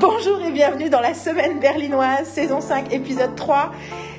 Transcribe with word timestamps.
Bonjour 0.00 0.40
et 0.40 0.50
bienvenue 0.50 0.88
dans 0.88 1.02
la 1.02 1.12
semaine 1.12 1.60
berlinoise, 1.60 2.26
saison 2.26 2.62
5, 2.62 2.90
épisode 2.90 3.36
3. 3.36 3.70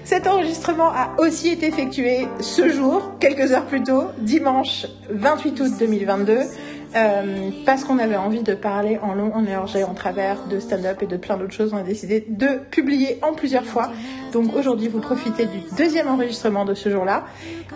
Cet 0.03 0.27
enregistrement 0.27 0.89
a 0.89 1.15
aussi 1.17 1.49
été 1.49 1.65
effectué 1.65 2.27
ce 2.39 2.69
jour, 2.69 3.13
quelques 3.19 3.51
heures 3.51 3.65
plus 3.65 3.81
tôt, 3.81 4.03
dimanche 4.19 4.85
28 5.09 5.59
août 5.59 5.71
2022, 5.79 6.37
euh, 6.95 7.49
parce 7.65 7.83
qu'on 7.83 7.97
avait 7.97 8.15
envie 8.15 8.43
de 8.43 8.53
parler 8.53 8.99
en 9.01 9.15
long, 9.15 9.33
en 9.33 9.41
large 9.41 9.75
et 9.75 9.83
en 9.83 9.95
travers 9.95 10.45
de 10.45 10.59
stand-up 10.59 11.01
et 11.01 11.07
de 11.07 11.17
plein 11.17 11.35
d'autres 11.35 11.53
choses. 11.53 11.73
On 11.73 11.77
a 11.77 11.83
décidé 11.83 12.23
de 12.29 12.59
publier 12.69 13.17
en 13.23 13.33
plusieurs 13.33 13.65
fois. 13.65 13.91
Donc 14.33 14.55
aujourd'hui, 14.55 14.87
vous 14.87 14.99
profitez 14.99 15.47
du 15.47 15.61
deuxième 15.75 16.07
enregistrement 16.07 16.63
de 16.63 16.75
ce 16.75 16.89
jour-là. 16.89 17.23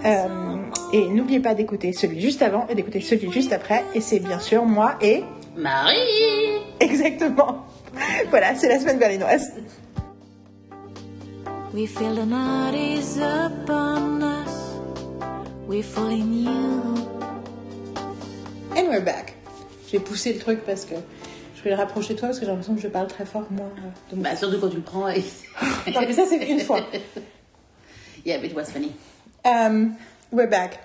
Euh, 0.06 0.58
et 0.94 1.08
n'oubliez 1.08 1.40
pas 1.40 1.56
d'écouter 1.56 1.92
celui 1.92 2.22
juste 2.22 2.44
avant 2.44 2.68
et 2.70 2.76
d'écouter 2.76 3.02
celui 3.02 3.32
juste 3.32 3.52
après. 3.52 3.84
Et 3.96 4.00
c'est 4.00 4.20
bien 4.20 4.40
sûr 4.40 4.64
moi 4.64 4.94
et... 5.02 5.24
Marie 5.58 5.96
Exactement. 6.80 7.66
Voilà, 8.30 8.56
c'est 8.56 8.68
la 8.68 8.80
semaine 8.80 9.00
berlinoise. 9.00 9.52
We 11.74 11.88
feel 11.88 12.16
the 12.16 12.26
night 12.26 12.74
is 12.76 13.18
upon 13.20 14.22
us. 14.24 14.80
We 15.68 15.82
fall 15.84 16.10
in 16.10 16.44
you. 16.46 16.96
And 18.78 18.88
we're 18.90 19.02
back. 19.04 19.36
J'ai 19.92 20.00
poussé 20.00 20.34
le 20.34 20.40
truc 20.40 20.62
parce 20.66 20.86
que 20.86 20.96
je 21.56 21.64
vais 21.64 21.72
le 21.72 21.76
rapprocher 21.76 22.14
de 22.14 22.20
toi 22.20 22.30
parce 22.30 22.40
que 22.40 22.46
j'ai 22.46 22.52
l'impression 22.52 22.76
que 22.76 22.82
je 22.82 22.88
parle 22.88 23.08
très 23.08 23.26
fort, 23.26 23.46
moi. 23.50 23.66
euh, 23.78 24.16
moi. 24.16 24.30
Bah, 24.32 24.36
surtout 24.36 24.60
quand 24.60 24.70
tu 24.70 24.78
le 24.78 24.82
prends. 24.82 25.08
et- 25.10 25.24
Non, 25.94 26.02
mais 26.02 26.14
ça, 26.14 26.24
c'est 26.28 26.38
une 26.50 26.60
fois. 26.62 26.80
yeah, 28.26 28.38
but 28.38 28.52
it 28.52 28.56
was 28.56 28.66
funny. 28.72 28.94
Um, 29.46 29.96
we're 30.32 30.48
back. 30.50 30.80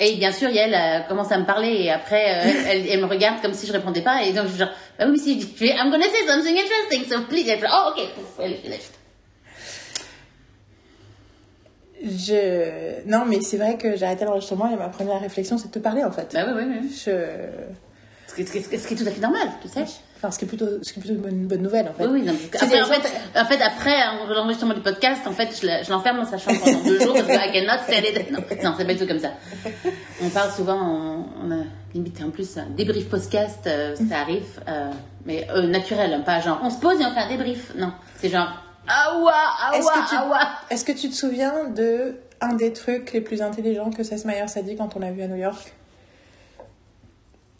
Et 0.00 0.16
bien 0.16 0.30
sûr, 0.30 0.48
Yael 0.48 0.74
euh, 0.74 1.08
commence 1.08 1.32
à 1.32 1.38
me 1.38 1.44
parler 1.44 1.72
et 1.72 1.90
après, 1.90 2.46
euh, 2.46 2.62
elle, 2.68 2.88
elle 2.88 3.00
me 3.00 3.06
regarde 3.06 3.40
comme 3.42 3.54
si 3.54 3.66
je 3.66 3.72
répondais 3.72 4.02
pas. 4.02 4.22
Et 4.22 4.32
donc, 4.32 4.44
je 4.44 4.50
suis 4.50 4.58
genre, 4.58 4.70
bah 4.98 5.06
oui, 5.08 5.18
si, 5.18 5.40
je 5.40 5.46
fais, 5.46 5.70
I'm 5.70 5.90
gonna 5.90 6.04
say 6.04 6.26
something 6.26 6.56
interesting, 6.56 7.04
so 7.08 7.24
please. 7.28 7.48
Elle 7.48 7.58
fait, 7.58 7.66
oh, 7.70 7.90
ok, 7.90 8.02
elle 8.40 8.54
finished. 8.56 8.92
Je... 12.00 13.08
Non, 13.08 13.24
mais 13.26 13.40
c'est 13.40 13.56
vrai 13.56 13.76
que 13.76 13.96
j'ai 13.96 14.06
arrêté 14.06 14.24
l'enregistrement 14.24 14.70
et 14.70 14.76
ma 14.76 14.88
première 14.88 15.20
réflexion, 15.20 15.58
c'est 15.58 15.66
de 15.66 15.72
te 15.72 15.80
parler, 15.80 16.04
en 16.04 16.12
fait. 16.12 16.30
Bah 16.32 16.44
oui, 16.46 16.62
oui, 16.64 16.78
oui. 16.80 16.90
Je... 16.92 17.10
Ce 18.28 18.34
qui 18.34 18.94
est 18.94 18.96
tout 18.96 19.08
à 19.08 19.10
fait 19.10 19.20
normal, 19.20 19.48
tu 19.60 19.68
sais. 19.68 19.84
Enfin, 20.18 20.32
ce 20.32 20.38
qui 20.40 20.46
est 20.46 20.48
plutôt, 20.48 20.82
ce 20.82 20.92
qui 20.92 20.98
est 20.98 21.02
plutôt 21.02 21.14
une 21.14 21.22
bonne, 21.22 21.46
bonne 21.46 21.62
nouvelle, 21.62 21.88
en 21.88 21.94
fait. 21.94 22.04
Oui, 22.04 22.20
oui, 22.20 22.22
non, 22.22 22.34
C'est 22.50 22.60
après, 22.60 22.82
en, 22.82 22.86
fait, 22.86 23.12
en 23.36 23.44
fait, 23.44 23.62
après 23.62 23.94
euh, 23.94 24.34
l'enregistrement 24.34 24.74
du 24.74 24.80
podcast, 24.80 25.22
en 25.26 25.32
fait, 25.32 25.48
je 25.62 25.90
l'enferme 25.90 26.16
dans 26.16 26.24
sa 26.24 26.38
chambre 26.38 26.58
pendant 26.58 26.82
deux 26.82 27.00
jours 27.00 27.14
parce 27.14 27.26
que 27.28 27.32
I 27.32 27.52
cannot 27.52 27.82
it. 27.88 28.30
Non, 28.32 28.40
non 28.64 28.74
c'est 28.76 28.84
pas 28.84 28.94
du 28.94 28.98
tout 28.98 29.06
comme 29.06 29.20
ça. 29.20 29.30
On 30.20 30.28
parle 30.30 30.50
souvent, 30.50 30.76
on, 30.76 31.24
on 31.44 31.50
a 31.52 31.64
limite 31.94 32.20
en 32.22 32.30
plus 32.30 32.58
un 32.58 32.66
débrief 32.70 33.08
podcast, 33.08 33.66
euh, 33.66 33.94
ça 33.96 34.18
arrive, 34.20 34.60
euh, 34.68 34.90
mais 35.24 35.46
euh, 35.50 35.66
naturel, 35.66 36.12
hein, 36.12 36.20
pas 36.20 36.40
genre 36.40 36.60
on 36.62 36.70
se 36.70 36.78
pose 36.78 37.00
et 37.00 37.06
on 37.06 37.12
fait 37.12 37.20
un 37.20 37.28
débrief. 37.28 37.74
Non, 37.76 37.92
c'est 38.16 38.28
genre 38.28 38.48
ah 38.88 39.18
ouah, 39.18 39.32
ah 39.34 39.70
Est-ce 39.74 39.86
ouah, 39.86 39.92
que, 39.92 40.08
tu... 40.08 40.14
ah 40.16 40.28
ouah. 40.28 40.48
Est-ce 40.70 40.84
que 40.84 40.92
tu 40.92 41.08
te 41.10 41.14
souviens 41.14 41.68
de 41.68 42.16
un 42.40 42.54
des 42.54 42.72
trucs 42.72 43.12
les 43.12 43.20
plus 43.20 43.42
intelligents 43.42 43.90
que 43.90 44.02
Seth 44.02 44.24
Meyers 44.24 44.46
a 44.56 44.62
dit 44.62 44.76
quand 44.76 44.96
on 44.96 45.00
l'a 45.00 45.12
vu 45.12 45.22
à 45.22 45.28
New 45.28 45.36
York? 45.36 45.74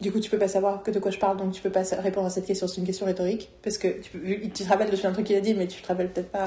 Du 0.00 0.12
coup, 0.12 0.20
tu 0.20 0.30
peux 0.30 0.38
pas 0.38 0.46
savoir 0.48 0.82
que 0.84 0.90
de 0.92 0.98
quoi 1.00 1.10
je 1.10 1.18
parle, 1.18 1.36
donc 1.38 1.52
tu 1.52 1.60
peux 1.60 1.70
pas 1.70 1.82
répondre 2.00 2.26
à 2.26 2.30
cette 2.30 2.46
question. 2.46 2.68
C'est 2.68 2.76
une 2.80 2.86
question 2.86 3.04
rhétorique. 3.06 3.50
Parce 3.62 3.78
que 3.78 3.88
tu, 4.00 4.10
peux- 4.10 4.20
tu 4.42 4.48
te 4.64 4.68
rappelles 4.68 4.90
de 4.90 5.06
un 5.06 5.12
truc 5.12 5.26
qu'il 5.26 5.34
a 5.36 5.40
dit, 5.40 5.54
mais 5.54 5.66
tu 5.66 5.82
te 5.82 5.88
rappelles 5.88 6.10
peut-être 6.12 6.30
pas. 6.30 6.44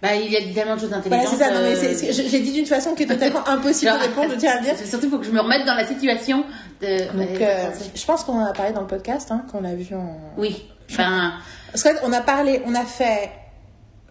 Bah, 0.00 0.14
il 0.14 0.30
y 0.30 0.36
a 0.36 0.54
tellement 0.54 0.76
de 0.76 0.80
choses 0.80 0.90
Voilà, 0.90 0.98
intelligentes. 1.24 1.28
c'est 1.38 1.44
ça. 1.44 1.50
Non, 1.50 1.60
mais 1.60 1.74
euh, 1.74 2.12
j'ai 2.12 2.38
dit 2.40 2.52
d'une 2.52 2.66
façon 2.66 2.94
qui 2.94 3.02
est 3.02 3.06
totalement 3.06 3.44
impossible 3.48 3.90
de 3.90 3.96
genre- 3.96 4.06
répondre, 4.06 4.30
je 4.34 4.38
tiens 4.38 4.56
à 4.58 4.60
dire. 4.60 4.76
Surtout, 4.78 5.06
il 5.06 5.10
faut 5.10 5.18
que 5.18 5.24
je 5.26 5.32
me 5.32 5.40
remette 5.40 5.66
dans 5.66 5.74
la 5.74 5.84
situation 5.86 6.44
de. 6.80 7.16
Donc, 7.16 7.40
euh, 7.40 7.44
euh, 7.44 7.70
je 7.96 8.04
pense 8.06 8.22
qu'on 8.22 8.34
en 8.40 8.44
a 8.44 8.52
parlé 8.52 8.72
dans 8.72 8.82
le 8.82 8.86
podcast, 8.86 9.32
hein, 9.32 9.44
qu'on 9.50 9.60
l'a 9.62 9.74
vu 9.74 9.92
en. 9.96 10.16
Oui. 10.36 10.64
Ben, 10.96 11.32
Parce 11.72 11.82
qu'on 11.82 12.12
a 12.12 12.20
parlé, 12.20 12.62
on 12.64 12.76
a 12.76 12.84
fait 12.84 13.28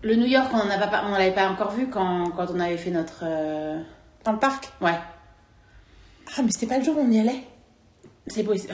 le 0.04 0.16
New 0.16 0.26
York, 0.28 0.50
on 0.54 0.58
a 0.70 0.88
pas, 0.88 1.04
on 1.08 1.12
l'avait 1.14 1.32
pas 1.32 1.48
encore 1.48 1.72
vu 1.72 1.88
quand, 1.88 2.32
quand 2.36 2.48
on 2.54 2.60
avait 2.60 2.76
fait 2.78 2.92
notre. 2.92 3.22
euh, 3.24 3.80
dans 4.26 4.34
le 4.34 4.40
parc. 4.40 4.68
Ouais. 4.82 4.92
Ah, 6.38 6.42
mais 6.44 6.52
c'était 6.52 6.68
pas 6.68 6.80
le 6.80 6.84
jour 6.84 6.98
où 6.98 7.02
on 7.02 7.10
y 7.12 7.20
allait. 7.22 7.44
C'est 8.28 8.44
possible. 8.44 8.74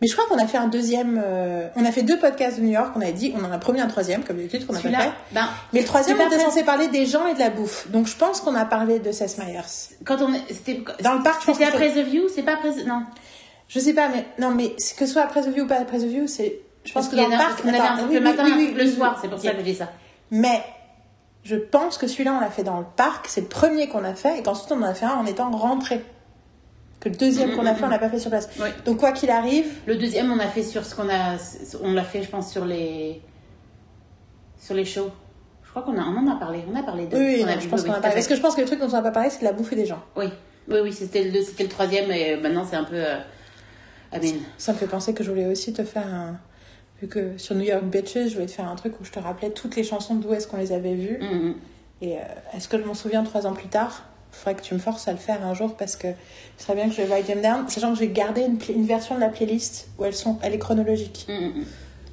Mais 0.00 0.06
je 0.06 0.14
crois 0.16 0.26
qu'on 0.28 0.40
a 0.42 0.46
fait 0.46 0.58
un 0.58 0.68
deuxième. 0.68 1.20
euh, 1.22 1.68
On 1.74 1.84
a 1.84 1.90
fait 1.90 2.04
deux 2.04 2.18
podcasts 2.18 2.58
de 2.58 2.62
New 2.62 2.70
York. 2.70 2.92
On 2.94 3.00
a 3.00 3.10
dit, 3.10 3.34
on 3.36 3.44
en 3.44 3.50
a 3.50 3.58
promis 3.58 3.80
un 3.80 3.88
troisième, 3.88 4.22
comme 4.22 4.36
d'habitude, 4.36 4.64
qu'on 4.64 4.74
a 4.74 4.78
fait. 4.78 4.90
Ben, 5.32 5.48
Mais 5.72 5.80
le 5.80 5.86
troisième, 5.86 6.20
on 6.20 6.26
était 6.26 6.38
censé 6.38 6.62
parler 6.62 6.86
des 6.88 7.04
gens 7.04 7.26
et 7.26 7.34
de 7.34 7.40
la 7.40 7.50
bouffe. 7.50 7.90
Donc 7.90 8.06
je 8.06 8.16
pense 8.16 8.40
qu'on 8.40 8.54
a 8.54 8.64
parlé 8.64 9.00
de 9.00 9.10
Seth 9.10 9.38
Meyers. 9.38 9.60
quand 10.04 10.22
on 10.22 10.32
c'était 10.48 10.82
Dans 11.02 11.14
le 11.14 11.22
parc, 11.24 11.42
c'était 11.44 11.64
après 11.64 11.90
The 11.90 12.06
View, 12.06 12.28
c'est 12.32 12.42
pas 12.42 12.54
après 12.54 12.70
The- 12.72 12.86
non. 12.86 13.02
Je 13.66 13.80
sais 13.80 13.92
pas, 13.92 14.08
mais 14.08 14.24
non, 14.38 14.50
mais 14.52 14.70
que 14.70 15.04
ce 15.04 15.06
soit 15.06 15.22
après 15.22 15.42
The 15.42 15.48
View 15.48 15.64
ou 15.64 15.66
pas 15.66 15.80
après 15.80 15.98
The 15.98 16.04
View, 16.04 16.26
c'est. 16.28 16.60
Je 16.84 16.92
pense 16.92 17.08
Parce 17.08 17.08
que 17.08 17.16
dans 17.16 17.28
le 17.28 17.36
parc. 17.36 17.60
qu'on 17.62 17.68
avait 17.68 17.78
un 17.80 17.96
truc 17.98 18.12
le 18.12 18.20
matin, 18.20 18.44
le 18.76 18.90
soir, 18.90 19.18
c'est 19.20 19.28
pour 19.28 19.40
ça 19.40 19.50
que 19.50 19.58
je 19.58 19.62
dis 19.62 19.74
ça. 19.74 19.90
Mais 20.30 20.62
je 21.42 21.56
pense 21.56 21.98
que 21.98 22.06
celui-là, 22.06 22.34
on 22.34 22.40
l'a 22.40 22.50
fait 22.50 22.62
dans 22.62 22.78
le 22.78 22.86
parc. 22.96 23.26
C'est 23.28 23.40
le 23.42 23.48
premier 23.48 23.88
qu'on 23.88 24.04
a 24.04 24.14
fait. 24.14 24.38
Et 24.38 24.42
qu'ensuite, 24.42 24.70
on 24.70 24.78
en 24.80 24.84
a 24.86 24.94
fait 24.94 25.06
un 25.06 25.16
en 25.16 25.26
étant 25.26 25.50
rentré. 25.50 26.02
Que 27.00 27.08
le 27.08 27.14
deuxième 27.16 27.54
qu'on 27.54 27.64
a 27.66 27.74
fait, 27.74 27.84
on 27.84 27.88
l'a 27.88 27.98
pas 27.98 28.08
fait 28.10 28.18
sur 28.18 28.30
place. 28.30 28.48
Oui. 28.60 28.68
Donc 28.84 28.98
quoi 28.98 29.12
qu'il 29.12 29.30
arrive, 29.30 29.66
Le 29.86 29.96
deuxième, 29.96 30.32
on 30.32 30.38
a 30.40 30.48
fait 30.48 30.64
sur 30.64 30.84
ce 30.84 30.94
qu'on 30.96 31.08
a, 31.08 31.36
on 31.82 31.92
l'a 31.92 32.02
fait, 32.02 32.22
je 32.22 32.28
pense, 32.28 32.50
sur 32.50 32.64
les, 32.64 33.20
sur 34.60 34.74
les 34.74 34.84
shows. 34.84 35.10
Je 35.64 35.70
crois 35.70 35.82
qu'on 35.82 35.96
a, 35.98 36.02
on 36.02 36.16
en 36.16 36.26
a 36.34 36.36
parlé, 36.38 36.64
on 36.72 36.74
a 36.76 36.82
parlé 36.82 37.06
de. 37.06 37.16
oui, 37.16 37.36
oui, 37.38 37.44
non, 37.44 37.60
je 37.60 37.68
pense 37.68 37.82
qu'on 37.84 37.92
a 37.92 38.00
parlé. 38.00 38.14
Parce 38.14 38.26
que 38.26 38.34
je 38.34 38.40
pense 38.40 38.54
que 38.56 38.62
le 38.62 38.66
truc 38.66 38.80
dont 38.80 38.86
on 38.86 38.92
n'a 38.92 39.02
pas 39.02 39.10
parlé, 39.12 39.30
c'est 39.30 39.40
de 39.40 39.44
la 39.44 39.52
bouffe 39.52 39.72
et 39.72 39.76
des 39.76 39.86
gens. 39.86 40.02
Oui, 40.16 40.26
oui, 40.68 40.78
oui, 40.82 40.92
c'était 40.92 41.24
le, 41.24 41.42
c'était 41.42 41.62
le 41.64 41.68
troisième 41.68 42.10
et 42.10 42.36
maintenant 42.36 42.64
c'est 42.68 42.76
un 42.76 42.84
peu. 42.84 42.96
Euh, 42.96 43.18
I 44.12 44.18
mean, 44.20 44.40
Ça 44.56 44.72
me 44.72 44.78
fait 44.78 44.86
penser 44.86 45.12
que 45.14 45.22
je 45.22 45.30
voulais 45.30 45.46
aussi 45.46 45.72
te 45.72 45.84
faire 45.84 46.06
un. 46.06 46.38
Vu 47.00 47.06
que 47.06 47.38
sur 47.38 47.54
New 47.54 47.62
York 47.64 47.84
Bitches, 47.84 48.28
je 48.28 48.34
voulais 48.34 48.46
te 48.46 48.50
faire 48.52 48.66
un 48.68 48.74
truc 48.74 48.98
où 49.00 49.04
je 49.04 49.12
te 49.12 49.20
rappelais 49.20 49.50
toutes 49.50 49.76
les 49.76 49.84
chansons 49.84 50.16
d'où 50.16 50.32
est-ce 50.32 50.48
qu'on 50.48 50.56
les 50.56 50.72
avait 50.72 50.94
vues. 50.94 51.18
mm, 51.20 51.48
mm. 51.48 51.54
Et 52.00 52.16
euh, 52.16 52.22
est-ce 52.56 52.68
que 52.68 52.78
je 52.78 52.84
m'en 52.84 52.94
souviens 52.94 53.22
trois 53.22 53.46
ans 53.46 53.52
plus 53.52 53.68
tard? 53.68 54.04
Faudrait 54.38 54.54
que 54.54 54.62
tu 54.62 54.74
me 54.74 54.78
forces 54.78 55.08
à 55.08 55.12
le 55.12 55.18
faire 55.18 55.44
un 55.44 55.54
jour 55.54 55.76
parce 55.76 55.96
que 55.96 56.08
ce 56.56 56.64
serait 56.64 56.74
bien 56.76 56.88
que 56.88 56.94
je 56.94 57.02
write 57.02 57.26
them 57.26 57.40
down. 57.42 57.68
Sachant 57.68 57.92
que 57.92 57.98
j'ai 57.98 58.08
gardé 58.08 58.42
une, 58.42 58.84
version 58.86 59.14
de 59.16 59.20
la 59.20 59.28
playlist 59.28 59.88
où 59.98 60.04
elles 60.04 60.14
sont, 60.14 60.38
elle 60.42 60.54
est 60.54 60.58
chronologique. 60.58 61.26
Mm, 61.28 61.32
mm, 61.60 61.64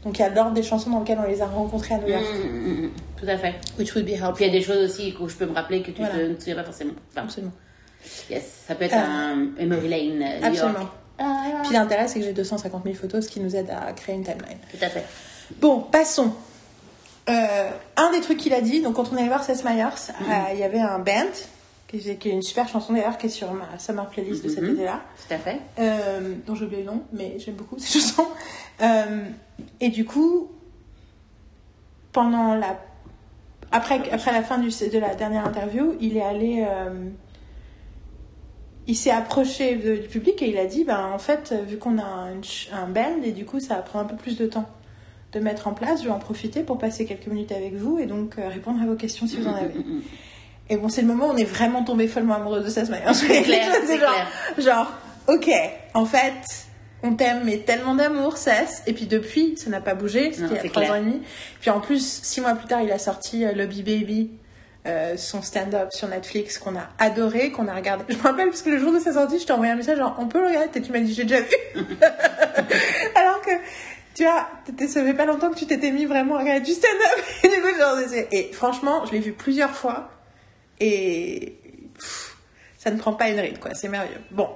Donc 0.05 0.17
il 0.17 0.21
y 0.21 0.25
a 0.25 0.29
l'ordre 0.29 0.51
des 0.53 0.63
chansons 0.63 0.89
dans 0.89 0.99
lesquelles 0.99 1.19
on 1.23 1.27
les 1.27 1.41
a 1.41 1.45
rencontrées 1.45 1.95
à 1.95 1.97
New 1.99 2.07
mm, 2.07 2.11
York. 2.11 2.25
mm, 2.33 2.47
mm, 2.47 2.85
mm. 2.85 2.91
Tout 3.17 3.25
à 3.27 3.37
fait. 3.37 3.53
Which 3.79 3.93
would 3.95 4.05
be 4.05 4.09
Puis 4.09 4.15
il 4.15 4.19
y 4.19 4.23
a 4.23 4.27
helpful. 4.27 4.51
des 4.51 4.61
choses 4.61 4.89
aussi 4.91 5.13
où 5.19 5.29
je 5.29 5.35
peux 5.35 5.45
me 5.45 5.53
rappeler 5.53 5.81
que 5.81 5.91
tu 5.91 5.99
Voilà. 6.01 6.15
te, 6.15 6.19
ne 6.21 6.33
te 6.33 6.39
souviens 6.39 6.55
pas 6.55 6.63
forcément. 6.63 6.93
Enfin, 7.11 7.21
Absolument. 7.23 7.53
yes, 8.29 8.43
ça 8.67 8.75
peut 8.75 8.85
être 8.85 8.95
Euh, 8.95 8.97
un 8.97 9.35
Memory 9.65 9.87
Lane, 9.89 10.39
New 10.39 10.45
Absolument. 10.47 10.79
York. 10.79 10.91
Ah, 11.17 11.61
Puis 11.63 11.73
l'intérêt, 11.73 12.07
c'est 12.09 12.19
que 12.19 12.25
j'ai 12.25 12.33
250 12.33 12.83
000 12.83 12.95
photos, 12.95 13.23
ce 13.25 13.29
qui 13.29 13.39
nous 13.39 13.55
aide 13.55 13.69
à 13.69 13.93
créer 13.93 14.15
une 14.15 14.23
timeline. 14.23 14.57
tout 14.71 14.83
à 14.83 14.89
fait. 14.89 15.05
Bon, 15.61 15.79
passons. 15.79 16.33
Euh, 17.29 17.69
un 17.97 18.11
des 18.11 18.21
trucs 18.21 18.37
qu'il 18.37 18.53
a 18.53 18.61
dit, 18.61 18.81
donc 18.81 18.95
quand 18.95 19.11
on 19.11 19.15
allait 19.17 19.27
voir 19.27 19.43
Seth 19.43 19.63
Meyers, 19.63 19.85
euh, 20.09 20.53
il 20.53 20.59
y 20.59 20.63
avait 20.63 20.79
un 20.81 20.99
band, 20.99 21.23
qui 21.99 22.09
est, 22.09 22.15
qui 22.17 22.29
est 22.29 22.33
une 22.33 22.41
super 22.41 22.67
chanson 22.67 22.93
d'ailleurs, 22.93 23.17
qui 23.17 23.27
est 23.27 23.29
sur 23.29 23.51
ma 23.53 23.77
summer 23.79 24.07
playlist 24.09 24.43
de 24.43 24.49
cet 24.49 24.63
Mhm. 24.63 24.71
été-là, 24.75 25.01
Tout 25.27 25.33
à 25.33 25.37
fait. 25.37 25.59
euh, 25.79 26.33
dont 26.45 26.55
j'ai 26.55 26.65
oublié 26.65 26.81
le 26.83 26.87
nom, 26.91 27.03
mais 27.13 27.35
j'aime 27.39 27.55
beaucoup 27.55 27.77
cette 27.79 27.91
chanson. 28.01 28.25
Euh, 28.81 29.23
et 29.79 29.89
du 29.89 30.05
coup, 30.05 30.49
pendant 32.11 32.55
la... 32.55 32.79
Après, 33.71 34.01
après 34.11 34.31
la 34.31 34.41
fin 34.43 34.57
du, 34.57 34.69
de 34.69 34.99
la 34.99 35.15
dernière 35.15 35.45
interview, 35.45 35.95
il 35.99 36.17
est 36.17 36.21
allé... 36.21 36.65
euh, 36.67 37.09
il 38.87 38.95
s'est 38.95 39.11
approché 39.11 39.75
de- 39.77 39.95
du 39.95 40.07
public 40.07 40.39
et 40.43 40.49
il 40.49 40.57
a 40.57 40.65
dit, 40.65 40.83
ben, 40.83 41.09
en 41.11 41.17
fait, 41.17 41.53
vu 41.67 41.77
qu'on 41.77 41.97
a 41.97 42.03
un, 42.03 42.39
un 42.71 42.87
band, 42.87 43.21
et 43.23 43.31
du 43.31 43.43
coup, 43.45 43.59
ça 43.59 43.75
va 43.75 43.81
prendre 43.81 44.05
un 44.05 44.07
peu 44.07 44.15
plus 44.15 44.37
de 44.37 44.45
temps 44.45 44.69
de 45.33 45.39
mettre 45.39 45.67
en 45.67 45.73
place, 45.73 46.01
je 46.01 46.05
vais 46.05 46.13
en 46.13 46.19
profiter 46.19 46.61
pour 46.61 46.77
passer 46.77 47.05
quelques 47.05 47.27
minutes 47.27 47.51
avec 47.51 47.73
vous 47.73 47.97
et 47.99 48.05
donc 48.05 48.35
répondre 48.37 48.81
à 48.81 48.85
vos 48.85 48.95
questions 48.95 49.25
si 49.27 49.37
vous 49.37 49.47
en 49.47 49.55
avez. 49.55 49.73
Et 50.69 50.77
bon, 50.77 50.89
c'est 50.89 51.01
le 51.01 51.07
moment 51.07 51.27
où 51.27 51.31
on 51.31 51.37
est 51.37 51.43
vraiment 51.43 51.83
tombé 51.83 52.07
follement 52.07 52.35
amoureux 52.35 52.61
de 52.61 52.89
Meyers. 52.91 53.13
C'est 53.13 53.41
clair, 53.43 53.71
c'est 54.55 54.61
genre, 54.63 54.91
ok, 55.27 55.49
en 55.93 56.05
fait, 56.05 56.33
on 57.03 57.13
t'aime, 57.15 57.41
mais 57.45 57.57
tellement 57.59 57.93
d'amour, 57.95 58.37
Seth. 58.37 58.81
Et 58.87 58.93
puis 58.93 59.05
depuis, 59.05 59.55
ça 59.57 59.69
n'a 59.69 59.79
pas 59.81 59.93
bougé, 59.93 60.31
c'était 60.33 60.47
il 60.49 60.55
y 60.55 60.59
a 60.67 60.69
trois 60.69 60.83
ans 60.91 60.95
et 60.95 61.01
demi. 61.01 61.21
Puis 61.61 61.69
en 61.69 61.79
plus, 61.79 62.19
six 62.23 62.41
mois 62.41 62.55
plus 62.55 62.67
tard, 62.67 62.81
il 62.81 62.91
a 62.91 62.97
sorti 62.97 63.45
euh, 63.45 63.51
Lobby 63.51 63.83
Baby, 63.83 64.31
euh, 64.87 65.17
son 65.17 65.43
stand-up 65.43 65.89
sur 65.91 66.07
Netflix 66.07 66.57
qu'on 66.57 66.75
a 66.75 66.89
adoré, 66.97 67.51
qu'on 67.51 67.67
a 67.67 67.75
regardé. 67.75 68.05
Je 68.09 68.17
me 68.17 68.23
rappelle 68.23 68.49
parce 68.49 68.63
que 68.63 68.69
le 68.71 68.79
jour 68.79 68.91
de 68.91 68.99
sa 68.99 69.13
sortie, 69.13 69.39
je 69.39 69.45
t'ai 69.45 69.53
envoyé 69.53 69.71
un 69.71 69.75
message 69.75 69.97
genre, 69.97 70.15
on 70.19 70.27
peut 70.27 70.39
le 70.41 70.47
regarder? 70.47 70.69
Et 70.79 70.81
tu 70.81 70.91
m'as 70.91 70.99
dit, 70.99 71.13
j'ai 71.13 71.23
déjà 71.25 71.41
vu. 71.41 71.55
Alors 73.15 73.41
que, 73.41 73.51
tu 74.15 74.23
vois, 74.23 74.47
t'étais- 74.65 74.87
ça 74.87 75.03
fait 75.03 75.13
pas 75.13 75.25
longtemps 75.25 75.51
que 75.51 75.57
tu 75.57 75.65
t'étais 75.67 75.91
mis 75.91 76.05
vraiment 76.05 76.35
à 76.35 76.39
regarder 76.39 76.61
du 76.61 76.71
stand-up. 76.71 77.25
Et 77.43 77.47
du 77.49 77.61
coup, 77.61 77.67
genre, 77.77 77.97
et 78.31 78.51
franchement, 78.53 79.05
je 79.05 79.11
l'ai 79.11 79.19
vu 79.19 79.31
plusieurs 79.33 79.71
fois. 79.75 80.09
Et 80.79 81.57
ça 82.77 82.91
ne 82.91 82.97
prend 82.97 83.13
pas 83.13 83.29
une 83.29 83.39
ride, 83.39 83.59
quoi. 83.59 83.73
C'est 83.73 83.89
merveilleux. 83.89 84.21
Bon, 84.31 84.49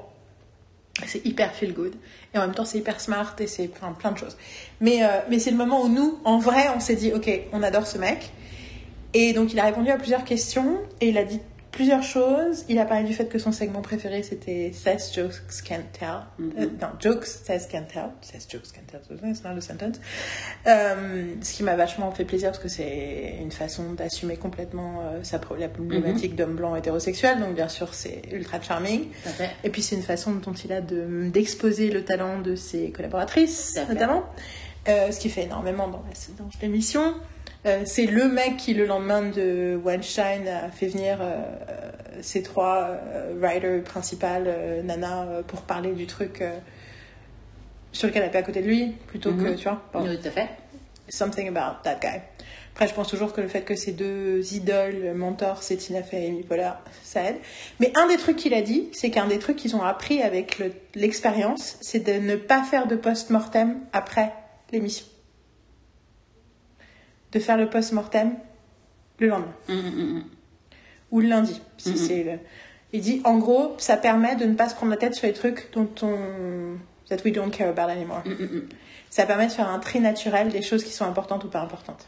c'est 1.06 1.26
hyper 1.26 1.54
feel 1.54 1.74
good. 1.74 1.96
Et 2.34 2.38
en 2.38 2.42
même 2.42 2.54
temps, 2.54 2.66
c'est 2.66 2.78
hyper 2.78 3.00
smart 3.02 3.36
et 3.40 3.48
c'est 3.48 3.70
enfin, 3.74 3.94
plein 3.94 4.12
de 4.12 4.18
choses. 4.18 4.38
Mais, 4.82 5.04
euh, 5.04 5.20
mais 5.30 5.40
c'est 5.40 5.52
le 5.52 5.58
moment 5.58 5.84
où 5.84 5.90
nous, 5.90 6.20
en 6.26 6.40
vrai, 6.40 6.68
on 6.76 6.80
s'est 6.80 6.96
dit, 6.96 7.12
ok, 7.14 7.30
on 7.54 7.64
adore 7.64 7.88
ce 7.88 7.98
mec. 7.98 8.32
Et 9.14 9.34
donc, 9.34 9.54
il 9.54 9.60
a 9.60 9.64
répondu 9.64 9.90
à 9.90 9.98
plusieurs 9.98 10.24
questions 10.24 10.80
et 11.02 11.10
il 11.10 11.18
a 11.18 11.24
dit 11.24 11.40
plusieurs 11.72 12.04
choses. 12.04 12.66
Il 12.70 12.80
a 12.80 12.86
parlé 12.86 13.04
du 13.06 13.14
fait 13.14 13.26
que 13.30 13.38
son 13.40 13.52
segment 13.52 13.82
préféré 13.82 14.24
c'était 14.24 14.72
16 14.74 15.14
jokes 15.16 15.62
can't 15.64 15.84
tell. 15.98 16.22
Euh, 16.40 16.68
non, 16.82 16.88
jokes 17.00 17.26
16 17.28 17.68
can't 17.68 17.86
tell. 17.88 18.10
16 18.22 18.48
jokes 18.52 18.72
can't 18.74 18.86
tell, 18.88 19.02
c'est 19.08 19.44
not 19.46 19.58
a 19.58 19.62
sentence. 19.62 19.96
Euh, 20.68 21.34
ce 21.42 21.54
qui 21.54 21.64
m'a 21.64 21.76
vachement 21.76 22.12
fait 22.12 22.26
plaisir 22.26 22.50
parce 22.52 22.62
que 22.62 22.70
c'est 22.70 23.36
une 23.40 23.52
façon 23.52 23.94
d'assumer 23.94 24.38
complètement 24.38 25.02
euh, 25.02 25.20
sa 25.24 25.40
pro- 25.40 25.56
la 25.56 25.70
problématique 25.70 26.36
d'homme 26.36 26.56
blanc 26.56 26.76
hétérosexuel. 26.76 27.40
Donc 27.40 27.56
bien 27.56 27.70
sûr 27.70 27.94
c'est 27.94 28.22
ultra 28.32 28.62
charming. 28.62 29.08
Et 29.64 29.70
puis 29.70 29.82
c'est 29.82 29.96
une 29.96 30.04
façon 30.04 30.32
dont 30.34 30.54
il 30.54 30.72
a 30.74 30.82
de- 30.82 31.30
d'exposer 31.32 31.90
le 31.90 32.04
talent 32.04 32.40
de 32.42 32.56
ses 32.56 32.92
collaboratrices, 32.92 33.76
notamment. 33.94 34.24
Euh, 34.88 35.12
ce 35.12 35.20
qui 35.20 35.30
fait 35.30 35.44
énormément 35.44 35.88
dans 35.88 36.00
la- 36.00 36.36
dans 36.44 36.50
l'émission. 36.62 37.16
Euh, 37.66 37.82
c'est 37.86 38.06
le 38.06 38.30
mec 38.30 38.56
qui, 38.58 38.74
le 38.74 38.86
lendemain 38.86 39.22
de 39.22 39.78
Weinstein, 39.84 40.48
a 40.48 40.70
fait 40.70 40.88
venir 40.88 41.20
euh, 41.22 41.42
ses 42.22 42.42
trois 42.42 42.88
euh, 42.90 43.34
writers 43.40 43.84
principales, 43.84 44.46
euh, 44.48 44.82
Nana, 44.82 45.24
euh, 45.24 45.42
pour 45.44 45.62
parler 45.64 45.92
du 45.92 46.06
truc 46.08 46.42
sur 47.92 48.08
lequel 48.08 48.22
elle 48.24 48.30
était 48.30 48.38
à 48.38 48.44
côté 48.44 48.62
de 48.62 48.68
lui, 48.68 48.96
plutôt 49.08 49.32
que, 49.34 49.42
Mhm. 49.50 49.56
tu 49.56 49.64
vois, 49.64 49.82
bon, 49.94 50.04
Oui, 50.08 50.18
tout 50.20 50.28
à 50.28 50.32
fait. 50.32 50.48
something 51.10 51.48
about 51.50 51.82
that 51.84 51.96
guy. 52.02 52.22
Après, 52.74 52.88
je 52.88 52.94
pense 52.94 53.10
toujours 53.10 53.34
que 53.34 53.42
le 53.42 53.48
fait 53.50 53.64
que 53.64 53.76
ces 53.76 53.92
deux 53.92 54.54
idoles, 54.54 55.14
mentors, 55.14 55.64
c'est 55.64 55.76
Tina 55.76 56.02
Fey 56.02 56.24
et 56.24 56.28
Amy 56.28 56.44
Poehler, 56.44 56.72
ça 57.04 57.24
aide. 57.24 57.36
Mais 57.82 57.92
un 57.98 58.08
des 58.08 58.16
trucs 58.16 58.38
qu'il 58.38 58.54
a 58.54 58.62
dit, 58.62 58.88
c'est 58.94 59.10
qu'un 59.10 59.28
des 59.28 59.40
trucs 59.40 59.58
qu'ils 59.58 59.76
ont 59.76 59.82
appris 59.82 60.22
avec 60.22 60.60
le- 60.60 60.72
l'expérience, 60.96 61.78
c'est 61.82 62.00
de 62.06 62.14
ne 62.26 62.36
pas 62.38 62.64
faire 62.64 62.88
de 62.88 62.96
post-mortem 62.96 63.80
après 63.92 64.32
l'émission. 64.72 65.06
De 67.32 67.40
faire 67.40 67.58
le 67.58 67.70
post-mortem 67.70 68.36
le 69.20 69.28
lendemain. 69.28 69.54
Mm, 69.68 69.74
mm, 69.74 70.18
mm. 70.18 70.24
Ou 71.12 71.20
le 71.22 71.28
lundi, 71.28 71.62
si 71.78 71.98
c'est 71.98 72.24
le... 72.24 72.40
Il 72.92 73.02
dit, 73.02 73.22
en 73.24 73.38
gros, 73.38 73.76
ça 73.78 73.98
permet 73.98 74.36
de 74.36 74.46
ne 74.46 74.56
pas 74.56 74.70
se 74.70 74.76
prendre 74.76 74.92
la 74.92 74.98
tête 74.98 75.14
sur 75.14 75.28
les 75.28 75.34
trucs 75.34 75.72
dont 75.74 75.90
on... 76.02 76.78
that 77.10 77.18
we 77.24 77.34
don't 77.34 77.52
care 77.52 77.70
about 77.70 77.92
anymore. 77.92 78.24
Ça 79.10 79.26
permet 79.26 79.48
de 79.48 79.52
faire 79.52 79.70
un 79.70 79.80
tri 79.80 80.00
naturel 80.00 80.50
des 80.50 80.62
choses 80.62 80.84
qui 80.84 80.92
sont 80.92 81.06
importantes 81.06 81.44
ou 81.44 81.50
pas 81.50 81.62
importantes. 81.62 82.06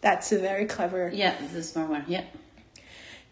That's 0.00 0.32
a 0.32 0.36
very 0.36 0.66
clever. 0.66 1.10
Yeah, 1.12 1.32
the 1.52 1.62
smart 1.62 1.90
one. 1.90 2.04
Yeah. 2.08 2.22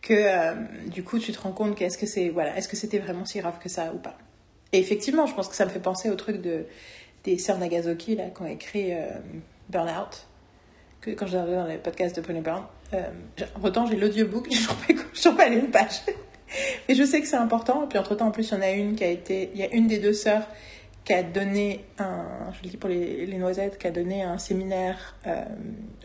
Que 0.03 0.15
euh, 0.15 0.55
du 0.89 1.05
coup, 1.05 1.19
tu 1.19 1.33
te 1.33 1.41
rends 1.41 1.53
compte 1.53 1.77
qu'est-ce 1.77 1.99
que 1.99 2.07
c'est, 2.07 2.29
voilà, 2.29 2.57
est-ce 2.57 2.69
que 2.69 2.77
c'était 2.77 2.99
vraiment 2.99 3.25
si 3.25 3.39
grave 3.39 3.59
que 3.61 3.69
ça 3.69 3.93
ou 3.95 3.99
pas. 3.99 4.19
Et 4.73 4.79
effectivement, 4.79 5.27
je 5.27 5.35
pense 5.35 5.49
que 5.49 5.55
ça 5.55 5.65
me 5.65 5.71
fait 5.71 5.81
penser 5.81 6.11
au 6.11 6.17
truc 6.17 6.41
de 6.41 6.67
des 7.25 7.39
sœurs 7.39 7.59
Nagasaki 7.59 8.15
là 8.15 8.27
qui 8.27 8.43
ont 8.43 8.47
écrit 8.47 8.93
euh, 8.93 9.09
Burnout. 9.69 10.27
Que 11.01 11.11
quand 11.13 11.27
j'ai 11.27 11.37
regardé 11.39 11.55
dans 11.57 11.67
les 11.67 11.79
podcasts 11.79 12.17
de 12.17 12.21
Pony 12.21 12.41
Brown, 12.41 12.63
euh, 12.95 13.03
j'ai- 13.37 13.47
autant 13.63 13.87
j'ai 13.87 13.97
l'audiobook, 13.97 14.49
ne 14.51 14.95
toujours 15.15 15.37
pas 15.37 15.49
lu 15.49 15.59
une 15.59 15.71
page. 15.71 16.03
Mais 16.89 16.95
je 16.95 17.05
sais 17.05 17.21
que 17.21 17.27
c'est 17.27 17.37
important. 17.37 17.85
Et 17.85 17.87
puis 17.89 17.99
entre 17.99 18.15
temps, 18.15 18.27
en 18.29 18.31
plus, 18.31 18.49
il 18.51 18.55
y 18.55 18.57
en 18.57 18.63
a 18.63 18.71
une 18.71 18.95
qui 18.97 19.05
a 19.05 19.09
été, 19.09 19.51
il 19.55 19.61
y 19.61 19.65
a 19.65 19.73
une 19.75 19.87
des 19.89 19.99
deux 19.99 20.13
sœurs 20.13 20.47
qui 21.05 21.13
a 21.13 21.23
donné 21.23 21.85
un, 21.99 22.25
je 22.53 22.63
le 22.65 22.71
dis 22.71 22.77
pour 22.77 22.89
les, 22.89 23.27
les 23.27 23.39
noisettes, 23.39 23.79
qui 23.79 23.87
a 23.87 23.91
donné 23.93 24.23
un 24.25 24.39
séminaire 24.39 25.15
euh, 25.27 25.45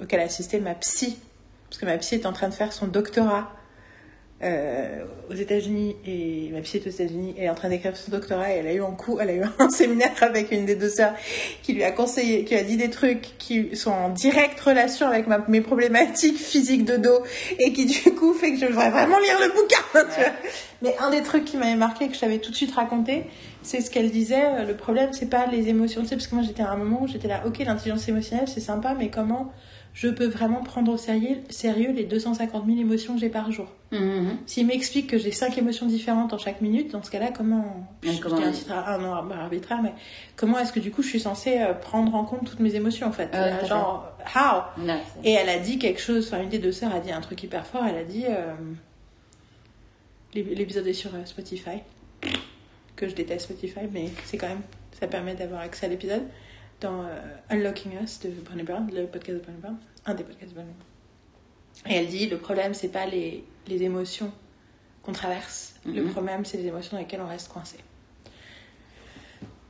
auquel 0.02 0.20
a 0.20 0.24
assisté 0.24 0.60
ma 0.60 0.76
psy, 0.76 1.18
parce 1.70 1.80
que 1.80 1.86
ma 1.86 1.98
psy 1.98 2.16
est 2.16 2.26
en 2.28 2.34
train 2.34 2.50
de 2.50 2.54
faire 2.54 2.72
son 2.74 2.86
doctorat 2.88 3.52
euh, 4.44 5.04
aux 5.30 5.34
États-Unis 5.36 5.96
et 6.06 6.50
ma 6.52 6.62
psy 6.62 6.78
est 6.78 6.88
aux 6.88 6.90
États-Unis 6.90 7.36
elle 7.38 7.44
est 7.46 7.50
en 7.50 7.56
train 7.56 7.70
d'écrire 7.70 7.96
son 7.96 8.12
doctorat 8.12 8.52
et 8.52 8.58
elle 8.58 8.68
a 8.68 8.74
eu 8.74 8.82
un 8.84 8.92
coup, 8.92 9.20
elle 9.22 9.30
a 9.30 9.34
eu 9.34 9.44
un 9.60 9.70
séminaire 9.70 10.12
avec 10.22 10.52
une 10.52 10.66
des 10.66 10.76
deux 10.76 10.90
sœurs 10.90 11.14
qui 11.64 11.74
lui 11.74 11.84
a 11.84 11.92
conseillé, 11.92 12.44
qui 12.44 12.54
lui 12.56 12.62
a 12.62 12.64
dit 12.64 12.76
des 12.78 12.90
trucs 12.90 13.38
qui 13.38 13.76
sont 13.76 13.92
en 13.92 14.10
directe 14.10 14.60
relation 14.60 15.08
avec 15.08 15.28
ma- 15.28 15.46
mes 15.48 15.62
problématiques 15.62 16.38
physiques 16.40 16.86
de 16.86 16.98
dos 16.98 17.22
et 17.60 17.72
qui 17.74 17.86
du 17.86 18.12
coup 18.14 18.34
fait 18.34 18.52
que 18.54 18.60
je 18.60 18.66
devrais 18.66 18.90
vraiment 18.90 19.20
lire 19.20 19.40
le 19.40 19.50
bouquin. 19.50 20.16
tu 20.16 20.22
vois. 20.22 20.32
Mais 20.82 20.96
un 21.00 21.12
des 21.12 21.22
trucs 21.22 21.46
qui 21.46 21.58
m'avait 21.58 21.76
marqué 21.76 22.08
que 22.08 22.16
je 22.16 22.20
t'avais 22.20 22.40
tout 22.40 22.50
de 22.52 22.56
suite 22.56 22.74
raconté, 22.74 23.26
c'est 23.62 23.82
ce 23.82 23.92
qu'elle 23.92 24.10
disait. 24.10 24.44
euh, 24.44 24.66
Le 24.66 24.76
problème, 24.76 25.12
c'est 25.14 25.30
pas 25.30 25.46
les 25.46 25.68
émotions, 25.70 26.02
tu 26.02 26.08
sais, 26.08 26.16
parce 26.16 26.26
que 26.28 26.34
moi 26.36 26.44
j'étais 26.44 26.64
à 26.64 26.72
un 26.72 26.78
moment 26.78 27.04
où 27.04 27.08
j'étais 27.08 27.28
là, 27.28 27.44
ok, 27.46 27.60
l'intelligence 27.60 28.08
émotionnelle 28.08 28.48
c'est 28.48 28.60
sympa, 28.60 28.96
mais 28.98 29.10
comment 29.10 29.52
je 29.94 30.08
peux 30.08 30.28
vraiment 30.28 30.64
prendre 30.64 30.92
au 30.94 30.98
sérieux, 30.98 31.38
sérieux 31.50 31.92
les 31.92 32.06
250 32.06 32.66
000 32.66 32.80
émotions 32.80 33.14
que 33.16 33.20
j'ai 33.20 33.30
par 33.30 33.52
jour. 33.52 33.68
Mm, 33.92 33.98
mm, 33.98 34.22
mm. 34.22 34.38
S'il 34.46 34.66
m'explique 34.68 35.08
que 35.08 35.18
j'ai 35.18 35.32
cinq 35.32 35.58
émotions 35.58 35.86
différentes 35.86 36.32
en 36.32 36.38
chaque 36.38 36.62
minute, 36.62 36.92
dans 36.92 37.04
ce 37.04 37.12
cas-là, 37.12 37.32
comment, 37.36 37.86
je 38.02 38.22
comment- 38.22 38.52
titre 38.52 38.72
à- 38.72 38.94
arbitraire, 39.44 39.82
mais 39.84 39.94
comment 40.38 40.58
est-ce 40.60 40.72
que 40.72 40.80
du 40.80 40.92
coup 40.92 41.02
je 41.04 41.10
suis 41.10 41.20
censée 41.20 41.58
euh, 41.60 41.74
prendre 41.74 42.16
en 42.16 42.24
compte 42.24 42.46
toutes 42.50 42.62
mes 42.62 42.76
émotions 42.76 43.08
en 43.08 43.12
fait? 43.12 43.30
Ah 43.34 43.38
Euh, 43.44 43.66
Genre, 43.66 44.12
how? 44.34 44.62
Et 45.26 45.32
elle 45.34 45.50
a 45.50 45.60
dit 45.60 45.78
quelque 45.78 46.00
chose, 46.00 46.28
enfin 46.32 46.42
une 46.42 46.50
des 46.50 46.60
deux 46.60 46.72
sœurs 46.72 46.96
a 46.96 47.00
dit 47.00 47.12
un 47.12 47.22
truc 47.22 47.44
hyper 47.44 47.66
fort, 47.68 47.84
elle 47.86 47.98
a 47.98 48.04
dit, 48.06 48.24
euh, 48.30 48.54
l'ép- 50.34 50.56
l'épisode 50.56 50.88
est 50.88 50.94
sur 50.94 51.12
Spotify, 51.26 51.80
que 52.96 53.08
je 53.08 53.16
déteste 53.16 53.46
Spotify, 53.52 53.82
mais 53.92 54.10
c'est 54.26 54.38
quand 54.38 54.48
même, 54.48 54.62
ça 55.00 55.08
permet 55.08 55.34
d'avoir 55.36 55.62
accès 55.62 55.86
à 55.86 55.90
l'épisode, 55.90 56.24
dans 56.82 57.04
euh, 57.04 57.20
Unlocking 57.50 57.92
Us 58.04 58.20
de 58.20 58.30
Brené 58.32 58.64
Brown, 58.64 58.90
le 58.94 59.06
podcast 59.08 59.38
de 59.40 59.44
Brené 59.44 59.58
Brown, 59.60 59.78
un 60.06 60.14
des 60.14 60.24
podcasts 60.24 60.50
de 60.52 60.56
Brené 60.56 60.72
Brown. 60.74 61.92
Et 61.94 61.96
elle 61.98 62.08
dit, 62.08 62.28
le 62.28 62.38
problème 62.38 62.74
c'est 62.74 62.90
pas 62.90 63.06
les, 63.06 63.44
les 63.68 63.84
émotions 63.84 64.32
qu'on 65.04 65.14
traverse, 65.14 65.76
le 65.86 66.04
Mhm. 66.04 66.12
problème 66.12 66.44
c'est 66.46 66.58
les 66.58 66.68
émotions 66.68 66.98
dans 66.98 67.02
lesquelles 67.04 67.22
on 67.22 67.28
reste 67.28 67.48
coincé. 67.52 67.78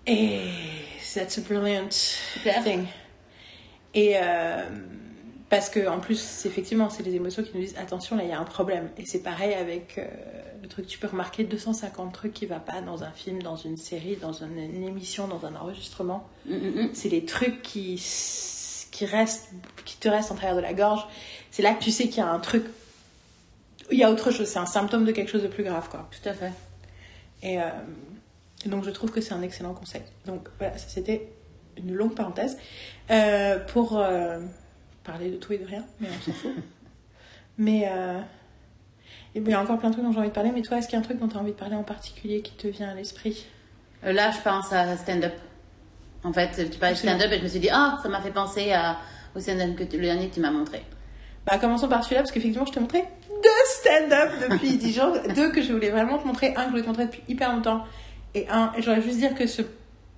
Et 0.08 0.40
that's 1.14 1.38
a 1.38 1.42
brilliant 1.42 1.90
Claire. 2.42 2.64
thing. 2.64 2.86
Et 3.94 4.14
euh, 4.16 4.64
parce 5.52 5.70
que 5.70 5.86
en 5.86 6.00
plus, 6.00 6.46
effectivement, 6.46 6.90
c'est 6.90 7.04
les 7.04 7.14
émotions 7.14 7.44
qui 7.44 7.52
nous 7.54 7.60
disent 7.60 7.78
attention, 7.78 8.16
là 8.16 8.24
il 8.24 8.30
y 8.30 8.32
a 8.32 8.40
un 8.40 8.46
problème. 8.46 8.90
Et 8.98 9.06
c'est 9.06 9.22
pareil 9.22 9.54
avec 9.54 9.98
euh, 9.98 10.08
le 10.62 10.70
truc, 10.70 10.88
tu 10.88 10.98
peux 10.98 11.08
remarquer 11.08 11.44
250 11.44 12.14
trucs 12.14 12.32
qui 12.32 12.46
va 12.46 12.62
pas 12.62 12.82
dans 12.82 13.04
un 13.04 13.12
film, 13.12 13.44
dans 13.44 13.58
une 13.58 13.76
série, 13.76 14.16
dans 14.16 14.32
une, 14.32 14.58
une 14.58 14.86
émission, 14.86 15.28
dans 15.28 15.46
un 15.46 15.54
enregistrement. 15.56 16.26
Mm, 16.46 16.54
mm, 16.54 16.84
mm. 16.84 16.90
C'est 16.94 17.10
les 17.10 17.26
trucs 17.26 17.62
qui 17.62 18.02
qui 18.92 19.06
restent, 19.06 19.50
qui 19.84 19.98
te 19.98 20.08
restent 20.08 20.32
en 20.32 20.36
travers 20.36 20.56
de 20.56 20.62
la 20.62 20.74
gorge. 20.74 21.06
C'est 21.50 21.64
là 21.64 21.74
que 21.74 21.84
tu 21.84 21.92
sais 21.92 22.08
qu'il 22.08 22.20
y 22.20 22.22
a 22.22 22.32
un 22.32 22.40
truc, 22.40 22.64
il 23.92 23.98
y 23.98 24.06
a 24.06 24.10
autre 24.10 24.32
chose. 24.32 24.48
C'est 24.48 24.60
un 24.60 24.66
symptôme 24.66 25.04
de 25.04 25.12
quelque 25.12 25.30
chose 25.30 25.44
de 25.44 25.50
plus 25.50 25.66
grave, 25.66 25.90
quoi. 25.90 26.08
Tout 26.12 26.30
à 26.30 26.34
fait. 26.34 26.54
Et, 27.44 27.60
euh, 27.60 27.64
donc 28.68 28.86
je 28.86 28.90
trouve 28.90 29.12
que 29.12 29.20
c'est 29.20 29.34
un 29.34 29.42
excellent 29.42 29.74
conseil. 29.74 30.04
Donc 30.26 30.48
voilà, 30.60 30.78
ça 30.78 30.88
c'était 30.88 31.28
une 31.76 31.94
longue 31.94 32.16
parenthèse 32.16 32.58
euh, 33.10 33.60
pour 33.60 34.02
parler 35.04 35.30
de 35.32 35.38
tout 35.38 35.54
et 35.54 35.58
de 35.58 35.66
rien, 35.66 35.84
mais 36.00 36.08
on 36.10 36.22
s'en 36.26 36.32
fout. 36.34 36.52
mais 37.58 37.88
euh, 37.92 38.20
et 39.36 39.40
ben, 39.40 39.50
il 39.50 39.52
y 39.52 39.56
a 39.56 39.62
encore 39.62 39.78
plein 39.80 39.90
de 39.90 39.94
trucs 39.94 40.06
dont 40.06 40.12
j'ai 40.12 40.20
envie 40.20 40.30
de 40.30 40.34
parler, 40.34 40.52
mais 40.54 40.62
toi, 40.62 40.78
est-ce 40.78 40.88
qu'il 40.88 40.94
y 40.94 40.98
a 40.98 41.00
un 41.00 41.04
truc 41.04 41.20
dont 41.20 41.28
tu 41.28 41.38
as 41.38 41.40
envie 41.40 41.52
de 41.52 41.58
parler 41.58 41.76
en 41.76 41.84
particulier 41.84 42.42
qui 42.42 42.54
te 42.54 42.68
vient 42.68 42.90
à 42.90 42.94
l'esprit? 42.94 43.46
Euh, 44.06 44.12
Là, 44.14 44.32
je 44.32 44.40
pense 44.42 44.72
à 44.74 44.98
stand-up. 44.98 45.34
En 46.24 46.34
fait, 46.34 46.70
tu 46.70 46.78
parlais 46.78 46.96
de 46.96 47.00
stand-up 47.00 47.32
et 47.32 47.38
je 47.40 47.44
me 47.44 47.48
suis 47.48 47.60
dit, 47.60 47.70
ah, 47.72 47.98
ça 48.04 48.10
m'a 48.10 48.22
fait 48.22 48.32
penser 48.32 48.72
à, 48.74 48.98
au 49.36 49.40
stand-up 49.40 49.76
que 49.76 49.84
tu- 49.84 49.98
le 49.98 50.04
dernier 50.04 50.28
que 50.30 50.36
tu 50.36 50.40
m'as 50.40 50.52
montré. 50.52 50.84
Bah 51.48 51.58
commençons 51.58 51.88
par 51.88 52.04
celui-là, 52.04 52.22
parce 52.22 52.32
qu'effectivement, 52.32 52.66
je 52.68 52.74
t'ai 52.74 52.80
montré 52.80 53.04
deux 53.28 53.50
stand-up 53.80 54.30
depuis 54.52 54.78
10 54.78 54.94
jours, 54.94 55.18
deux 55.36 55.52
que 55.52 55.62
je 55.64 55.74
voulais 55.74 55.90
vraiment 55.90 56.20
te 56.20 56.28
montrer, 56.28 56.50
un 56.56 56.62
que 56.62 56.66
je 56.66 56.70
voulais 56.70 56.82
te 56.84 56.88
montrer 56.88 57.06
depuis 57.06 57.24
hyper 57.28 57.52
longtemps, 57.56 57.84
et 58.36 58.48
un, 58.50 58.72
et 58.78 58.82
j'aurais 58.84 59.02
juste 59.02 59.18
dire 59.18 59.34
que 59.34 59.48
ce 59.48 59.64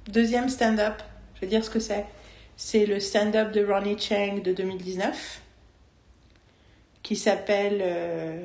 deuxième 0.07 0.49
stand-up, 0.49 0.95
je 1.35 1.41
vais 1.41 1.47
dire 1.47 1.63
ce 1.63 1.69
que 1.69 1.79
c'est, 1.79 2.05
c'est 2.57 2.85
le 2.85 2.99
stand-up 2.99 3.51
de 3.51 3.65
Ronnie 3.65 3.97
Chang 3.99 4.41
de 4.43 4.53
2019, 4.53 5.41
qui 7.01 7.15
s'appelle... 7.15 7.79
euh, 7.81 8.41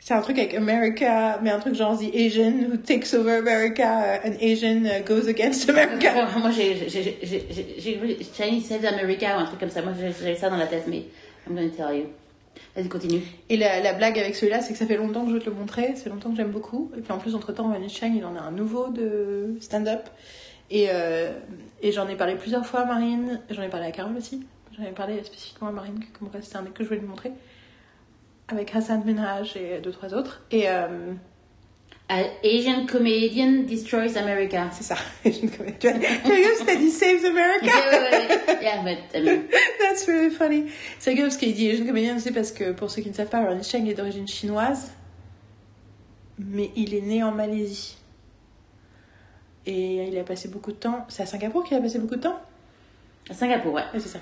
C'est 0.00 0.14
un 0.14 0.22
truc 0.22 0.38
avec 0.38 0.54
America, 0.54 1.38
mais 1.42 1.50
un 1.50 1.58
truc 1.60 1.74
genre 1.74 1.96
The 1.98 2.12
Asian 2.14 2.52
who 2.70 2.76
takes 2.78 3.12
over 3.14 3.36
America, 3.36 3.82
uh, 4.24 4.26
an 4.28 4.32
Asian 4.40 4.84
uh, 4.86 5.02
goes 5.06 5.28
against 5.28 5.68
America. 5.68 6.26
Moi, 6.38 6.50
j'ai 6.50 6.74
vu 6.74 8.16
Chinese 8.34 8.66
Saves 8.66 8.86
America 8.86 9.36
ou 9.36 9.40
un 9.40 9.44
truc 9.44 9.60
comme 9.60 9.70
ça. 9.70 9.82
Moi, 9.82 9.92
j'ai- 10.00 10.10
j'avais 10.12 10.36
ça 10.36 10.48
dans 10.50 10.56
la 10.56 10.66
tête, 10.66 10.84
mais 10.88 11.04
I'm 11.46 11.54
gonna 11.54 11.68
tell 11.68 11.96
you. 11.96 12.06
Vas-y, 12.74 12.88
continue. 12.88 13.20
Et 13.48 13.56
la, 13.56 13.80
la 13.80 13.92
blague 13.92 14.18
avec 14.18 14.34
celui-là, 14.34 14.60
c'est 14.62 14.72
que 14.72 14.78
ça 14.78 14.86
fait 14.86 14.96
longtemps 14.96 15.22
que 15.24 15.28
je 15.28 15.34
veux 15.34 15.40
te 15.40 15.50
le 15.50 15.54
montrer, 15.56 15.94
c'est 15.96 16.08
longtemps 16.08 16.30
que 16.30 16.36
j'aime 16.36 16.50
beaucoup. 16.50 16.90
Et 16.96 17.00
puis 17.00 17.12
en 17.12 17.18
plus, 17.18 17.34
entre-temps, 17.34 17.68
Vanny 17.68 17.88
Chang, 17.88 18.12
il 18.16 18.24
en 18.24 18.34
a 18.36 18.40
un 18.40 18.50
nouveau 18.50 18.88
de 18.88 19.54
stand-up. 19.60 20.08
Et, 20.70 20.86
euh, 20.90 21.30
et 21.82 21.92
j'en 21.92 22.08
ai 22.08 22.16
parlé 22.16 22.34
plusieurs 22.36 22.66
fois 22.66 22.80
à 22.80 22.84
Marine, 22.84 23.40
j'en 23.50 23.62
ai 23.62 23.68
parlé 23.68 23.86
à 23.86 23.90
Carole 23.92 24.16
aussi. 24.16 24.44
J'en 24.76 24.84
ai 24.84 24.92
parlé 24.92 25.22
spécifiquement 25.24 25.68
à 25.68 25.72
Marine, 25.72 25.98
que 26.00 26.18
comme 26.18 26.28
c'était 26.42 26.56
un 26.56 26.62
mec 26.62 26.74
que 26.74 26.82
je 26.84 26.88
voulais 26.88 27.00
lui 27.00 27.06
montrer. 27.08 27.32
Avec 28.48 28.74
Hassan 28.74 29.02
Minhaj 29.04 29.56
et 29.56 29.80
deux, 29.80 29.92
trois 29.92 30.12
autres. 30.14 30.42
Et 30.50 30.68
euh, 30.68 31.12
An 32.10 32.22
Asian 32.44 32.86
comedian 32.86 33.62
destroys 33.68 34.16
America. 34.16 34.68
c'est 34.72 34.82
ça. 34.82 34.96
Je 35.24 35.30
ne 35.46 35.48
connais- 35.48 35.76
tu 35.78 35.86
as 35.88 35.92
tu 35.92 36.06
as 36.06 36.34
vu, 36.34 36.44
c'était 36.58 36.76
dit 36.76 36.90
Saves 36.90 37.24
America 37.24 37.66
yeah, 37.66 38.60
yeah, 38.60 38.82
but, 38.82 38.98
I 39.14 39.22
mean, 39.22 39.42
That's 39.80 40.06
really 40.08 40.30
funny. 40.30 40.64
C'est 40.98 41.10
rigolo 41.10 41.28
parce 41.28 41.36
qu'il 41.36 41.54
dit 41.54 41.70
Asian 41.70 41.86
comedian, 41.86 42.18
c'est 42.18 42.32
parce 42.32 42.50
que 42.50 42.72
pour 42.72 42.90
ceux 42.90 43.02
qui 43.02 43.10
ne 43.10 43.14
savent 43.14 43.28
pas, 43.28 43.44
Ronnie 43.44 43.62
Chang 43.62 43.86
est 43.86 43.94
d'origine 43.94 44.26
chinoise, 44.26 44.90
mais 46.38 46.70
il 46.74 46.94
est 46.94 47.00
né 47.02 47.22
en 47.22 47.30
Malaisie. 47.32 47.96
Et 49.66 50.08
il 50.08 50.18
a 50.18 50.24
passé 50.24 50.48
beaucoup 50.48 50.72
de 50.72 50.76
temps. 50.76 51.04
C'est 51.08 51.22
à 51.22 51.26
Singapour 51.26 51.64
qu'il 51.64 51.76
a 51.76 51.80
passé 51.80 51.98
beaucoup 51.98 52.16
de 52.16 52.22
temps? 52.22 52.38
À 53.28 53.34
Singapour, 53.34 53.74
ouais. 53.74 53.82
Ouais, 53.92 54.00
c'est 54.00 54.08
ça. 54.08 54.20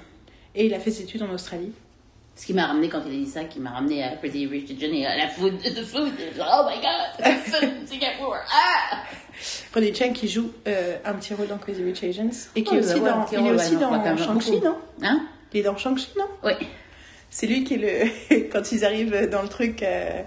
Et 0.55 0.67
il 0.67 0.75
a 0.75 0.81
fait 0.81 0.91
ses 0.91 1.05
études 1.05 1.23
en 1.23 1.31
Australie. 1.31 1.73
Ce 2.35 2.47
qui 2.47 2.55
m'a 2.55 2.67
ramené, 2.67 2.89
quand 2.89 3.01
il 3.07 3.13
a 3.13 3.17
dit 3.25 3.27
ça, 3.27 3.45
qui 3.45 3.59
m'a 3.59 3.71
ramené 3.71 4.05
à 4.05 4.11
Pretty 4.17 4.47
Rich 4.47 4.71
Asians 4.71 4.93
et 4.93 5.07
à 5.07 5.17
la 5.17 5.29
food, 5.29 5.59
the 5.61 5.85
food. 5.85 6.13
Oh 6.41 6.69
my 6.69 6.81
god, 6.81 7.27
Singapour. 7.87 8.37
Ah! 8.53 8.99
Ronnie 9.75 9.95
Chang 9.95 10.13
qui 10.13 10.29
joue 10.29 10.53
euh, 10.69 10.97
un 11.05 11.15
petit 11.15 11.35
rôle 11.35 11.49
dans 11.49 11.59
Crazy 11.59 11.83
Rich 11.83 12.05
Asians 12.05 12.31
et 12.55 12.63
qui 12.63 12.75
Oh, 12.75 12.77
est 12.77 12.79
aussi 12.79 12.93
un 12.93 12.99
dans, 12.99 13.27
il 13.33 13.47
est 13.47 13.51
aussi 13.51 13.75
ouais, 13.75 13.81
dans 13.81 14.17
Shang-Chi, 14.17 14.61
non? 14.61 14.77
Hein? 15.03 15.27
Il 15.53 15.61
est 15.61 15.63
dans 15.65 15.77
Shang-Chi, 15.77 16.11
non? 16.17 16.27
Oui. 16.45 16.53
C'est 17.31 17.47
lui 17.47 17.65
qui 17.65 17.75
est 17.75 18.11
le. 18.31 18.45
Quand 18.53 18.71
ils 18.73 18.85
arrivent 18.85 19.29
dans 19.31 19.43
le 19.43 19.49
truc 19.49 19.83
euh, 19.83 20.23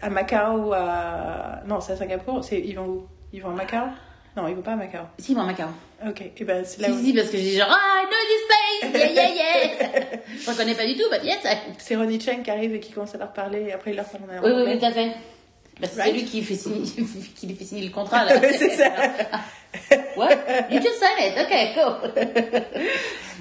à 0.00 0.08
Macao 0.10 0.68
ou 0.68 0.72
à. 0.72 1.60
Non, 1.66 1.80
c'est 1.80 1.92
à 1.92 1.96
Singapour. 1.96 2.42
C'est... 2.42 2.58
Ils 2.60 2.74
vont 2.74 2.86
où? 2.86 3.06
Ils 3.34 3.42
vont 3.42 3.50
à 3.50 3.54
Macao? 3.54 3.86
Non, 4.36 4.46
ils 4.48 4.54
vont 4.54 4.62
pas 4.62 4.72
à 4.72 4.76
Macao. 4.76 5.02
Si, 5.18 5.34
moi, 5.34 5.44
Macao. 5.44 5.68
Ok, 6.06 6.22
et 6.36 6.44
ben 6.44 6.64
c'est 6.64 6.80
là 6.80 6.88
Si, 6.88 6.94
où. 6.94 6.98
si, 7.04 7.12
parce 7.12 7.28
que 7.28 7.36
j'ai 7.38 7.56
genre, 7.56 7.68
ah, 7.70 8.02
I 8.02 8.06
know 8.06 8.90
this 8.92 8.92
place! 8.92 9.14
Yeah, 9.14 9.30
yeah, 9.30 9.34
yeah! 9.34 10.20
Je 10.44 10.50
reconnais 10.50 10.74
pas 10.74 10.86
du 10.86 10.94
tout, 10.94 11.08
but 11.10 11.24
yes. 11.24 11.38
C'est 11.78 11.96
Ronnie 11.96 12.20
Chang 12.20 12.42
qui 12.44 12.50
arrive 12.50 12.74
et 12.74 12.80
qui 12.80 12.92
commence 12.92 13.14
à 13.14 13.18
leur 13.18 13.32
parler 13.32 13.64
et 13.68 13.72
après 13.72 13.90
il 13.90 13.96
leur 13.96 14.04
parle 14.06 14.22
en 14.30 14.44
Oui, 14.44 14.52
oui, 14.66 14.78
tout 14.78 14.84
à 14.84 14.92
fait. 14.92 15.10
Bah, 15.80 15.88
c'est 15.92 16.00
Right? 16.00 16.14
lui 16.14 16.24
qui, 16.24 16.42
fait 16.42 16.54
signer, 16.54 16.82
qui 17.36 17.46
lui 17.48 17.54
fait 17.56 17.64
signer 17.64 17.82
le 17.84 17.90
contrat, 17.92 18.24
là. 18.24 18.32
C'est 18.58 18.70
ça. 18.70 18.90
What? 20.16 20.30
You 20.70 20.80
just 20.80 20.98
signed 21.00 21.32
it? 21.32 21.46
Okay, 21.46 21.74
cool. 21.74 22.10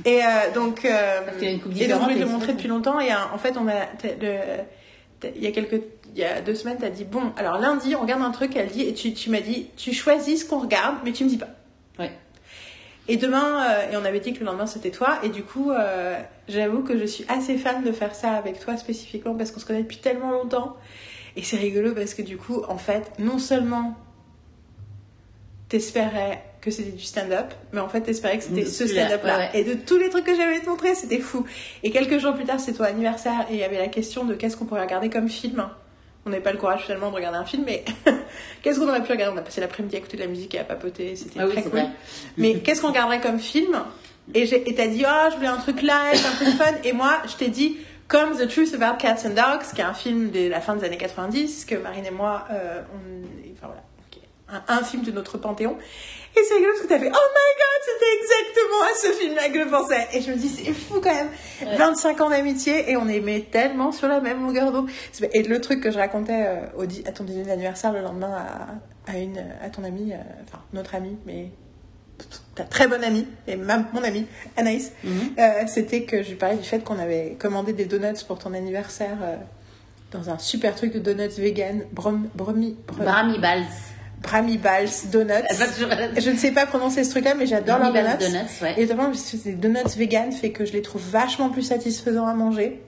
Et 0.06 0.24
euh, 0.24 0.52
donc, 0.54 0.84
euh, 0.86 1.22
Parce 1.26 1.38
qu'il 1.38 1.48
y 1.48 1.50
a 1.50 1.54
une 1.54 1.62
coupe 1.62 1.72
et 1.80 1.88
donc 1.88 2.00
je 2.00 2.04
voulais 2.04 2.16
te 2.16 2.20
le 2.20 2.26
montrer 2.28 2.54
depuis 2.54 2.68
longtemps. 2.68 3.00
Et 3.00 3.14
en 3.14 3.38
fait, 3.38 3.56
on 3.58 3.68
a, 3.68 3.88
il 5.36 5.44
y 5.44 5.48
a 5.48 5.52
quelques, 5.52 5.82
il 6.18 6.22
y 6.22 6.26
a 6.26 6.42
deux 6.42 6.56
semaines, 6.56 6.78
t'as 6.80 6.90
dit 6.90 7.04
bon, 7.04 7.32
alors 7.38 7.60
lundi, 7.60 7.96
on 7.96 8.02
regarde 8.02 8.24
un 8.24 8.32
truc. 8.32 8.56
Elle 8.56 8.70
dit 8.70 8.82
et 8.82 8.94
tu, 8.94 9.14
tu 9.14 9.30
m'as 9.30 9.40
dit, 9.40 9.68
tu 9.78 9.94
choisis 9.94 10.42
ce 10.42 10.50
qu'on 10.50 10.60
regarde, 10.60 10.98
mais 11.06 11.12
tu 11.12 11.24
me 11.24 11.30
dis 11.30 11.38
pas. 11.38 11.50
Ouais. 12.00 12.12
Et 13.08 13.18
demain, 13.18 13.64
euh, 13.64 13.92
et 13.92 13.98
on 13.98 14.04
avait 14.04 14.20
dit 14.20 14.34
que 14.34 14.40
le 14.40 14.46
lendemain 14.48 14.66
c'était 14.66 14.90
toi. 14.90 15.20
Et 15.22 15.30
du 15.30 15.44
coup, 15.44 15.72
euh, 15.72 16.20
j'avoue 16.50 16.82
que 16.82 16.98
je 16.98 17.06
suis 17.06 17.24
assez 17.30 17.58
fan 17.58 17.84
de 17.84 17.92
faire 17.92 18.16
ça 18.16 18.32
avec 18.32 18.60
toi 18.60 18.78
spécifiquement 18.78 19.36
parce 19.36 19.52
qu'on 19.52 19.60
se 19.60 19.66
connaît 19.66 19.84
depuis 19.84 19.98
tellement 19.98 20.32
longtemps. 20.32 20.76
Et 21.36 21.44
c'est 21.44 21.58
rigolo 21.58 21.94
parce 21.94 22.16
que 22.16 22.24
du 22.24 22.38
coup, 22.38 22.64
en 22.68 22.80
fait, 22.80 23.12
non 23.20 23.38
seulement 23.38 23.96
t'espérais 25.70 26.42
que 26.62 26.72
c'était 26.72 26.92
du 26.92 27.04
stand-up, 27.04 27.54
mais 27.74 27.80
en 27.80 27.90
fait 27.90 28.02
t'espérais 28.02 28.40
que 28.40 28.44
c'était 28.44 28.66
ce 28.66 28.88
stand-up-là. 28.88 29.38
ouais. 29.38 29.50
Et 29.54 29.64
de 29.64 29.76
tous 29.76 29.98
les 30.00 30.10
trucs 30.10 30.26
que 30.26 30.36
j'avais 30.36 30.60
te 30.62 30.68
montrer, 30.68 30.96
c'était 30.96 31.20
fou. 31.20 31.46
Et 31.84 31.92
quelques 31.92 32.18
jours 32.18 32.34
plus 32.34 32.46
tard, 32.46 32.60
c'est 32.60 32.74
ton 32.74 32.86
anniversaire 32.86 33.46
et 33.52 33.54
il 33.54 33.60
y 33.60 33.64
avait 33.64 33.78
la 33.78 33.88
question 33.88 34.26
de 34.26 34.34
qu'est-ce 34.34 34.58
qu'on 34.58 34.66
pourrait 34.66 34.82
regarder 34.82 35.12
comme 35.12 35.30
film. 35.30 35.70
On 36.28 36.30
n'avait 36.30 36.44
pas 36.44 36.52
le 36.52 36.58
courage 36.58 36.82
finalement 36.82 37.10
de 37.10 37.16
regarder 37.16 37.38
un 37.38 37.46
film, 37.46 37.64
mais 37.66 37.86
qu'est-ce 38.62 38.80
qu'on 38.80 38.90
aurait 38.90 39.02
pu 39.02 39.12
regarder 39.14 39.34
On 39.34 39.40
a 39.40 39.44
passé 39.44 39.62
l'après-midi 39.62 39.96
à 39.96 40.00
écouter 40.00 40.18
de 40.18 40.22
la 40.24 40.28
musique 40.28 40.54
et 40.56 40.60
à 40.60 40.66
papoter, 40.66 41.16
c'était 41.16 41.40
Ah 41.40 41.48
très 41.48 41.62
cool. 41.64 41.72
vrai. 41.72 41.88
Mais 42.36 42.60
qu'est-ce 42.60 42.82
qu'on 42.82 42.90
regarderait 42.90 43.22
comme 43.22 43.40
film 43.40 43.82
Et 44.36 44.46
t'as 44.76 44.88
dit, 44.88 45.06
oh, 45.08 45.30
je 45.32 45.36
voulais 45.38 45.48
un 45.48 45.56
truc 45.58 45.82
light, 45.82 46.20
un 46.26 46.36
truc 46.44 46.56
fun. 46.58 46.66
Et 46.84 46.92
moi, 46.92 47.22
je 47.28 47.36
t'ai 47.38 47.48
dit, 47.48 47.78
comme 48.10 48.38
The 48.38 48.48
Truth 48.50 48.74
About 48.74 48.98
Cats 49.00 49.26
and 49.26 49.30
Dogs, 49.36 49.74
qui 49.74 49.80
est 49.82 49.86
un 49.86 49.94
film 49.94 50.30
de 50.32 50.50
la 50.50 50.60
fin 50.60 50.76
des 50.76 50.84
années 50.86 50.98
90, 50.98 51.64
que 51.66 51.76
Marine 51.76 52.06
et 52.06 52.12
moi, 52.12 52.46
euh, 52.52 52.82
on, 52.94 53.24
enfin 53.54 53.68
voilà, 53.68 53.84
un, 54.50 54.62
un 54.68 54.84
film 54.84 55.04
de 55.04 55.12
notre 55.12 55.38
panthéon. 55.38 55.78
Et 56.36 56.40
c'est 56.48 56.54
rigolo 56.56 56.72
parce 56.74 56.84
que 56.84 56.88
t'as 56.90 57.00
fait, 57.00 57.12
oh 57.12 57.28
my 57.36 57.50
god, 57.58 57.82
c'était 57.84 58.14
exactement 58.22 58.84
à 58.84 58.96
ce 58.96 59.20
film-là 59.20 59.50
que 59.50 59.60
je 59.64 59.70
pensais. 59.70 60.08
Et 60.14 60.22
je 60.22 60.32
me 60.32 60.38
dis, 60.38 60.50
c'est 60.50 60.72
fou 60.72 61.02
quand 61.02 61.14
même. 61.14 61.30
25 61.78 62.22
ans 62.22 62.30
d'amitié 62.30 62.92
et 62.92 62.98
on 62.98 63.08
aimait 63.08 63.48
tellement 63.52 63.92
sur 63.92 64.08
la 64.08 64.20
même 64.22 64.42
longueur. 64.46 64.86
C'est- 65.12 65.30
Et 65.34 65.44
le 65.44 65.60
truc 65.62 65.82
que 65.82 65.90
je 65.92 65.98
racontais 65.98 66.46
euh, 66.46 66.66
au 66.78 66.84
à 66.84 67.12
ton 67.12 67.24
dîner 67.24 67.44
d'anniversaire 67.44 67.92
le 67.92 68.02
lendemain 68.02 68.34
à, 69.08 69.12
à, 69.12 69.18
une, 69.18 69.44
à 69.64 69.70
ton 69.70 69.84
amie, 69.84 70.14
euh, 70.14 70.18
enfin 70.44 70.60
notre 70.74 70.94
amie, 70.96 71.18
mais 71.26 71.50
ta 72.56 72.64
très 72.64 72.88
bonne 72.88 73.04
amie, 73.04 73.28
et 73.48 73.56
ma, 73.56 73.78
mon 73.94 74.04
amie, 74.04 74.26
Anaïs, 74.58 74.92
Mhm. 75.04 75.12
euh, 75.40 75.52
c'était 75.68 76.04
que 76.04 76.24
je 76.24 76.30
lui 76.30 76.36
parlais 76.36 76.58
du 76.58 76.64
fait 76.64 76.84
qu'on 76.84 76.98
avait 77.00 77.36
commandé 77.40 77.74
des 77.74 77.86
donuts 77.86 78.24
pour 78.28 78.38
ton 78.40 78.54
anniversaire 78.54 79.18
euh, 79.22 79.36
dans 80.12 80.30
un 80.30 80.38
super 80.40 80.76
truc 80.76 80.94
de 80.94 81.00
donuts 81.00 81.30
vegan, 81.38 81.84
brom, 81.92 82.28
bromi, 82.36 82.76
Balls. 83.40 83.66
Brahmi 84.22 84.58
Bals 84.58 84.90
Donuts. 85.12 85.34
Je 86.18 86.30
ne 86.30 86.38
sais 86.38 86.52
pas 86.52 86.66
prononcer 86.66 87.04
ce 87.04 87.12
truc-là, 87.12 87.36
mais 87.36 87.46
j'adore 87.46 87.80
leurs 87.80 87.94
donuts. 87.94 88.06
Balls 88.06 88.18
Donuts, 88.20 88.50
ouais. 88.62 88.74
Et 88.78 88.82
notamment, 88.86 89.14
ces 89.14 89.54
donuts 89.54 89.96
vegan 89.96 90.32
fait 90.32 90.52
que 90.52 90.66
je 90.66 90.74
les 90.74 90.82
trouve 90.82 91.02
vachement 91.10 91.50
plus 91.50 91.62
satisfaisants 91.64 92.28
à 92.28 92.34
manger. 92.34 92.82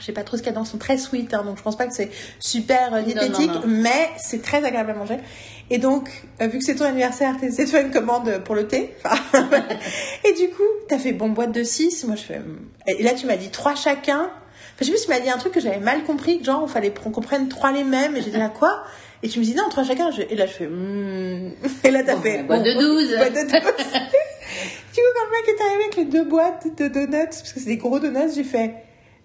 Je 0.00 0.04
sais 0.04 0.12
pas 0.12 0.24
trop 0.24 0.36
ce 0.36 0.42
qu'il 0.42 0.52
y 0.52 0.56
a 0.56 0.64
sont 0.64 0.78
très 0.78 0.98
sweet, 0.98 1.32
hein, 1.34 1.44
donc 1.44 1.56
je 1.56 1.62
pense 1.62 1.76
pas 1.76 1.86
que 1.86 1.94
c'est 1.94 2.10
super 2.40 2.92
euh, 2.94 3.00
Non, 3.00 3.06
diététique, 3.06 3.48
non, 3.48 3.60
non. 3.60 3.66
mais 3.66 4.10
c'est 4.18 4.42
très 4.42 4.64
agréable 4.64 4.90
à 4.90 4.94
manger. 4.94 5.18
Et 5.70 5.78
donc, 5.78 6.24
euh, 6.42 6.46
vu 6.46 6.58
que 6.58 6.64
c'est 6.64 6.74
ton 6.74 6.84
anniversaire, 6.84 7.36
t'as 7.40 7.46
essayé 7.46 7.64
de 7.64 7.70
faire 7.70 7.84
une 7.86 7.92
commande 7.92 8.42
pour 8.44 8.54
le 8.54 8.66
thé. 8.66 8.94
Et 10.24 10.32
du 10.34 10.48
coup, 10.48 10.62
t'as 10.88 10.98
fait 10.98 11.12
bon 11.12 11.28
boîte 11.30 11.52
de 11.52 11.62
6. 11.62 12.04
Moi, 12.04 12.16
je 12.16 12.22
fais. 12.22 12.36
hum. 12.36 12.58
Et 12.86 13.02
là, 13.02 13.14
tu 13.14 13.26
m'as 13.26 13.36
dit 13.36 13.48
3 13.50 13.74
chacun. 13.76 14.22
Enfin, 14.24 14.80
je 14.80 14.84
sais 14.86 14.90
plus 14.90 14.98
si 14.98 15.06
tu 15.06 15.10
m'as 15.12 15.20
dit 15.20 15.30
un 15.30 15.38
truc 15.38 15.52
que 15.52 15.60
j'avais 15.60 15.78
mal 15.78 16.02
compris, 16.04 16.42
genre, 16.44 16.64
il 16.66 16.70
fallait 16.70 16.90
qu'on 16.90 17.10
comprenne 17.10 17.48
3 17.48 17.72
les 17.72 17.84
mêmes. 17.84 18.16
Et 18.16 18.22
j'ai 18.22 18.30
dit 18.30 18.38
là, 18.38 18.48
quoi? 18.50 18.84
Et 19.24 19.28
tu 19.28 19.38
me 19.40 19.44
dis 19.44 19.54
non, 19.54 19.68
3 19.70 19.84
chacun. 19.84 20.10
Je- 20.10 20.20
Et 20.22 20.36
là, 20.36 20.44
je 20.46 20.52
fais. 20.52 20.66
hum. 20.66 21.52
Et 21.82 21.90
là, 21.90 22.02
t'as 22.04 22.14
Bon, 22.16 22.20
fait. 22.22 22.42
boîte 22.42 22.62
de 22.62 22.74
bon, 22.74 22.80
12. 22.80 23.16
boîte 23.16 23.32
de 23.32 23.40
12. 23.40 23.50
du 23.50 23.50
coup, 23.50 25.10
quand 25.14 25.24
le 25.24 25.30
mec 25.32 25.48
est 25.48 25.62
arrivé 25.64 25.82
avec 25.84 25.96
les 25.96 26.04
deux 26.04 26.24
boîtes 26.24 26.66
de 26.76 26.88
donuts, 26.88 27.24
parce 27.24 27.52
que 27.52 27.58
c'est 27.58 27.66
des 27.66 27.76
gros 27.78 27.98
donuts, 27.98 28.32
j'ai 28.34 28.44
fait. 28.44 28.74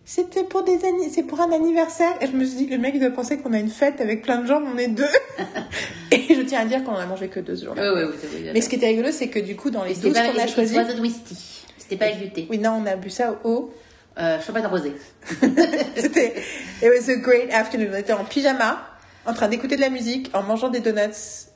C'était 0.05 0.43
pour 0.45 0.63
des 0.63 0.79
c'est 1.11 1.21
pour 1.23 1.39
un 1.39 1.51
anniversaire 1.51 2.13
et 2.19 2.25
je 2.25 2.31
me 2.31 2.43
suis 2.43 2.57
dit 2.57 2.65
le 2.67 2.79
mec 2.79 2.93
il 2.95 2.99
doit 2.99 3.11
penser 3.11 3.37
qu'on 3.37 3.53
a 3.53 3.59
une 3.59 3.69
fête 3.69 4.01
avec 4.01 4.23
plein 4.23 4.37
de 4.41 4.47
gens 4.47 4.59
mais 4.59 4.69
on 4.73 4.77
est 4.79 4.87
deux 4.87 5.03
et 6.11 6.33
je 6.33 6.41
tiens 6.41 6.61
à 6.61 6.65
dire 6.65 6.83
qu'on 6.83 6.95
a 6.95 7.05
mangé 7.05 7.27
que 7.27 7.39
deux 7.39 7.55
ce 7.55 7.65
jour-là. 7.65 7.93
Oui, 7.93 8.01
oui. 8.33 8.49
Mais 8.51 8.61
ce 8.61 8.69
qui 8.69 8.77
était 8.77 8.87
rigolo 8.87 9.09
c'est 9.11 9.27
que 9.27 9.37
du 9.37 9.55
coup 9.55 9.69
dans 9.69 9.83
les 9.83 9.93
C'était 9.93 10.07
12 10.07 10.17
pas 10.17 10.29
qu'on 10.31 10.39
a 10.39 10.47
choisi 10.47 10.73
It 10.73 10.79
wasn't 10.79 10.99
whisky. 10.99 11.35
C'était 11.77 11.95
pas 11.97 12.05
avec 12.05 12.17
du 12.21 12.31
thé. 12.31 12.47
oui 12.49 12.57
non 12.57 12.81
on 12.83 12.87
a 12.87 12.95
bu 12.95 13.11
ça 13.11 13.39
au 13.43 13.71
Euh, 14.17 14.39
champagne 14.41 14.65
rosé. 14.65 14.93
c'était 15.95 16.33
it 16.81 16.89
was 16.89 17.07
a 17.11 17.15
great 17.17 17.53
afternoon 17.53 17.89
on 17.93 17.97
était 17.97 18.13
en 18.13 18.23
pyjama 18.25 18.88
en 19.29 19.33
train 19.33 19.48
d'écouter 19.48 19.75
de 19.75 19.81
la 19.81 19.89
musique 19.89 20.29
en 20.33 20.43
mangeant 20.43 20.69
des 20.69 20.79
donuts 20.79 21.48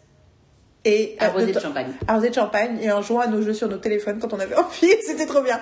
et 0.86 1.16
euh, 1.22 1.26
Arrosé 1.26 1.52
de 1.54 1.60
champagne. 1.60 1.88
arrosé 2.08 2.30
de 2.30 2.36
champagne 2.36 2.78
et 2.82 2.92
en 2.92 3.02
jouant 3.02 3.22
à 3.22 3.28
nos 3.28 3.42
jeux 3.42 3.54
sur 3.54 3.70
nos 3.70 3.78
téléphones 3.78 4.20
quand 4.20 4.34
on 4.34 4.40
avait 4.40 4.56
envie 4.66 4.92
c'était 5.06 5.26
trop 5.26 5.42
bien 5.42 5.60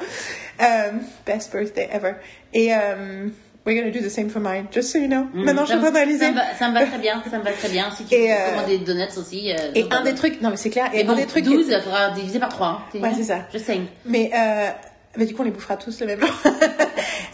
Euh, 0.62 0.92
best 1.26 1.52
birthday 1.52 1.88
ever 1.92 2.14
et 2.54 2.74
euh, 2.74 3.28
we're 3.66 3.76
gonna 3.80 3.92
do 3.92 4.00
the 4.00 4.10
same 4.10 4.30
for 4.32 4.42
mine 4.42 4.66
just 4.72 4.92
so 4.92 4.98
you 4.98 5.08
know 5.08 5.26
Mm, 5.34 5.44
maintenant 5.46 5.62
je 5.66 5.70
suis 5.70 5.78
en 5.78 5.82
train 5.82 5.92
d'analyser 5.92 6.26
Ça 6.58 6.70
me 6.70 6.74
va- 6.74 6.86
très 6.88 6.98
bien, 6.98 7.22
ça 7.30 7.38
me 7.38 7.44
va 7.44 7.52
très 7.52 7.70
bien. 7.70 7.92
Si 7.96 8.04
tu 8.06 8.16
Et, 8.16 8.28
veux 8.30 8.34
euh, 8.34 8.50
commander 8.52 8.78
des 8.80 8.86
donuts 8.86 9.18
aussi. 9.18 9.52
euh, 9.52 9.72
Et 9.76 9.86
un 9.92 10.02
des 10.04 10.16
trucs, 10.16 10.42
non 10.42 10.50
mais 10.50 10.58
c'est 10.58 10.72
clair, 10.72 10.90
et 10.94 11.02
Et 11.02 11.04
un 11.04 11.08
bon, 11.08 11.16
des 11.16 11.28
trucs. 11.28 11.44
12, 11.46 11.66
il 11.70 11.80
faudra 11.82 12.10
diviser 12.12 12.40
par 12.40 12.50
3. 12.50 12.82
Ouais, 12.96 13.12
c'est 13.16 13.24
ça. 13.24 13.40
Je 13.54 13.60
sais. 13.60 13.80
Mais, 14.06 14.32
euh, 14.36 14.70
mais 15.18 15.26
du 15.28 15.34
coup, 15.36 15.42
on 15.44 15.46
les 15.46 15.52
bouffera 15.52 15.78
tous 15.78 16.00
le 16.02 16.08
même 16.08 16.20
jour. 16.20 16.30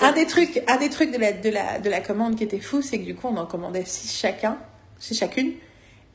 un 0.01 0.11
des 0.11 0.25
trucs, 0.25 0.63
un 0.67 0.77
des 0.77 0.89
trucs 0.89 1.11
de 1.11 1.17
la, 1.17 1.31
de 1.31 1.49
la, 1.49 1.79
de 1.79 1.89
la 1.89 2.01
commande 2.01 2.35
qui 2.35 2.43
était 2.43 2.59
fou, 2.59 2.81
c'est 2.81 2.99
que 2.99 3.05
du 3.05 3.15
coup, 3.15 3.27
on 3.27 3.37
en 3.37 3.45
commandait 3.45 3.83
6 3.85 4.17
chacun, 4.19 4.57
6 4.99 5.17
chacune. 5.17 5.53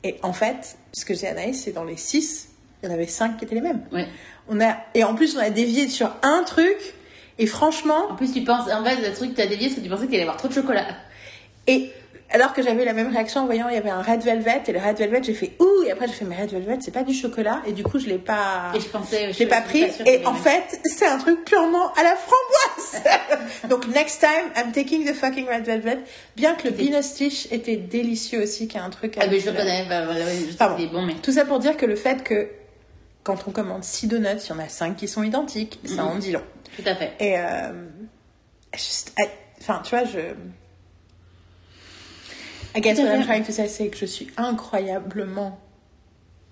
Et 0.03 0.17
en 0.21 0.33
fait, 0.33 0.77
ce 0.93 1.05
que 1.05 1.13
j'ai 1.13 1.27
Anaïs, 1.27 1.63
c'est 1.63 1.71
dans 1.71 1.83
les 1.83 1.97
6, 1.97 2.49
il 2.81 2.89
y 2.89 2.91
en 2.91 2.93
avait 2.93 3.07
5 3.07 3.37
qui 3.37 3.45
étaient 3.45 3.55
les 3.55 3.61
mêmes. 3.61 3.83
Ouais. 3.91 4.07
On 4.49 4.59
a, 4.59 4.77
et 4.93 5.03
en 5.03 5.15
plus, 5.15 5.35
on 5.35 5.39
a 5.39 5.49
dévié 5.49 5.87
sur 5.87 6.13
un 6.21 6.43
truc, 6.43 6.77
et 7.39 7.47
franchement, 7.47 8.09
En 8.11 8.15
plus, 8.15 8.33
tu 8.33 8.43
penses, 8.43 8.69
en 8.71 8.83
fait, 8.83 8.97
le 8.97 9.13
truc 9.13 9.31
que 9.31 9.37
t'as 9.37 9.47
dévié, 9.47 9.69
c'est 9.69 9.77
que 9.77 9.81
tu 9.81 9.89
pensais 9.89 10.05
qu'il 10.05 10.15
allait 10.15 10.19
y 10.19 10.21
avoir 10.23 10.37
trop 10.37 10.49
de 10.49 10.53
chocolat. 10.53 10.85
et 11.67 11.91
alors 12.33 12.53
que 12.53 12.61
j'avais 12.61 12.83
la 12.83 12.93
même 12.93 13.09
réaction 13.11 13.41
en 13.41 13.45
voyant, 13.45 13.69
il 13.69 13.75
y 13.75 13.77
avait 13.77 13.89
un 13.89 14.01
Red 14.01 14.21
Velvet, 14.23 14.63
et 14.67 14.71
le 14.73 14.79
Red 14.79 14.97
Velvet, 14.97 15.21
j'ai 15.23 15.33
fait 15.33 15.53
ouh, 15.59 15.83
et 15.85 15.91
après 15.91 16.07
j'ai 16.07 16.13
fait, 16.13 16.25
mais 16.25 16.35
Red 16.35 16.51
Velvet, 16.51 16.77
c'est 16.81 16.91
pas 16.93 17.03
du 17.03 17.13
chocolat, 17.13 17.61
et 17.65 17.71
du 17.71 17.83
coup, 17.83 17.99
je 17.99 18.07
l'ai 18.07 18.17
pas. 18.17 18.71
Et 18.75 18.79
je 18.79 18.87
pensais, 18.87 19.31
Je 19.31 19.39
l'ai 19.39 19.45
pas 19.47 19.61
pris 19.61 19.83
et 20.05 20.25
en 20.25 20.33
fait 20.33 20.79
c'est 20.85 21.07
un 21.07 21.17
truc 21.17 21.45
purement 21.45 21.93
à 21.93 22.03
la 22.03 22.15
framboise. 22.15 23.03
Donc 23.69 23.87
next 23.87 24.19
time 24.19 24.51
I'm 24.55 24.71
taking 24.71 25.05
the 25.05 25.13
fucking 25.13 25.47
red 25.47 25.63
velvet. 25.65 25.99
Bien 26.35 26.55
que 26.55 26.67
le 26.67 27.01
stitch 27.01 27.47
était 27.51 27.77
délicieux 27.77 28.41
aussi, 28.43 28.67
qui 28.67 28.77
est 28.77 28.81
un 28.81 28.89
truc. 28.89 29.15
Ah, 29.19 29.27
mais 29.29 29.39
je 29.39 29.45
le 29.47 29.51
le- 29.51 29.57
connais, 29.59 29.85
bah, 29.87 30.05
voilà, 30.05 30.25
ouais, 30.25 30.87
bon, 30.91 31.01
mais. 31.03 31.13
Tout 31.21 31.31
ça 31.31 31.45
pour 31.45 31.59
dire 31.59 31.77
que 31.77 31.85
le 31.85 31.95
fait 31.95 32.23
que 32.23 32.49
quand 33.23 33.47
on 33.47 33.51
commande 33.51 33.83
6 33.83 34.07
donuts, 34.07 34.27
il 34.43 34.49
y 34.49 34.53
en 34.53 34.59
a 34.59 34.67
5 34.67 34.95
qui 34.97 35.07
sont 35.07 35.23
identiques, 35.23 35.79
ça 35.85 36.03
Mhm. 36.03 36.09
en 36.09 36.15
dit 36.15 36.31
long. 36.31 36.41
Tout 36.75 36.83
à 36.87 36.95
fait. 36.95 37.11
Et 37.19 37.37
euh, 37.37 37.71
juste- 38.75 39.13
enfin 39.61 39.81
tu 39.83 39.95
vois 39.95 40.05
je. 40.05 40.19
I 42.75 42.81
guess 42.81 42.97
Tout 42.97 43.03
à 43.03 43.05
what 43.05 43.11
I'm 43.15 43.21
fait. 43.21 43.27
trying 43.27 43.43
to 43.45 43.51
say, 43.51 43.67
c'est 43.67 43.87
que 43.89 43.97
je 43.97 44.05
suis 44.05 44.27
incroyablement 44.37 45.59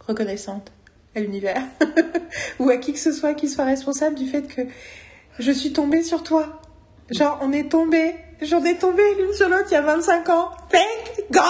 reconnaissante 0.08 0.72
à 1.16 1.20
l'univers 1.20 1.62
ou 2.60 2.70
à 2.70 2.78
qui 2.78 2.94
que 2.94 3.00
ce 3.00 3.12
soit 3.12 3.34
qui 3.34 3.48
soit 3.50 3.66
responsable 3.66 4.16
du 4.16 4.28
fait 4.28 4.48
que 4.48 4.62
je 5.40 5.52
suis 5.52 5.74
tombée 5.74 6.04
sur 6.04 6.24
toi. 6.24 6.62
Genre, 7.10 7.40
on 7.42 7.52
est 7.52 7.70
tombé, 7.70 8.16
j'en 8.42 8.64
ai 8.64 8.76
tombé 8.78 9.04
l'une 9.20 9.34
sur 9.34 9.50
l'autre 9.50 9.66
il 9.70 9.74
y 9.74 9.78
a 9.78 9.82
25 9.82 10.30
ans. 10.30 10.52
Thank 10.70 11.32
God! 11.32 11.44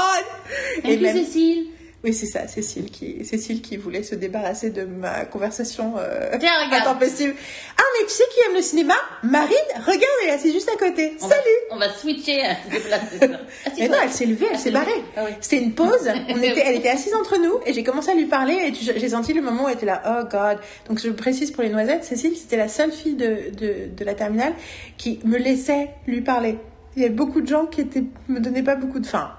Et 0.85 0.93
Et 0.93 0.97
même, 0.97 1.15
Cécile. 1.17 1.67
Oui, 2.03 2.15
c'est 2.15 2.25
ça, 2.25 2.47
Cécile 2.47 2.89
qui, 2.89 3.23
Cécile 3.25 3.61
qui 3.61 3.77
voulait 3.77 4.01
se 4.01 4.15
débarrasser 4.15 4.71
de 4.71 4.85
ma 4.85 5.23
conversation 5.25 5.93
euh, 5.99 6.31
Tiens, 6.39 6.49
regarde. 6.65 6.87
intempestive. 6.87 7.35
Ah, 7.77 7.83
mais 7.99 8.07
tu 8.07 8.13
sais 8.13 8.23
qui 8.33 8.39
aime 8.49 8.55
le 8.55 8.61
cinéma? 8.63 8.95
Marine, 9.21 9.55
regarde, 9.85 10.01
elle 10.23 10.29
est 10.29 10.31
assise 10.31 10.51
juste 10.51 10.69
à 10.73 10.77
côté. 10.79 11.15
On 11.21 11.27
va- 11.27 11.35
Salut 11.35 11.47
On 11.69 11.77
va 11.77 11.89
switcher 11.93 12.41
déplacer. 12.71 13.19
ça. 13.19 13.27
Mais 13.77 13.87
non, 13.87 13.97
elle 14.03 14.09
s'est 14.09 14.25
levée, 14.25 14.47
elle 14.51 14.57
s'est 14.57 14.71
barrée. 14.71 14.89
Ah 15.15 15.25
oui. 15.25 15.31
C'était 15.41 15.61
une 15.63 15.73
pause. 15.75 16.09
On 16.29 16.37
était, 16.41 16.63
elle 16.65 16.77
était 16.77 16.89
assise 16.89 17.13
entre 17.13 17.37
nous 17.37 17.59
et 17.67 17.73
j'ai 17.73 17.83
commencé 17.83 18.09
à 18.09 18.15
lui 18.15 18.25
parler 18.25 18.55
et 18.55 18.73
j'ai 18.73 19.09
senti 19.09 19.33
le 19.33 19.43
moment 19.43 19.65
où 19.65 19.67
elle 19.67 19.75
était 19.75 19.85
là. 19.85 20.01
Oh 20.07 20.23
God. 20.27 20.57
Donc 20.89 20.99
je 20.99 21.09
précise 21.09 21.51
pour 21.51 21.61
les 21.61 21.69
noisettes, 21.69 22.03
Cécile, 22.03 22.35
c'était 22.35 22.57
la 22.57 22.67
seule 22.67 22.91
fille 22.91 23.13
de, 23.13 23.51
de, 23.55 23.89
de 23.95 24.03
la 24.05 24.15
terminale 24.15 24.53
qui 24.97 25.19
me 25.23 25.37
laissait 25.37 25.89
lui 26.07 26.21
parler. 26.21 26.57
Il 26.95 27.03
y 27.03 27.05
avait 27.05 27.13
beaucoup 27.13 27.41
de 27.41 27.47
gens 27.47 27.67
qui 27.67 27.81
étaient, 27.81 28.03
me 28.27 28.39
donnaient 28.39 28.63
pas 28.63 28.75
beaucoup 28.75 28.99
de 28.99 29.05
faim. 29.05 29.31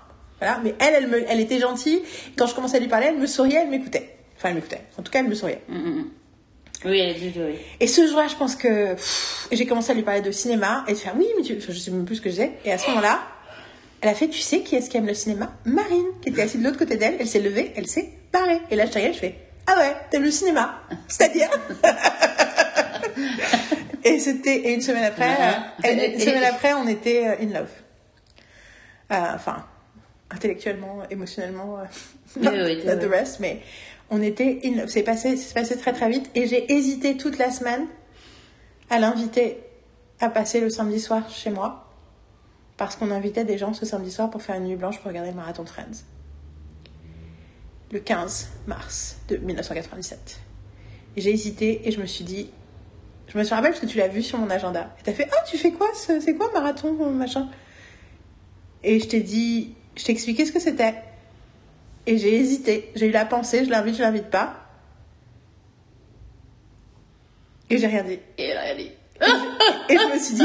Voilà. 0.43 0.61
Mais 0.65 0.75
elle, 0.81 0.95
elle, 0.95 1.07
me, 1.09 1.25
elle 1.29 1.41
était 1.41 1.59
gentille. 1.61 2.03
Quand 2.37 2.47
je 2.47 2.55
commençais 2.55 2.77
à 2.77 2.81
lui 2.81 2.89
parler, 2.89 3.07
elle 3.11 3.19
me 3.19 3.27
souriait, 3.27 3.61
elle 3.63 3.69
m'écoutait. 3.69 4.17
Enfin, 4.37 4.49
elle 4.49 4.57
m'écoutait. 4.57 4.83
En 4.99 5.03
tout 5.03 5.13
cas, 5.13 5.21
elle 5.21 5.29
me 5.29 5.35
souriait. 5.35 5.63
Mm, 5.69 5.77
mm, 5.77 5.99
mm. 5.99 6.11
Oui, 6.85 6.99
elle 6.99 7.15
dit 7.15 7.33
oui. 7.37 7.55
Et 7.79 7.87
ce 7.87 8.07
jour-là, 8.09 8.27
je 8.27 8.35
pense 8.35 8.57
que 8.57 8.97
j'ai 9.53 9.67
commencé 9.67 9.93
à 9.93 9.95
lui 9.95 10.03
parler 10.03 10.21
de 10.21 10.33
cinéma 10.33 10.85
et 10.89 10.95
de 10.95 10.99
faire 10.99 11.15
oui, 11.17 11.29
mais 11.37 11.45
tu... 11.45 11.57
enfin, 11.57 11.73
je 11.73 11.79
sais 11.79 11.93
même 11.93 12.05
plus 12.05 12.17
ce 12.17 12.21
que 12.21 12.29
je 12.29 12.35
disais. 12.35 12.53
Et 12.65 12.73
à 12.73 12.79
ce 12.79 12.89
moment-là, 12.89 13.21
elle 14.01 14.09
a 14.09 14.15
fait, 14.15 14.27
tu 14.27 14.41
sais 14.41 14.63
qui 14.63 14.75
est-ce 14.75 14.91
qui 14.91 14.97
aime 14.97 15.07
le 15.07 15.15
cinéma? 15.15 15.53
Marine, 15.65 16.07
qui 16.21 16.31
était 16.31 16.43
assise 16.43 16.61
de 16.61 16.65
l'autre 16.65 16.79
côté 16.79 16.97
d'elle. 16.97 17.17
Elle 17.21 17.29
s'est 17.29 17.39
levée, 17.41 17.73
elle 17.77 17.87
s'est 17.87 18.11
barrée. 18.33 18.61
Et 18.73 18.75
là, 18.75 18.87
je 18.87 18.91
t'arrive, 18.91 19.15
je 19.15 19.19
fais 19.19 19.37
ah 19.67 19.79
ouais, 19.79 19.97
t'aimes 20.11 20.25
le 20.25 20.31
cinéma? 20.31 20.83
C'est-à-dire 21.09 21.49
Et 24.05 24.19
c'était 24.19 24.57
et 24.57 24.75
une 24.75 24.81
semaine 24.81 25.05
après, 25.05 25.37
euh, 25.85 26.13
une 26.13 26.19
semaine 26.19 26.43
après, 26.43 26.73
on 26.73 26.89
était 26.89 27.29
euh, 27.29 27.37
in 27.41 27.47
love. 27.47 27.71
Euh, 29.13 29.35
Enfin, 29.35 29.65
intellectuellement, 30.33 30.99
émotionnellement, 31.11 31.79
euh, 31.79 31.85
Oui, 32.41 32.49
oui, 32.49 32.83
the 33.01 33.09
rest, 33.11 33.39
mais 33.41 33.61
on 34.11 34.21
était 34.23 34.61
in. 34.65 34.87
C'est 34.89 35.03
passé, 35.03 35.37
c'est 35.37 35.55
passé 35.55 35.77
très 35.79 35.93
très 35.93 36.09
vite 36.11 36.31
et 36.35 36.47
j'ai 36.47 36.73
hésité 36.73 37.17
toute 37.17 37.39
la 37.39 37.51
semaine 37.51 37.87
à 38.91 38.99
l'inviter 38.99 39.59
à 40.21 40.29
passer 40.29 40.61
le 40.61 40.71
samedi 40.71 41.01
soir 41.01 41.29
chez 41.31 41.51
moi 41.51 41.89
parce 42.77 42.97
qu'on 42.97 43.11
invitait 43.11 43.45
des 43.45 43.59
gens 43.59 43.75
ce 43.75 43.85
samedi 43.87 44.11
soir 44.11 44.31
pour 44.31 44.43
faire 44.43 44.57
une 44.57 44.65
nuit 44.65 44.77
blanche 44.77 44.99
pour 44.99 45.09
regarder 45.09 45.31
le 45.31 45.37
marathon 45.37 45.65
Friends. 45.65 46.05
Le 47.93 48.01
15 48.01 48.49
mars 48.67 49.19
de 49.29 49.37
1997. 49.37 50.41
Et 51.17 51.21
j'ai 51.21 51.31
hésité 51.31 51.87
et 51.87 51.91
je 51.93 52.01
me 52.01 52.07
suis 52.07 52.25
dit, 52.25 52.51
je 53.29 53.37
me 53.37 53.45
suis 53.45 53.55
rappelé 53.55 53.71
parce 53.71 53.81
que 53.83 53.87
tu 53.87 53.99
l'as 53.99 54.09
vu 54.09 54.23
sur 54.23 54.39
mon 54.39 54.49
agenda. 54.49 54.95
Et 54.99 55.03
t'as 55.03 55.13
fait, 55.13 55.29
ah, 55.31 55.45
tu 55.47 55.59
fais 55.59 55.73
quoi 55.73 55.89
ce- 55.95 56.19
C'est 56.21 56.35
quoi 56.35 56.51
marathon, 56.55 56.95
machin? 57.13 57.49
Et 58.83 58.99
je 58.99 59.07
t'ai 59.07 59.21
dit, 59.21 59.75
je 59.97 60.05
t'ai 60.05 60.13
expliqué 60.13 60.45
ce 60.47 60.53
que 60.53 60.61
c'était. 60.61 60.95
Et 62.07 62.19
j'ai 62.19 62.35
hésité. 62.35 62.91
J'ai 62.95 63.07
eu 63.07 63.11
la 63.11 63.25
pensée, 63.25 63.65
je 63.65 63.71
l'invite, 63.71 63.97
je 63.97 64.03
l'invite 64.03 64.31
pas. 64.31 64.57
Et 67.71 67.79
j'ai 67.79 67.87
rien 67.87 68.05
dit. 68.05 68.19
Et 68.39 68.53
a 68.53 68.75
dit. 68.75 68.91
Et 69.89 69.97
je 69.97 70.13
me 70.13 70.19
suis 70.19 70.35
dit, 70.35 70.43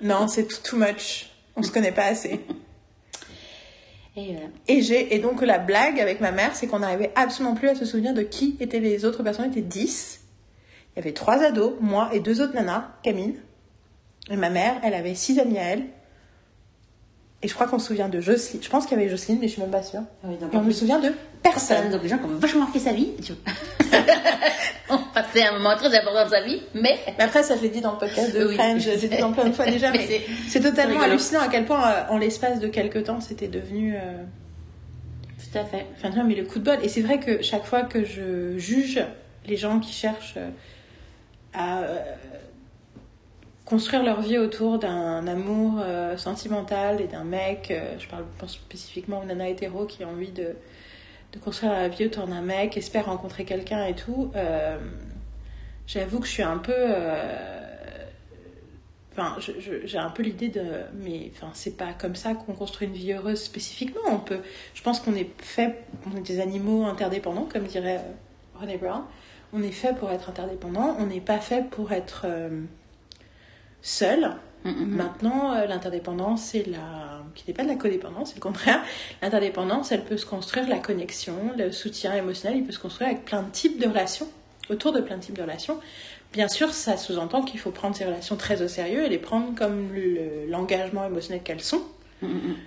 non, 0.00 0.28
c'est 0.28 0.46
too, 0.62 0.76
much. 0.76 1.30
On 1.56 1.62
se 1.62 1.70
connaît 1.70 1.92
pas 1.92 2.04
assez. 2.04 2.40
Et 4.16 4.32
voilà. 4.32 4.48
Et 4.68 4.82
j'ai 4.82 5.14
et 5.14 5.18
donc 5.18 5.42
la 5.42 5.58
blague 5.58 5.98
avec 6.00 6.20
ma 6.20 6.32
mère, 6.32 6.54
c'est 6.54 6.66
qu'on 6.66 6.80
n'arrivait 6.80 7.12
absolument 7.14 7.54
plus 7.54 7.68
à 7.68 7.74
se 7.74 7.84
souvenir 7.84 8.14
de 8.14 8.22
qui 8.22 8.56
étaient 8.60 8.80
les 8.80 9.04
autres 9.04 9.22
personnes. 9.22 9.50
Il 9.52 9.56
y 9.56 9.58
était 9.58 9.68
10. 9.68 10.20
Il 10.94 10.98
y 10.98 11.02
avait 11.02 11.12
trois 11.12 11.42
ados, 11.42 11.74
moi 11.80 12.10
et 12.12 12.20
deux 12.20 12.40
autres 12.42 12.54
nanas, 12.54 12.90
Camille. 13.02 13.40
Et 14.30 14.36
ma 14.36 14.50
mère, 14.50 14.80
elle 14.84 14.94
avait 14.94 15.14
six 15.14 15.38
amis 15.38 15.58
à 15.58 15.62
elle. 15.62 15.84
Et 17.42 17.48
je 17.48 17.54
crois 17.54 17.66
qu'on 17.66 17.80
se 17.80 17.88
souvient 17.88 18.08
de 18.08 18.20
Jocelyne. 18.20 18.62
Je 18.62 18.68
pense 18.68 18.86
qu'il 18.86 18.96
y 18.96 19.00
avait 19.00 19.10
Jocelyne, 19.10 19.38
mais 19.40 19.48
je 19.48 19.52
suis 19.54 19.62
même 19.62 19.70
pas 19.70 19.82
sûre. 19.82 20.02
Ah 20.22 20.28
oui, 20.28 20.36
donc, 20.36 20.54
Et 20.54 20.56
on 20.56 20.62
me 20.62 20.70
souvient 20.70 21.00
de 21.00 21.12
personne. 21.42 21.90
Donc 21.90 22.02
les 22.02 22.08
gens 22.08 22.18
qui 22.18 22.24
ont 22.24 22.36
vachement 22.38 22.60
marqué 22.60 22.78
sa 22.78 22.92
vie, 22.92 23.08
ont 24.90 24.98
passé 25.12 25.42
un 25.42 25.58
moment 25.58 25.76
très 25.76 25.92
important 25.98 26.24
de 26.24 26.30
sa 26.30 26.42
vie, 26.42 26.62
mais 26.74 26.98
Mais 27.18 27.24
après, 27.24 27.42
ça, 27.42 27.56
je 27.56 27.62
l'ai 27.62 27.70
dit 27.70 27.80
dans 27.80 27.92
le 27.92 27.98
podcast 27.98 28.32
de 28.32 28.46
Oui. 28.46 28.56
Je 28.78 28.90
l'ai 28.90 29.08
dit 29.08 29.18
dans 29.18 29.32
plein 29.32 29.46
de 29.46 29.52
fois 29.52 29.66
déjà, 29.66 29.90
mais 29.92 30.06
Mais 30.08 30.20
c'est, 30.48 30.60
totalement 30.60 31.00
hallucinant 31.00 31.40
à 31.40 31.48
quel 31.48 31.64
point, 31.64 31.84
euh, 31.84 32.04
en 32.10 32.18
l'espace 32.18 32.60
de 32.60 32.68
quelques 32.68 33.04
temps, 33.04 33.20
c'était 33.20 33.48
devenu. 33.48 33.96
euh, 33.96 34.22
tout 35.38 35.58
à 35.58 35.64
fait. 35.64 35.86
Enfin, 35.96 36.10
non, 36.10 36.24
mais 36.24 36.36
le 36.36 36.44
coup 36.44 36.60
de 36.60 36.64
bol. 36.64 36.78
Et 36.82 36.88
c'est 36.88 37.02
vrai 37.02 37.18
que 37.18 37.42
chaque 37.42 37.64
fois 37.64 37.82
que 37.82 38.04
je 38.04 38.56
juge 38.56 39.04
les 39.46 39.56
gens 39.56 39.80
qui 39.80 39.92
cherchent 39.92 40.34
euh, 40.36 40.48
à 41.54 41.82
construire 43.64 44.02
leur 44.02 44.20
vie 44.20 44.38
autour 44.38 44.78
d'un 44.78 45.26
amour 45.26 45.80
euh, 45.80 46.16
sentimental 46.16 47.00
et 47.00 47.06
d'un 47.06 47.24
mec, 47.24 47.70
euh, 47.70 47.98
je 47.98 48.08
parle 48.08 48.24
pense 48.38 48.54
spécifiquement 48.54 49.20
aux 49.20 49.24
nanas 49.24 49.48
hétéros 49.48 49.86
qui 49.86 50.04
ont 50.04 50.10
envie 50.10 50.32
de, 50.32 50.56
de 51.32 51.38
construire 51.38 51.72
leur 51.72 51.88
vie 51.88 52.06
autour 52.06 52.26
d'un 52.26 52.42
mec, 52.42 52.76
espèrent 52.76 53.06
rencontrer 53.06 53.44
quelqu'un 53.44 53.84
et 53.86 53.94
tout, 53.94 54.32
euh, 54.34 54.78
j'avoue 55.86 56.20
que 56.20 56.26
je 56.26 56.32
suis 56.32 56.42
un 56.42 56.58
peu. 56.58 56.74
Enfin, 59.12 59.36
j'ai 59.84 59.98
un 59.98 60.08
peu 60.08 60.22
l'idée 60.22 60.48
de, 60.48 60.64
mais 60.94 61.30
enfin, 61.36 61.50
c'est 61.52 61.76
pas 61.76 61.92
comme 61.92 62.14
ça 62.14 62.32
qu'on 62.32 62.54
construit 62.54 62.88
une 62.88 62.94
vie 62.94 63.12
heureuse 63.12 63.42
spécifiquement. 63.42 64.00
On 64.08 64.18
peut, 64.18 64.40
je 64.72 64.82
pense 64.82 65.00
qu'on 65.00 65.14
est 65.14 65.28
fait, 65.42 65.84
on 66.10 66.16
est 66.16 66.22
des 66.22 66.40
animaux 66.40 66.86
interdépendants, 66.86 67.46
comme 67.52 67.64
dirait 67.64 68.00
René 68.58 68.78
Brown. 68.78 69.02
On 69.52 69.62
est 69.62 69.70
fait 69.70 69.94
pour 69.94 70.10
être 70.10 70.30
interdépendants. 70.30 70.96
On 70.98 71.04
n'est 71.04 71.20
pas 71.20 71.40
fait 71.40 71.68
pour 71.68 71.92
être 71.92 72.26
seul. 73.82 74.32
Mm, 74.64 74.70
mm, 74.70 74.72
mm. 74.84 74.96
Maintenant, 74.96 75.54
euh, 75.54 75.66
l'interdépendance, 75.66 76.42
c'est 76.42 76.66
la, 76.68 77.22
qui 77.34 77.44
n'est 77.48 77.54
pas 77.54 77.64
de 77.64 77.68
la 77.68 77.74
codépendance, 77.74 78.28
c'est 78.30 78.36
le 78.36 78.40
contraire. 78.40 78.80
L'interdépendance, 79.20 79.92
elle 79.92 80.04
peut 80.04 80.16
se 80.16 80.26
construire, 80.26 80.68
la 80.68 80.78
connexion, 80.78 81.34
le 81.58 81.72
soutien 81.72 82.14
émotionnel, 82.14 82.58
il 82.58 82.64
peut 82.64 82.72
se 82.72 82.78
construire 82.78 83.10
avec 83.10 83.24
plein 83.24 83.42
de 83.42 83.50
types 83.50 83.80
de 83.80 83.88
relations, 83.88 84.28
autour 84.70 84.92
de 84.92 85.00
plein 85.00 85.16
de 85.16 85.22
types 85.22 85.36
de 85.36 85.42
relations. 85.42 85.78
Bien 86.32 86.48
sûr, 86.48 86.72
ça 86.72 86.96
sous-entend 86.96 87.42
qu'il 87.42 87.60
faut 87.60 87.72
prendre 87.72 87.94
ces 87.94 88.04
relations 88.06 88.36
très 88.36 88.62
au 88.62 88.68
sérieux 88.68 89.04
et 89.04 89.08
les 89.08 89.18
prendre 89.18 89.54
comme 89.54 89.92
le- 89.92 90.46
l'engagement 90.48 91.04
émotionnel 91.04 91.42
qu'elles 91.42 91.60
sont. 91.60 91.82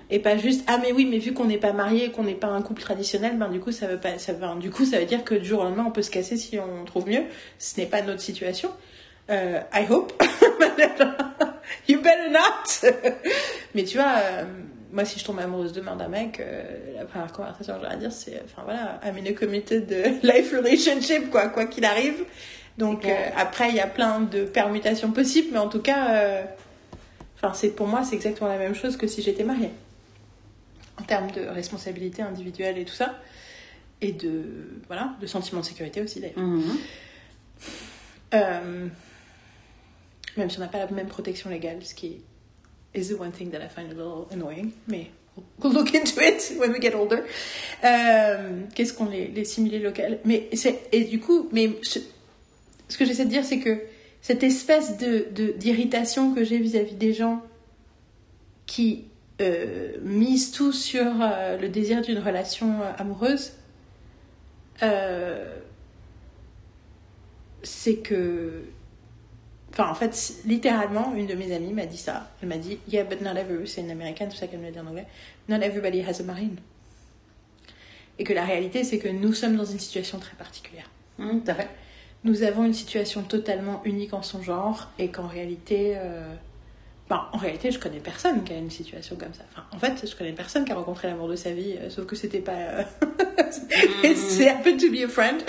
Et 0.10 0.19
pas 0.19 0.36
juste 0.36 0.65
ah 0.67 0.78
mais 0.82 0.91
oui 0.91 1.06
mais 1.10 1.17
vu 1.17 1.34
qu'on 1.34 1.45
n'est 1.45 1.58
pas 1.58 1.71
marié 1.71 2.12
qu'on 2.12 2.23
n'est 2.23 2.34
pas 2.36 2.47
un 2.47 2.62
couple 2.62 2.82
traditionnel 2.82 3.38
ben 3.38 3.47
du 3.47 3.62
coup 3.62 3.71
ça 3.71 3.88
veut 3.88 4.01
pas 4.01 4.17
ça 4.17 4.34
veut, 4.34 4.45
du 4.60 4.69
coup 4.69 4.84
ça 4.84 4.99
veut 4.99 5.06
dire 5.06 5.23
que 5.23 5.34
du 5.34 5.45
jour 5.45 5.62
au 5.62 5.63
lendemain 5.63 5.86
on 5.88 5.91
peut 5.91 6.01
se 6.01 6.12
casser 6.12 6.36
si 6.36 6.60
on 6.60 6.84
trouve 6.84 7.08
mieux 7.08 7.23
ce 7.58 7.80
n'est 7.80 7.86
pas 7.86 8.01
notre 8.01 8.19
situation 8.19 8.69
Euh, 9.30 9.60
I 9.74 9.86
hope 9.90 10.14
you 11.88 11.98
better 12.00 12.30
not 12.30 12.92
mais 13.74 13.84
tu 13.84 13.98
vois 13.98 14.18
euh, 14.18 14.44
moi 14.92 15.04
si 15.04 15.18
je 15.18 15.26
tombe 15.26 15.40
amoureuse 15.40 15.74
demain 15.74 15.96
d'un 15.96 16.10
mec 16.10 16.40
euh, 16.40 16.64
la 16.96 17.06
première 17.06 17.32
conversation 17.32 17.74
que 17.74 17.80
j'aurais 17.80 17.96
à 17.96 17.98
dire 17.98 18.12
c'est 18.12 18.40
enfin 18.46 18.62
voilà 18.64 19.00
I'm 19.04 19.18
in 19.18 19.26
a 19.32 19.34
committed 19.34 19.90
life 20.24 20.54
relationship 20.54 21.32
quoi 21.32 21.50
quoi 21.50 21.66
qu'il 21.66 21.86
arrive 21.86 22.24
donc 22.78 23.04
euh, 23.06 23.30
après 23.36 23.70
il 23.70 23.76
y 23.76 23.80
a 23.80 23.88
plein 23.88 24.20
de 24.20 24.44
permutations 24.44 25.10
possibles 25.10 25.50
mais 25.54 25.60
en 25.60 25.70
tout 25.70 25.82
cas 25.82 26.14
euh, 26.14 26.44
Enfin, 27.38 27.54
c'est 27.54 27.70
pour 27.70 27.88
moi, 27.88 28.04
c'est 28.04 28.16
exactement 28.16 28.50
la 28.50 28.58
même 28.58 28.76
chose 28.76 28.98
que 28.98 29.08
si 29.08 29.22
j'étais 29.22 29.44
mariée. 29.44 29.72
En 31.00 31.04
termes 31.04 31.30
de 31.32 31.42
responsabilité 31.42 32.22
individuelle 32.22 32.78
et 32.78 32.86
tout 32.86 32.94
ça. 32.94 33.20
Et 34.02 34.12
de, 34.12 34.44
voilà, 34.88 35.16
de 35.20 35.28
sentiment 35.28 35.62
de 35.62 35.66
sécurité 35.66 36.02
aussi 36.02 36.20
d'ailleurs. 36.20 36.40
Mm, 36.40 36.64
mm. 38.34 38.90
Même 40.38 40.50
si 40.50 40.58
on 40.58 40.62
n'a 40.62 40.67
pas 40.67 40.80
la 40.80 40.88
même 40.91 41.08
protection 41.08 41.50
légale, 41.50 41.78
ce 41.84 41.93
qui 41.95 42.17
is 42.93 43.08
the 43.10 43.19
one 43.19 43.32
thing 43.32 43.50
that 43.52 43.60
I 43.63 43.69
find 43.69 43.88
a 43.91 43.93
little 43.93 44.28
annoying. 44.32 44.71
Mais 44.88 45.10
we'll 45.62 45.74
look 45.74 45.93
into 45.93 46.19
it 46.21 46.54
when 46.60 46.71
we 46.71 46.82
get 46.82 46.93
older. 46.95 47.24
Euh, 47.84 48.62
Qu'est-ce 48.74 48.93
qu'on 48.93 49.06
les, 49.10 49.28
les 49.28 49.45
similés 49.45 49.80
locales? 49.80 50.19
Mais 50.26 50.50
c'est, 50.54 50.82
et 50.91 51.04
du 51.06 51.19
coup, 51.19 51.50
mais 51.52 51.71
ce 51.84 52.98
que 52.98 53.06
j'essaie 53.06 53.26
de 53.26 53.30
dire, 53.30 53.43
c'est 53.45 53.60
que 53.60 53.80
cette 54.21 54.43
espèce 54.43 54.98
de- 54.98 55.54
d'irritation 55.58 56.34
que 56.34 56.43
j'ai 56.43 56.58
vis-à-vis 56.58 56.95
des 56.95 57.13
gens 57.13 57.41
qui 58.65 59.06
euh, 59.41 59.98
misent 60.02 60.52
tout 60.52 60.71
sur 60.71 61.06
euh, 61.21 61.58
le 61.58 61.69
désir 61.69 62.02
d'une 62.02 62.19
relation 62.19 62.82
euh, 62.82 62.91
amoureuse, 62.98 63.54
euh, 64.84 65.45
c'est 67.63 67.98
que. 67.98 68.63
Enfin, 69.78 69.92
en 69.92 69.94
fait, 69.94 70.36
littéralement, 70.46 71.14
une 71.16 71.28
de 71.28 71.34
mes 71.34 71.54
amies 71.54 71.74
m'a 71.74 71.86
dit 71.86 71.98
ça. 71.98 72.32
Elle 72.42 72.48
m'a 72.48 72.58
dit 72.58 72.80
Yeah, 72.88 73.04
but 73.04 73.20
not 73.20 73.32
everybody. 73.32 73.68
C'est 73.68 73.82
une 73.82 73.92
américaine, 73.92 74.30
c'est 74.32 74.38
ça 74.38 74.48
qu'elle 74.48 74.60
me 74.60 74.66
l'a 74.66 74.72
dit 74.72 74.80
en 74.80 74.88
anglais. 74.88 75.06
Not 75.50 75.58
everybody 75.58 76.02
has 76.02 76.22
a 76.22 76.24
marine. 76.24 76.56
Et 78.18 78.24
que 78.24 78.32
la 78.32 78.46
réalité, 78.46 78.86
c'est 78.86 79.00
que 79.00 79.10
nous 79.10 79.34
sommes 79.34 79.58
dans 79.58 79.66
une 79.66 79.80
situation 79.80 80.18
très 80.18 80.38
particulière. 80.38 80.90
Mm, 81.18 81.42
tout 81.42 81.54
fait. 81.54 81.68
Nous 82.24 82.44
avons 82.44 82.64
une 82.64 82.74
situation 82.74 83.22
totalement 83.22 83.82
unique 83.84 84.14
en 84.14 84.22
son 84.22 84.42
genre 84.42 84.90
et 84.98 85.10
qu'en 85.10 85.28
réalité, 85.28 85.96
euh, 85.98 86.34
Bah, 87.08 87.30
en 87.34 87.38
réalité, 87.38 87.70
je 87.70 87.78
connais 87.78 88.00
personne 88.00 88.44
qui 88.44 88.52
a 88.54 88.58
une 88.58 88.72
situation 88.72 89.15
comme 89.15 89.34
ça. 89.34 89.44
Enfin, 89.54 89.63
en 89.72 89.78
fait, 89.78 90.10
je 90.10 90.15
connais 90.15 90.32
personne 90.32 90.65
qui 90.65 90.72
a 90.72 90.76
rencontré 90.76 91.08
l'amour 91.08 91.28
de 91.28 91.36
sa 91.36 91.52
vie, 91.52 91.76
euh, 91.80 91.89
sauf 91.91 92.08
que 92.08 92.15
c'était 92.15 92.39
pas. 92.39 92.54
euh, 92.54 92.84
c'est 94.15 94.50
un 94.50 94.56
peu 94.56 94.76
to 94.76 94.89
be 94.91 95.04
a 95.04 95.08
friend. 95.08 95.41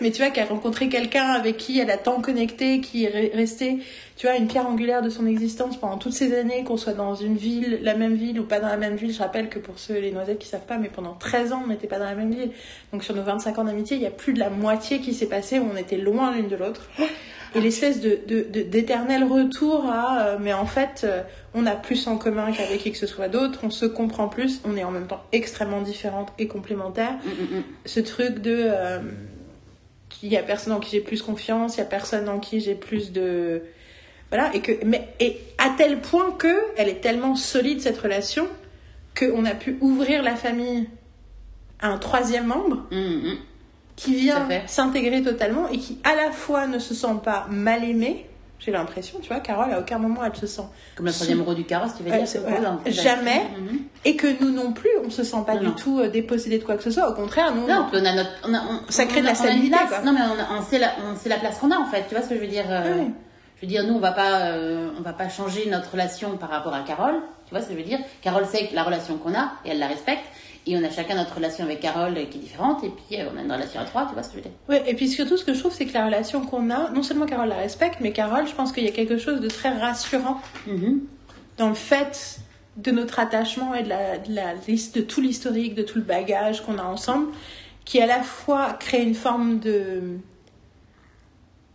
Mais 0.00 0.10
tu 0.10 0.20
vois, 0.22 0.30
qui 0.30 0.40
a 0.40 0.44
rencontré 0.46 0.88
quelqu'un 0.88 1.28
avec 1.28 1.56
qui 1.58 1.78
elle 1.78 1.90
a 1.90 1.96
tant 1.96 2.20
connecté, 2.20 2.80
qui 2.80 3.04
est 3.04 3.10
re- 3.10 3.36
resté, 3.36 3.78
tu 4.16 4.26
vois, 4.26 4.36
une 4.36 4.48
pierre 4.48 4.66
angulaire 4.66 5.00
de 5.02 5.08
son 5.08 5.26
existence 5.26 5.76
pendant 5.76 5.96
toutes 5.98 6.12
ces 6.12 6.36
années, 6.36 6.64
qu'on 6.64 6.76
soit 6.76 6.94
dans 6.94 7.14
une 7.14 7.36
ville, 7.36 7.78
la 7.82 7.94
même 7.94 8.14
ville 8.14 8.40
ou 8.40 8.44
pas 8.44 8.58
dans 8.58 8.68
la 8.68 8.76
même 8.76 8.96
ville. 8.96 9.12
Je 9.12 9.18
rappelle 9.20 9.48
que 9.48 9.58
pour 9.60 9.78
ceux, 9.78 9.98
les 10.00 10.10
noisettes 10.10 10.38
qui 10.40 10.48
savent 10.48 10.66
pas, 10.66 10.78
mais 10.78 10.88
pendant 10.88 11.14
13 11.14 11.52
ans, 11.52 11.62
on 11.64 11.68
n'était 11.68 11.86
pas 11.86 11.98
dans 12.00 12.04
la 12.06 12.14
même 12.16 12.32
ville. 12.32 12.50
Donc 12.92 13.04
sur 13.04 13.14
nos 13.14 13.22
25 13.22 13.56
ans 13.58 13.64
d'amitié, 13.64 13.96
il 13.96 14.02
y 14.02 14.06
a 14.06 14.10
plus 14.10 14.32
de 14.32 14.40
la 14.40 14.50
moitié 14.50 15.00
qui 15.00 15.14
s'est 15.14 15.26
passé 15.28 15.58
où 15.60 15.68
on 15.72 15.76
était 15.76 15.98
loin 15.98 16.32
l'une 16.34 16.48
de 16.48 16.56
l'autre. 16.56 16.88
Et 17.54 17.60
l'espèce 17.60 18.00
de- 18.00 18.18
d'éternel 18.64 19.24
retour 19.24 19.86
à, 19.86 20.20
euh, 20.20 20.36
mais 20.38 20.52
en 20.52 20.66
fait, 20.66 20.95
euh, 21.04 21.22
on 21.54 21.66
a 21.66 21.76
plus 21.76 22.06
en 22.06 22.16
commun 22.16 22.52
qu'avec 22.52 22.80
qui 22.80 22.92
que 22.92 22.98
ce 22.98 23.06
soit 23.06 23.28
d'autre, 23.28 23.60
on 23.62 23.70
se 23.70 23.86
comprend 23.86 24.28
plus, 24.28 24.60
on 24.64 24.76
est 24.76 24.84
en 24.84 24.90
même 24.90 25.06
temps 25.06 25.22
extrêmement 25.32 25.80
différentes 25.80 26.32
et 26.38 26.46
complémentaires. 26.46 27.16
Mm, 27.24 27.28
mm, 27.28 27.58
mm. 27.58 27.64
Ce 27.84 28.00
truc 28.00 28.40
de, 28.40 28.56
euh, 28.58 29.00
qu'il 30.08 30.30
y 30.30 30.36
a 30.36 30.42
personne 30.42 30.72
en 30.72 30.80
qui 30.80 30.90
j'ai 30.90 31.00
plus 31.00 31.22
confiance, 31.22 31.76
il 31.76 31.78
y 31.78 31.82
a 31.82 31.86
personne 31.86 32.28
en 32.28 32.38
qui 32.38 32.60
j'ai 32.60 32.74
plus 32.74 33.12
de, 33.12 33.62
voilà, 34.30 34.54
et 34.54 34.60
que, 34.60 34.72
mais, 34.84 35.08
et 35.20 35.38
à 35.58 35.70
tel 35.76 36.00
point 36.00 36.32
que 36.32 36.56
elle 36.76 36.88
est 36.88 37.00
tellement 37.00 37.36
solide 37.36 37.80
cette 37.80 37.98
relation 37.98 38.48
qu'on 39.18 39.44
a 39.44 39.54
pu 39.54 39.78
ouvrir 39.80 40.22
la 40.22 40.36
famille 40.36 40.88
à 41.80 41.88
un 41.88 41.98
troisième 41.98 42.46
membre 42.46 42.86
Mm, 42.90 43.36
qui 43.96 44.14
vient 44.14 44.46
s'intégrer 44.66 45.22
totalement 45.22 45.68
et 45.68 45.78
qui 45.78 45.98
à 46.04 46.14
la 46.14 46.30
fois 46.30 46.66
ne 46.66 46.78
se 46.78 46.94
sent 46.94 47.16
pas 47.24 47.46
mal 47.50 47.82
aimé. 47.82 48.26
J'ai 48.58 48.72
l'impression, 48.72 49.18
tu 49.20 49.28
vois, 49.28 49.40
Carole, 49.40 49.70
à 49.72 49.78
aucun 49.80 49.98
moment 49.98 50.24
elle 50.24 50.34
se 50.34 50.46
sent. 50.46 50.62
Comme 50.96 51.06
la 51.06 51.12
troisième 51.12 51.42
roue 51.42 51.54
du 51.54 51.64
carrosse, 51.64 51.92
tu 51.96 52.02
veux 52.02 52.10
Ouais, 52.10 52.18
dire 52.18 52.26
c'est- 52.28 52.38
voilà. 52.38 52.70
hein. 52.70 52.80
Jamais. 52.86 53.42
Mhm. 53.58 53.80
Et 54.06 54.16
que 54.16 54.26
nous 54.42 54.50
non 54.50 54.72
plus, 54.72 54.88
on 55.04 55.10
se 55.10 55.22
sent 55.24 55.36
pas 55.46 55.54
Non, 55.54 55.60
du 55.60 55.66
non. 55.66 55.72
tout 55.74 56.00
euh, 56.00 56.08
dépossédé 56.08 56.58
de 56.58 56.64
quoi 56.64 56.76
que 56.76 56.82
ce 56.82 56.90
soit. 56.90 57.08
Au 57.10 57.14
contraire, 57.14 57.54
nous. 57.54 57.66
Non, 57.66 57.86
on 57.92 58.04
a 58.04 58.12
notre. 58.14 58.30
On 58.48 58.54
a, 58.54 58.58
on, 58.60 58.80
Ça 58.90 59.04
crée 59.04 59.20
de 59.20 59.26
la 59.26 59.34
stabilité, 59.34 59.76
place. 59.76 59.88
quoi. 59.90 60.00
Non, 60.00 60.12
mais 60.12 60.20
on, 60.58 60.62
sait 60.62 60.78
la, 60.78 60.92
on 61.12 61.16
sait 61.16 61.28
la 61.28 61.36
place 61.36 61.58
qu'on 61.58 61.70
a 61.70 61.76
en 61.76 61.84
fait. 61.84 62.04
Tu 62.08 62.14
vois 62.14 62.22
ce 62.24 62.30
que 62.30 62.34
je 62.36 62.40
veux 62.40 62.46
dire 62.46 62.64
euh, 62.70 62.94
Ouais. 62.94 63.06
Je 63.58 63.62
veux 63.66 63.68
dire, 63.68 63.84
nous, 63.86 63.94
on 63.94 64.00
va 64.00 64.12
pas, 64.12 64.48
euh, 64.48 64.90
on 64.98 65.02
va 65.02 65.12
pas 65.14 65.28
changer 65.30 65.68
notre 65.70 65.92
relation 65.92 66.36
par 66.36 66.50
rapport 66.50 66.74
à 66.74 66.80
Carole. 66.80 67.14
Tu 67.46 67.54
vois 67.54 67.60
ce 67.62 67.68
que 67.68 67.72
je 67.72 67.78
veux 67.78 67.84
dire? 67.84 67.98
Carole 68.20 68.44
sait 68.46 68.68
la 68.74 68.82
relation 68.82 69.16
qu'on 69.18 69.32
a 69.34 69.52
et 69.64 69.70
elle 69.70 69.78
la 69.78 69.86
respecte. 69.86 70.24
Et 70.68 70.76
on 70.76 70.82
a 70.82 70.90
chacun 70.90 71.14
notre 71.14 71.34
relation 71.36 71.64
avec 71.64 71.78
Carole 71.80 72.14
qui 72.14 72.38
est 72.38 72.40
différente. 72.40 72.82
Et 72.82 72.88
puis, 72.90 73.20
euh, 73.20 73.26
on 73.32 73.38
a 73.38 73.42
une 73.42 73.52
relation 73.52 73.80
à 73.80 73.84
trois. 73.84 74.06
Tu 74.06 74.14
vois 74.14 74.22
ce 74.24 74.28
que 74.30 74.32
je 74.34 74.38
veux 74.38 74.42
dire 74.42 74.52
Ouais, 74.68 74.82
et 74.86 74.94
puis 74.94 75.08
surtout, 75.08 75.36
ce 75.36 75.44
que 75.44 75.54
je 75.54 75.60
trouve, 75.60 75.72
c'est 75.72 75.86
que 75.86 75.94
la 75.94 76.06
relation 76.06 76.44
qu'on 76.44 76.70
a, 76.70 76.90
non 76.90 77.02
seulement 77.04 77.26
Carole 77.26 77.48
la 77.48 77.56
respecte, 77.56 77.98
mais 78.00 78.10
Carole, 78.12 78.48
je 78.48 78.54
pense 78.54 78.72
qu'il 78.72 78.82
y 78.84 78.88
a 78.88 78.92
quelque 78.92 79.16
chose 79.18 79.40
de 79.40 79.48
très 79.48 79.70
rassurant 79.70 80.40
Mhm. 80.66 81.02
dans 81.56 81.68
le 81.68 81.74
fait 81.76 82.40
de 82.76 82.90
notre 82.90 83.20
attachement 83.20 83.74
et 83.74 83.84
de 83.84 83.88
la, 83.88 84.18
de 84.18 84.34
la 84.34 84.54
liste 84.66 84.96
de 84.96 85.00
tout 85.02 85.20
l'historique, 85.20 85.74
de 85.74 85.82
tout 85.82 85.98
le 85.98 86.04
bagage 86.04 86.62
qu'on 86.62 86.78
a 86.78 86.82
ensemble, 86.84 87.28
qui 87.84 88.00
à 88.00 88.06
la 88.06 88.22
fois 88.22 88.72
crée 88.78 89.02
une 89.02 89.14
forme 89.14 89.60
de. 89.60 90.18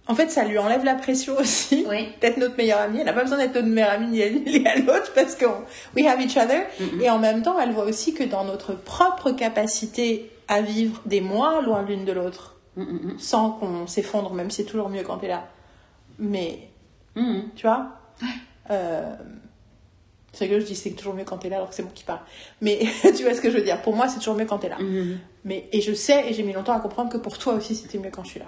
En 0.08 0.16
fait, 0.16 0.30
ça 0.30 0.44
lui 0.44 0.58
enlève 0.58 0.84
la 0.84 0.96
pression 0.96 1.38
aussi. 1.38 1.86
Oui. 1.88 2.08
D'être 2.22 2.38
notre 2.38 2.58
meilleure 2.58 2.82
amie. 2.82 3.00
Elle 3.00 3.06
n'a 3.06 3.14
pas 3.14 3.24
besoin 3.24 3.38
d'être 3.38 3.56
notre 3.56 3.68
meilleure 3.68 3.92
amie 3.92 4.08
ni 4.08 4.22
à 4.24 4.28
l'une 4.30 4.44
ni 4.44 4.68
à 4.68 4.76
l'autre 4.78 5.14
parce 5.14 5.36
qu'on 5.36 5.64
we 5.96 6.06
have 6.06 6.20
each 6.22 6.38
other. 6.38 6.64
Et 7.02 7.10
en 7.10 7.20
même 7.20 7.44
temps, 7.44 7.60
elle 7.60 7.72
voit 7.72 7.86
aussi 7.86 8.14
que 8.14 8.24
dans 8.24 8.44
notre 8.44 8.74
propre 8.74 9.32
capacité 9.32 10.32
à 10.48 10.62
vivre 10.62 11.02
des 11.06 11.22
mois 11.22 11.62
loin 11.62 11.84
l'une 11.84 12.04
de 12.06 12.12
l'autre, 12.12 12.56
Mm, 12.78 13.18
sans 13.20 13.52
qu'on 13.52 13.86
s'effondre, 13.86 14.34
même 14.34 14.50
si 14.50 14.64
c'est 14.64 14.70
toujours 14.70 14.88
mieux 14.90 15.04
quand 15.04 15.18
t'es 15.18 15.28
là. 15.28 15.50
Mais 16.20 16.70
tu 17.56 17.64
vois? 17.68 17.88
Euh, 18.70 19.14
C'est 20.34 20.48
que 20.48 20.58
je 20.62 20.66
dis 20.66 20.76
c'est 20.76 20.92
toujours 20.92 21.14
mieux 21.14 21.26
quand 21.26 21.38
t'es 21.40 21.50
là 21.50 21.58
alors 21.58 21.70
que 21.70 21.76
c'est 21.76 21.84
moi 21.84 21.92
qui 21.94 22.06
parle. 22.06 22.22
Mais 22.62 22.80
tu 23.18 23.24
vois 23.24 23.34
ce 23.34 23.42
que 23.42 23.52
je 23.52 23.58
veux 23.58 23.64
dire? 23.64 23.82
Pour 23.82 23.94
moi, 23.96 24.08
c'est 24.08 24.20
toujours 24.20 24.36
mieux 24.36 24.46
quand 24.46 24.60
t'es 24.60 24.70
là. 24.70 24.78
Mhm. 24.80 25.20
Mais, 25.44 25.68
et 25.74 25.82
je 25.82 25.94
sais, 25.94 26.30
et 26.30 26.34
j'ai 26.34 26.44
mis 26.44 26.54
longtemps 26.54 26.72
à 26.74 26.80
comprendre 26.80 27.12
que 27.12 27.18
pour 27.18 27.38
toi 27.38 27.54
aussi, 27.56 27.76
c'était 27.76 27.98
mieux 27.98 28.10
quand 28.12 28.24
je 28.24 28.30
suis 28.30 28.40
là. 28.40 28.46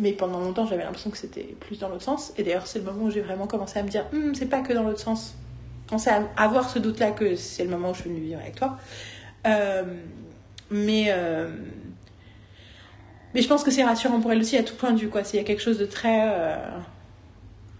Mais 0.00 0.12
pendant 0.12 0.38
longtemps, 0.40 0.64
j'avais 0.64 0.84
l'impression 0.84 1.10
que 1.10 1.18
c'était 1.18 1.42
plus 1.60 1.78
dans 1.80 1.88
l'autre 1.88 2.02
sens. 2.04 2.32
Et 2.38 2.44
d'ailleurs, 2.44 2.66
c'est 2.68 2.78
le 2.78 2.84
moment 2.84 3.06
où 3.06 3.10
j'ai 3.10 3.20
vraiment 3.20 3.46
commencé 3.48 3.78
à 3.78 3.82
me 3.82 3.88
dire 3.88 4.04
Hum, 4.12 4.34
c'est 4.34 4.46
pas 4.46 4.60
que 4.60 4.72
dans 4.72 4.84
l'autre 4.84 5.00
sens. 5.00 5.34
J'ai 5.82 5.88
commencé 5.88 6.10
à 6.10 6.22
avoir 6.36 6.70
ce 6.70 6.78
doute-là 6.78 7.10
que 7.10 7.34
c'est 7.34 7.64
le 7.64 7.70
moment 7.70 7.90
où 7.90 7.94
je 7.94 8.02
suis 8.02 8.10
venue 8.10 8.20
vivre 8.20 8.40
avec 8.40 8.54
toi. 8.54 8.78
Euh, 9.46 9.82
mais. 10.70 11.06
euh, 11.08 11.48
mais 13.34 13.42
je 13.42 13.48
pense 13.48 13.62
que 13.64 13.70
c'est 13.70 13.84
rassurant 13.84 14.20
pour 14.20 14.32
elle 14.32 14.38
aussi 14.40 14.56
à 14.56 14.62
tout 14.62 14.74
point 14.76 14.92
de 14.92 14.98
vue. 14.98 15.10
S'il 15.24 15.38
y 15.38 15.42
a 15.42 15.44
quelque 15.44 15.62
chose 15.62 15.78
de 15.78 15.84
très. 15.86 16.28
euh, 16.32 16.56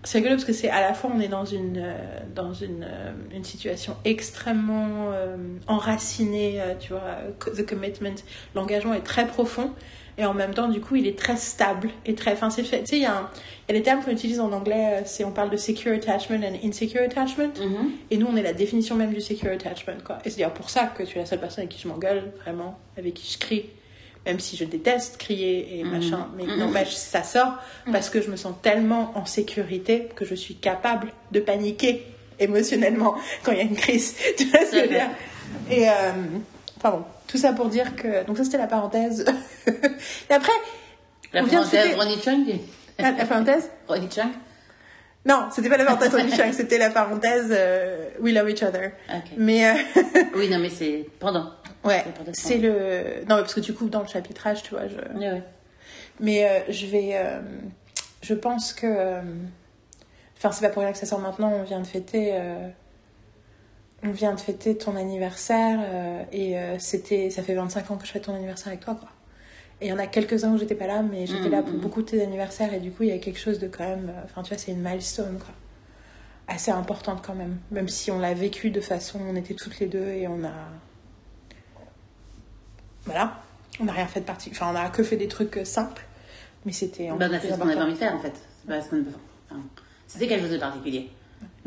C'est 0.03 0.19
rigolo 0.19 0.35
parce 0.35 0.45
que 0.45 0.53
c'est 0.53 0.69
à 0.71 0.81
la 0.81 0.93
fois 0.95 1.11
on 1.15 1.21
est 1.21 1.29
dans 1.29 1.45
une, 1.45 1.79
euh, 1.79 1.97
dans 2.35 2.53
une, 2.53 2.87
une 3.33 3.45
situation 3.45 3.97
extrêmement 4.05 5.11
enracinée, 5.67 6.61
tu 6.81 6.93
vois, 6.93 7.19
the 7.57 7.65
commitment, 7.67 8.15
l'engagement 8.55 8.95
est 8.95 9.05
très 9.05 9.27
profond 9.27 9.71
et 10.19 10.25
en 10.27 10.35
même 10.35 10.53
temps 10.53 10.69
du 10.69 10.81
coup 10.81 10.97
il 10.97 11.07
est 11.07 11.19
très 11.19 11.37
stable 11.37 11.91
et 12.05 12.15
très, 12.15 12.33
enfin 12.33 12.51
c'est 12.51 12.65
fait, 12.65 12.81
tu 12.81 12.87
sais 12.87 12.97
il 12.97 13.03
y, 13.03 13.03
y 13.03 13.07
a 13.07 13.31
des 13.69 13.83
termes 13.83 14.03
qu'on 14.03 14.11
utilise 14.11 14.41
en 14.41 14.53
anglais, 14.53 14.99
euh, 14.99 15.03
c'est 15.07 15.25
on 15.25 15.31
parle 15.31 15.49
de 15.51 15.57
secure 15.57 15.95
attachment 15.95 16.41
and 16.45 16.67
insecure 16.67 17.03
attachment 17.03 17.53
Mhm. 17.59 17.91
et 18.11 18.17
nous 18.19 18.27
on 18.27 18.37
est 18.37 18.43
la 18.43 18.53
définition 18.53 18.97
même 18.97 19.13
du 19.15 19.21
secure 19.21 19.53
attachment 19.53 20.03
quoi. 20.05 20.19
Et 20.25 20.31
c'est 20.31 20.37
d'ailleurs 20.39 20.53
pour 20.55 20.69
ça 20.71 20.87
que 20.87 21.03
tu 21.05 21.17
es 21.17 21.21
la 21.21 21.27
seule 21.27 21.41
personne 21.41 21.63
avec 21.63 21.71
qui 21.75 21.81
je 21.83 21.89
m'engueule 21.89 22.33
vraiment, 22.43 22.79
avec 22.99 23.15
qui 23.15 23.33
je 23.33 23.39
crie. 23.39 23.67
Même 24.27 24.41
si 24.41 24.57
je 24.57 24.65
déteste 24.65 25.17
crier 25.17 25.79
et 25.79 25.85
Mhm. 25.85 25.91
machin, 25.91 26.27
mais 26.37 26.45
Mhm. 26.45 26.59
n'empêche, 26.59 26.91
ça 26.95 27.23
sort 27.23 27.55
parce 27.91 28.11
que 28.11 28.21
je 28.21 28.31
me 28.31 28.37
sens 28.37 28.55
tellement 28.61 29.13
en 29.17 29.25
sécurité 29.25 30.09
que 30.17 30.27
je 30.27 30.35
suis 30.35 30.57
capable 30.57 31.13
de 31.33 31.41
paniquer 31.41 32.05
émotionnellement 32.39 33.15
quand 33.43 33.53
il 33.53 33.59
y 33.59 33.61
a 33.61 33.65
une 33.65 33.77
crise. 33.77 34.15
Tu 34.37 34.45
vois 34.47 34.61
ce 34.67 34.71
que 34.73 34.77
je 34.77 34.83
veux 34.83 34.89
dire? 34.89 35.11
Et, 35.71 35.89
euh, 35.89 35.93
enfin 36.77 36.91
bon, 36.91 37.05
tout 37.29 37.39
ça 37.39 37.53
pour 37.53 37.67
dire 37.69 37.95
que. 37.95 38.25
Donc, 38.25 38.37
ça 38.39 38.45
c'était 38.45 38.59
la 38.59 38.67
parenthèse. 38.67 39.25
et 39.67 40.33
après, 40.33 40.51
La 41.33 41.43
On 41.45 41.47
parenthèse 41.47 41.95
Ronnie 41.95 42.21
Chung 42.21 42.59
la, 42.99 43.13
la 43.13 43.25
parenthèse 43.27 43.71
Ronnie 43.87 44.09
Chung 44.11 44.31
Non, 45.25 45.49
c'était 45.53 45.69
pas 45.69 45.77
la 45.77 45.85
parenthèse 45.85 46.13
Ronnie 46.15 46.33
Chang, 46.37 46.53
c'était 46.53 46.79
la 46.79 46.91
parenthèse 46.91 47.47
euh, 47.51 48.09
We 48.21 48.35
Love 48.35 48.51
Each 48.51 48.63
Other. 48.65 48.91
Mais. 49.37 49.69
euh, 49.69 49.75
Oui, 50.35 50.49
non, 50.51 50.59
mais 50.59 50.71
c'est 50.71 51.07
pendant. 51.21 51.53
ouais, 51.85 52.05
C'est 52.33 52.57
le. 52.59 53.25
Non, 53.29 53.37
mais 53.37 53.43
parce 53.43 53.55
que 53.55 53.61
tu 53.61 53.73
coupes 53.75 53.91
dans 53.91 54.03
le 54.03 54.09
chapitrage, 54.09 54.63
tu 54.65 54.71
vois. 54.71 54.89
Je... 54.89 54.97
Mais 56.21 56.45
euh, 56.49 56.61
je 56.71 56.87
vais. 56.87 57.15
je 58.23 58.35
pense 58.35 58.73
que. 58.73 59.21
Enfin, 60.39 60.51
c'est 60.53 60.67
pas 60.67 60.73
pour 60.73 60.83
rien 60.83 60.93
que 60.93 60.99
ça 60.99 61.07
sort 61.07 61.21
maintenant. 61.21 61.53
On 61.53 61.63
vient 61.63 61.81
de 61.81 61.87
fêter. 61.87 62.33
On 64.03 64.11
vient 64.13 64.33
de 64.35 64.41
fêter 64.41 64.77
ton 64.77 64.95
anniversaire. 64.97 65.81
euh, 65.83 66.23
et 66.33 66.59
euh, 66.59 66.79
c'était. 66.79 67.31
Ça 67.31 67.43
fait 67.43 67.55
25 67.55 67.91
ans 67.91 67.97
que 67.97 68.07
je 68.07 68.13
fête 68.13 68.23
ton 68.25 68.35
anniversaire 68.35 68.69
avec 68.69 68.81
toi, 68.81 68.95
quoi. 68.95 69.09
Et 69.81 69.87
il 69.87 69.91
y 69.91 69.93
en 69.93 69.99
a 69.99 70.07
quelques-uns 70.07 70.53
où 70.53 70.59
j'étais 70.59 70.75
pas 70.75 70.87
là, 70.87 71.03
mais 71.03 71.27
j'étais 71.27 71.49
là 71.49 71.63
pour 71.63 71.73
mhm. 71.75 71.81
beaucoup 71.81 72.03
de 72.03 72.09
tes 72.09 72.23
anniversaires. 72.23 72.75
Et 72.75 72.81
du 72.81 72.91
coup, 72.91 73.05
il 73.05 73.11
y 73.11 73.13
a 73.13 73.19
quelque 73.19 73.39
chose 73.39 73.59
de 73.59 73.69
quand 73.69 73.85
même. 73.85 74.09
euh, 74.09 74.23
Enfin, 74.25 74.43
tu 74.43 74.49
vois, 74.51 74.59
c'est 74.59 74.73
une 74.73 74.83
milestone, 74.83 75.39
quoi. 75.39 75.55
Assez 76.49 76.71
importante 76.71 77.23
quand 77.25 77.35
même. 77.35 77.59
Même 77.71 77.89
si 77.89 78.11
on 78.11 78.19
l'a 78.19 78.35
vécu 78.35 78.71
de 78.71 78.81
façon. 78.81 79.21
On 79.29 79.37
était 79.37 79.55
toutes 79.55 79.79
les 79.81 79.87
deux 79.87 80.09
et 80.09 80.27
on 80.29 80.43
a. 80.45 80.53
Voilà. 83.05 83.41
On 83.81 83.85
n'a 83.85 83.93
rien 83.93 84.07
fait 84.07 84.21
de 84.21 84.25
particulier. 84.25 84.61
Enfin, 84.61 84.73
on 84.73 84.77
a 84.77 84.89
que 84.91 85.03
fait 85.03 85.17
des 85.17 85.29
trucs 85.29 85.61
simples. 85.65 86.05
Mais 86.65 86.73
c'était. 86.73 87.09
Bah, 87.09 87.27
on 87.31 87.35
a 87.35 87.39
fait 87.39 87.53
ce 87.53 87.59
qu'on 87.59 87.69
avait 87.69 87.81
envie 87.81 87.93
de 87.93 87.99
faire 87.99 88.15
en 88.15 88.21
fait. 88.21 88.33
C'est 88.61 88.69
pas 88.69 88.81
ce 88.81 88.89
qu'on. 88.91 89.05
Enfin, 89.51 89.61
C'était 90.07 90.27
quelque 90.27 90.43
chose 90.43 90.53
de 90.53 90.59
particulier. 90.59 91.11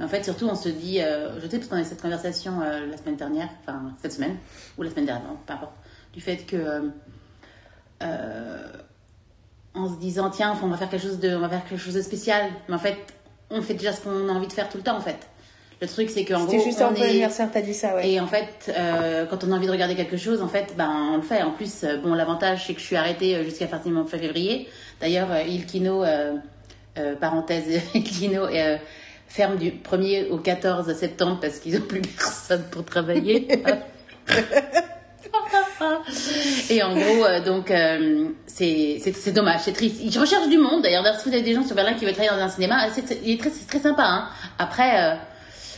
Mais 0.01 0.05
en 0.07 0.09
fait, 0.09 0.23
surtout, 0.23 0.47
on 0.49 0.55
se 0.55 0.67
dit, 0.69 0.99
euh, 0.99 1.39
je 1.39 1.47
sais 1.47 1.57
parce 1.59 1.69
qu'on 1.69 1.75
a 1.75 1.81
eu 1.81 1.85
cette 1.85 2.01
conversation 2.01 2.53
euh, 2.63 2.87
la 2.89 2.97
semaine 2.97 3.17
dernière, 3.17 3.49
enfin 3.61 3.93
cette 4.01 4.13
semaine, 4.13 4.35
ou 4.79 4.81
la 4.81 4.89
semaine 4.89 5.05
dernière, 5.05 5.27
non, 5.27 5.37
peu 5.45 5.53
importe, 5.53 5.73
du 6.11 6.21
fait 6.21 6.37
que, 6.37 6.55
euh, 6.55 6.79
euh, 8.01 8.57
en 9.75 9.87
se 9.93 9.99
disant, 9.99 10.31
tiens, 10.31 10.57
on 10.63 10.67
va 10.67 10.77
faire 10.77 10.89
quelque 10.89 11.03
chose 11.03 11.19
de, 11.19 11.35
on 11.35 11.39
va 11.39 11.49
faire 11.49 11.63
quelque 11.65 11.79
chose 11.79 11.93
de 11.93 12.01
spécial. 12.01 12.49
Mais 12.67 12.73
en 12.75 12.79
fait, 12.79 12.97
on 13.51 13.61
fait 13.61 13.75
déjà 13.75 13.93
ce 13.93 14.01
qu'on 14.01 14.27
a 14.27 14.31
envie 14.31 14.47
de 14.47 14.53
faire 14.53 14.69
tout 14.69 14.77
le 14.77 14.83
temps 14.83 14.97
en 14.97 15.01
fait. 15.01 15.19
Le 15.81 15.87
truc, 15.87 16.09
c'est 16.09 16.25
qu'en 16.25 16.39
gros, 16.45 16.49
C'était 16.51 16.63
juste 16.63 16.79
ton 16.79 16.93
est- 16.95 17.03
anniversaire, 17.03 17.49
t'as 17.51 17.61
dit 17.61 17.73
ça, 17.75 17.95
ouais. 17.95 18.09
et 18.11 18.19
en 18.19 18.27
fait, 18.27 18.71
euh, 18.75 19.25
quand 19.27 19.43
on 19.43 19.51
a 19.51 19.55
envie 19.55 19.67
de 19.67 19.71
regarder 19.71 19.95
quelque 19.95 20.17
chose, 20.17 20.41
en 20.41 20.47
fait, 20.47 20.73
ben, 20.77 20.89
on 21.13 21.17
le 21.17 21.21
fait. 21.23 21.43
En 21.43 21.51
plus, 21.51 21.85
bon, 22.03 22.13
l'avantage, 22.15 22.65
c'est 22.65 22.73
que 22.73 22.79
je 22.79 22.85
suis 22.85 22.95
arrêtée 22.95 23.43
jusqu'à 23.43 23.67
fin 23.67 23.79
février. 24.07 24.67
D'ailleurs, 24.99 25.29
Il 25.47 25.65
Kino, 25.67 26.03
euh, 26.03 26.35
euh, 26.97 27.15
parenthèse, 27.15 27.81
Il 27.95 28.03
Kino, 28.03 28.45
euh, 28.45 28.77
ferme 29.33 29.57
du 29.57 29.71
1er 29.71 30.29
au 30.29 30.37
14 30.37 30.93
septembre 30.93 31.39
parce 31.41 31.59
qu'ils 31.59 31.75
n'ont 31.75 31.85
plus 31.85 32.01
personne 32.01 32.63
pour 32.71 32.83
travailler. 32.83 33.47
Et 36.69 36.83
en 36.83 36.93
gros, 36.93 37.25
euh, 37.25 37.39
donc, 37.41 37.71
euh, 37.71 38.25
c'est 38.45 39.31
dommage, 39.33 39.61
c'est 39.63 39.73
triste. 39.73 39.97
Ils 40.01 40.17
recherchent 40.17 40.49
du 40.49 40.57
monde. 40.57 40.83
D'ailleurs, 40.83 41.03
si 41.19 41.29
vous 41.29 41.33
avez 41.33 41.43
des 41.43 41.53
gens 41.53 41.63
sur 41.65 41.75
Berlin 41.75 41.93
qui 41.93 42.05
veulent 42.05 42.13
travailler 42.13 42.37
dans 42.37 42.43
un 42.45 42.49
cinéma, 42.49 42.87
c'est 42.93 43.03
très, 43.37 43.49
très 43.49 43.79
sympa. 43.79 44.03
Hein. 44.03 44.27
Après, 44.59 45.03
euh, 45.03 45.15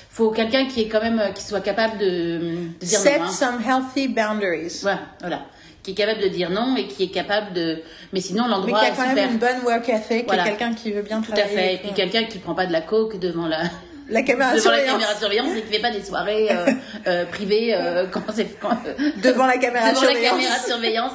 faut 0.09 0.31
quelqu'un 0.31 0.65
qui 0.65 0.81
est 0.81 0.87
quand 0.89 1.01
même, 1.01 1.19
euh, 1.19 1.31
qui 1.31 1.43
soit 1.43 1.61
capable 1.61 1.97
de, 1.99 2.39
de 2.79 2.85
dire 2.85 2.99
Set 2.99 3.19
non. 3.19 3.25
hein. 3.25 3.29
some 3.29 3.61
healthy 3.65 4.07
boundaries. 4.07 4.79
Voilà. 4.81 5.45
Qui 5.83 5.91
est 5.91 5.95
capable 5.95 6.21
de 6.21 6.29
dire 6.29 6.49
non 6.49 6.75
et 6.77 6.87
qui 6.87 7.03
est 7.03 7.07
capable 7.13 7.51
de. 7.53 7.81
Mais 8.13 8.21
sinon, 8.21 8.43
Mais 8.43 8.49
l'endroit 8.51 8.79
qui 8.79 8.85
a 8.85 8.89
quand 8.91 9.01
super. 9.09 9.15
même 9.15 9.31
une 9.31 9.37
bonne 9.37 9.59
work 9.65 9.89
ethic, 9.89 10.25
Voilà. 10.27 10.43
quelqu'un 10.45 10.73
qui 10.73 10.91
veut 10.93 11.01
bien 11.01 11.21
Tout 11.21 11.33
à 11.33 11.35
travailler. 11.35 11.57
fait. 11.57 11.73
Et 11.73 11.77
puis 11.79 11.91
quelqu'un 11.93 12.23
qui 12.23 12.37
prend 12.39 12.55
pas 12.55 12.65
de 12.65 12.71
la 12.71 12.79
coke 12.81 13.19
devant 13.19 13.47
la 13.47 13.63
La 14.09 14.21
caméra 14.21 14.53
de 14.53 14.57
devant 14.59 14.71
la 14.71 14.77
surveillance. 14.77 14.91
caméra 14.93 15.13
de 15.13 15.19
surveillance 15.19 15.57
et 15.57 15.61
qui 15.61 15.73
fait 15.73 15.81
pas 15.81 15.91
des 15.91 16.01
soirées 16.03 16.47
euh, 16.51 16.65
euh, 17.07 17.25
privées 17.25 17.73
euh, 17.75 18.05
quand 18.09 18.21
c'est 18.33 18.47
Devant 19.21 19.45
la 19.45 19.57
caméra 19.57 19.89
de 19.91 19.95
devant 19.95 20.01
la 20.05 20.07
surveillance. 20.07 20.31
caméra 20.37 20.57
de 20.59 20.63
surveillance 20.65 21.11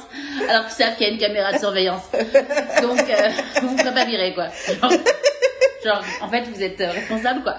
alors 0.47 0.65
qu'ils 0.67 0.75
savent 0.85 0.95
qu'il 0.97 1.07
y 1.07 1.09
a 1.09 1.13
une 1.13 1.19
caméra 1.19 1.51
de 1.53 1.57
surveillance. 1.57 2.03
Donc 2.81 2.91
vous 3.61 3.73
ne 3.75 3.77
ferez 3.81 3.93
pas 3.95 4.05
virer 4.05 4.33
quoi. 4.35 4.47
Genre, 4.81 4.91
genre, 5.83 6.03
en 6.21 6.29
fait 6.29 6.43
vous 6.43 6.61
êtes 6.61 6.77
responsable 6.79 7.41
quoi. 7.41 7.55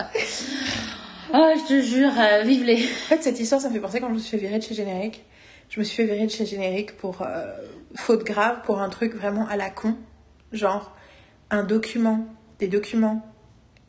Oh 1.33 1.49
je 1.57 1.75
te 1.75 1.81
jure, 1.81 2.11
vive 2.45 2.65
les. 2.65 2.85
En 2.85 3.09
fait, 3.09 3.23
cette 3.23 3.39
histoire, 3.39 3.61
ça 3.61 3.69
me 3.69 3.75
fait 3.75 3.81
penser 3.81 4.01
quand 4.01 4.09
je 4.09 4.15
me 4.15 4.19
suis 4.19 4.31
fait 4.37 4.45
virer 4.45 4.59
de 4.59 4.65
chez 4.65 4.75
Générique. 4.75 5.23
Je 5.71 5.79
me 5.79 5.85
suis 5.85 5.97
fait 5.97 6.05
virer 6.05 6.27
de 6.27 6.31
chez 6.31 6.45
Générique 6.47 6.97
pour 6.97 7.23
euh, 7.23 7.47
faute 7.97 8.25
grave, 8.25 8.59
pour 8.65 8.81
un 8.81 8.89
truc 8.89 9.15
vraiment 9.15 9.47
à 9.49 9.57
la 9.57 9.71
con. 9.71 9.95
Genre, 10.53 10.95
un 11.51 11.63
document, 11.63 12.27
des 12.59 12.69
documents 12.69 13.23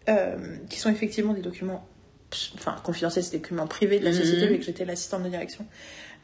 euh, 0.07 0.35
qui 0.69 0.79
sont 0.79 0.89
effectivement 0.91 1.33
des 1.33 1.41
documents, 1.41 1.83
enfin, 2.55 2.75
confidentiels, 2.83 3.23
c'est 3.25 3.31
des 3.31 3.39
documents 3.39 3.67
privés 3.67 3.99
de 3.99 4.05
la 4.05 4.13
société, 4.13 4.45
Mhm. 4.45 4.51
vu 4.53 4.57
que 4.59 4.63
j'étais 4.65 4.85
l'assistante 4.85 5.23
de 5.23 5.29
direction, 5.29 5.65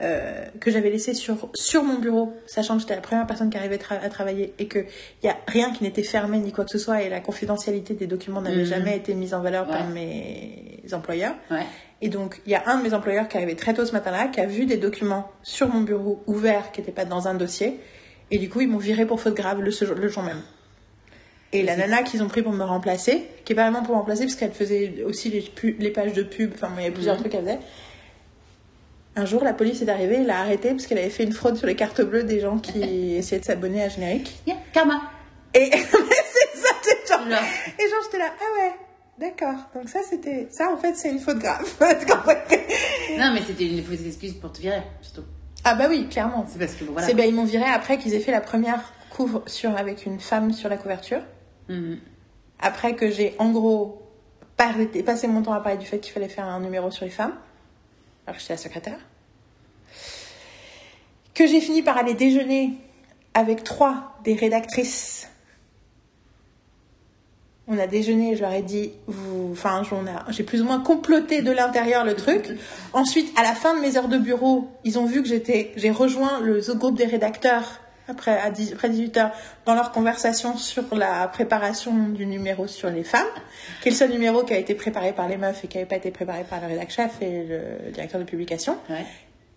euh, 0.02 0.46
que 0.60 0.70
j'avais 0.70 0.92
laissé 0.92 1.16
sur, 1.16 1.50
sur 1.56 1.84
mon 1.84 1.98
bureau, 2.00 2.34
sachant 2.46 2.76
que 2.76 2.82
j'étais 2.82 2.96
la 2.96 3.02
première 3.02 3.26
personne 3.26 3.50
qui 3.50 3.58
arrivait 3.58 3.78
tra- 3.78 4.00
à 4.00 4.10
travailler 4.10 4.54
et 4.60 4.68
qu'il 4.68 4.86
n'y 5.24 5.30
a 5.30 5.38
rien 5.48 5.72
qui 5.74 5.84
n'était 5.84 6.04
fermé 6.04 6.38
ni 6.40 6.52
quoi 6.52 6.66
que 6.66 6.72
ce 6.72 6.78
soit, 6.78 7.02
et 7.02 7.10
la 7.10 7.20
confidentialité 7.20 7.96
des 7.96 8.06
documents 8.08 8.42
n'avait 8.42 8.58
Mhm. 8.62 8.66
jamais 8.66 8.96
été 8.98 9.16
mise 9.16 9.34
en 9.34 9.42
valeur 9.42 9.68
par 9.68 9.88
mes 9.88 10.84
employeurs. 10.94 11.36
Ouais. 11.50 11.66
Et 12.02 12.10
donc, 12.10 12.42
il 12.46 12.52
y 12.52 12.56
a 12.56 12.64
un 12.68 12.78
de 12.78 12.84
mes 12.84 12.94
employeurs 12.94 13.28
qui 13.28 13.38
est 13.38 13.40
arrivé 13.40 13.56
très 13.56 13.74
tôt 13.74 13.86
ce 13.86 13.92
matin-là, 13.92 14.28
qui 14.28 14.40
a 14.40 14.46
vu 14.46 14.66
des 14.66 14.78
documents 14.78 15.32
sur 15.42 15.68
mon 15.68 15.82
bureau 15.82 16.22
ouverts 16.28 16.72
qui 16.72 16.80
n'étaient 16.82 16.92
pas 16.92 17.06
dans 17.06 17.28
un 17.28 17.34
dossier. 17.34 17.80
Et 18.30 18.38
du 18.38 18.50
coup, 18.50 18.62
ils 18.62 18.68
m'ont 18.68 18.78
viré 18.78 19.06
pour 19.06 19.20
faute 19.20 19.34
grave 19.36 19.62
le, 19.62 19.72
jour- 19.72 19.96
le 19.96 20.08
jour 20.08 20.22
même. 20.24 20.42
Et 21.54 21.64
la 21.64 21.76
nana 21.76 22.04
qu'ils 22.04 22.22
ont 22.22 22.28
pris 22.28 22.42
pour 22.44 22.52
me 22.52 22.64
remplacer, 22.64 23.26
qui 23.46 23.54
est 23.54 23.56
pas 23.56 23.64
vraiment 23.64 23.82
pour 23.84 23.96
me 23.96 24.00
remplacer, 24.00 24.26
parce 24.26 24.36
qu'elle 24.36 24.52
faisait 24.52 25.02
aussi 25.06 25.30
les, 25.80 25.90
pages 25.92 26.14
de 26.14 26.22
pub, 26.24 26.52
enfin, 26.54 26.70
il 26.78 26.84
y 26.84 26.88
a 26.88 26.92
plusieurs 26.92 27.16
Mhm. 27.16 27.22
trucs 27.22 27.32
qu'elle 27.32 27.46
faisait. 27.46 27.60
Un 29.16 29.26
jour, 29.26 29.44
la 29.44 29.54
police 29.54 29.82
est 29.82 29.90
arrivée, 29.90 30.18
elle 30.18 30.28
l'a 30.28 30.42
arrêtée 30.42 30.70
parce 30.72 30.86
qu'elle 30.86 31.00
avait 31.00 31.10
fait 31.10 31.24
une 31.24 31.32
fraude 31.32 31.56
sur 31.58 31.66
les 31.66 31.76
cartes 31.76 32.02
bleues 32.02 32.24
des 32.24 32.40
gens 32.40 32.60
qui 32.60 32.80
essayaient 33.16 33.40
de 33.40 33.46
s'abonner 33.46 33.82
à 33.82 33.90
Générique. 33.90 34.36
Yeah, 34.46 34.58
karma. 34.74 35.02
Et 35.56 35.72
c'est 35.72 36.60
ça. 36.60 36.68
Genre. 37.08 37.22
Et 37.26 37.90
genre, 37.90 38.00
j'étais 38.04 38.20
là, 38.20 38.32
ah 38.40 38.60
ouais, 38.62 38.72
d'accord. 39.20 39.56
Donc 39.76 39.90
ça, 39.90 40.00
c'était... 40.10 40.48
Ça, 40.52 40.70
en 40.72 40.78
fait, 40.78 40.96
c'est 40.96 41.10
une 41.10 41.20
faute 41.20 41.40
grave. 41.40 41.66
Non 43.18 43.32
mais 43.34 43.42
c'était 43.42 43.66
une 43.66 43.84
fausse 43.84 44.06
excuse 44.06 44.34
pour 44.34 44.52
te 44.52 44.60
virer 44.62 44.82
surtout. 45.02 45.24
Ah 45.64 45.74
bah 45.76 45.86
oui, 45.90 46.08
clairement. 46.08 46.46
C'est 46.48 46.60
parce 46.60 46.74
que 46.74 46.84
voilà. 46.84 47.08
C'est 47.08 47.14
ben 47.16 47.24
ils 47.28 47.34
m'ont 47.34 47.46
viré 47.46 47.64
après 47.66 47.98
qu'ils 47.98 48.14
aient 48.14 48.20
fait 48.20 48.32
la 48.32 48.42
première 48.42 48.94
couvre 49.10 49.44
sur 49.48 49.76
avec 49.76 50.06
une 50.06 50.20
femme 50.20 50.54
sur 50.54 50.70
la 50.70 50.78
couverture. 50.78 51.22
Mhm. 51.70 52.00
Après 52.60 52.96
que 52.96 53.10
j'ai 53.10 53.36
en 53.40 53.52
gros 53.52 54.02
parlé- 54.56 54.86
passé 55.04 55.28
mon 55.28 55.42
temps 55.42 55.54
à 55.54 55.62
parler 55.62 55.78
du 55.80 55.86
fait 55.86 56.00
qu'il 56.00 56.14
fallait 56.14 56.30
faire 56.30 56.46
un 56.46 56.60
numéro 56.60 56.92
sur 56.92 57.06
les 57.06 57.12
femmes. 57.12 57.34
Alors 58.28 58.36
que 58.36 58.42
j'étais 58.42 58.54
la 58.54 58.58
secrétaire. 58.58 59.00
Que 61.34 61.48
j'ai 61.48 61.62
fini 61.62 61.82
par 61.82 61.98
aller 61.98 62.14
déjeuner 62.14 62.74
avec 63.34 63.64
trois 63.64 64.20
des 64.24 64.34
rédactrices. 64.36 65.28
On 67.68 67.78
a 67.78 67.88
déjeuné, 67.88 68.36
je 68.36 68.42
leur 68.42 68.54
ai 68.54 68.62
dit, 68.62 68.94
vous, 69.08 69.50
enfin, 69.52 69.82
j'ai 70.30 70.44
plus 70.44 70.62
ou 70.62 70.66
moins 70.66 70.80
comploté 70.80 71.42
de 71.42 71.52
l'intérieur 71.52 72.06
le 72.06 72.16
truc. 72.16 72.52
Ensuite, 72.94 73.38
à 73.38 73.44
la 73.44 73.54
fin 73.54 73.76
de 73.76 73.82
mes 73.82 73.98
heures 73.98 74.08
de 74.08 74.18
bureau, 74.18 74.70
ils 74.86 74.98
ont 74.98 75.06
vu 75.06 75.22
que 75.22 75.28
j'étais, 75.28 75.74
j'ai 75.76 75.92
rejoint 75.92 76.40
le 76.40 76.62
groupe 76.76 76.98
des 76.98 77.06
rédacteurs 77.06 77.82
après, 78.08 78.40
à 78.40 78.50
10 78.50 78.74
après 78.74 78.90
18 78.90 79.18
heures 79.18 79.32
dans 79.66 79.76
leur 79.76 79.92
conversation 79.92 80.58
sur 80.58 80.84
la 80.96 81.28
préparation 81.28 81.94
du 82.08 82.26
numéro 82.26 82.68
sur 82.68 82.90
les 82.90 83.04
femmes, 83.04 83.28
qui 83.82 83.90
est 83.90 83.92
le 83.92 83.98
seul 83.98 84.12
numéro 84.12 84.44
qui 84.44 84.54
a 84.54 84.58
été 84.58 84.76
préparé 84.76 85.12
par 85.12 85.28
les 85.28 85.38
meufs 85.38 85.64
et 85.64 85.68
qui 85.68 85.78
n'avait 85.78 85.90
pas 85.90 85.98
été 85.98 86.12
préparé 86.12 86.44
par 86.44 86.62
le 86.62 86.68
rédac 86.68 86.90
chef 86.90 87.22
et 87.22 87.44
le 87.44 87.92
directeur 87.92 88.20
de 88.20 88.26
publication. 88.26 88.78
Ouais. 88.90 89.06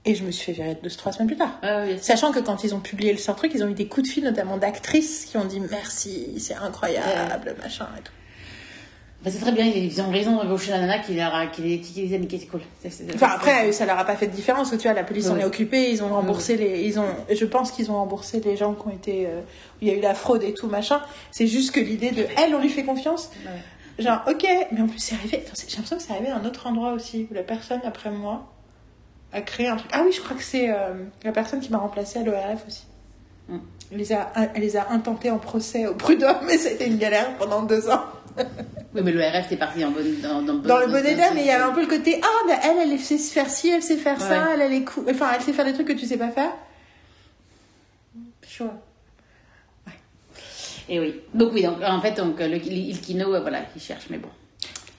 Et 0.06 0.14
je 0.14 0.24
me 0.24 0.30
suis 0.30 0.46
fait 0.46 0.52
virer 0.52 0.78
deux, 0.82 0.88
trois 0.90 1.12
semaines 1.12 1.28
plus 1.28 1.36
tard. 1.36 1.58
Ouais, 1.62 1.98
Sachant 2.00 2.32
que 2.32 2.38
quand 2.38 2.64
ils 2.64 2.74
ont 2.74 2.80
publié 2.80 3.12
le 3.12 3.18
sort 3.18 3.36
truc, 3.36 3.52
ils 3.54 3.62
ont 3.62 3.68
eu 3.68 3.74
des 3.74 3.86
coups 3.86 4.08
de 4.08 4.12
fil, 4.12 4.24
notamment 4.24 4.56
d'actrices, 4.56 5.26
qui 5.26 5.36
ont 5.36 5.44
dit 5.44 5.60
merci, 5.60 6.34
c'est 6.38 6.54
incroyable, 6.54 7.54
machin 7.62 7.86
et 7.98 8.02
tout. 8.02 8.12
Bah, 9.22 9.30
c'est 9.30 9.38
très 9.40 9.52
bien, 9.52 9.66
ils 9.66 10.00
ont 10.00 10.10
raison 10.10 10.34
d'embaucher 10.38 10.70
la 10.70 10.78
nana 10.78 10.98
qui 11.00 11.12
leur 11.14 11.34
a, 11.34 11.46
qui 11.48 11.60
les, 11.60 11.80
qui 11.80 12.00
les 12.00 12.14
a 12.14 12.18
niqués, 12.18 12.38
c'est 12.38 12.46
cool. 12.46 12.62
Enfin 13.14 13.32
après, 13.34 13.70
ça 13.72 13.84
leur 13.84 13.98
a 13.98 14.04
pas 14.06 14.16
fait 14.16 14.26
de 14.28 14.32
différence. 14.32 14.70
Tu 14.70 14.78
vois, 14.78 14.94
la 14.94 15.04
police 15.04 15.28
en 15.28 15.34
Oui. 15.34 15.40
est 15.42 15.44
occupée. 15.44 15.90
Ils 15.90 16.02
ont 16.02 16.08
remboursé 16.08 16.56
les, 16.56 16.80
ils 16.84 16.98
ont, 16.98 17.04
je 17.30 17.44
pense 17.44 17.70
qu'ils 17.70 17.90
ont 17.90 17.96
remboursé 17.96 18.40
les 18.40 18.56
gens 18.56 18.72
qui 18.72 18.88
ont 18.88 18.90
été, 18.90 19.26
euh, 19.26 19.40
où 19.40 19.82
il 19.82 19.88
y 19.88 19.90
a 19.90 19.94
eu 19.94 20.00
la 20.00 20.14
fraude 20.14 20.42
et 20.42 20.54
tout 20.54 20.68
machin. 20.68 21.02
C'est 21.30 21.46
juste 21.46 21.72
que 21.72 21.80
l'idée 21.80 22.12
de, 22.12 22.24
elle, 22.42 22.54
on 22.54 22.60
lui 22.62 22.70
fait 22.70 22.84
confiance. 22.84 23.28
Ouais. 23.44 24.02
Genre, 24.02 24.22
ok, 24.26 24.46
mais 24.72 24.80
en 24.80 24.86
plus 24.86 24.98
c'est 24.98 25.14
arrivé. 25.16 25.44
J'ai 25.68 25.76
l'impression 25.76 25.96
que 25.98 26.02
c'est 26.02 26.12
arrivé 26.12 26.28
à 26.30 26.36
un 26.38 26.44
autre 26.46 26.66
endroit 26.66 26.94
aussi 26.94 27.28
où 27.30 27.34
la 27.34 27.42
personne 27.42 27.82
après 27.84 28.10
moi 28.10 28.50
a 29.32 29.40
créé 29.42 29.68
un 29.68 29.76
truc. 29.76 29.90
Ah 29.92 30.02
oui, 30.04 30.12
je 30.12 30.20
crois 30.20 30.36
que 30.36 30.42
c'est 30.42 30.70
euh, 30.70 30.94
la 31.24 31.32
personne 31.32 31.60
qui 31.60 31.70
m'a 31.70 31.78
remplacée 31.78 32.18
à 32.18 32.22
l'ORF 32.22 32.66
aussi. 32.66 32.84
Mm. 33.48 33.58
Elle 33.92 33.98
les 33.98 34.12
a, 34.12 34.30
elle 34.54 34.62
les 34.62 34.76
a 34.76 34.90
intentés 34.90 35.30
en 35.30 35.38
procès 35.38 35.86
au 35.86 35.94
prud'homme, 35.94 36.40
mais 36.46 36.58
c'était 36.58 36.86
une 36.86 36.98
galère 36.98 37.36
pendant 37.36 37.62
deux 37.62 37.88
ans. 37.90 38.04
Oui, 38.92 39.02
mais 39.04 39.12
le 39.12 39.20
RF, 39.20 39.48
t'es 39.48 39.56
parti 39.56 39.84
en 39.84 39.92
bonne, 39.92 40.20
dans, 40.20 40.42
dans, 40.42 40.54
dans 40.54 40.78
le 40.78 40.88
bon 40.88 41.06
état, 41.06 41.32
mais 41.32 41.42
il 41.42 41.46
y 41.46 41.50
avait 41.50 41.62
un 41.62 41.70
peu 41.70 41.82
le 41.82 41.86
côté 41.86 42.20
ah 42.24 42.46
bah 42.48 42.54
elle 42.64 42.90
elle 42.90 42.98
sait 42.98 43.18
faire 43.18 43.48
ci, 43.48 43.68
elle 43.68 43.84
sait 43.84 43.96
faire 43.96 44.20
ça, 44.20 44.46
Ouais. 44.48 44.54
elle 44.54 44.60
elle 44.62 44.72
est 44.72 44.82
cool, 44.84 45.04
enfin 45.08 45.30
elle 45.32 45.42
sait 45.42 45.52
faire 45.52 45.64
des 45.64 45.74
trucs 45.74 45.86
que 45.86 45.92
tu 45.92 46.06
sais 46.06 46.16
pas 46.16 46.30
faire. 46.30 46.50
Chaud. 48.44 48.70
Et 50.88 50.98
oui. 50.98 51.20
Donc 51.34 51.52
oui, 51.52 51.62
donc 51.62 51.80
en 51.82 52.00
fait, 52.00 52.16
donc, 52.16 52.40
le, 52.40 52.56
il 52.56 53.00
Kino, 53.00 53.32
euh, 53.32 53.40
voilà, 53.40 53.60
il 53.76 53.80
cherche, 53.80 54.06
mais 54.10 54.18
bon. 54.18 54.28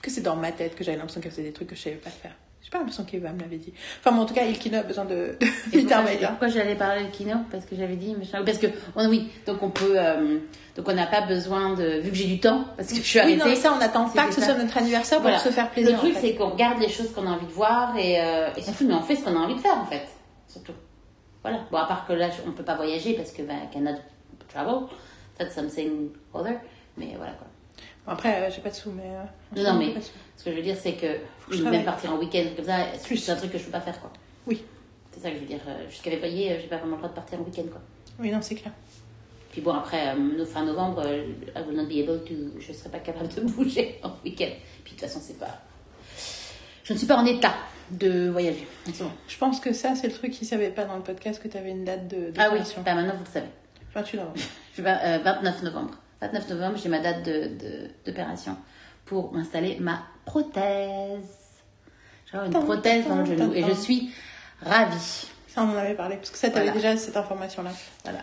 Que 0.00 0.10
c'est 0.10 0.22
dans 0.22 0.36
ma 0.36 0.50
tête 0.50 0.74
que 0.74 0.82
j'avais 0.82 0.96
l'impression 0.96 1.20
qu'elle 1.20 1.30
faisait 1.32 1.42
des 1.42 1.52
trucs 1.52 1.68
que 1.68 1.76
je 1.76 1.82
savais 1.82 1.96
pas 1.96 2.08
faire. 2.10 2.34
J'ai 2.62 2.70
pas 2.70 2.78
l'impression 2.78 3.04
qu'Eva 3.04 3.32
me 3.32 3.40
l'avait 3.40 3.56
dit. 3.56 3.72
Enfin 4.00 4.12
bon, 4.14 4.22
en 4.22 4.24
tout 4.24 4.34
cas, 4.34 4.44
Ilkino 4.44 4.78
a 4.78 4.82
besoin 4.84 5.04
de, 5.04 5.36
de 5.72 6.26
pourquoi, 6.28 6.46
j'allais 6.48 6.76
parler 6.76 7.04
de 7.04 7.10
Kino 7.10 7.34
Parce 7.50 7.64
que 7.66 7.74
j'avais 7.76 7.96
dit, 7.96 8.14
machin. 8.14 8.42
Parce 8.44 8.58
que, 8.58 8.68
on- 8.94 9.08
oui, 9.08 9.28
donc 9.46 9.62
on 9.62 9.70
peut, 9.70 9.94
euh, 9.96 10.38
donc 10.76 10.88
on 10.88 10.92
n'a 10.94 11.06
pas 11.06 11.22
besoin 11.22 11.74
de, 11.74 11.98
vu 12.00 12.10
que 12.10 12.16
j'ai 12.16 12.26
du 12.28 12.38
temps, 12.40 12.64
parce 12.76 12.88
que 12.90 12.96
je 12.96 13.00
suis 13.02 13.18
Oui, 13.18 13.24
arrêtée. 13.24 13.38
non, 13.38 13.46
mais 13.46 13.56
ça, 13.56 13.72
on 13.74 13.78
n'attend 13.78 14.08
pas 14.08 14.26
que 14.28 14.34
ce 14.34 14.40
soit 14.40 14.54
notre 14.54 14.76
anniversaire 14.78 15.18
pour 15.18 15.22
Voilà. 15.24 15.38
se 15.40 15.48
faire 15.48 15.70
plaisir. 15.70 15.92
Le 15.92 15.98
truc, 15.98 16.12
en 16.16 16.20
fait. 16.20 16.28
c'est 16.28 16.34
qu'on 16.36 16.50
regarde 16.50 16.78
les 16.80 16.88
choses 16.88 17.12
qu'on 17.12 17.26
a 17.26 17.30
envie 17.30 17.46
de 17.46 17.52
voir 17.52 17.96
et, 17.98 18.20
euh, 18.20 18.48
et 18.56 18.62
fou, 18.62 18.84
mais 18.86 18.94
on 18.94 19.02
fait 19.02 19.16
ce 19.16 19.24
qu'on 19.24 19.34
a 19.36 19.40
envie 19.40 19.56
de 19.56 19.60
faire 19.60 19.76
en 19.78 19.84
fait, 19.86 20.06
surtout. 20.48 20.72
Voilà. 21.42 21.58
Bon, 21.72 21.78
à 21.78 21.86
part 21.86 22.06
que 22.06 22.12
là, 22.12 22.28
on 22.46 22.52
peut 22.52 22.62
pas 22.62 22.76
voyager 22.76 23.14
parce 23.14 23.32
que, 23.32 23.42
bah, 23.42 23.54
cannot 23.72 23.98
travel, 24.48 24.86
that's 25.36 25.52
something 25.54 26.10
other, 26.32 26.54
mais 26.96 27.14
voilà 27.16 27.32
quoi. 27.32 27.48
Après, 28.06 28.42
euh, 28.42 28.50
j'ai 28.54 28.60
pas 28.60 28.70
de 28.70 28.74
sous, 28.74 28.90
mais. 28.90 29.02
euh, 29.04 29.62
Non, 29.62 29.72
non, 29.74 29.78
mais 29.78 29.94
ce 30.42 30.46
que 30.46 30.50
je 30.50 30.56
veux 30.56 30.62
dire, 30.62 30.76
c'est 30.76 30.94
que 30.94 31.06
que 31.48 31.56
je 31.56 31.62
même 31.62 31.84
partir 31.84 32.12
en 32.12 32.18
week-end 32.18 32.44
comme 32.56 32.64
ça, 32.64 32.78
c'est 33.00 33.30
un 33.30 33.36
truc 33.36 33.52
que 33.52 33.58
je 33.58 33.64
peux 33.64 33.70
pas 33.70 33.80
faire 33.80 34.00
quoi. 34.00 34.10
Oui. 34.48 34.64
C'est 35.12 35.20
ça 35.20 35.28
que 35.30 35.36
je 35.36 35.40
veux 35.40 35.46
dire. 35.46 35.60
euh, 35.68 35.88
Jusqu'à 35.88 36.10
février, 36.10 36.50
euh, 36.52 36.56
j'ai 36.60 36.66
pas 36.66 36.78
vraiment 36.78 36.96
le 36.96 37.02
droit 37.02 37.10
de 37.10 37.14
partir 37.14 37.38
en 37.40 37.42
week-end 37.44 37.68
quoi. 37.70 37.80
Oui, 38.18 38.30
non, 38.32 38.40
c'est 38.42 38.56
clair. 38.56 38.72
Puis 39.52 39.60
bon, 39.60 39.72
après, 39.74 40.08
euh, 40.16 40.44
fin 40.46 40.64
novembre, 40.64 41.02
euh, 41.06 41.26
I 41.54 41.60
will 41.68 41.76
not 41.76 41.84
be 41.86 41.98
able 42.08 42.24
to, 42.24 42.58
je 42.58 42.72
serai 42.72 42.88
pas 42.90 42.98
capable 42.98 43.28
de 43.28 43.40
bouger 43.52 44.00
en 44.02 44.10
week-end. 44.24 44.50
Puis 44.84 44.94
de 44.94 44.98
toute 44.98 45.08
façon, 45.08 45.20
c'est 45.22 45.38
pas. 45.38 45.60
Je 46.84 46.92
ne 46.94 46.98
suis 46.98 47.06
pas 47.06 47.16
en 47.16 47.24
état 47.26 47.54
de 47.92 48.28
voyager. 48.30 48.66
Je 49.28 49.36
pense 49.38 49.60
que 49.60 49.72
ça, 49.72 49.94
c'est 49.94 50.08
le 50.08 50.12
truc 50.14 50.32
qu'ils 50.32 50.48
savaient 50.48 50.70
pas 50.70 50.84
dans 50.86 50.96
le 50.96 51.02
podcast 51.02 51.40
que 51.40 51.46
tu 51.48 51.56
avais 51.56 51.70
une 51.70 51.84
date 51.84 52.08
de. 52.08 52.32
Ah 52.38 52.48
oui, 52.50 52.58
d'opération. 52.58 52.82
bah 52.84 52.94
maintenant 52.94 53.14
vous 53.14 53.24
le 53.24 53.30
savez. 53.30 53.46
28 53.94 54.16
novembre. 54.16 54.36
Je 54.76 54.82
vais, 54.82 54.96
euh, 55.04 55.18
29 55.22 55.62
novembre. 55.62 55.94
29 56.22 56.48
novembre, 56.50 56.78
j'ai 56.82 56.88
ma 56.88 57.00
date 57.00 57.24
de- 57.26 57.48
de- 57.58 57.90
d'opération 58.06 58.56
pour 59.12 59.30
m'installer 59.34 59.76
ma 59.78 60.02
prothèse. 60.24 61.20
J'ai 62.32 62.38
une 62.38 62.50
prothèse 62.50 63.06
dans 63.06 63.16
le 63.16 63.26
genou 63.26 63.52
et 63.52 63.62
je 63.62 63.72
suis 63.72 64.10
ravie. 64.62 65.26
Ça, 65.48 65.62
on 65.62 65.68
en 65.68 65.76
avait 65.76 65.92
parlé, 65.92 66.16
parce 66.16 66.30
que 66.30 66.38
ça, 66.38 66.48
t'avais 66.48 66.70
Voilà. 66.70 66.80
déjà 66.80 66.96
cette 66.96 67.18
information-là. 67.18 67.70
Voilà. 68.04 68.20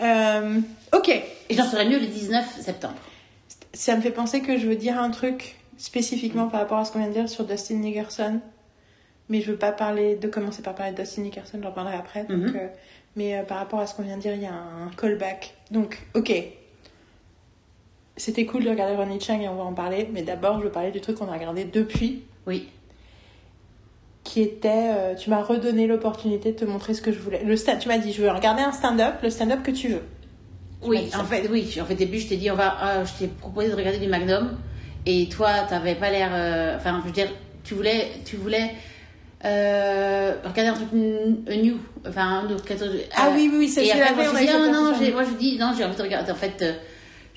Euh, 0.00 0.60
ok. 0.92 1.08
Et 1.08 1.54
j'en 1.56 1.64
serai 1.64 1.88
mieux 1.88 1.98
le 1.98 2.06
19 2.06 2.60
septembre. 2.60 2.94
Ça 3.74 3.96
me 3.96 4.00
fait 4.00 4.12
penser 4.12 4.42
que 4.42 4.56
je 4.58 4.68
veux 4.68 4.76
dire 4.76 4.96
un 4.96 5.10
truc 5.10 5.56
spécifiquement 5.76 6.46
par 6.46 6.60
rapport 6.60 6.78
à 6.78 6.84
ce 6.84 6.92
qu'on 6.92 7.00
vient 7.00 7.08
de 7.08 7.14
dire 7.14 7.28
sur 7.28 7.44
Dustin 7.44 7.74
Nickerson. 7.74 8.38
Mais 9.28 9.40
je 9.40 9.50
veux 9.50 9.58
pas 9.58 9.72
parler 9.72 10.14
de 10.14 10.28
commencer 10.28 10.62
par 10.62 10.76
parler 10.76 10.92
de 10.92 11.02
Dustin 11.02 11.22
Nickerson, 11.22 11.58
j'en 11.60 11.72
parlerai 11.72 11.96
après. 11.96 12.22
Donc, 12.24 12.38
Mhm. 12.50 12.56
euh, 12.56 12.68
mais 13.16 13.36
euh, 13.36 13.42
par 13.42 13.58
rapport 13.58 13.80
à 13.80 13.88
ce 13.88 13.94
qu'on 13.96 14.02
vient 14.04 14.16
de 14.16 14.22
dire, 14.22 14.34
il 14.34 14.42
y 14.42 14.46
a 14.46 14.52
un 14.54 14.88
callback. 14.96 15.54
Donc, 15.72 15.98
ok. 16.14 16.32
C'était 18.18 18.44
cool 18.46 18.64
de 18.64 18.70
regarder 18.70 18.96
Ronnie 18.96 19.20
Chang 19.20 19.40
et 19.40 19.48
on 19.48 19.54
va 19.54 19.62
en 19.62 19.72
parler. 19.72 20.08
Mais 20.12 20.22
d'abord, 20.22 20.58
je 20.58 20.64
veux 20.64 20.72
parler 20.72 20.90
du 20.90 21.00
truc 21.00 21.16
qu'on 21.16 21.28
a 21.28 21.32
regardé 21.32 21.64
depuis, 21.64 22.24
Oui. 22.46 22.68
qui 24.24 24.42
était. 24.42 24.90
euh, 24.96 25.14
tu 25.14 25.30
m'as 25.30 25.42
redonné 25.42 25.86
l'opportunité 25.86 26.52
de 26.52 26.58
te 26.58 26.64
montrer 26.64 26.94
ce 26.94 27.00
que 27.00 27.12
je 27.12 27.18
voulais. 27.20 27.42
Le 27.44 27.56
tu 27.78 27.88
m'as 27.88 27.98
dit, 27.98 28.12
je 28.12 28.20
veux 28.20 28.30
regarder 28.30 28.62
un 28.62 28.72
stand-up, 28.72 29.14
le 29.22 29.30
stand-up 29.30 29.62
que 29.62 29.70
tu 29.70 29.88
veux. 29.88 30.02
Tu 30.82 30.88
Oui, 30.88 31.10
en 31.18 31.24
fait, 31.24 31.48
oui. 31.48 31.78
En 31.80 31.84
fait, 31.84 31.94
au 31.94 31.96
début, 31.96 32.18
je 32.18 32.28
t'ai 32.28 32.36
dit, 32.36 32.50
on 32.50 32.56
va, 32.56 32.76
ah, 32.80 33.04
je 33.04 33.12
t'ai 33.18 33.28
proposé 33.28 33.68
de 33.68 33.74
regarder 33.74 33.98
du 33.98 34.08
Magnum, 34.08 34.58
et 35.06 35.28
toi, 35.28 35.50
t'avais 35.68 35.94
pas 35.94 36.10
l'air, 36.10 36.30
euh, 36.32 36.76
enfin, 36.76 36.98
je 37.02 37.06
veux 37.06 37.12
dire, 37.14 37.28
tu 37.64 37.74
voulais, 37.74 38.08
tu 38.24 38.36
voulais 38.36 38.72
euh, 39.44 40.34
regarder 40.44 40.70
un 40.70 40.74
truc 40.74 40.88
euh, 40.94 41.56
new, 41.62 41.76
enfin, 42.06 42.44
un 42.44 42.50
autre. 42.50 42.64
Ah 43.16 43.28
euh, 43.28 43.30
oui, 43.34 43.48
oui, 43.52 43.58
oui, 43.58 43.68
c'est 43.68 43.80
a 43.80 43.94
dis, 43.94 44.00
eu 44.00 44.02
ah, 44.02 44.72
non, 44.72 44.92
j'ai, 44.98 45.12
moi, 45.12 45.22
je 45.24 45.36
dis, 45.38 45.56
non, 45.58 45.72
j'ai 45.76 45.84
envie 45.84 45.96
de 45.96 46.02
regarder, 46.02 46.32
en 46.32 46.36
fait, 46.36 46.62
euh, 46.62 46.72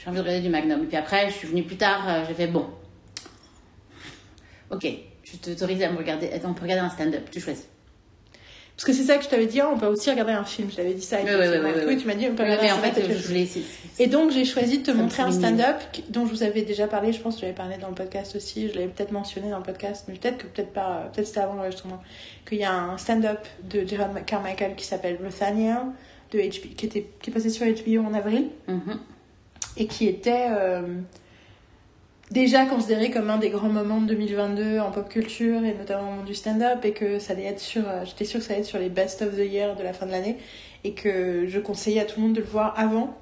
j'ai 0.04 0.10
envie 0.10 0.18
de 0.18 0.22
regarder 0.24 0.42
du 0.42 0.50
Magnum. 0.50 0.84
Et 0.84 0.88
puis 0.88 0.98
après, 0.98 1.30
je 1.30 1.36
suis 1.36 1.48
venue 1.48 1.64
plus 1.64 1.78
tard, 1.78 2.04
euh, 2.08 2.24
j'ai 2.28 2.34
fait, 2.34 2.48
bon, 2.48 2.66
Ok, 4.70 4.88
je 5.24 5.36
t'autorise 5.38 5.84
à 5.84 5.92
me 5.92 5.98
regarder. 5.98 6.32
Attends, 6.32 6.52
on 6.52 6.54
peut 6.54 6.64
regarder 6.64 6.86
un 6.86 6.90
stand-up, 6.90 7.30
tu 7.30 7.42
choisis. 7.42 7.68
Parce 8.78 8.86
que 8.86 8.94
c'est 8.94 9.04
ça 9.04 9.18
que 9.18 9.24
je 9.26 9.30
t'avais 9.30 9.46
dit, 9.46 9.62
on 9.62 9.78
peut 9.78 9.86
aussi 9.88 10.10
regarder 10.10 10.32
un 10.32 10.46
film. 10.46 10.72
Je 10.72 10.78
t'avais 10.78 10.94
dit 10.94 11.02
ça. 11.04 11.18
Ouais, 11.22 11.36
ouais, 11.36 11.60
Oui, 11.60 11.86
ouais. 11.86 11.98
tu 11.98 12.08
m'as 12.08 12.16
dit, 12.16 12.28
on 12.32 12.36
peut 12.36 12.44
Oui, 12.44 12.50
regarder 12.50 12.70
un 12.70 12.76
en 12.76 12.80
fait, 12.80 12.92
stand-up. 13.02 13.18
je 13.22 13.28
voulais. 13.28 13.48
Et 14.00 14.08
donc, 14.08 14.32
j'ai 14.32 14.46
choisi 14.46 14.80
de 14.80 14.84
te 14.84 14.92
montrer 14.92 15.24
un 15.24 15.32
stand-up 15.32 15.76
dont 16.10 16.26
je 16.26 16.32
vous 16.32 16.42
avais 16.44 16.62
déjà 16.62 16.88
parlé. 16.88 17.12
Je 17.12 17.20
pense 17.20 17.36
que 17.36 17.42
je 17.42 17.46
l'avais 17.48 17.56
parlé 17.58 17.78
dans 17.78 17.90
le 17.90 17.94
podcast 17.96 18.34
aussi. 18.36 18.70
Je 18.70 18.76
l'avais 18.76 18.88
peut-être 18.88 19.12
mentionné 19.12 19.50
dans 19.52 19.58
le 19.58 19.64
podcast, 19.64 20.06
mais 20.08 20.16
peut-être 20.16 20.38
que 20.38 20.48
peut-être 20.48 20.72
pas. 20.72 21.10
Peut-être 21.14 21.28
c'était 21.28 21.42
avant 21.42 21.56
l'enregistrement. 21.56 22.02
Qu'il 22.48 22.60
y 22.60 22.64
a 22.64 22.74
un 22.74 22.98
stand-up 22.98 23.46
de 23.70 23.86
Gerard 23.86 24.26
Carmichael 24.26 24.76
qui 24.76 24.86
s'appelle 24.86 25.18
de 25.18 25.24
HBO, 25.28 25.94
qui, 26.32 26.86
était, 26.86 27.08
qui 27.22 27.30
est 27.30 27.34
passé 27.34 27.50
sur 27.50 27.66
HBO 27.68 28.04
en 28.08 28.14
avril 28.14 28.48
Mhm. 28.70 29.00
Et 29.78 29.88
qui 29.88 30.08
était 30.08 30.48
euh, 30.50 30.82
déjà 32.32 32.66
considéré 32.66 33.12
comme 33.12 33.30
un 33.30 33.38
des 33.38 33.50
grands 33.50 33.70
moments 33.70 34.02
de 34.02 34.08
2022 34.08 34.80
en 34.80 34.92
pop 34.92 35.08
culture 35.10 35.64
et 35.64 35.74
notamment 35.74 36.12
au 36.12 36.16
monde 36.16 36.26
du 36.26 36.36
stand-up 36.36 36.84
et 36.84 36.94
que 36.94 37.20
ça 37.20 37.34
allait 37.34 37.46
être 37.46 37.60
sur 37.60 37.88
euh, 37.88 38.04
j'étais 38.06 38.26
sûre 38.26 38.40
que 38.40 38.46
ça 38.46 38.54
allait 38.54 38.62
être 38.62 38.68
sur 38.68 38.80
les 38.80 38.90
best 38.90 39.22
of 39.22 39.36
the 39.36 39.40
year 39.40 39.76
de 39.76 39.84
la 39.84 39.94
fin 39.94 40.06
de 40.06 40.12
l'année 40.12 40.38
et 40.84 40.94
que 40.94 41.46
je 41.48 41.60
conseillais 41.60 42.02
à 42.02 42.06
tout 42.06 42.20
le 42.20 42.28
monde 42.28 42.36
de 42.36 42.42
le 42.42 42.48
voir 42.48 42.74
avant 42.78 43.16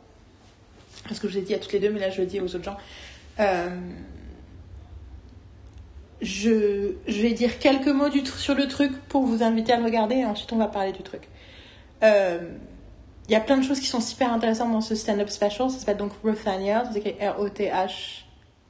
parce 1.07 1.19
que 1.19 1.27
je 1.27 1.33
vous 1.33 1.39
ai 1.39 1.41
dit 1.41 1.53
à 1.53 1.59
toutes 1.59 1.73
les 1.73 1.79
deux 1.79 1.91
mais 1.91 1.99
là 1.99 2.09
je 2.09 2.21
le 2.21 2.27
dis 2.27 2.39
aux 2.39 2.55
autres 2.55 2.63
gens 2.63 2.77
Euh, 3.39 3.69
je, 6.21 6.95
je 7.07 7.21
vais 7.21 7.31
dire 7.31 7.59
quelques 7.59 7.87
mots 7.87 8.09
du 8.09 8.25
sur 8.25 8.53
le 8.53 8.67
truc 8.67 8.91
pour 9.07 9.23
vous 9.23 9.41
inviter 9.41 9.71
à 9.71 9.77
le 9.77 9.85
regarder 9.85 10.15
et 10.15 10.25
ensuite 10.25 10.51
on 10.51 10.57
va 10.57 10.67
parler 10.67 10.91
du 10.91 11.01
truc 11.01 11.21
il 13.29 13.33
y 13.33 13.35
a 13.35 13.39
plein 13.41 13.57
de 13.57 13.63
choses 13.63 13.79
qui 13.79 13.85
sont 13.85 14.01
super 14.01 14.33
intéressantes 14.33 14.71
dans 14.71 14.81
ce 14.81 14.95
stand-up 14.95 15.29
special. 15.29 15.69
Ça 15.69 15.77
s'appelle 15.79 15.97
donc 15.97 16.11
Rothaniel, 16.23 16.81
ça 16.87 16.93
s'écrit 16.93 17.15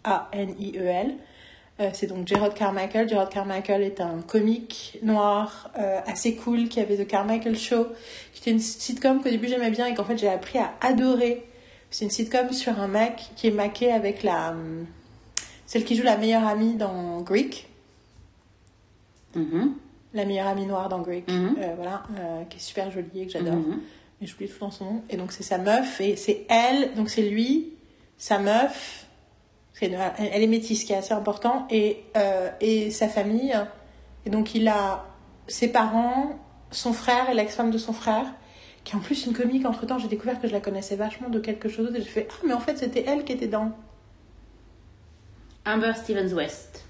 R-O-T-H-A-N-I-E-L. 0.03 1.15
Euh, 1.79 1.89
c'est 1.93 2.07
donc 2.07 2.27
Gerard 2.27 2.53
Carmichael. 2.53 3.07
Gerard 3.07 3.29
Carmichael 3.29 3.81
est 3.83 4.01
un 4.01 4.19
comique 4.21 4.99
noir 5.01 5.71
euh, 5.79 5.99
assez 6.07 6.35
cool 6.35 6.67
qui 6.67 6.81
avait 6.81 6.97
The 6.97 7.07
Carmichael 7.07 7.57
Show, 7.57 7.87
qui 8.33 8.41
était 8.41 8.51
une 8.51 8.59
sitcom 8.59 9.21
qu'au 9.23 9.29
début 9.29 9.47
j'aimais 9.47 9.71
bien 9.71 9.85
et 9.87 9.93
qu'en 9.93 10.03
fait 10.03 10.17
j'ai 10.17 10.27
appris 10.27 10.59
à 10.59 10.71
adorer. 10.81 11.45
C'est 11.89 12.03
une 12.05 12.11
sitcom 12.11 12.51
sur 12.51 12.77
un 12.79 12.87
mec 12.89 13.29
qui 13.37 13.47
est 13.47 13.51
maqué 13.51 13.91
avec 13.93 14.23
la 14.23 14.49
hum, 14.51 14.85
celle 15.65 15.85
qui 15.85 15.95
joue 15.95 16.03
la 16.03 16.17
meilleure 16.17 16.45
amie 16.45 16.73
dans 16.75 17.21
Greek, 17.21 17.67
Mhm. 19.35 19.73
la 20.13 20.25
meilleure 20.25 20.47
amie 20.47 20.65
noire 20.65 20.89
dans 20.89 20.99
Greek, 20.99 21.29
Mhm. 21.31 21.55
Euh, 21.59 21.73
voilà, 21.77 22.03
euh, 22.19 22.43
qui 22.49 22.57
est 22.57 22.61
super 22.61 22.91
jolie 22.91 23.21
et 23.21 23.25
que 23.27 23.31
j'adore. 23.31 23.53
Mhm. 23.55 23.79
Mais 24.19 24.27
j'oublie 24.27 24.47
tout 24.49 24.59
dans 24.59 24.71
son 24.71 24.85
nom. 24.85 25.03
Et 25.09 25.17
donc 25.17 25.31
c'est 25.31 25.43
sa 25.43 25.57
meuf, 25.57 26.01
et 26.01 26.15
c'est 26.15 26.45
elle, 26.49 26.93
donc 26.95 27.09
c'est 27.09 27.21
lui, 27.23 27.73
sa 28.17 28.39
meuf, 28.39 29.05
c'est 29.73 29.87
une- 29.87 29.97
elle 30.17 30.43
est 30.43 30.47
métisse, 30.47 30.81
ce 30.81 30.85
qui 30.85 30.93
est 30.93 30.97
assez 30.97 31.13
important, 31.13 31.67
et, 31.69 32.03
euh, 32.17 32.49
et 32.59 32.91
sa 32.91 33.07
famille. 33.07 33.55
Et 34.25 34.29
donc 34.29 34.55
il 34.55 34.67
a 34.67 35.05
ses 35.47 35.69
parents, 35.71 36.37
son 36.71 36.93
frère 36.93 37.29
et 37.29 37.33
l'ex-femme 37.33 37.71
de 37.71 37.77
son 37.77 37.93
frère, 37.93 38.25
qui 38.83 38.93
est 38.93 38.95
en 38.95 38.99
plus 38.99 39.25
une 39.25 39.33
comique. 39.33 39.65
Entre 39.65 39.85
temps, 39.85 39.97
j'ai 39.99 40.07
découvert 40.07 40.39
que 40.41 40.47
je 40.47 40.53
la 40.53 40.59
connaissais 40.59 40.95
vachement 40.95 41.29
de 41.29 41.39
quelque 41.39 41.69
chose, 41.69 41.93
et 41.95 41.99
j'ai 42.01 42.07
fait 42.09 42.27
Ah, 42.29 42.43
mais 42.45 42.53
en 42.53 42.59
fait 42.59 42.77
c'était 42.77 43.03
elle 43.07 43.23
qui 43.23 43.31
était 43.33 43.47
dans. 43.47 43.71
Amber 45.65 45.93
Stevens 45.95 46.33
West. 46.33 46.85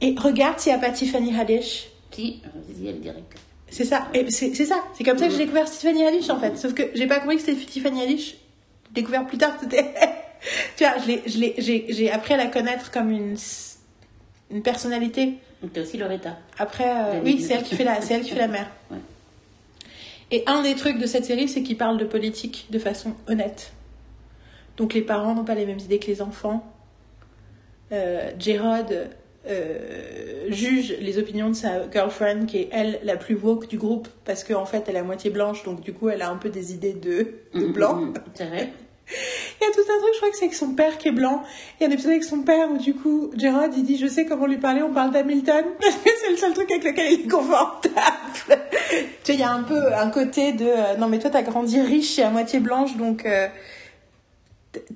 Et 0.00 0.14
regarde 0.18 0.58
s'il 0.58 0.72
n'y 0.72 0.78
a 0.78 0.80
pas 0.80 0.90
Tiffany 0.90 1.34
Haddish. 1.38 1.88
Si, 2.10 2.42
vas-y, 2.44 2.88
elle 2.88 3.00
direct. 3.00 3.38
C'est 3.76 3.84
ça, 3.84 4.08
c'est 4.30 4.64
ça, 4.64 4.82
c'est 4.94 5.04
comme 5.04 5.18
ça 5.18 5.26
que 5.26 5.32
j'ai 5.32 5.40
découvert 5.40 5.70
Tiffany 5.70 6.06
Haddish 6.06 6.30
en 6.30 6.40
fait. 6.40 6.56
Sauf 6.56 6.72
que 6.72 6.84
j'ai 6.94 7.06
pas 7.06 7.18
compris 7.18 7.36
que 7.36 7.42
c'était 7.42 7.62
Tiffany 7.62 8.00
Haddish. 8.00 8.36
J'ai 8.86 8.94
découvert 8.94 9.26
plus 9.26 9.36
tard 9.36 9.54
que 9.58 9.64
c'était. 9.64 9.92
tu 10.78 10.84
vois, 10.84 10.94
j'ai 11.26 12.10
appris 12.10 12.32
à 12.32 12.38
la 12.38 12.46
connaître 12.46 12.90
comme 12.90 13.10
une, 13.10 13.36
une 14.50 14.62
personnalité. 14.62 15.34
T'as 15.74 15.82
aussi 15.82 15.98
Loretta. 15.98 16.38
Après, 16.58 16.88
euh, 16.88 17.20
oui, 17.22 17.38
c'est 17.42 17.52
elle 17.52 17.64
qui 17.64 17.76
fait 17.76 17.84
la, 17.84 18.00
c'est 18.00 18.14
elle 18.14 18.22
qui 18.22 18.30
fait 18.30 18.38
la 18.38 18.48
mère. 18.48 18.70
Ouais. 18.90 18.98
Et 20.30 20.42
un 20.46 20.62
des 20.62 20.74
trucs 20.74 20.98
de 20.98 21.06
cette 21.06 21.26
série, 21.26 21.46
c'est 21.46 21.62
qu'il 21.62 21.76
parle 21.76 21.98
de 21.98 22.06
politique 22.06 22.68
de 22.70 22.78
façon 22.78 23.12
honnête. 23.28 23.72
Donc 24.78 24.94
les 24.94 25.02
parents 25.02 25.34
n'ont 25.34 25.44
pas 25.44 25.54
les 25.54 25.66
mêmes 25.66 25.80
idées 25.80 25.98
que 25.98 26.06
les 26.06 26.22
enfants. 26.22 26.64
Euh, 27.92 28.30
Gerard 28.38 28.86
euh, 29.48 30.46
juge 30.48 30.96
les 31.00 31.18
opinions 31.18 31.48
de 31.50 31.54
sa 31.54 31.90
girlfriend, 31.90 32.46
qui 32.46 32.58
est 32.58 32.68
elle 32.72 33.00
la 33.04 33.16
plus 33.16 33.34
woke 33.34 33.68
du 33.68 33.78
groupe, 33.78 34.08
parce 34.24 34.44
qu'en 34.44 34.66
fait 34.66 34.84
elle 34.88 34.96
est 34.96 35.00
à 35.00 35.04
moitié 35.04 35.30
blanche, 35.30 35.62
donc 35.64 35.80
du 35.80 35.92
coup 35.92 36.08
elle 36.08 36.22
a 36.22 36.30
un 36.30 36.36
peu 36.36 36.48
des 36.48 36.72
idées 36.72 36.92
de, 36.94 37.28
de 37.58 37.66
Mhm, 37.66 37.72
blanc. 37.72 38.12
vrai. 38.38 38.72
Il 39.08 39.64
y 39.64 39.70
a 39.70 39.72
tout 39.72 39.80
un 39.82 40.00
truc, 40.00 40.10
je 40.14 40.18
crois 40.18 40.30
que 40.30 40.36
c'est 40.36 40.44
avec 40.46 40.54
son 40.56 40.74
père 40.74 40.98
qui 40.98 41.06
est 41.08 41.12
blanc. 41.12 41.44
Il 41.78 41.84
y 41.84 41.86
a 41.86 41.88
un 41.88 41.92
épisode 41.92 42.10
avec 42.10 42.24
son 42.24 42.42
père 42.42 42.68
où 42.72 42.76
du 42.76 42.92
coup, 42.92 43.30
Gerard, 43.36 43.68
il 43.76 43.84
dit, 43.84 43.96
je 43.98 44.08
sais 44.08 44.26
comment 44.26 44.46
lui 44.46 44.56
parler, 44.58 44.82
on 44.82 44.92
parle 44.92 45.12
d'Hamilton. 45.12 45.64
Parce 45.80 45.94
que 46.04 46.10
c'est 46.24 46.30
le 46.32 46.36
seul 46.36 46.52
truc 46.54 46.68
avec 46.72 46.82
lequel 46.84 47.12
il 47.12 47.20
est 47.26 47.28
confortable. 47.30 47.94
tu 48.48 48.54
sais, 49.22 49.34
il 49.34 49.38
y 49.38 49.44
a 49.44 49.52
un 49.52 49.62
peu 49.62 49.94
un 49.94 50.10
côté 50.10 50.52
de, 50.54 50.66
euh, 50.66 50.96
non 50.98 51.06
mais 51.08 51.20
toi 51.20 51.30
t'as 51.30 51.42
grandi 51.42 51.80
riche 51.80 52.18
et 52.18 52.24
à 52.24 52.30
moitié 52.30 52.58
blanche, 52.58 52.96
donc 52.96 53.24
euh, 53.26 53.46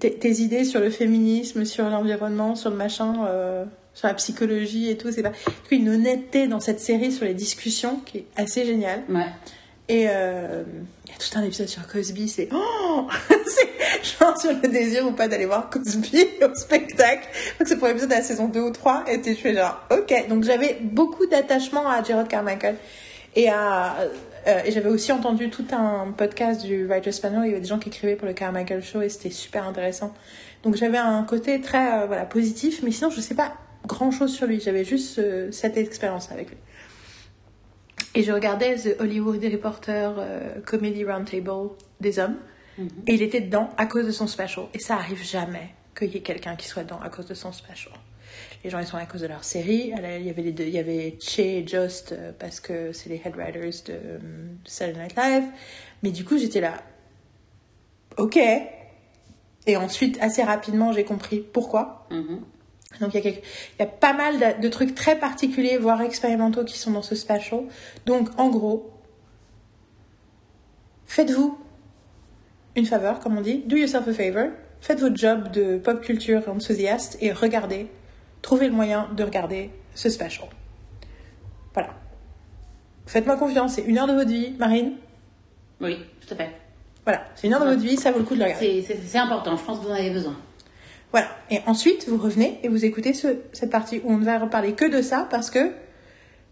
tes 0.00 0.30
idées 0.40 0.64
sur 0.64 0.80
le 0.80 0.90
féminisme, 0.90 1.64
sur 1.64 1.88
l'environnement, 1.88 2.54
sur 2.56 2.70
le 2.70 2.76
machin, 2.76 3.14
euh, 3.28 3.64
sur 4.00 4.08
la 4.08 4.14
psychologie 4.14 4.88
et 4.88 4.96
tout, 4.96 5.12
c'est 5.12 5.22
pas... 5.22 5.32
Une 5.70 5.90
honnêteté 5.90 6.48
dans 6.48 6.58
cette 6.58 6.80
série 6.80 7.12
sur 7.12 7.26
les 7.26 7.34
discussions 7.34 8.00
qui 8.06 8.18
est 8.18 8.26
assez 8.34 8.64
géniale. 8.64 9.02
Ouais. 9.10 9.26
Et 9.88 10.06
euh, 10.08 10.62
il 11.04 11.10
y 11.10 11.14
a 11.14 11.18
tout 11.18 11.38
un 11.38 11.42
épisode 11.42 11.68
sur 11.68 11.86
Cosby, 11.86 12.28
c'est 12.28 12.48
oh 12.50 13.06
c'est 13.28 14.18
genre 14.18 14.38
sur 14.38 14.52
le 14.52 14.68
désir 14.68 15.06
ou 15.06 15.12
pas 15.12 15.28
d'aller 15.28 15.44
voir 15.44 15.68
Cosby 15.68 16.24
au 16.42 16.54
spectacle. 16.54 17.28
Donc 17.58 17.68
c'est 17.68 17.76
pour 17.76 17.88
l'épisode 17.88 18.08
de 18.08 18.14
la 18.14 18.22
saison 18.22 18.48
2 18.48 18.60
ou 18.60 18.70
3 18.70 19.04
et 19.08 19.20
tu 19.20 19.34
fais 19.34 19.54
genre 19.54 19.78
ok. 19.90 20.28
Donc 20.28 20.44
j'avais 20.44 20.78
beaucoup 20.80 21.26
d'attachement 21.26 21.86
à 21.86 22.02
Gerard 22.02 22.28
Carmichael 22.28 22.76
et 23.36 23.50
à 23.50 23.96
euh, 24.46 24.60
et 24.64 24.72
j'avais 24.72 24.88
aussi 24.88 25.12
entendu 25.12 25.50
tout 25.50 25.66
un 25.72 26.14
podcast 26.16 26.64
du 26.64 26.86
Writers 26.86 27.20
Panel, 27.20 27.42
il 27.44 27.48
y 27.48 27.50
avait 27.50 27.60
des 27.60 27.68
gens 27.68 27.78
qui 27.78 27.90
écrivaient 27.90 28.16
pour 28.16 28.28
le 28.28 28.32
Carmichael 28.32 28.82
Show 28.82 29.02
et 29.02 29.10
c'était 29.10 29.28
super 29.28 29.66
intéressant. 29.66 30.14
Donc 30.62 30.76
j'avais 30.76 30.96
un 30.96 31.22
côté 31.24 31.60
très 31.60 32.00
euh, 32.00 32.06
voilà 32.06 32.24
positif, 32.24 32.80
mais 32.82 32.92
sinon 32.92 33.10
je 33.10 33.20
sais 33.20 33.34
pas 33.34 33.52
grand 33.87 34.11
chose 34.11 34.35
sur 34.35 34.47
lui. 34.47 34.61
J'avais 34.61 34.85
juste 34.85 35.19
euh, 35.19 35.51
cette 35.53 35.77
expérience 35.77 36.31
avec 36.31 36.51
lui. 36.51 36.57
Et 38.14 38.23
je 38.23 38.33
regardais 38.33 38.77
The 38.77 39.01
Hollywood 39.01 39.43
Reporter 39.45 40.14
euh, 40.19 40.61
Comedy 40.66 41.05
Roundtable 41.05 41.71
des 42.01 42.19
hommes. 42.19 42.37
Et 43.07 43.14
il 43.14 43.21
était 43.21 43.43
dedans 43.43 43.69
à 43.77 43.85
cause 43.85 44.07
de 44.07 44.11
son 44.11 44.27
special. 44.27 44.64
Et 44.73 44.79
ça 44.79 44.95
arrive 44.95 45.23
jamais 45.23 45.75
qu'il 45.97 46.11
y 46.12 46.16
ait 46.16 46.23
quelqu'un 46.23 46.57
qui 46.57 46.66
soit 46.66 46.83
dedans 46.83 47.01
à 47.03 47.11
cause 47.11 47.27
de 47.27 47.35
son 47.35 47.53
special. 47.53 47.93
Les 48.64 48.71
gens, 48.71 48.79
ils 48.79 48.87
sont 48.87 48.97
à 48.97 49.05
cause 49.05 49.21
de 49.21 49.27
leur 49.27 49.45
série. 49.45 49.93
Il 49.95 50.27
y 50.27 50.31
avait 50.31 50.43
les 50.43 50.53
deux, 50.53 50.64
il 50.64 50.71
y 50.71 50.79
avait 50.79 51.19
Che 51.21 51.40
et 51.40 51.66
Just 51.66 52.12
euh, 52.12 52.33
parce 52.38 52.61
que 52.61 52.93
c'est 52.93 53.11
les 53.11 53.21
head 53.25 53.35
writers 53.37 53.83
de 53.87 53.99
Saturday 54.64 55.03
Night 55.03 55.16
Live. 55.16 55.45
Mais 56.03 56.11
du 56.11 56.25
coup, 56.25 56.38
j'étais 56.38 56.61
là. 56.61 56.83
Ok. 58.16 58.38
Et 59.66 59.77
ensuite, 59.77 60.19
assez 60.21 60.43
rapidement, 60.43 60.93
j'ai 60.93 61.05
compris 61.05 61.40
pourquoi. 61.40 62.07
Mhm. 62.11 62.40
Donc 63.00 63.14
il 63.14 63.16
y, 63.16 63.18
a 63.18 63.22
quelque- 63.22 63.44
il 63.79 63.83
y 63.83 63.83
a 63.85 63.87
pas 63.87 64.12
mal 64.12 64.38
de, 64.38 64.62
de 64.62 64.68
trucs 64.68 64.94
très 64.94 65.16
particuliers, 65.18 65.79
voire 65.79 66.00
expérimentaux, 66.03 66.64
qui 66.64 66.79
sont 66.79 66.90
dans 66.90 67.03
ce 67.03 67.14
special. 67.14 67.61
Donc 68.07 68.29
en 68.38 68.48
gros, 68.48 68.90
faites-vous 71.07 71.59
une 72.76 72.87
faveur, 72.87 73.20
comme 73.20 73.38
on 73.38 73.40
dit, 73.40 73.62
do 73.66 73.76
yourself 73.76 74.09
a 74.09 74.12
favor, 74.12 74.48
faites 74.81 75.00
votre 75.00 75.16
job 75.16 75.50
de 75.53 75.79
pop 75.79 76.00
culture 76.00 76.42
enthousiaste 76.48 77.16
et 77.20 77.33
regardez, 77.33 77.88
trouvez 78.42 78.66
le 78.68 78.74
moyen 78.74 79.09
de 79.16 79.22
regarder 79.24 79.70
ce 79.94 80.09
special. 80.09 80.48
Voilà. 81.74 81.90
Faites-moi 83.07 83.37
confiance, 83.37 83.74
c'est 83.74 83.83
une 83.83 83.98
heure 83.98 84.07
de 84.07 84.12
votre 84.14 84.31
vie, 84.31 84.55
Marine. 84.59 84.92
Oui, 85.81 85.98
tout 86.26 86.35
à 86.35 86.37
fait. 86.37 86.50
Voilà, 87.05 87.24
c'est 87.35 87.46
une 87.46 87.55
heure 87.55 87.64
de 87.64 87.70
votre 87.70 87.81
vie, 87.83 87.96
ça 87.96 88.12
vaut 88.12 88.18
le 88.18 88.24
coup 88.24 88.35
de 88.35 88.40
le 88.40 88.44
regarder. 88.46 88.83
C'est 88.83 89.18
important, 89.18 89.57
je 89.57 89.64
pense 89.64 89.79
que 89.79 89.85
vous 89.85 89.90
en 89.90 89.94
avez 89.94 90.11
besoin. 90.11 90.37
Voilà. 91.12 91.29
Et 91.51 91.61
ensuite, 91.66 92.09
vous 92.09 92.16
revenez 92.18 92.59
et 92.62 92.68
vous 92.68 92.85
écoutez 92.85 93.12
ce- 93.14 93.37
cette 93.53 93.70
partie 93.70 94.01
où 94.05 94.12
on 94.12 94.18
ne 94.18 94.25
va 94.25 94.38
reparler 94.38 94.73
que 94.75 94.85
de 94.85 95.03
ça 95.03 95.27
parce 95.31 95.51
que 95.51 95.73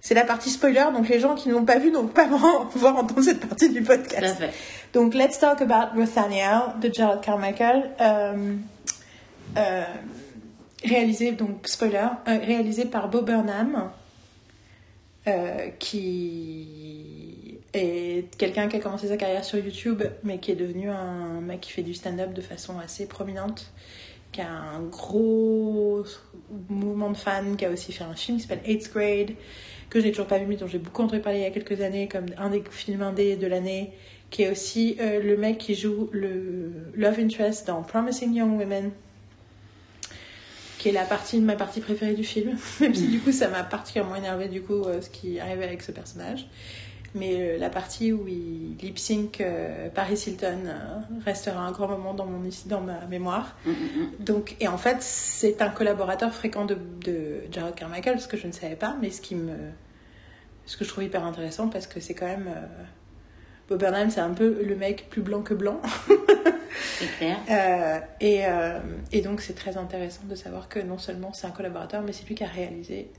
c'est 0.01 0.15
la 0.15 0.25
partie 0.25 0.51
spoiler, 0.51 0.85
donc 0.93 1.09
les 1.09 1.19
gens 1.21 1.35
qui 1.35 1.49
ne 1.49 1.55
l'ont 1.55 1.65
pas 1.65 1.79
vu 1.79 1.91
n'ont 1.91 2.07
pas 2.07 2.27
vraiment 2.27 2.67
pouvoir 2.73 2.97
entendre 2.97 3.23
cette 3.23 3.41
partie 3.41 3.69
du 3.71 3.83
podcast. 3.83 4.43
Donc, 4.93 5.15
let's 5.15 5.39
talk 5.39 5.61
about 5.61 5.97
Rothaniel 5.99 6.61
de 6.81 6.93
Gerald 6.93 7.21
Carmichael. 7.21 7.91
Euh, 8.01 8.55
euh, 9.57 9.83
réalisé, 10.85 11.33
donc 11.33 11.67
spoiler, 11.69 12.07
euh, 12.29 12.39
réalisé 12.39 12.85
par 12.85 13.09
Bo 13.09 13.23
Burnham, 13.23 13.91
qui 15.79 17.59
est 17.75 18.25
quelqu'un 18.39 18.69
qui 18.69 18.77
a 18.77 18.81
commencé 18.81 19.09
sa 19.09 19.17
carrière 19.17 19.45
sur 19.45 19.59
YouTube, 19.59 20.03
mais 20.25 20.39
qui 20.39 20.53
est 20.53 20.57
devenu 20.57 20.89
un 20.91 21.41
mec 21.41 21.61
qui 21.61 21.73
fait 21.73 21.83
du 21.83 21.95
stand-up 21.95 22.33
de 22.33 22.41
façon 22.41 22.79
assez 22.79 23.07
prominente, 23.07 23.71
qui 24.39 24.43
a 24.43 24.53
un 24.53 24.83
gros 24.83 26.05
mouvement 26.69 27.11
de 27.11 27.17
fans, 27.17 27.57
qui 27.57 27.65
a 27.65 27.71
aussi 27.71 27.91
fait 27.91 28.05
un 28.05 28.15
film 28.15 28.39
qui 28.39 28.45
s'appelle 28.47 28.63
8th 28.65 28.93
Grade, 28.93 29.37
que 29.91 29.99
je 29.99 30.05
n'ai 30.05 30.13
toujours 30.13 30.29
pas 30.29 30.39
vu, 30.39 30.47
mais 30.47 30.55
dont 30.55 30.69
j'ai 30.69 30.79
beaucoup 30.79 31.03
entendu 31.03 31.21
parler 31.21 31.41
il 31.41 31.43
y 31.43 31.47
a 31.47 31.51
quelques 31.51 31.81
années, 31.81 32.07
comme 32.07 32.27
un 32.37 32.49
des 32.49 32.63
films 32.71 33.03
indés 33.03 33.35
de 33.35 33.49
l'année, 33.49 33.91
qui 34.31 34.45
est 34.45 34.51
aussi 34.51 34.97
euh, 35.01 35.21
le 35.21 35.37
mec 35.37 35.59
qui 35.59 35.75
joue 35.75 36.09
le 36.13 36.71
Love 36.95 37.19
Interest 37.19 37.67
dans 37.67 37.83
Promising 37.83 38.33
Young 38.33 38.57
Women. 38.57 38.93
qui 40.79 40.91
est 40.91 40.93
la 40.93 41.05
partie 41.05 41.41
ma 41.41 41.57
partie 41.57 41.81
préférée 41.81 42.15
du 42.15 42.23
film. 42.23 42.57
Même 42.81 42.95
si 42.95 43.09
du 43.09 43.19
coup 43.19 43.33
ça 43.33 43.49
m'a 43.49 43.65
particulièrement 43.65 44.15
énervé 44.15 44.47
du 44.47 44.63
coup 44.63 44.85
euh, 44.85 45.01
ce 45.01 45.11
qui 45.11 45.41
arrivait 45.41 45.65
avec 45.65 45.83
ce 45.83 45.91
personnage. 45.91 46.47
Mais 47.15 47.37
euh, 47.37 47.59
la 47.59 47.71
partie 47.71 48.13
où 48.13 48.29
il 48.29 48.77
lip 48.81 48.99
sync 48.99 49.41
euh, 49.41 49.89
Paris 49.89 50.23
Hilton 50.27 50.65
euh, 50.67 50.99
restera 51.25 51.61
un 51.61 51.73
grand 51.73 51.89
moment 51.89 52.13
dans 52.13 52.27
mon 52.27 52.41
dans 52.67 52.81
ma 52.81 53.07
mémoire. 53.07 53.57
Mm, 53.65 53.71
mm, 53.71 53.75
mm. 53.75 54.25
Donc 54.25 54.57
et 54.61 54.69
en 54.69 54.79
fait 54.79 54.99
c'est 55.01 55.63
un 55.63 55.71
collaborateur 55.71 56.35
fréquent 56.35 56.67
de, 56.67 56.77
de 57.05 57.41
Jared 57.51 57.75
Carmichael 57.75 58.21
ce 58.21 58.29
que 58.29 58.37
je 58.37 58.47
ne 58.47 58.53
savais 58.53 58.77
pas, 58.77 58.97
mais 59.01 59.11
ce 59.11 59.21
qui 59.21 59.35
me 59.35 59.55
ce 60.67 60.77
que 60.77 60.85
je 60.85 60.91
trouve 60.91 61.05
hyper 61.05 61.25
intéressant 61.25 61.69
parce 61.69 61.87
que 61.87 61.99
c'est 61.99 62.15
quand 62.15 62.27
même 62.27 62.49
euh, 62.49 62.67
Bob 63.69 63.81
Burnham 63.81 64.11
c'est 64.11 64.21
un 64.21 64.35
peu 64.35 64.63
le 64.63 64.77
mec 64.77 65.09
plus 65.09 65.23
blanc 65.23 65.41
que 65.41 65.55
blanc. 65.55 65.81
C'est 66.99 67.07
clair. 67.17 68.03
Et, 68.21 68.43
et 69.13 69.21
donc 69.23 69.41
c'est 69.41 69.55
très 69.55 69.77
intéressant 69.77 70.23
de 70.29 70.35
savoir 70.35 70.69
que 70.69 70.81
non 70.81 70.99
seulement 70.99 71.33
c'est 71.33 71.47
un 71.47 71.51
collaborateur, 71.51 72.03
mais 72.03 72.13
c'est 72.13 72.27
lui 72.27 72.35
qui 72.35 72.45
a 72.45 72.49
réalisé 72.49 73.11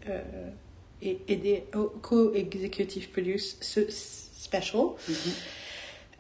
et 1.02 1.20
aidé 1.28 1.64
au 1.76 1.86
co-executive 2.02 3.10
produce 3.10 3.58
ce 3.62 3.82
special. 3.90 4.88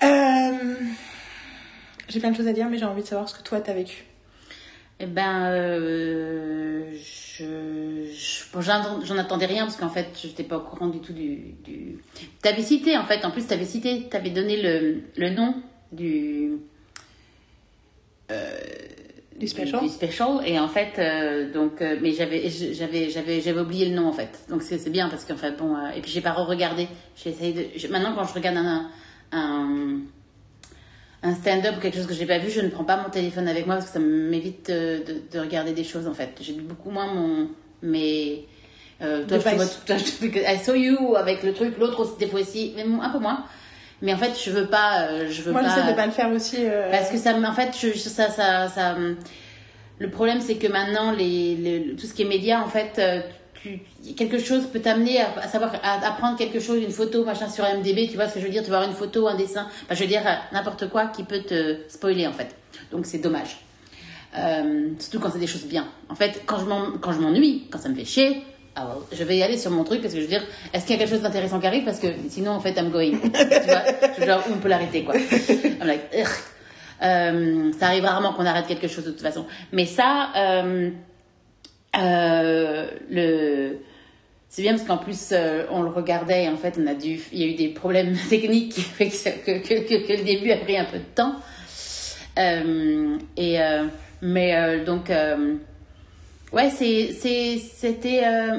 Euh, 0.04 0.74
j'ai 2.08 2.20
plein 2.20 2.32
de 2.32 2.36
choses 2.38 2.48
à 2.48 2.54
dire, 2.54 2.70
mais 2.70 2.78
j'ai 2.78 2.86
envie 2.86 3.02
de 3.02 3.08
savoir 3.08 3.28
ce 3.30 3.36
que 3.38 3.44
toi 3.44 3.60
t'as 3.60 3.74
vécu. 3.74 4.06
Eh 5.02 5.06
ben, 5.06 5.46
euh, 5.52 6.92
je, 6.94 8.12
je- 8.14 8.44
bon, 8.52 8.60
j'en 8.62 9.18
attendais 9.18 9.46
rien 9.46 9.64
parce 9.64 9.78
qu'en 9.78 9.90
fait, 9.90 10.08
je 10.22 10.28
n'étais 10.28 10.44
pas 10.44 10.58
au 10.58 10.62
courant 10.62 10.88
du 10.88 11.00
tout 11.00 11.14
du. 11.14 11.54
du... 11.64 12.00
T'avais 12.42 12.64
cité, 12.64 12.98
en 12.98 13.06
fait, 13.06 13.24
en 13.24 13.32
plus, 13.32 13.48
t'avais 13.48 13.66
cité, 13.66 14.08
t'avais 14.10 14.30
donné 14.30 14.62
le, 14.62 15.02
le 15.16 15.30
nom 15.30 15.56
du. 15.94 16.58
Du 19.40 19.48
special. 19.48 19.82
Du 19.82 19.88
special, 19.90 20.42
et 20.46 20.60
en 20.60 20.68
fait, 20.68 20.94
euh, 21.00 21.52
donc, 21.52 21.82
euh, 21.82 21.98
mais 22.02 22.12
j'avais, 22.12 22.50
j'avais, 22.50 23.10
j'avais, 23.10 23.40
j'avais 23.42 23.62
oublié 23.62 23.86
le 23.90 23.96
nom 23.96 24.08
en 24.08 24.12
fait. 24.12 24.40
Donc 24.50 24.62
c'est 24.62 24.78
c'est 24.78 24.90
bien 24.90 25.08
parce 25.10 25.24
qu'en 25.26 25.38
fait, 25.38 25.54
bon, 25.58 25.76
euh, 25.76 25.90
et 25.96 26.02
puis 26.02 26.12
j'ai 26.12 26.22
pas 26.22 26.32
re-regardé. 26.34 26.88
J'ai 27.16 27.30
essayé 27.32 27.54
de. 27.54 27.66
je- 27.80 27.88
maintenant, 27.88 28.14
quand 28.16 28.26
je 28.26 28.34
regarde 28.34 28.58
un, 28.58 28.90
un, 29.32 30.00
un 31.24 31.36
stand-up 31.36 31.76
ou 31.78 31.80
quelque 31.82 31.96
chose 31.98 32.08
que 32.08 32.14
j'ai 32.14 32.26
pas 32.26 32.38
vu, 32.40 32.50
je 32.50 32.62
ne 32.62 32.70
prends 32.70 32.84
pas 32.84 32.98
mon 33.02 33.10
téléphone 33.10 33.48
avec 33.48 33.66
moi 33.66 33.76
parce 33.76 33.88
que 33.88 33.94
ça 33.94 34.00
m'évite 34.00 34.70
de, 34.70 35.02
de 35.32 35.40
regarder 35.40 35.72
des 35.74 35.84
choses 35.86 36.08
en 36.08 36.14
fait. 36.14 36.32
J'ai 36.42 36.54
beaucoup 36.54 36.92
moins 36.92 37.14
mon. 37.14 37.48
mes. 37.82 38.46
Toi, 39.00 39.38
je 39.40 39.56
vois, 39.56 39.66
toi, 39.86 39.96
je 39.98 40.54
I 40.54 40.58
saw 40.60 40.74
you 40.76 41.16
avec 41.16 41.44
le 41.44 41.54
truc, 41.54 41.78
l'autre 41.78 42.02
aussi, 42.02 42.18
des 42.20 42.28
fois 42.28 42.42
aussi, 42.42 42.74
mais 42.76 42.84
un 42.84 43.10
peu 43.10 43.20
moins. 43.20 43.46
Mais 44.02 44.14
en 44.14 44.18
fait, 44.18 44.32
je 44.43 44.50
veux 44.52 44.68
pas, 44.68 45.08
euh, 45.10 45.28
je 45.30 45.41
veux 45.41 45.52
Moi 45.52 45.62
pas. 45.62 45.70
j'essaie 45.70 45.91
de 45.91 45.95
pas 45.95 46.06
le 46.06 46.12
faire 46.12 46.32
aussi. 46.32 46.58
euh, 46.60 46.89
Parce 46.91 47.10
que 47.10 47.18
ça, 47.18 47.34
en 47.36 47.54
fait, 47.54 47.72
je, 47.80 47.97
ça, 47.97 48.30
ça, 48.30 48.68
ça, 48.70 48.95
le 50.00 50.10
problème, 50.10 50.39
c'est 50.41 50.56
que 50.56 50.68
maintenant, 50.68 51.12
les, 51.12 51.56
les- 51.56 51.95
tout 51.95 52.06
ce 52.08 52.14
qui 52.14 52.22
est 52.22 52.26
média, 52.26 52.64
en 52.64 52.68
fait, 52.70 52.93
euh, 53.00 53.20
tu, 53.62 53.80
quelque 54.16 54.39
chose 54.39 54.68
peut 54.72 54.80
t'amener 54.80 55.20
à, 55.20 55.28
à 55.41 55.47
savoir, 55.50 55.74
à 55.84 56.08
apprendre 56.08 56.38
quelque 56.38 56.62
chose, 56.62 56.82
une 56.82 56.91
photo, 56.91 57.26
machin, 57.26 57.50
sur 57.50 57.66
MDB, 57.66 58.08
tu 58.10 58.16
vois 58.16 58.30
ce 58.30 58.36
que 58.36 58.39
je 58.39 58.45
veux 58.45 58.52
dire, 58.52 58.64
tu 58.64 58.70
vas 58.70 58.78
avoir 58.78 58.89
une 58.89 58.95
photo, 58.95 59.28
un 59.28 59.36
dessin, 59.36 59.68
enfin, 59.84 59.95
je 59.95 60.00
veux 60.02 60.08
dire, 60.08 60.26
euh, 60.26 60.32
n'importe 60.54 60.89
quoi 60.89 61.08
qui 61.08 61.24
peut 61.24 61.41
te 61.41 61.80
spoiler, 61.89 62.26
en 62.28 62.32
fait. 62.34 62.56
Donc, 62.93 63.06
c'est 63.06 63.18
dommage. 63.20 63.58
Euh, 64.38 64.89
surtout 65.00 65.20
quand 65.20 65.32
c'est 65.32 65.39
des 65.39 65.47
choses 65.47 65.66
bien. 65.66 65.88
En 66.08 66.16
fait, 66.16 66.43
quand 66.45 66.60
je 66.60 66.66
m'en- 66.66 66.91
quand 67.02 67.12
je 67.12 67.20
m'ennuie, 67.20 67.68
quand 67.72 67.80
ça 67.80 67.89
me 67.89 67.95
fait 67.95 68.06
chier, 68.06 68.43
alors, 68.82 69.06
je 69.12 69.24
vais 69.24 69.38
y 69.38 69.44
aller 69.44 69.58
sur 69.58 69.72
mon 69.72 69.84
truc 69.84 70.02
parce 70.02 70.14
que 70.14 70.20
je 70.20 70.26
veux 70.26 70.30
dire, 70.30 70.44
est-ce 70.74 70.86
qu'il 70.86 70.94
y 70.96 70.96
a 70.96 71.00
quelque 71.00 71.10
chose 71.14 71.22
d'intéressant 71.22 71.60
qui 71.60 71.68
arrive 71.68 71.84
Parce 71.86 72.00
que 72.00 72.08
sinon, 72.30 72.52
en 72.52 72.60
fait, 72.60 72.72
I'm 72.78 72.90
going. 72.92 73.18
tu 73.22 73.28
vois 73.30 73.84
Je 74.16 74.20
veux 74.20 74.26
dire, 74.26 74.42
on 74.52 74.58
peut 74.58 74.70
l'arrêter, 74.70 75.04
quoi. 75.04 75.16
I'm 75.18 75.86
like. 75.88 76.02
Euh, 77.02 77.72
ça 77.80 77.88
arrive 77.88 78.04
rarement 78.06 78.34
qu'on 78.34 78.46
arrête 78.46 78.68
quelque 78.68 78.88
chose 78.88 79.06
de 79.06 79.12
toute 79.12 79.22
façon. 79.22 79.46
Mais 79.72 79.86
ça, 79.86 80.30
euh, 80.36 80.90
euh, 81.98 82.88
le... 83.10 83.78
c'est 84.50 84.62
bien 84.62 84.74
parce 84.76 84.84
qu'en 84.86 84.98
plus, 84.98 85.30
euh, 85.32 85.64
on 85.72 85.82
le 85.82 85.90
regardait 85.90 86.44
et 86.44 86.50
en 86.50 86.58
fait, 86.58 86.78
on 86.78 86.88
a 86.88 86.94
dû... 86.96 87.20
il 87.32 87.40
y 87.40 87.44
a 87.44 87.48
eu 87.48 87.56
des 87.56 87.70
problèmes 87.70 88.16
techniques 88.30 88.74
qui 88.74 88.82
fait 88.82 89.10
que, 89.10 89.46
que, 89.46 89.60
que, 89.68 89.88
que- 89.88 90.08
que 90.08 90.14
le 90.14 90.24
début 90.24 90.52
a 90.52 90.58
pris 90.58 90.78
un 90.78 90.86
peu 90.86 90.98
de 90.98 91.04
temps. 91.16 91.36
Et, 93.38 93.58
mais 94.22 94.80
donc, 94.86 95.10
ouais, 96.54 96.70
c'était 96.70 98.22
euh, 98.26 98.58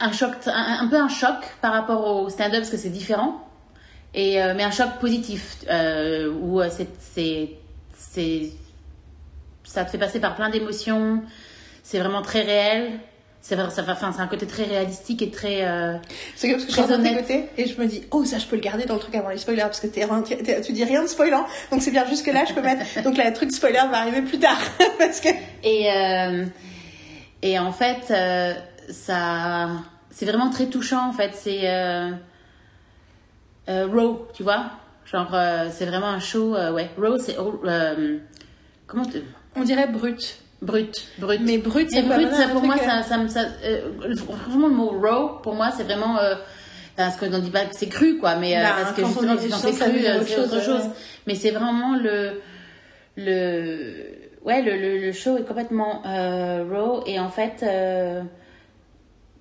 un 0.00 0.12
choc, 0.12 0.30
un, 0.46 0.78
un 0.82 0.88
peu 0.88 0.96
un 0.96 1.08
choc 1.08 1.36
par 1.60 1.72
rapport 1.72 2.06
au 2.22 2.28
stand-up 2.28 2.58
parce 2.60 2.70
que 2.70 2.76
c'est 2.76 2.90
différent. 2.90 3.40
Et, 4.14 4.42
euh, 4.42 4.54
mais 4.56 4.62
un 4.62 4.70
choc 4.70 4.88
positif 5.00 5.58
euh, 5.68 6.32
où 6.40 6.60
euh, 6.60 6.68
c'est, 7.00 7.48
ça 9.64 9.84
te 9.84 9.90
fait 9.90 9.98
passer 9.98 10.20
par 10.20 10.34
plein 10.36 10.48
d'émotions. 10.50 11.22
C'est 11.82 11.98
vraiment 11.98 12.22
très 12.22 12.42
réel. 12.42 12.92
C'est 13.42 13.54
vrai, 13.54 13.70
ça, 13.70 13.84
enfin, 13.88 14.10
c'est 14.12 14.20
un 14.22 14.26
côté 14.26 14.44
très 14.46 14.64
réalistique 14.64 15.22
et 15.22 15.30
très. 15.30 15.64
euh, 15.64 15.96
C'est 16.34 16.48
comme 16.48 16.56
parce 16.56 16.64
que 16.66 16.72
je 16.72 16.82
suis 16.82 16.94
en 16.94 17.00
t'écouter 17.02 17.44
et 17.56 17.66
je 17.68 17.80
me 17.80 17.86
dis, 17.86 18.02
oh, 18.10 18.24
ça, 18.24 18.38
je 18.38 18.46
peux 18.46 18.56
le 18.56 18.62
garder 18.62 18.86
dans 18.86 18.94
le 18.94 19.00
truc 19.00 19.14
avant 19.14 19.28
les 19.28 19.36
spoilers 19.38 19.62
parce 19.62 19.78
que 19.78 19.86
t'es, 19.86 20.04
t'es- 20.24 20.42
t'es- 20.42 20.60
tu 20.62 20.72
dis 20.72 20.82
rien 20.82 21.02
de 21.02 21.06
spoilant. 21.06 21.46
Donc 21.70 21.80
c'est 21.82 21.92
bien, 21.92 22.04
jusque 22.08 22.26
là, 22.26 22.44
je 22.48 22.54
peux 22.54 22.62
mettre. 22.62 22.82
Donc 23.04 23.16
là, 23.16 23.28
le 23.28 23.34
truc 23.34 23.52
spoiler 23.52 23.82
va 23.88 23.98
arriver 23.98 24.22
plus 24.22 24.40
tard. 24.40 24.58
parce 24.98 25.20
que. 25.20 25.28
Et, 25.62 25.92
euh, 25.92 26.46
et 27.42 27.58
en 27.58 27.72
fait, 27.72 28.10
euh, 28.10 28.54
ça, 28.90 29.68
c'est 30.10 30.26
vraiment 30.26 30.50
très 30.50 30.66
touchant. 30.66 31.08
En 31.08 31.12
fait, 31.12 31.30
c'est 31.34 31.60
euh, 31.68 32.10
euh, 33.68 33.86
Raw, 33.92 34.28
tu 34.34 34.42
vois. 34.42 34.66
Genre, 35.10 35.30
euh, 35.34 35.68
c'est 35.70 35.86
vraiment 35.86 36.08
un 36.08 36.20
show. 36.20 36.52
ouais, 36.54 36.90
Raw, 36.98 37.18
c'est 37.18 37.36
comment 38.86 39.04
te- 39.04 39.18
On 39.56 39.62
dirait 39.62 39.86
brut. 39.88 40.38
brut, 40.62 40.94
brut. 41.18 41.40
Mais 41.44 41.58
brut, 41.58 41.88
c'est 41.90 42.02
brut, 42.02 42.30
ça, 42.32 42.48
pour 42.48 42.62
moi, 42.62 42.76
ça, 42.78 43.02
ça, 43.02 43.28
ça, 43.28 43.40
franchement, 44.16 44.68
le 44.68 44.74
mot 44.74 44.90
raw, 45.00 45.38
pour 45.42 45.54
moi, 45.54 45.70
c'est 45.76 45.84
vraiment, 45.84 46.18
parce 46.96 47.16
qu'on 47.16 47.38
dit 47.38 47.50
pas 47.50 47.66
que 47.66 47.76
c'est 47.76 47.88
cru, 47.88 48.18
quoi, 48.18 48.36
mais 48.36 48.54
Bah, 48.56 48.70
parce 48.82 48.92
que 48.96 49.04
justement, 49.04 49.34
quand 49.36 49.38
c'est 49.40 49.72
cru, 49.78 49.98
autre 50.08 50.22
c'est 50.26 50.34
chose, 50.34 50.52
autre 50.54 50.62
chose. 50.64 50.82
ouais. 50.84 50.90
Mais 51.26 51.34
c'est 51.34 51.50
vraiment 51.50 51.96
le, 51.96 52.40
le, 53.16 53.94
ouais, 54.46 54.62
le, 54.62 54.76
le, 54.76 54.98
le 54.98 55.12
show 55.12 55.36
est 55.36 55.44
complètement 55.44 56.06
euh, 56.06 56.64
raw 56.70 57.02
et 57.04 57.20
en 57.20 57.28
fait, 57.28 57.62
euh, 57.62 58.22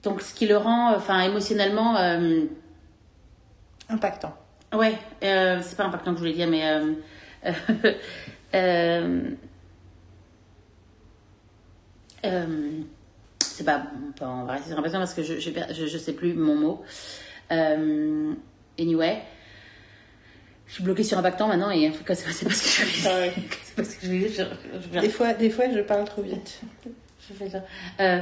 donc 0.03 0.21
ce 0.21 0.33
qui 0.33 0.47
le 0.47 0.57
rend, 0.57 0.93
enfin, 0.93 1.21
émotionnellement, 1.21 1.95
euh, 1.97 2.45
Impactant. 3.87 4.33
Ouais, 4.73 4.97
c'est 5.21 5.77
pas 5.77 5.83
impactant 5.85 6.11
que 6.11 6.17
je 6.17 6.21
voulais 6.21 6.33
dire, 6.33 6.47
mais 6.47 6.63
c'est 13.39 13.63
pas, 13.63 13.83
bon, 14.19 14.25
on 14.25 14.43
va 14.45 14.53
rester 14.53 14.69
sur 14.69 14.79
impactant 14.79 14.97
parce 14.97 15.13
que 15.13 15.21
je, 15.21 15.39
je, 15.39 15.51
je, 15.71 15.85
je 15.85 15.97
sais 15.99 16.13
plus 16.13 16.33
mon 16.33 16.55
mot. 16.55 16.83
Anyway, 18.79 19.21
je 20.67 20.73
suis 20.73 20.83
bloquée 20.83 21.03
sur 21.03 21.17
impactant 21.17 21.47
maintenant 21.47 21.69
et 21.69 21.87
en 21.87 21.91
tout 21.91 22.03
cas, 22.03 22.15
c'est 22.15 22.31
c'est 22.31 22.45
pas 22.45 22.53
ce 22.53 22.63
que 22.63 22.85
je 22.85 22.85
voulais 22.85 23.07
Ah 23.07 23.29
dire. 23.29 23.43
C'est 23.63 23.75
pas 23.75 23.83
ce 23.83 23.95
que 23.95 24.05
je 24.05 24.11
voulais 24.11 24.29
dire. 24.29 24.49
Des 25.01 25.09
fois, 25.09 25.33
des 25.33 25.49
fois, 25.49 25.65
je 25.71 25.79
parle 25.81 26.05
trop 26.05 26.21
vite. 26.21 26.61
je 26.85 27.33
fais 27.33 27.49
ça. 27.49 27.63
Euh, 27.99 28.21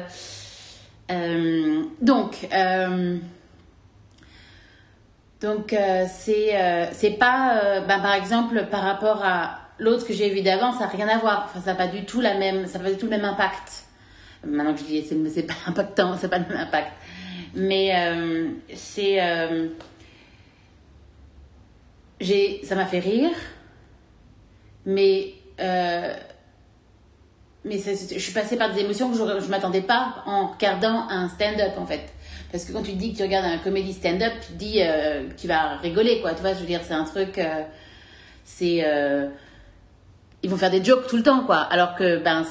euh, 1.11 1.83
donc, 2.01 2.47
euh, 2.53 3.17
donc 5.41 5.75
c'est 6.09 6.89
c'est 6.91 7.11
pas, 7.11 7.81
ben, 7.87 7.99
par 7.99 8.13
exemple, 8.13 8.65
par 8.69 8.83
rapport 8.83 9.23
à 9.23 9.59
l'autre 9.79 10.05
que 10.05 10.13
j'ai 10.13 10.29
vu 10.29 10.41
d'avant, 10.41 10.73
ça 10.73 10.81
n'a 10.81 10.87
rien 10.87 11.07
à 11.07 11.17
voir. 11.19 11.45
Enfin, 11.45 11.61
ça 11.61 11.71
n'a 11.71 11.77
pas 11.77 11.87
du 11.87 12.05
tout 12.05 12.19
la 12.19 12.37
même, 12.37 12.65
ça 12.67 12.77
n'a 12.77 12.85
pas 12.85 12.91
du 12.91 12.97
tout 12.97 13.05
le 13.05 13.11
même 13.11 13.25
impact. 13.25 13.85
Maintenant 14.45 14.73
que 14.73 14.79
je 14.79 14.85
dis, 14.85 15.05
c'est 15.07 15.17
c'est 15.29 15.43
pas 15.43 15.53
impactant, 15.67 16.17
c'est 16.17 16.27
pas 16.27 16.39
le 16.39 16.45
même 16.47 16.57
impact. 16.57 16.91
Mais 17.55 17.93
c'est, 18.73 19.19
j'ai, 22.23 22.61
ça 22.63 22.75
m'a 22.75 22.85
fait 22.85 22.99
rire, 22.99 23.31
mais 24.85 25.33
euh, 25.59 26.13
mais 27.65 27.77
je 27.77 28.19
suis 28.19 28.33
passée 28.33 28.57
par 28.57 28.73
des 28.73 28.81
émotions 28.81 29.09
que 29.11 29.17
je 29.17 29.23
ne 29.23 29.47
m'attendais 29.49 29.81
pas 29.81 30.21
en 30.25 30.47
regardant 30.47 31.07
un 31.09 31.29
stand-up 31.29 31.73
en 31.77 31.85
fait. 31.85 32.01
Parce 32.51 32.65
que 32.65 32.73
quand 32.73 32.83
tu 32.83 32.91
dis 32.93 33.13
que 33.13 33.17
tu 33.17 33.23
regardes 33.23 33.45
un 33.45 33.57
comédie 33.57 33.93
stand-up, 33.93 34.33
tu 34.45 34.53
dis 34.53 34.81
euh, 34.81 35.23
tu 35.37 35.47
vas 35.47 35.77
rigoler 35.77 36.19
quoi. 36.21 36.33
Tu 36.33 36.41
vois, 36.41 36.53
je 36.53 36.59
veux 36.59 36.65
dire, 36.65 36.81
c'est 36.83 36.93
un 36.93 37.05
truc. 37.05 37.37
euh, 37.37 37.63
c'est. 38.43 38.81
euh, 38.85 39.29
ils 40.43 40.49
vont 40.49 40.57
faire 40.57 40.71
des 40.71 40.83
jokes 40.83 41.07
tout 41.07 41.15
le 41.15 41.23
temps 41.23 41.45
quoi. 41.45 41.57
Alors 41.59 41.95
que 41.95 42.17
ben, 42.21 42.45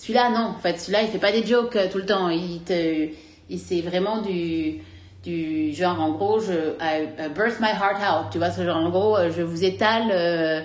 celui-là, 0.00 0.30
non. 0.30 0.54
En 0.56 0.58
fait, 0.60 0.78
celui-là, 0.78 1.02
il 1.02 1.08
fait 1.08 1.18
pas 1.18 1.32
des 1.32 1.44
jokes 1.44 1.76
tout 1.90 1.98
le 1.98 2.06
temps. 2.06 2.28
Il 2.28 2.62
te. 2.62 3.08
il- 3.50 3.58
C'est 3.58 3.80
vraiment 3.80 4.22
du. 4.22 4.80
Du 5.24 5.72
genre, 5.72 6.00
en 6.00 6.10
gros, 6.12 6.38
je. 6.38 6.76
I, 6.80 7.08
I 7.18 7.28
burst 7.28 7.58
my 7.60 7.70
heart 7.70 7.98
out. 8.02 8.30
Tu 8.30 8.38
vois, 8.38 8.50
ce 8.50 8.64
genre, 8.64 8.76
en 8.76 8.90
gros, 8.90 9.16
euh, 9.16 9.30
je 9.34 9.42
vous 9.42 9.64
étale. 9.64 10.10
euh, 10.12 10.60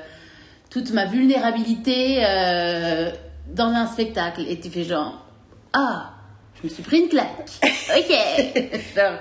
toute 0.69 0.91
ma 0.91 1.05
vulnérabilité 1.05 2.23
euh, 2.23 3.11
dans 3.47 3.69
un 3.69 3.87
spectacle. 3.87 4.45
Et 4.47 4.59
tu 4.59 4.69
fais 4.69 4.83
genre, 4.83 5.25
ah, 5.73 6.11
je 6.55 6.67
me 6.67 6.73
suis 6.73 6.83
pris 6.83 6.99
une 6.99 7.09
claque. 7.09 7.49
ok. 7.63 8.93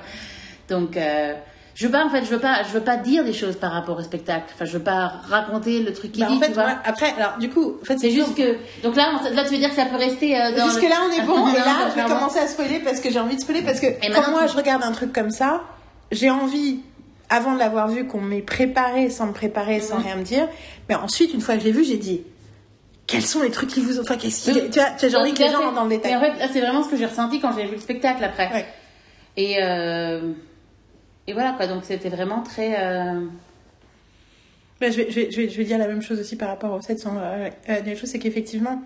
Donc, 0.68 0.96
euh, 0.96 1.34
Je 1.78 1.86
veux 1.86 1.92
pas, 1.92 2.04
en 2.04 2.10
fait, 2.10 2.24
je 2.24 2.30
veux 2.30 2.40
pas, 2.40 2.64
je 2.64 2.72
veux 2.72 2.80
pas 2.82 2.96
dire 2.96 3.24
des 3.24 3.32
choses 3.32 3.54
par 3.54 3.70
rapport 3.70 3.96
au 3.96 4.02
spectacle. 4.02 4.46
Enfin, 4.52 4.64
je 4.64 4.72
veux 4.72 4.82
pas 4.82 5.12
raconter 5.28 5.80
le 5.80 5.92
truc 5.92 6.10
qu'il 6.10 6.22
Bah, 6.24 6.28
dit, 6.28 6.36
en 6.36 6.40
fait, 6.40 6.48
tu 6.48 6.54
vois. 6.54 6.74
après, 6.84 7.12
alors 7.16 7.38
du 7.38 7.48
coup, 7.50 7.76
en 7.80 7.84
fait, 7.84 7.96
C'est 7.98 8.10
juste 8.10 8.34
que. 8.34 8.56
Donc 8.82 8.96
là, 8.96 9.12
on- 9.14 9.32
là, 9.32 9.44
tu 9.44 9.50
veux 9.52 9.58
dire 9.58 9.68
que 9.70 9.76
ça 9.76 9.84
peut 9.86 9.94
rester 9.96 10.36
euh, 10.36 10.56
dans. 10.56 10.64
Jusque 10.66 10.82
le- 10.82 10.88
là, 10.88 10.96
on 11.08 11.12
est 11.12 11.22
bon. 11.26 11.46
Et 11.54 11.56
là, 11.56 11.64
non, 11.66 11.90
je 11.94 12.02
vais 12.02 12.08
commencer 12.08 12.40
à 12.40 12.48
spoiler 12.48 12.80
parce 12.80 12.98
que 12.98 13.12
j'ai 13.12 13.20
envie 13.20 13.36
de 13.36 13.40
spoiler 13.40 13.62
parce 13.62 13.78
que 13.78 13.86
quand 13.86 14.08
maintenant, 14.12 14.32
moi 14.32 14.46
je 14.48 14.56
regarde 14.56 14.82
un 14.82 14.90
truc 14.90 15.12
comme 15.12 15.30
ça, 15.30 15.62
j'ai 16.10 16.30
envie, 16.30 16.80
avant 17.30 17.54
de 17.54 17.60
l'avoir 17.60 17.86
vu, 17.86 18.08
qu'on 18.08 18.20
m'ait 18.20 18.42
préparé 18.42 19.08
sans 19.08 19.26
me 19.26 19.32
préparer, 19.32 19.78
sans 19.80 19.98
Mhm. 19.98 20.02
rien 20.04 20.16
me 20.16 20.22
dire. 20.24 20.48
Mais 20.88 20.96
ensuite, 20.96 21.32
une 21.32 21.40
fois 21.40 21.54
que 21.54 21.60
je 21.60 21.66
l'ai 21.66 21.72
vu, 21.72 21.84
j'ai 21.84 21.96
dit, 21.98 22.22
quels 23.06 23.22
sont 23.24 23.40
les 23.40 23.52
trucs 23.52 23.70
qui 23.70 23.78
vous 23.80 24.00
ont, 24.00 24.02
enfin, 24.02 24.16
qu'est-ce 24.16 24.50
est- 24.50 24.70
tu 24.70 24.80
vois, 24.80 24.88
tu 24.98 25.08
j'ai 25.08 25.16
envie 25.16 25.32
que 25.32 25.44
les 25.44 25.52
gens 25.52 25.70
dans 25.70 25.84
le 25.84 25.90
Mais 25.90 25.98
détail. 25.98 26.16
en 26.16 26.20
fait, 26.20 26.32
c'est 26.52 26.60
vraiment 26.60 26.82
ce 26.82 26.88
que 26.88 26.96
j'ai 26.96 27.06
ressenti 27.06 27.38
quand 27.38 27.52
j'ai 27.56 27.66
vu 27.66 27.76
le 27.76 27.80
spectacle 27.80 28.24
après. 28.24 28.48
Ouais. 28.52 28.66
Et, 29.36 29.62
euh, 29.62 30.32
et 31.28 31.32
voilà 31.34 31.52
quoi, 31.52 31.66
donc 31.66 31.84
c'était 31.84 32.08
vraiment 32.08 32.42
très. 32.42 32.82
euh, 32.82 33.20
je, 34.80 34.86
vais, 34.86 35.10
je, 35.10 35.20
vais, 35.20 35.30
je, 35.30 35.36
vais, 35.42 35.48
je 35.50 35.56
vais 35.58 35.64
dire 35.64 35.76
la 35.78 35.86
même 35.86 36.00
chose 36.02 36.18
aussi 36.18 36.36
par 36.36 36.48
rapport 36.48 36.72
au 36.72 36.80
700 36.80 37.16
euh, 37.18 37.50
euh, 37.68 37.96
choses, 37.96 38.08
c'est 38.10 38.18
qu'effectivement, 38.18 38.82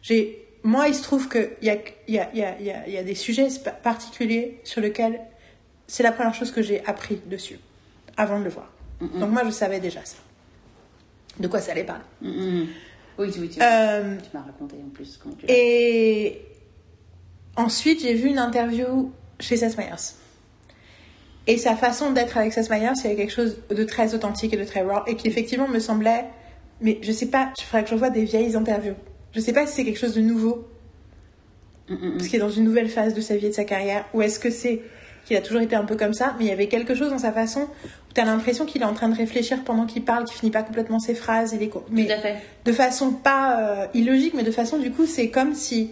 j'ai, 0.00 0.46
moi, 0.62 0.86
il 0.88 0.94
se 0.94 1.02
trouve 1.02 1.28
qu'il 1.28 1.50
y 1.62 1.70
a, 1.70 1.76
il 2.06 2.14
y, 2.14 2.18
a, 2.18 2.30
y, 2.60 2.90
y, 3.00 3.04
des 3.04 3.14
sujets 3.16 3.48
particuliers 3.82 4.60
sur 4.62 4.80
lesquels 4.80 5.20
c'est 5.88 6.04
la 6.04 6.12
première 6.12 6.34
chose 6.34 6.52
que 6.52 6.62
j'ai 6.62 6.84
appris 6.86 7.20
dessus, 7.26 7.58
avant 8.16 8.38
de 8.38 8.44
le 8.44 8.50
voir. 8.50 8.70
Donc 9.00 9.30
moi, 9.30 9.42
je 9.44 9.50
savais 9.50 9.80
déjà 9.80 10.04
ça. 10.04 10.18
De 11.40 11.48
quoi 11.48 11.60
ça 11.60 11.72
allait 11.72 11.82
parler. 11.82 12.04
mm, 12.20 12.28
mm. 12.28 12.66
Oui, 13.18 13.28
oui, 13.38 13.48
tu, 13.50 13.60
Euh, 13.60 14.16
tu 14.18 14.28
m'as 14.32 14.42
raconté 14.42 14.76
en 14.76 14.88
plus 14.90 15.18
comment 15.20 15.34
tu 15.34 15.44
et 15.48 16.40
ensuite, 17.56 18.00
j'ai 18.02 18.14
vu 18.14 18.28
une 18.28 18.38
interview 18.38 19.12
chez 19.40 19.56
Seth 19.56 19.76
Meyers. 19.76 20.14
Et 21.46 21.58
sa 21.58 21.74
façon 21.76 22.12
d'être 22.12 22.36
avec 22.36 22.52
Seth 22.52 22.70
Meyers, 22.70 22.92
il 22.96 23.04
y 23.04 23.06
avait 23.08 23.16
quelque 23.16 23.32
chose 23.32 23.58
de 23.68 23.84
très 23.84 24.14
authentique 24.14 24.52
et 24.54 24.56
de 24.56 24.64
très 24.64 24.82
raw, 24.82 25.02
et 25.06 25.16
qui 25.16 25.26
effectivement 25.28 25.68
me 25.68 25.80
semblait. 25.80 26.24
Mais 26.80 26.98
je 27.02 27.12
sais 27.12 27.26
pas, 27.26 27.52
il 27.58 27.64
faudrait 27.64 27.82
que 27.82 27.88
je 27.90 27.94
revoie 27.94 28.10
des 28.10 28.24
vieilles 28.24 28.54
interviews. 28.56 28.94
Je 29.34 29.40
sais 29.40 29.52
pas 29.52 29.66
si 29.66 29.74
c'est 29.74 29.84
quelque 29.84 29.98
chose 29.98 30.14
de 30.14 30.20
nouveau, 30.20 30.68
Mm, 31.88 31.94
mm, 31.94 32.06
mm. 32.06 32.12
parce 32.12 32.28
qu'il 32.28 32.36
est 32.36 32.42
dans 32.42 32.50
une 32.50 32.64
nouvelle 32.64 32.88
phase 32.88 33.14
de 33.14 33.20
sa 33.20 33.36
vie 33.36 33.46
et 33.46 33.50
de 33.50 33.54
sa 33.54 33.64
carrière, 33.64 34.04
ou 34.14 34.22
est-ce 34.22 34.38
que 34.38 34.50
c'est 34.50 34.82
qu'il 35.24 35.36
a 35.36 35.40
toujours 35.40 35.62
été 35.62 35.76
un 35.76 35.84
peu 35.84 35.96
comme 35.96 36.14
ça, 36.14 36.34
mais 36.38 36.46
il 36.46 36.48
y 36.48 36.52
avait 36.52 36.66
quelque 36.66 36.94
chose 36.94 37.10
dans 37.10 37.18
sa 37.18 37.32
façon 37.32 37.62
où 37.62 38.12
tu 38.14 38.20
as 38.20 38.24
l'impression 38.24 38.66
qu'il 38.66 38.82
est 38.82 38.86
en 38.86 38.94
train 38.94 39.08
de 39.08 39.14
réfléchir 39.16 39.62
pendant 39.64 39.86
qu'il 39.86 40.04
parle, 40.04 40.24
qu'il 40.24 40.36
finit 40.36 40.50
pas 40.50 40.62
complètement 40.64 40.98
ses 40.98 41.14
phrases, 41.14 41.52
il 41.52 41.62
est 41.62 41.70
mais 41.90 42.06
Tout 42.06 42.12
à 42.12 42.18
fait. 42.18 42.36
de 42.64 42.72
façon 42.72 43.12
pas 43.12 43.60
euh, 43.60 43.86
illogique, 43.94 44.34
mais 44.34 44.42
de 44.42 44.50
façon 44.50 44.78
du 44.78 44.90
coup, 44.90 45.06
c'est 45.06 45.28
comme 45.28 45.54
si, 45.54 45.90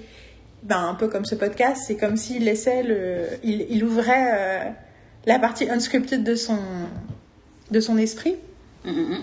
ben 0.65 0.85
un 0.85 0.95
peu 0.95 1.07
comme 1.07 1.25
ce 1.25 1.37
podcast, 1.37 1.83
c'est 1.87 1.97
comme 1.97 2.17
s'il 2.17 2.45
laissait 2.45 2.83
le, 2.83 3.27
il, 3.45 3.67
il 3.71 3.85
ouvrait 3.85 4.31
euh, 4.33 4.71
la 5.27 5.39
partie 5.39 5.69
unscripted 5.69 6.25
de 6.25 6.35
son, 6.35 6.59
de 7.71 7.81
son 7.81 7.99
esprit. 7.99 8.37
Mm, 8.85 8.91
mm, 8.91 9.11
mm. 9.15 9.23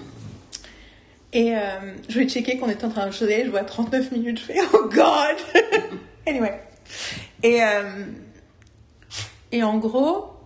Et 1.34 1.56
euh, 1.56 1.60
je 2.08 2.20
vais 2.20 2.28
checker 2.28 2.58
qu'on 2.58 2.70
est 2.70 2.84
en 2.84 2.90
train 2.90 3.08
de 3.08 3.12
choisir, 3.12 3.46
je 3.46 3.50
vois 3.50 3.64
39 3.64 4.12
minutes, 4.12 4.40
je 4.40 4.46
fais 4.46 4.60
oh 4.74 4.90
god! 4.90 5.38
anyway. 6.28 6.62
Et, 7.44 7.62
euh, 7.62 8.06
et 9.52 9.62
en 9.64 9.78
gros, 9.78 10.38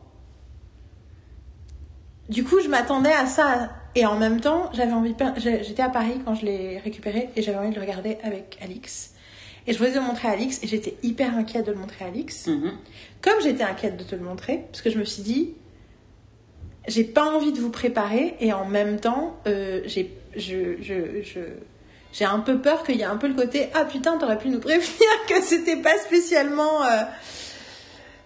du 2.30 2.44
coup, 2.44 2.60
je 2.62 2.68
m'attendais 2.68 3.12
à 3.12 3.26
ça. 3.26 3.70
Et 3.94 4.06
en 4.06 4.18
même 4.18 4.40
temps, 4.40 4.70
j'avais 4.74 4.94
envie 4.94 5.14
J'étais 5.38 5.84
à 5.84 5.90
Paris 5.90 6.22
quand 6.24 6.34
je 6.34 6.46
l'ai 6.46 6.80
récupéré 6.80 7.30
et 7.36 7.42
j'avais 7.42 7.58
envie 7.58 7.72
de 7.72 7.76
le 7.76 7.82
regarder 7.82 8.18
avec 8.24 8.58
Alix. 8.62 9.14
Et 9.68 9.74
je 9.74 9.78
voulais 9.78 9.94
le 9.94 10.02
montrer 10.02 10.30
à 10.30 10.32
Alix 10.32 10.64
et 10.64 10.68
j'étais 10.68 10.96
hyper 11.04 11.36
inquiète 11.38 11.66
de 11.66 11.72
le 11.72 11.78
montrer 11.78 12.06
à 12.06 12.08
Alix. 12.08 12.48
Comme 13.22 13.40
j'étais 13.42 13.64
inquiète 13.64 13.98
de 13.98 14.04
te 14.04 14.16
le 14.16 14.22
montrer, 14.22 14.64
parce 14.72 14.82
que 14.82 14.90
je 14.90 14.98
me 14.98 15.04
suis 15.06 15.22
dit, 15.24 15.54
j'ai 16.88 17.04
pas 17.04 17.26
envie 17.36 17.52
de 17.52 17.60
vous 17.60 17.70
préparer 17.70 18.36
et 18.40 18.52
en 18.54 18.66
même 18.66 19.00
temps, 19.00 19.38
euh, 19.48 19.82
j'ai, 19.86 20.12
je, 20.36 20.82
je, 20.82 21.22
je, 21.22 21.40
j'ai 22.14 22.26
un 22.26 22.40
peu 22.40 22.60
peur 22.60 22.84
qu'il 22.84 22.96
y 22.96 23.02
ait 23.02 23.06
un 23.06 23.18
peu 23.18 23.28
le 23.28 23.36
côté 23.36 23.70
ah 23.74 23.86
putain 23.86 24.18
t'aurais 24.18 24.38
pu 24.40 24.50
nous 24.50 24.60
prévenir 24.60 24.90
que 25.30 25.42
c'était 25.42 25.78
pas 25.78 25.96
spécialement 26.00 26.84
euh, 26.84 27.02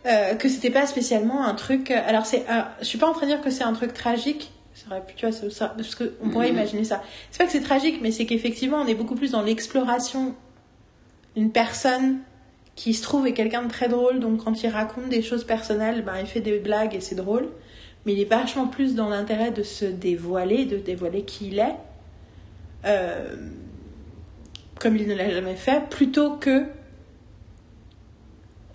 euh, 0.06 0.36
que 0.36 0.48
c'était 0.50 0.70
pas 0.70 0.86
spécialement 0.88 1.44
un 1.46 1.54
truc. 1.56 1.92
Alors 1.92 2.26
c'est, 2.26 2.46
euh, 2.50 2.62
je 2.80 2.86
suis 2.86 2.98
pas 2.98 3.08
en 3.08 3.14
train 3.14 3.24
de 3.28 3.32
dire 3.32 3.42
que 3.42 3.50
c'est 3.50 3.64
un 3.64 3.74
truc 3.74 3.94
tragique. 3.94 4.52
Ça 4.74 4.88
aurait 4.92 5.06
pu, 5.06 5.16
tu 5.16 5.26
vois, 5.26 5.36
ça, 5.36 5.50
ça- 5.50 5.74
parce 5.76 5.96
que 5.96 6.14
on 6.22 6.30
pourrait 6.30 6.48
Mhm. 6.52 6.58
imaginer 6.58 6.84
ça. 6.84 7.02
C'est 7.32 7.40
pas 7.40 7.46
que 7.46 7.52
c'est 7.52 7.62
tragique, 7.62 8.00
mais 8.02 8.12
c'est 8.12 8.26
qu'effectivement 8.26 8.78
on 8.78 8.88
est 8.88 8.96
beaucoup 8.96 9.16
plus 9.16 9.32
dans 9.32 9.42
l'exploration 9.42 10.36
d'une 11.36 11.52
personne 11.52 12.20
qui 12.76 12.94
se 12.94 13.02
trouve 13.02 13.26
est 13.26 13.34
quelqu'un 13.34 13.64
de 13.64 13.70
très 13.70 13.88
drôle, 13.88 14.20
donc 14.20 14.44
quand 14.44 14.62
il 14.64 14.70
raconte 14.70 15.10
des 15.10 15.22
choses 15.22 15.46
personnelles, 15.46 16.04
ben, 16.04 16.18
il 16.20 16.28
fait 16.28 16.42
des 16.42 16.60
blagues 16.60 16.94
et 16.94 17.02
c'est 17.02 17.16
drôle. 17.16 17.50
Mais 18.06 18.14
il 18.14 18.20
est 18.20 18.30
vachement 18.30 18.68
plus 18.68 18.94
dans 18.94 19.10
l'intérêt 19.10 19.52
de 19.52 19.64
se 19.64 19.86
dévoiler, 19.86 20.66
de 20.66 20.78
dévoiler 20.78 21.24
qui 21.24 21.48
il 21.48 21.60
est, 21.60 21.76
euh, 22.86 23.36
comme 24.80 24.96
il 24.96 25.08
ne 25.08 25.16
l'a 25.16 25.30
jamais 25.30 25.56
fait, 25.56 25.90
plutôt 25.90 26.36
que 26.36 26.66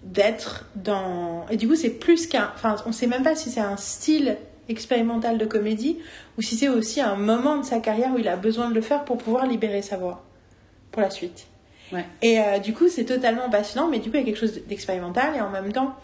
d'être 0.03 0.67
dans... 0.75 1.47
Et 1.51 1.57
du 1.57 1.69
coup, 1.69 1.77
c'est 1.77 1.91
plus 1.91 2.27
qu'un... 2.27 2.51
Enfin, 2.55 2.77
on 2.87 2.93
sait 2.93 3.07
même 3.07 3.23
pas 3.23 3.37
si 3.37 3.51
c'est 3.51 3.61
un 3.61 3.77
style 3.77 4.37
expérimental 4.69 5.37
de 5.37 5.45
comédie 5.45 5.99
ou 6.39 6.43
si 6.43 6.57
c'est 6.57 6.69
aussi 6.69 7.01
un 7.01 7.17
moment 7.17 7.59
de 7.59 7.65
sa 7.65 7.81
carrière 7.81 8.15
où 8.15 8.19
il 8.19 8.29
a 8.29 8.37
besoin 8.37 8.71
de 8.71 8.75
le 8.75 8.81
faire 8.81 9.05
pour 9.05 9.19
pouvoir 9.19 9.47
libérer 9.47 9.83
sa 9.83 9.97
voix 9.97 10.25
pour 10.91 11.03
la 11.03 11.11
suite. 11.11 11.50
Ouais. 11.93 12.05
Et 12.23 12.41
euh, 12.41 12.59
du 12.59 12.73
coup, 12.73 12.89
c'est 12.89 13.05
totalement 13.05 13.49
passionnant, 13.51 13.89
mais 13.89 13.99
du 13.99 14.11
coup, 14.11 14.17
il 14.17 14.21
y 14.21 14.23
a 14.23 14.27
quelque 14.27 14.39
chose 14.39 14.61
d'expérimental. 14.69 15.35
Et 15.37 15.41
en 15.41 15.51
même 15.51 15.73
temps, 15.73 15.95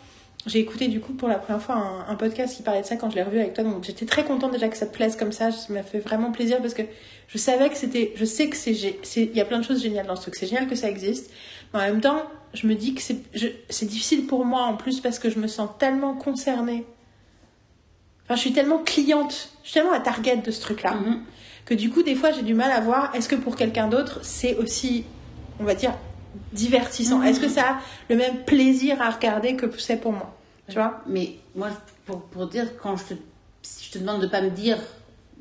j'ai 0.47 0.59
écouté 0.61 0.89
du 0.89 1.01
coup 1.01 1.13
pour 1.15 1.29
la 1.29 1.37
première 1.39 1.61
fois 1.63 1.75
un, 1.77 2.13
un 2.13 2.15
podcast 2.15 2.57
qui 2.57 2.63
parlait 2.63 2.81
de 2.83 2.87
ça 2.87 2.97
quand 2.97 3.11
je 3.11 3.17
l'ai 3.17 3.23
revu 3.23 3.39
avec 3.41 3.55
toi. 3.55 3.65
Donc 3.65 3.83
j'étais 3.85 4.07
très 4.07 4.25
contente 4.25 4.53
déjà 4.53 4.69
que 4.69 4.77
ça 4.77 4.87
te 4.87 4.95
plaise 4.95 5.17
comme 5.17 5.33
ça. 5.33 5.51
Ça 5.51 5.73
m'a 5.73 5.83
fait 5.83 5.99
vraiment 5.99 6.31
plaisir 6.33 6.59
parce 6.61 6.75
que 6.75 6.83
je 7.29 7.39
savais 7.39 7.69
que 7.69 7.77
c'était. 7.77 8.13
Je 8.17 8.25
sais 8.25 8.49
que 8.49 8.57
c'est. 8.57 8.73
Il 9.17 9.37
y 9.37 9.41
a 9.41 9.45
plein 9.45 9.59
de 9.59 9.65
choses 9.65 9.83
géniales 9.83 10.07
dans 10.07 10.17
ce 10.17 10.23
truc. 10.23 10.35
C'est 10.37 10.47
génial 10.47 10.69
que 10.69 10.75
ça 10.77 10.89
existe. 10.89 11.31
Mais 11.75 11.81
en 11.81 11.83
même 11.83 12.01
temps, 12.01 12.23
je 12.55 12.67
me 12.69 12.75
dis 12.75 12.95
que 12.95 13.03
c'est 13.03 13.87
difficile 13.87 14.27
pour 14.27 14.45
moi 14.45 14.63
en 14.63 14.77
plus 14.77 15.01
parce 15.01 15.19
que 15.19 15.31
je 15.31 15.39
me 15.39 15.47
sens 15.49 15.69
tellement 15.79 16.15
concernée. 16.15 16.85
Enfin, 18.25 18.35
je 18.37 18.41
suis 18.41 18.53
tellement 18.53 18.79
cliente. 18.79 19.51
Je 19.63 19.71
suis 19.71 19.75
tellement 19.81 19.93
à 19.93 20.01
target 20.01 20.37
de 20.39 20.51
ce 20.51 20.61
truc-là 20.61 20.95
Mhm. 20.95 21.21
que 21.65 21.75
du 21.75 21.91
coup, 21.91 22.03
des 22.03 22.15
fois, 22.15 22.31
j'ai 22.33 22.43
du 22.43 22.55
mal 22.55 22.71
à 22.73 22.81
voir 22.81 23.15
est-ce 23.15 23.29
que 23.29 23.37
pour 23.37 23.57
quelqu'un 23.57 23.89
d'autre, 23.89 24.21
c'est 24.23 24.57
aussi, 24.57 25.05
on 25.61 25.65
va 25.65 25.75
dire, 25.75 25.93
divertissant. 26.53 27.23
Est-ce 27.23 27.41
que 27.41 27.49
ça 27.49 27.63
a 27.63 27.77
le 28.11 28.17
même 28.17 28.45
plaisir 28.45 29.01
à 29.01 29.11
regarder 29.11 29.57
que 29.57 29.67
c'est 29.79 29.97
pour 29.97 30.13
moi 30.13 30.35
Tu 30.69 30.75
vois? 30.75 31.01
Mais 31.07 31.35
moi, 31.55 31.69
pour, 32.05 32.21
pour 32.23 32.47
dire, 32.47 32.67
quand 32.83 32.97
je 32.97 33.05
te, 33.05 33.15
si 33.63 33.87
je 33.87 33.93
te 33.93 33.99
demande 33.99 34.21
de 34.21 34.27
pas 34.27 34.41
me 34.43 34.51
dire 34.51 34.79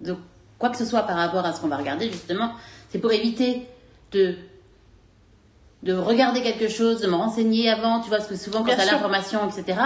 de 0.01 0.16
quoi 0.59 0.70
que 0.70 0.78
ce 0.78 0.86
soit 0.86 1.03
par 1.03 1.18
rapport 1.18 1.45
à 1.45 1.53
ce 1.53 1.61
qu'on 1.61 1.68
va 1.68 1.78
regarder, 1.78 2.09
justement, 2.11 2.51
c'est 2.89 2.99
pour 2.99 3.11
éviter 3.11 3.68
de 4.11 4.36
de 5.84 5.93
regarder 5.93 6.41
quelque 6.41 6.68
chose, 6.68 7.01
de 7.01 7.07
me 7.07 7.13
renseigner 7.13 7.70
avant, 7.70 7.99
tu 7.99 8.09
vois, 8.09 8.18
parce 8.18 8.28
que 8.30 8.36
souvent 8.36 8.59
quand 8.59 8.66
Bien 8.66 8.76
tu 8.76 8.82
as 8.82 8.86
sûr. 8.86 8.93
l'information, 8.93 9.39
etc. 9.47 9.80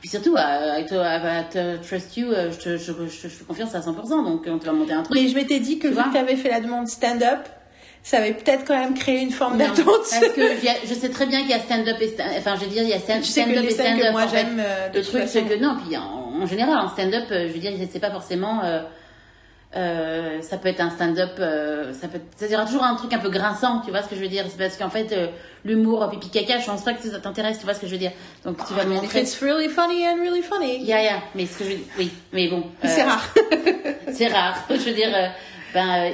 Puis 0.00 0.08
surtout, 0.08 0.34
I, 0.36 0.84
to- 0.88 0.96
I 0.96 1.44
to 1.52 1.86
trust 1.86 2.16
you, 2.16 2.26
euh, 2.32 2.50
je 2.50 2.58
te, 2.58 2.76
je, 2.76 2.92
je, 2.92 3.06
je 3.06 3.28
fais 3.28 3.44
confiance 3.44 3.72
à 3.76 3.78
100%, 3.80 4.08
donc 4.24 4.48
on 4.48 4.58
te 4.58 4.66
va 4.66 4.72
monter 4.72 4.94
un 4.94 5.04
truc. 5.04 5.14
Mais 5.16 5.28
je 5.28 5.34
m'étais 5.36 5.60
dit 5.60 5.78
que 5.78 5.86
Tu 5.86 5.94
vu 5.94 6.02
que 6.12 6.36
fait 6.36 6.48
la 6.50 6.60
demande 6.60 6.88
stand-up, 6.88 7.46
ça 8.04 8.18
avait 8.18 8.34
peut-être 8.34 8.64
quand 8.66 8.78
même 8.78 8.94
créé 8.94 9.20
une 9.22 9.30
forme 9.32 9.56
d'attente. 9.58 9.84
parce 9.86 10.18
que 10.36 10.40
a- 10.68 10.86
je 10.86 10.94
sais 10.94 11.08
très 11.08 11.26
bien 11.26 11.40
qu'il 11.40 11.50
y 11.50 11.54
a 11.54 11.58
stand-up 11.58 11.96
et 12.00 12.08
stand 12.08 12.28
enfin 12.38 12.54
je 12.54 12.60
veux 12.66 12.70
dire 12.70 12.82
il 12.84 12.90
y 12.90 12.92
a 12.92 12.98
stand-up 13.00 13.64
et 13.64 13.70
stand-up 13.70 14.12
moi 14.12 14.22
en 14.24 14.28
fait. 14.28 14.36
j'aime, 14.36 14.60
euh, 14.60 14.88
le 14.94 15.02
truc 15.02 15.22
c'est 15.26 15.40
façon. 15.40 15.48
que 15.48 15.60
non 15.60 15.76
puis 15.84 15.96
en, 15.96 16.42
en 16.42 16.46
général 16.46 16.76
en 16.78 16.88
stand-up 16.90 17.24
euh, 17.32 17.48
je 17.48 17.52
veux 17.54 17.58
dire 17.60 17.72
c'est 17.90 17.98
pas 18.00 18.10
forcément 18.10 18.62
euh, 18.62 18.82
euh, 19.76 20.40
ça 20.40 20.56
peut 20.56 20.68
être 20.68 20.80
un 20.80 20.90
stand-up 20.90 21.32
euh, 21.40 21.92
ça 21.94 22.06
peut 22.06 22.20
ça 22.36 22.46
dira 22.46 22.64
toujours 22.64 22.84
un 22.84 22.94
truc 22.94 23.12
un 23.12 23.18
peu 23.18 23.28
grinçant 23.30 23.80
tu 23.84 23.90
vois 23.90 24.02
ce 24.02 24.08
que 24.08 24.14
je 24.14 24.20
veux 24.20 24.28
dire? 24.28 24.44
C'est 24.48 24.58
parce 24.58 24.76
qu'en 24.76 24.90
fait 24.90 25.10
euh, 25.12 25.26
l'humour 25.64 26.08
pipi 26.10 26.28
caca 26.30 26.58
je 26.60 26.66
pense 26.66 26.82
pas 26.84 26.92
que 26.92 27.02
ça 27.08 27.18
t'intéresse 27.18 27.58
tu 27.58 27.64
vois 27.64 27.74
ce 27.74 27.80
que 27.80 27.86
je 27.86 27.92
veux 27.92 27.98
dire? 27.98 28.12
Donc 28.44 28.58
tu 28.68 28.72
vas 28.74 28.84
me 28.84 28.94
If 28.94 29.02
montrer 29.02 29.20
it's 29.22 29.40
really 29.40 29.68
funny 29.68 30.06
and 30.06 30.20
really 30.20 30.42
funny. 30.42 30.84
ya 30.84 31.02
ya 31.02 31.14
mais 31.34 31.46
ce 31.46 31.58
que 31.58 31.64
je 31.64 31.76
oui 31.98 32.12
mais 32.32 32.48
bon 32.48 32.64
C'est 32.84 33.02
rare. 33.02 33.34
c'est 34.12 34.28
rare 34.28 34.64
je 34.70 34.74
veux 34.76 34.92
dire 34.94 35.10
ben 35.72 36.12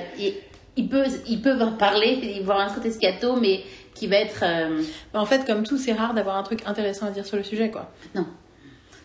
ils, 0.80 0.88
peuvent 0.88 1.20
ils 1.26 1.40
peuvent 1.42 1.76
parler 1.76 2.18
ils 2.22 2.42
vont 2.42 2.52
avoir 2.52 2.70
un 2.70 2.74
côté 2.74 2.90
scato 2.90 3.36
mais 3.36 3.62
qui 3.94 4.06
va 4.06 4.16
être 4.16 4.42
euh, 4.42 4.82
Mais 5.12 5.18
en 5.18 5.26
fait, 5.26 5.44
comme 5.44 5.64
tout, 5.64 5.76
c'est 5.76 5.92
rare 5.92 6.14
d'avoir 6.14 6.36
un 6.36 6.42
truc 6.42 6.62
intéressant 6.66 7.06
à 7.06 7.10
dire 7.10 7.26
sur 7.26 7.36
le 7.36 7.42
sujet, 7.42 7.70
quoi. 7.70 7.90
Non. 8.14 8.26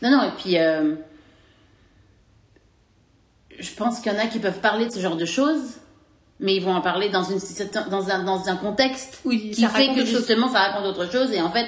Non, 0.02 0.12
non, 0.12 0.24
et 0.24 0.32
puis 0.38 0.58
euh, 0.58 0.96
je 3.60 3.72
pense 3.74 4.00
qu'il 4.00 4.12
y 4.12 4.16
en 4.16 4.20
a 4.20 4.28
qui 4.28 4.40
peuvent 4.40 4.60
parler 4.60 4.86
de 4.86 4.92
ce 4.92 5.00
genre 5.00 5.16
de 5.16 5.26
choses, 5.26 5.80
mais 6.40 6.56
ils 6.56 6.64
vont 6.64 6.74
en 6.74 6.82
parler 6.82 7.10
dans, 7.10 7.24
une, 7.24 7.40
dans, 7.90 8.10
un, 8.10 8.24
dans 8.24 8.48
un 8.50 8.56
contexte 8.56 9.22
Oui, 9.26 9.52
qui 9.52 9.66
fait 9.66 9.94
que 9.94 10.06
justement 10.06 10.50
ça 10.50 10.60
raconte 10.60 10.86
autre 10.86 11.12
chose, 11.12 11.32
et 11.32 11.42
en 11.42 11.52
fait, 11.52 11.68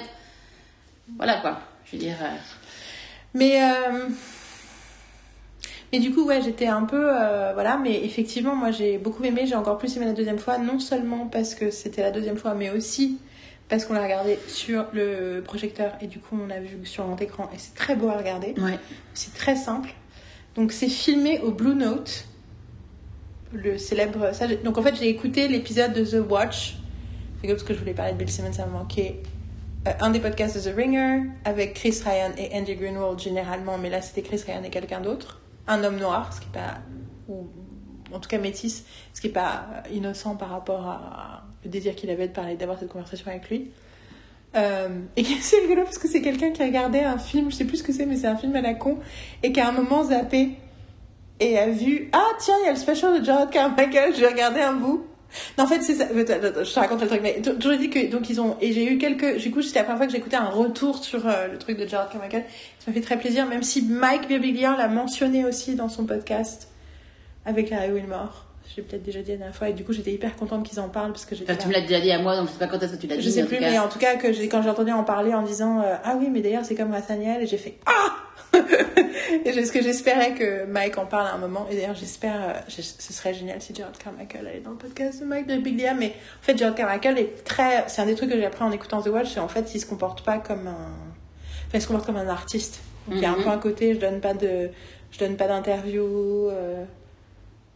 voilà 1.18 1.38
quoi. 1.38 1.60
Je 1.86 1.94
veux 1.94 2.02
dire, 2.02 2.18
euh, 2.22 2.36
Mais, 3.34 3.62
mais 5.92 6.00
du 6.00 6.14
coup, 6.14 6.26
ouais, 6.26 6.42
j'étais 6.42 6.68
un 6.68 6.84
peu. 6.84 7.10
euh, 7.10 7.52
voilà, 7.54 7.78
mais 7.78 8.04
effectivement, 8.04 8.56
moi 8.56 8.72
j'ai 8.72 8.98
beaucoup 8.98 9.24
aimé, 9.24 9.46
j'ai 9.46 9.56
encore 9.56 9.78
plus 9.78 9.96
aimé 9.98 10.06
la 10.06 10.14
deuxième 10.14 10.40
fois, 10.40 10.58
non 10.58 10.80
seulement 10.80 11.28
parce 11.28 11.56
que 11.56 11.72
c'était 11.72 12.02
la 12.02 12.12
deuxième 12.12 12.38
fois, 12.38 12.54
mais 12.54 12.70
aussi 12.72 13.20
parce 13.70 13.86
qu'on 13.86 13.94
l'a 13.94 14.04
regardé 14.04 14.40
sur 14.48 14.86
le 14.94 15.42
projecteur 15.42 15.92
et 16.02 16.08
du 16.08 16.20
coup 16.20 16.38
on 16.42 16.50
a 16.50 16.60
vu 16.60 16.86
sur 16.86 17.04
grand 17.04 17.22
écran 17.22 17.50
et 17.54 17.58
c'est 17.58 17.76
très 17.76 17.96
beau 17.96 18.08
à 18.08 18.18
regarder. 18.18 18.54
ouais. 18.58 18.80
C'est 19.14 19.34
très 19.34 19.56
simple. 19.56 19.90
Donc 20.56 20.72
c'est 20.72 20.90
filmé 20.90 21.40
au 21.40 21.52
Blue 21.52 21.76
Note, 21.76 22.26
le 23.54 23.78
célèbre. 23.78 24.34
ça, 24.34 24.48
donc 24.48 24.78
en 24.78 24.82
fait, 24.82 24.96
j'ai 24.96 25.10
écouté 25.10 25.48
l'épisode 25.48 25.94
de 25.94 26.04
The 26.04 26.30
Watch. 26.30 26.78
C'est 27.42 27.48
parce 27.48 27.64
que 27.64 27.74
je 27.74 27.80
voulais 27.80 27.94
parler 27.94 28.14
de 28.14 28.18
Bill 28.18 28.30
Simmons, 28.30 28.54
ça 28.54 28.66
me 28.66 28.72
manquait. 28.72 29.22
Euh, 29.88 29.92
un 30.00 30.10
des 30.10 30.20
podcasts 30.20 30.56
de 30.56 30.72
The 30.72 30.76
Ringer 30.76 31.30
avec 31.46 31.76
Chris 31.76 32.02
Ryan 32.04 32.32
et 32.38 32.58
Andy 32.58 32.76
Greenwald 32.76 33.20
généralement, 33.20 33.78
mais 33.78 33.90
là 33.90 34.02
c'était 34.02 34.22
Chris 34.22 34.42
Ryan 34.46 34.64
et 34.64 34.70
quelqu'un 34.70 35.02
d'autre. 35.02 35.42
Un 35.68 35.84
homme 35.84 35.98
noir, 35.98 36.34
ce 36.34 36.40
qui 36.40 36.48
est 36.48 36.54
pas. 36.54 36.80
ou 37.28 37.48
en 38.14 38.20
tout 38.20 38.30
cas 38.30 38.38
métis, 38.38 38.86
ce 39.14 39.22
qui 39.22 39.28
est 39.28 39.32
pas 39.32 39.66
innocent 39.92 40.36
par 40.36 40.50
rapport 40.50 40.88
à 40.88 41.44
le 41.64 41.70
désir 41.70 41.96
qu'il 41.96 42.10
avait 42.10 42.28
de 42.28 42.34
parler, 42.34 42.56
d'avoir 42.56 42.80
cette 42.80 42.90
conversation 42.90 43.30
avec 43.30 43.50
lui. 43.50 43.72
Euh, 44.56 44.88
et 45.16 45.24
c'est 45.42 45.60
rigolo 45.60 45.84
parce 45.84 45.98
que 45.98 46.08
c'est 46.08 46.22
quelqu'un 46.22 46.52
qui 46.52 46.64
regardait 46.64 47.04
un 47.04 47.18
film, 47.18 47.52
je 47.52 47.56
sais 47.56 47.66
plus 47.66 47.78
ce 47.78 47.84
que 47.84 47.94
c'est, 47.94 48.06
mais 48.06 48.16
c'est 48.16 48.28
un 48.28 48.38
film 48.38 48.56
à 48.56 48.62
la 48.62 48.74
con, 48.74 48.98
et 49.44 49.52
qui 49.52 49.60
a 49.60 49.68
un 49.68 49.74
moment 49.74 50.06
zappé 50.06 50.52
et 51.40 51.58
a 51.58 51.68
vu 51.68 52.10
Ah, 52.14 52.30
tiens, 52.40 52.56
il 52.62 52.66
y 52.66 52.70
a 52.70 52.72
le 52.72 52.78
special 52.78 53.20
de 53.20 53.26
Jared 53.26 53.50
Carmichael, 53.50 54.16
je 54.16 54.22
vais 54.22 54.30
regarder 54.30 54.62
un 54.62 54.74
bout. 54.74 55.06
Non, 55.58 55.66
en 55.66 55.68
fait, 55.68 55.82
c'est 55.82 55.96
ça. 55.96 56.08
Je 56.14 56.74
te 56.74 56.80
raconte 56.80 57.02
le 57.02 57.08
truc, 57.08 57.22
mais 57.22 57.42
toujours 57.42 57.78
dit 57.78 57.90
que 57.90 58.10
donc 58.10 58.30
ils 58.30 58.40
ont 58.40 58.58
et 58.62 58.74
j'ai 58.74 58.92
eu 58.92 58.98
quelques. 58.98 59.38
Du 59.38 59.52
coup, 59.52 59.62
c'était 59.62 59.80
la 59.80 59.84
première 59.84 59.98
fois 59.98 60.08
que 60.08 60.14
j'écoutais 60.14 60.38
un 60.38 60.50
retour 60.50 61.04
sur 61.04 61.28
euh, 61.28 61.48
le 61.48 61.58
truc 61.58 61.78
de 61.78 61.88
Jared 61.88 62.10
Carmichael. 62.12 62.46
Ça 62.80 62.92
m'a 62.92 62.94
fait 62.94 63.02
très 63.02 63.18
plaisir, 63.18 63.46
même 63.46 63.64
si 63.64 63.84
Mike 63.84 64.28
Birbiglia 64.28 64.76
l'a 64.78 64.88
mentionné 64.88 65.46
aussi 65.46 65.76
dans 65.76 65.90
son 65.90 66.06
podcast 66.06 66.70
avec 67.46 67.70
Larry 67.70 67.92
Wilmore. 67.92 68.47
Je 68.78 68.82
l'ai 68.84 68.88
peut-être 68.88 69.02
déjà 69.04 69.22
dit 69.24 69.32
la 69.32 69.38
dernière 69.38 69.56
fois, 69.56 69.70
et 69.70 69.74
du 69.74 69.84
coup, 69.84 69.92
j'étais 69.92 70.12
hyper 70.12 70.36
contente 70.36 70.64
qu'ils 70.70 70.80
en 70.80 70.88
parlent 70.88 71.12
parce 71.12 71.26
que 71.26 71.36
j'étais. 71.36 71.52
Enfin, 71.52 71.60
tu 71.64 71.68
me 71.68 71.74
l'as 71.74 71.82
déjà 71.82 72.00
dit 72.00 72.12
à 72.12 72.20
moi, 72.20 72.38
donc 72.38 72.48
je 72.48 72.52
sais 72.54 72.60
pas 72.60 72.68
quand 72.68 72.78
est-ce 72.84 72.94
que 72.94 73.02
tu 73.02 73.08
l'as 73.08 73.18
dit. 73.18 73.24
je 73.24 73.30
sais 73.32 73.44
plus, 73.44 73.60
mais 73.60 73.80
en 73.80 73.88
tout 73.90 73.98
cas, 73.98 74.18
que 74.18 74.32
j'ai, 74.32 74.48
quand 74.48 74.62
j'ai 74.62 74.70
entendu 74.70 74.92
en 74.92 75.04
parler 75.04 75.34
en 75.34 75.42
disant 75.42 75.82
euh, 75.82 75.96
Ah 76.04 76.16
oui, 76.20 76.30
mais 76.32 76.42
d'ailleurs, 76.42 76.64
c'est 76.64 76.76
comme 76.76 76.92
Nathaniel, 76.92 77.42
et 77.42 77.48
j'ai 77.48 77.58
fait 77.58 77.80
Ah 77.88 78.14
Et 79.46 79.52
c'est 79.52 79.66
ce 79.66 79.72
que 79.72 79.82
j'espérais 79.82 80.34
que 80.34 80.66
Mike 80.66 80.98
en 81.00 81.06
parle 81.06 81.28
à 81.28 81.34
un 81.34 81.38
moment. 81.38 81.68
Et 81.72 81.76
d'ailleurs, 81.76 81.96
j'espère, 81.96 82.36
euh, 82.36 82.54
je- 82.68 82.82
ce 82.84 83.14
serait 83.14 83.34
génial 83.34 83.62
si 83.62 83.74
Gerald 83.74 83.98
Carmichael 83.98 84.46
allait 84.48 84.60
dans 84.62 84.70
le 84.72 84.78
podcast 84.78 85.20
de 85.20 85.26
Mike 85.26 85.48
de 85.48 85.58
Big 85.58 85.76
Dia. 85.76 85.94
Mais 85.96 86.08
en 86.42 86.44
fait, 86.44 86.58
Gerald 86.58 86.78
Carmichael 86.78 87.18
est 87.18 87.44
très. 87.44 87.84
C'est 87.88 88.02
un 88.02 88.06
des 88.06 88.16
trucs 88.16 88.30
que 88.30 88.36
j'ai 88.38 88.46
appris 88.46 88.64
en 88.64 88.72
écoutant 88.72 89.02
The 89.02 89.08
Watch, 89.08 89.34
c'est 89.34 89.40
en 89.40 89.48
fait, 89.48 89.74
il 89.74 89.80
se 89.82 89.86
comporte 89.88 90.24
pas 90.24 90.38
comme 90.38 90.68
un. 90.68 90.72
Enfin, 91.68 91.74
il 91.76 91.82
se 91.82 91.88
comporte 91.88 92.06
comme 92.06 92.18
un 92.18 92.30
artiste. 92.30 92.82
Donc, 93.08 93.18
il 93.18 93.24
y 93.24 93.26
a 93.26 93.32
un 93.32 93.38
Mhm. 93.38 93.44
peu 93.44 93.50
un 93.50 93.58
côté, 93.58 93.94
je 93.96 94.00
donne 94.00 94.20
pas 94.22 94.34
de. 94.34 94.70
Je 95.12 95.20
donne 95.20 95.36
pas 95.36 95.48
d'interview. 95.48 96.50
euh, 96.50 96.84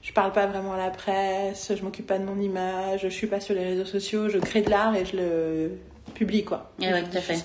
je 0.01 0.13
parle 0.13 0.31
pas 0.33 0.47
vraiment 0.47 0.73
à 0.73 0.77
la 0.77 0.89
presse, 0.89 1.71
je 1.77 1.81
m'occupe 1.83 2.07
pas 2.07 2.17
de 2.17 2.23
mon 2.25 2.39
image, 2.39 3.01
je 3.03 3.07
suis 3.07 3.27
pas 3.27 3.39
sur 3.39 3.53
les 3.55 3.63
réseaux 3.63 3.85
sociaux, 3.85 4.29
je 4.29 4.37
crée 4.39 4.61
de 4.61 4.69
l'art 4.69 4.95
et 4.95 5.05
je 5.05 5.15
le 5.17 5.71
publie 6.15 6.43
quoi. 6.43 6.71
Ouais, 6.79 6.91
ouais, 6.91 7.03
tout 7.03 7.17
à 7.17 7.21
fait. 7.21 7.43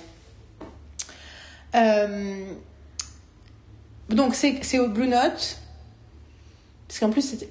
Euh, 1.74 2.44
donc 4.08 4.34
c'est 4.34 4.78
au 4.78 4.88
Blue 4.88 5.08
Note, 5.08 5.58
parce 6.88 7.00
qu'en 7.00 7.10
plus 7.10 7.22
c'était, 7.22 7.48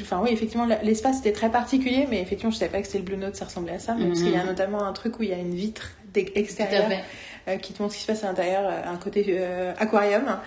enfin 0.00 0.20
oui 0.22 0.30
effectivement 0.32 0.66
l'espace 0.82 1.20
était 1.20 1.32
très 1.32 1.50
particulier, 1.50 2.06
mais 2.10 2.20
effectivement 2.20 2.50
je 2.50 2.56
savais 2.58 2.70
pas 2.72 2.80
que 2.80 2.86
c'était 2.86 2.98
le 2.98 3.04
Blue 3.04 3.16
Note, 3.16 3.36
ça 3.36 3.44
ressemblait 3.44 3.74
à 3.74 3.78
ça, 3.78 3.94
mais 3.94 4.06
parce 4.06 4.20
qu'il 4.22 4.32
y 4.32 4.36
a 4.36 4.44
notamment 4.44 4.82
un 4.84 4.92
truc 4.92 5.18
où 5.18 5.22
il 5.22 5.28
y 5.28 5.34
a 5.34 5.38
une 5.38 5.54
vitre 5.54 5.90
d'ex- 6.12 6.32
Tout 6.32 6.38
à 6.38 6.40
extérieure 6.40 6.88
fait. 6.88 7.04
Qui 7.60 7.72
te 7.72 7.82
montre 7.82 7.94
ce 7.94 7.98
qui 7.98 8.04
se 8.04 8.06
passe 8.08 8.24
à 8.24 8.28
l'intérieur, 8.28 8.62
euh, 8.64 8.92
un 8.92 8.96
côté 8.96 9.24
euh, 9.28 9.72
aquarium. 9.78 10.38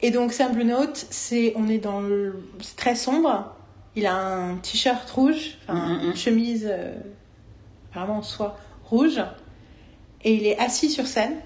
Et 0.00 0.10
donc 0.10 0.32
c'est 0.32 0.42
un 0.42 0.50
Blue 0.50 0.64
Note, 0.64 1.06
c'est 1.10 1.52
on 1.56 1.68
est 1.68 1.78
dans 1.78 2.00
le 2.00 2.48
c'est 2.60 2.76
très 2.76 2.94
sombre. 2.94 3.54
Il 3.94 4.06
a 4.06 4.14
un 4.14 4.56
t-shirt 4.56 5.08
rouge, 5.10 5.58
enfin 5.68 5.86
Mhm, 5.86 5.96
mhm. 5.96 6.06
une 6.10 6.16
chemise 6.16 6.68
euh, 6.70 6.94
vraiment 7.92 8.18
en 8.18 8.22
soie 8.22 8.56
rouge, 8.84 9.22
et 10.24 10.34
il 10.34 10.46
est 10.46 10.58
assis 10.58 10.90
sur 10.90 11.06
scène. 11.06 11.36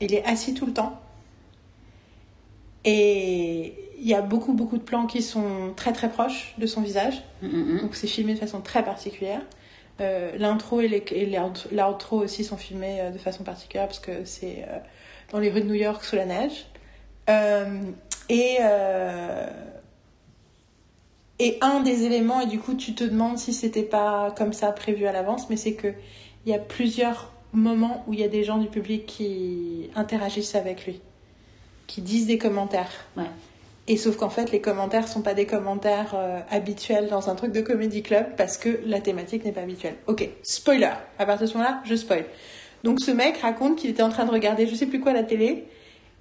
Il 0.00 0.14
est 0.14 0.24
assis 0.24 0.54
tout 0.54 0.66
le 0.66 0.72
temps. 0.72 1.00
Et 2.84 3.74
il 3.98 4.08
y 4.08 4.14
a 4.14 4.22
beaucoup 4.22 4.52
beaucoup 4.52 4.76
de 4.76 4.82
plans 4.82 5.06
qui 5.06 5.22
sont 5.22 5.72
très 5.76 5.92
très 5.92 6.10
proches 6.10 6.54
de 6.58 6.66
son 6.66 6.80
visage. 6.80 7.22
Mm, 7.40 7.46
mm, 7.46 7.74
mm. 7.74 7.80
Donc 7.82 7.94
c'est 7.94 8.08
filmé 8.08 8.34
de 8.34 8.38
façon 8.38 8.60
très 8.60 8.84
particulière. 8.84 9.42
Euh, 10.00 10.32
L'intro 10.38 10.80
et 10.80 10.88
l'outro 11.70 12.18
aussi 12.18 12.44
sont 12.44 12.56
filmés 12.56 13.00
euh, 13.00 13.10
de 13.10 13.18
façon 13.18 13.44
particulière 13.44 13.86
parce 13.86 14.00
que 14.00 14.24
c'est 14.24 14.64
euh, 14.68 14.78
dans 15.30 15.38
les 15.38 15.50
rues 15.50 15.60
de 15.60 15.66
New 15.66 15.74
York 15.74 16.04
sous 16.04 16.16
la 16.16 16.26
neige. 16.26 16.66
Et, 18.28 18.58
et 21.38 21.58
un 21.60 21.80
des 21.80 22.04
éléments, 22.04 22.40
et 22.40 22.46
du 22.46 22.58
coup 22.58 22.74
tu 22.74 22.94
te 22.94 23.04
demandes 23.04 23.38
si 23.38 23.52
c'était 23.52 23.82
pas 23.82 24.32
comme 24.36 24.52
ça 24.52 24.72
prévu 24.72 25.06
à 25.06 25.12
l'avance, 25.12 25.50
mais 25.50 25.56
c'est 25.56 25.74
que 25.74 25.88
il 26.44 26.52
y 26.52 26.54
a 26.54 26.58
plusieurs 26.58 27.32
moments 27.52 28.04
où 28.06 28.14
il 28.14 28.20
y 28.20 28.24
a 28.24 28.28
des 28.28 28.44
gens 28.44 28.58
du 28.58 28.68
public 28.68 29.06
qui 29.06 29.90
interagissent 29.94 30.54
avec 30.54 30.86
lui, 30.86 31.00
qui 31.86 32.00
disent 32.00 32.26
des 32.26 32.38
commentaires. 32.38 33.06
Et 33.88 33.96
sauf 33.96 34.16
qu'en 34.16 34.30
fait, 34.30 34.52
les 34.52 34.60
commentaires 34.60 35.08
sont 35.08 35.22
pas 35.22 35.34
des 35.34 35.46
commentaires 35.46 36.14
euh, 36.14 36.38
habituels 36.50 37.08
dans 37.08 37.28
un 37.28 37.34
truc 37.34 37.52
de 37.52 37.60
comédie 37.60 38.02
club 38.02 38.36
parce 38.36 38.56
que 38.56 38.80
la 38.86 39.00
thématique 39.00 39.44
n'est 39.44 39.52
pas 39.52 39.62
habituelle. 39.62 39.96
Ok, 40.06 40.28
spoiler. 40.42 40.92
À 41.18 41.26
partir 41.26 41.46
de 41.46 41.52
ce 41.52 41.58
moment-là, 41.58 41.82
je 41.84 41.96
spoil. 41.96 42.24
Donc 42.84 43.00
ce 43.00 43.10
mec 43.10 43.38
raconte 43.38 43.76
qu'il 43.76 43.90
était 43.90 44.02
en 44.02 44.08
train 44.08 44.24
de 44.24 44.30
regarder 44.30 44.66
je 44.66 44.74
sais 44.74 44.86
plus 44.86 45.00
quoi 45.00 45.10
à 45.10 45.14
la 45.14 45.24
télé 45.24 45.66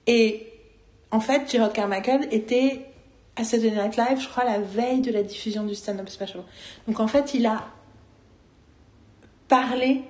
et 0.08 0.48
en 1.12 1.20
fait, 1.20 1.52
Gerard 1.52 1.74
Carmichael 1.74 2.28
était 2.32 2.86
à 3.36 3.44
Saturday 3.44 3.76
Night 3.76 3.98
Live, 3.98 4.20
je 4.22 4.28
crois, 4.28 4.46
la 4.46 4.60
veille 4.60 5.02
de 5.02 5.12
la 5.12 5.24
diffusion 5.24 5.64
du 5.64 5.76
stand-up 5.76 6.10
special. 6.10 6.44
Donc 6.88 7.00
en 7.00 7.08
fait, 7.08 7.34
il 7.34 7.46
a 7.46 7.68
parlé. 9.48 10.02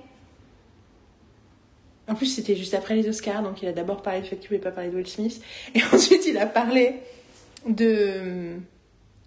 En 2.08 2.14
plus, 2.14 2.26
c'était 2.26 2.56
juste 2.56 2.74
après 2.74 2.94
les 2.94 3.08
Oscars, 3.08 3.42
donc 3.42 3.62
il 3.62 3.68
a 3.68 3.72
d'abord 3.72 4.02
parlé 4.02 4.20
du 4.20 4.28
fait 4.28 4.36
qu'il 4.36 4.48
voulait 4.48 4.60
pas 4.60 4.70
parler 4.70 4.90
de 4.90 4.96
Will 4.96 5.06
Smith, 5.06 5.42
et 5.74 5.80
ensuite 5.92 6.26
il 6.26 6.38
a 6.38 6.46
parlé 6.46 7.00
de. 7.68 8.56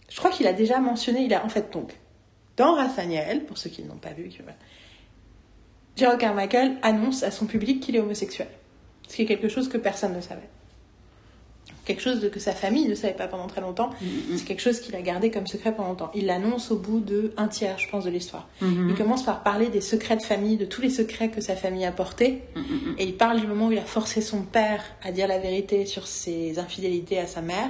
Je 0.09 0.17
crois 0.17 0.31
qu'il 0.31 0.47
a 0.47 0.53
déjà 0.53 0.79
mentionné, 0.79 1.23
il 1.25 1.33
a 1.33 1.43
en 1.45 1.49
fait 1.49 1.71
donc 1.73 1.93
dans 2.57 2.75
Nathaniel, 2.75 3.45
pour 3.45 3.57
ceux 3.57 3.69
qui 3.69 3.83
ne 3.83 3.89
l'ont 3.89 3.95
pas 3.97 4.13
vu, 4.13 4.29
voilà, 4.39 4.55
Gerald 5.97 6.19
Carmichael 6.19 6.77
annonce 6.83 7.23
à 7.23 7.31
son 7.31 7.45
public 7.45 7.81
qu'il 7.81 7.95
est 7.95 7.99
homosexuel, 7.99 8.47
ce 9.07 9.15
qui 9.15 9.23
est 9.23 9.25
quelque 9.25 9.49
chose 9.49 9.67
que 9.69 9.77
personne 9.77 10.13
ne 10.15 10.21
savait. 10.21 10.49
Quelque 11.86 12.01
chose 12.01 12.19
de- 12.19 12.29
que 12.29 12.39
sa 12.39 12.53
famille 12.53 12.88
ne 12.88 12.95
savait 12.95 13.13
pas 13.13 13.27
pendant 13.27 13.45
très 13.45 13.61
longtemps. 13.61 13.91
Mm, 14.01 14.38
C'est 14.38 14.45
quelque 14.45 14.61
chose 14.61 14.79
qu'il 14.79 14.95
a 14.95 15.01
gardé 15.03 15.29
comme 15.29 15.45
secret 15.45 15.71
pendant 15.75 15.89
longtemps. 15.89 16.11
Il 16.15 16.25
l'annonce 16.25 16.71
au 16.71 16.77
bout 16.77 16.99
de 16.99 17.31
un 17.38 17.47
tiers, 17.47 17.77
je 17.77 17.88
pense, 17.89 18.03
de 18.05 18.09
l'histoire. 18.09 18.47
Il 18.61 18.95
commence 18.95 19.23
par 19.23 19.43
parler 19.43 19.67
des 19.67 19.81
secrets 19.81 20.17
de 20.17 20.23
famille, 20.23 20.57
de 20.57 20.65
tous 20.65 20.81
les 20.81 20.89
secrets 20.89 21.29
que 21.29 21.41
sa 21.41 21.55
famille 21.55 21.86
a 21.86 21.91
portés. 21.91 22.41
Mm, 22.55 22.59
mm, 22.59 22.63
mm. 22.63 22.95
Et 22.97 23.03
il 23.05 23.15
parle 23.17 23.39
du 23.39 23.45
moment 23.47 23.67
où 23.67 23.71
il 23.71 23.77
a 23.77 23.83
forcé 23.86 24.21
son 24.21 24.41
père 24.41 24.83
à 25.03 25.11
dire 25.11 25.27
la 25.27 25.38
vérité 25.38 25.86
sur 25.86 26.07
ses 26.07 26.57
infidélités 26.57 27.19
à 27.19 27.27
sa 27.27 27.41
mère. 27.41 27.69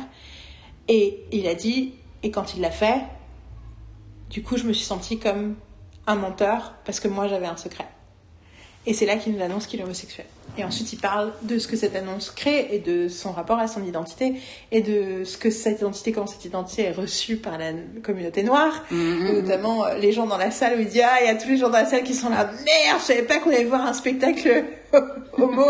Et 0.87 1.23
il 1.31 1.47
a 1.47 1.55
dit, 1.55 1.93
et 2.23 2.31
quand 2.31 2.55
il 2.55 2.61
l'a 2.61 2.71
fait, 2.71 3.01
du 4.29 4.43
coup, 4.43 4.57
je 4.57 4.63
me 4.63 4.73
suis 4.73 4.85
sentie 4.85 5.19
comme 5.19 5.55
un 6.07 6.15
menteur 6.15 6.73
parce 6.85 6.99
que 6.99 7.07
moi 7.07 7.27
j'avais 7.27 7.47
un 7.47 7.57
secret. 7.57 7.87
Et 8.87 8.93
c'est 8.93 9.07
là 9.07 9.15
qu'il 9.15 9.33
nous 9.33 9.41
annonce 9.41 9.65
qu'il 9.65 9.79
est 9.79 9.83
homosexuel. 9.83 10.27
Et 10.59 10.63
ensuite, 10.63 10.93
il 10.93 10.99
parle 10.99 11.33
de 11.41 11.57
ce 11.57 11.67
que 11.67 11.75
cette 11.75 11.95
annonce 11.95 12.29
crée 12.29 12.67
et 12.71 12.79
de 12.79 13.07
son 13.07 13.31
rapport 13.31 13.57
à 13.57 13.67
son 13.67 13.83
identité 13.83 14.35
et 14.71 14.81
de 14.81 15.23
ce 15.23 15.37
que 15.39 15.49
cette 15.49 15.79
identité, 15.79 16.11
comment 16.11 16.27
cette 16.27 16.45
identité 16.45 16.83
est 16.83 16.91
reçue 16.91 17.37
par 17.37 17.57
la 17.57 17.71
communauté 18.03 18.43
noire. 18.43 18.85
Mhm. 18.91 19.27
Et 19.27 19.41
notamment 19.41 19.85
euh, 19.85 19.95
les 19.95 20.11
gens 20.11 20.27
dans 20.27 20.37
la 20.37 20.51
salle 20.51 20.77
où 20.77 20.81
il 20.81 20.87
dit 20.87 21.01
Ah, 21.01 21.17
il 21.21 21.25
y 21.25 21.29
a 21.29 21.35
tous 21.35 21.49
les 21.49 21.57
gens 21.57 21.69
dans 21.69 21.79
la 21.79 21.85
salle 21.85 22.03
qui 22.03 22.13
sont 22.13 22.29
là, 22.29 22.45
merde, 22.45 22.99
je 22.99 23.05
savais 23.05 23.23
pas 23.23 23.39
qu'on 23.39 23.49
allait 23.49 23.63
voir 23.63 23.85
un 23.87 23.93
spectacle 23.93 24.65
homo. 25.37 25.65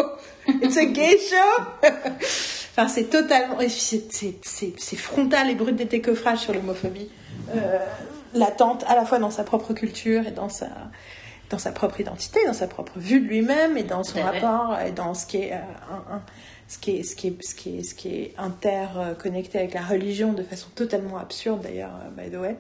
It's 0.62 0.78
a 0.78 0.86
gay 0.86 1.18
show 1.18 1.90
Enfin, 2.78 2.88
c'est 2.90 3.06
totalement. 3.06 3.58
C'est 3.70 4.96
frontal 4.98 5.50
et 5.50 5.56
brut 5.56 5.76
des 5.76 5.86
décoffrages 5.86 6.40
sur 6.40 6.54
l'homophobie 6.54 7.10
euh, 7.56 7.80
latente, 8.34 8.84
à 8.88 8.96
la 8.96 9.06
fois 9.06 9.20
dans 9.20 9.32
sa 9.32 9.44
propre 9.44 9.74
culture 9.74 10.28
et 10.28 10.32
dans 10.32 10.50
sa, 10.50 10.68
dans 11.50 11.58
sa 11.58 11.72
propre 11.72 12.02
identité, 12.02 12.40
dans 12.46 12.54
sa 12.54 12.68
propre 12.68 13.00
vue 13.00 13.22
de 13.22 13.26
lui-même 13.28 13.78
et 13.78 13.84
dans 13.84 14.04
son 14.04 14.20
rapport 14.42 14.78
et 14.86 14.92
dans 14.92 15.14
ce 15.14 15.26
qui 15.26 15.38
est. 15.38 15.54
euh, 15.54 15.58
un- 15.92 16.16
un- 16.18 16.22
ce 16.68 16.80
qui 16.80 16.98
est, 16.98 17.04
ce 17.04 17.16
qui 17.16 17.28
est, 17.28 17.38
ce 17.46 17.54
qui 17.54 17.78
est, 17.78 17.84
ce 17.84 17.94
qui 17.94 18.08
est 18.10 18.34
interconnecté 18.40 19.60
avec 19.60 19.76
la 19.76 19.84
religion 19.84 20.34
de 20.34 20.42
façon 20.42 20.68
totalement 20.74 21.20
absurde 21.20 21.62
d'ailleurs, 21.62 21.92
euh, 22.04 22.24
by 22.24 22.32
the 22.36 22.40
way. 22.40 22.56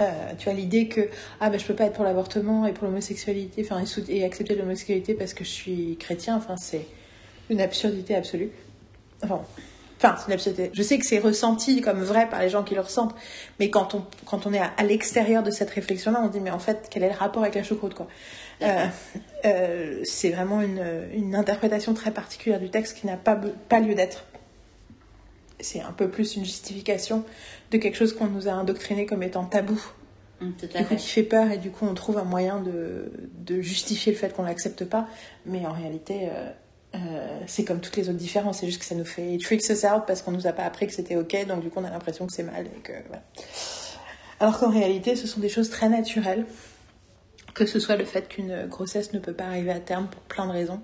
Euh, 0.00 0.32
tu 0.38 0.48
as 0.48 0.54
l'idée 0.54 0.88
que 0.88 1.02
ah 1.40 1.50
ben 1.50 1.60
je 1.60 1.66
peux 1.66 1.74
pas 1.74 1.84
être 1.84 1.92
pour 1.92 2.04
l'avortement 2.04 2.64
et 2.66 2.72
pour 2.72 2.86
l'homosexualité, 2.86 3.62
enfin 3.62 3.82
et, 4.08 4.16
et 4.18 4.24
accepter 4.24 4.54
l'homosexualité 4.54 5.12
parce 5.12 5.34
que 5.34 5.44
je 5.44 5.50
suis 5.50 5.96
chrétien, 6.00 6.34
enfin 6.36 6.56
c'est 6.56 6.86
une 7.50 7.60
absurdité 7.60 8.14
absolue. 8.14 8.50
Enfin, 9.22 9.40
enfin 9.98 10.16
c'est 10.18 10.26
une 10.26 10.32
absurdité. 10.34 10.70
Je 10.72 10.82
sais 10.82 10.98
que 10.98 11.06
c'est 11.06 11.18
ressenti 11.18 11.80
comme 11.80 12.00
vrai 12.02 12.28
par 12.28 12.40
les 12.42 12.48
gens 12.48 12.62
qui 12.62 12.74
le 12.74 12.80
ressentent, 12.80 13.14
mais 13.58 13.70
quand 13.70 13.94
on 13.94 14.04
quand 14.24 14.46
on 14.46 14.52
est 14.52 14.58
à, 14.58 14.72
à 14.76 14.84
l'extérieur 14.84 15.42
de 15.42 15.50
cette 15.50 15.70
réflexion-là, 15.70 16.20
on 16.22 16.26
se 16.28 16.32
dit 16.32 16.40
mais 16.40 16.50
en 16.50 16.58
fait 16.58 16.88
quel 16.90 17.02
est 17.02 17.10
le 17.10 17.16
rapport 17.16 17.42
avec 17.42 17.54
la 17.54 17.62
choucroute 17.62 17.94
quoi? 17.94 18.06
Euh, 18.62 18.86
euh, 19.44 20.00
C'est 20.04 20.30
vraiment 20.30 20.60
une, 20.62 20.84
une 21.14 21.34
interprétation 21.34 21.94
très 21.94 22.10
particulière 22.10 22.60
du 22.60 22.70
texte 22.70 22.96
qui 22.98 23.06
n'a 23.06 23.16
pas 23.16 23.38
pas 23.68 23.80
lieu 23.80 23.94
d'être. 23.94 24.24
C'est 25.60 25.80
un 25.80 25.92
peu 25.92 26.08
plus 26.08 26.36
une 26.36 26.44
justification 26.44 27.24
de 27.70 27.78
quelque 27.78 27.96
chose 27.96 28.14
qu'on 28.14 28.26
nous 28.26 28.46
a 28.48 28.52
indoctriné 28.52 29.06
comme 29.06 29.22
étant 29.22 29.44
tabou 29.44 29.80
Mm, 30.40 30.50
Tout 30.60 30.66
à 30.74 30.80
du 30.80 30.84
coup 30.84 30.96
qui 30.96 31.08
fait 31.08 31.22
peur 31.22 31.50
et 31.50 31.56
du 31.56 31.70
coup 31.70 31.86
on 31.86 31.94
trouve 31.94 32.18
un 32.18 32.24
moyen 32.24 32.60
de, 32.60 33.10
de 33.38 33.62
justifier 33.62 34.12
le 34.12 34.18
fait 34.18 34.34
qu'on 34.34 34.42
l'accepte 34.42 34.84
pas 34.84 35.08
mais 35.46 35.64
en 35.64 35.72
réalité 35.72 36.28
euh, 36.30 36.50
euh, 36.94 37.40
c'est 37.46 37.64
comme 37.64 37.80
toutes 37.80 37.96
les 37.96 38.08
autres 38.08 38.18
différences, 38.18 38.58
c'est 38.60 38.66
juste 38.66 38.80
que 38.80 38.84
ça 38.84 38.94
nous 38.94 39.04
fait 39.04 39.34
it 39.34 39.42
tricks 39.42 39.68
us 39.68 39.84
out 39.84 40.04
parce 40.06 40.22
qu'on 40.22 40.32
nous 40.32 40.46
a 40.46 40.52
pas 40.52 40.64
appris 40.64 40.86
que 40.86 40.92
c'était 40.92 41.16
ok, 41.16 41.46
donc 41.46 41.60
du 41.60 41.70
coup 41.70 41.80
on 41.80 41.84
a 41.84 41.90
l'impression 41.90 42.26
que 42.26 42.32
c'est 42.32 42.42
mal 42.42 42.68
que. 42.82 42.92
Alors 44.40 44.58
qu'en 44.58 44.70
réalité, 44.70 45.16
ce 45.16 45.26
sont 45.26 45.40
des 45.40 45.48
choses 45.48 45.70
très 45.70 45.88
naturelles, 45.88 46.46
que 47.54 47.66
ce 47.66 47.80
soit 47.80 47.96
le 47.96 48.04
fait 48.04 48.28
qu'une 48.28 48.66
grossesse 48.66 49.12
ne 49.12 49.18
peut 49.18 49.32
pas 49.32 49.44
arriver 49.44 49.72
à 49.72 49.80
terme 49.80 50.08
pour 50.08 50.20
plein 50.22 50.46
de 50.46 50.52
raisons, 50.52 50.80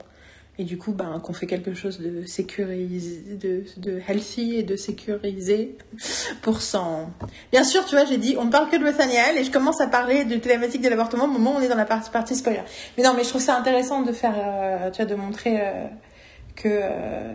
et 0.59 0.65
du 0.65 0.77
coup 0.77 0.93
ben, 0.93 1.19
qu'on 1.21 1.33
fait 1.33 1.47
quelque 1.47 1.73
chose 1.75 1.99
de 2.01 2.27
sécurisé, 2.27 3.23
de, 3.37 3.65
de 3.79 4.01
healthy 4.07 4.57
et 4.57 4.63
de 4.63 4.77
sécurisé 4.77 5.77
pour 6.43 6.61
s'en. 6.61 7.11
Bien 7.53 7.65
sûr, 7.65 7.85
tu 7.87 7.95
vois, 7.95 8.05
j'ai 8.05 8.19
dit 8.19 8.37
on 8.39 8.45
ne 8.45 8.51
parle 8.51 8.69
que 8.69 8.77
de 8.77 8.85
Nathaniel 8.85 9.39
et 9.39 9.45
je 9.45 9.51
commence 9.51 9.81
à 9.81 9.87
parler 9.87 10.25
de 10.25 10.37
thématique 10.37 10.83
de 10.83 10.89
l'avortement 10.89 11.25
au 11.25 11.29
moment 11.29 11.55
où 11.55 11.57
on 11.57 11.61
est 11.61 11.69
dans 11.69 11.77
la 11.77 11.87
partie, 11.87 12.37
spoiler. 12.37 12.61
Mais 12.99 13.05
non, 13.05 13.15
mais 13.17 13.25
je 13.25 13.31
trouve 13.31 13.41
ça 13.41 13.57
intéressant 13.57 14.03
de 14.03 14.13
faire, 14.13 14.35
euh, 14.37 14.91
tu 14.91 14.97
vois, 15.03 15.07
de 15.11 15.15
montrer 15.15 15.61
euh, 15.61 15.87
que 16.55 16.69
euh, 16.69 17.33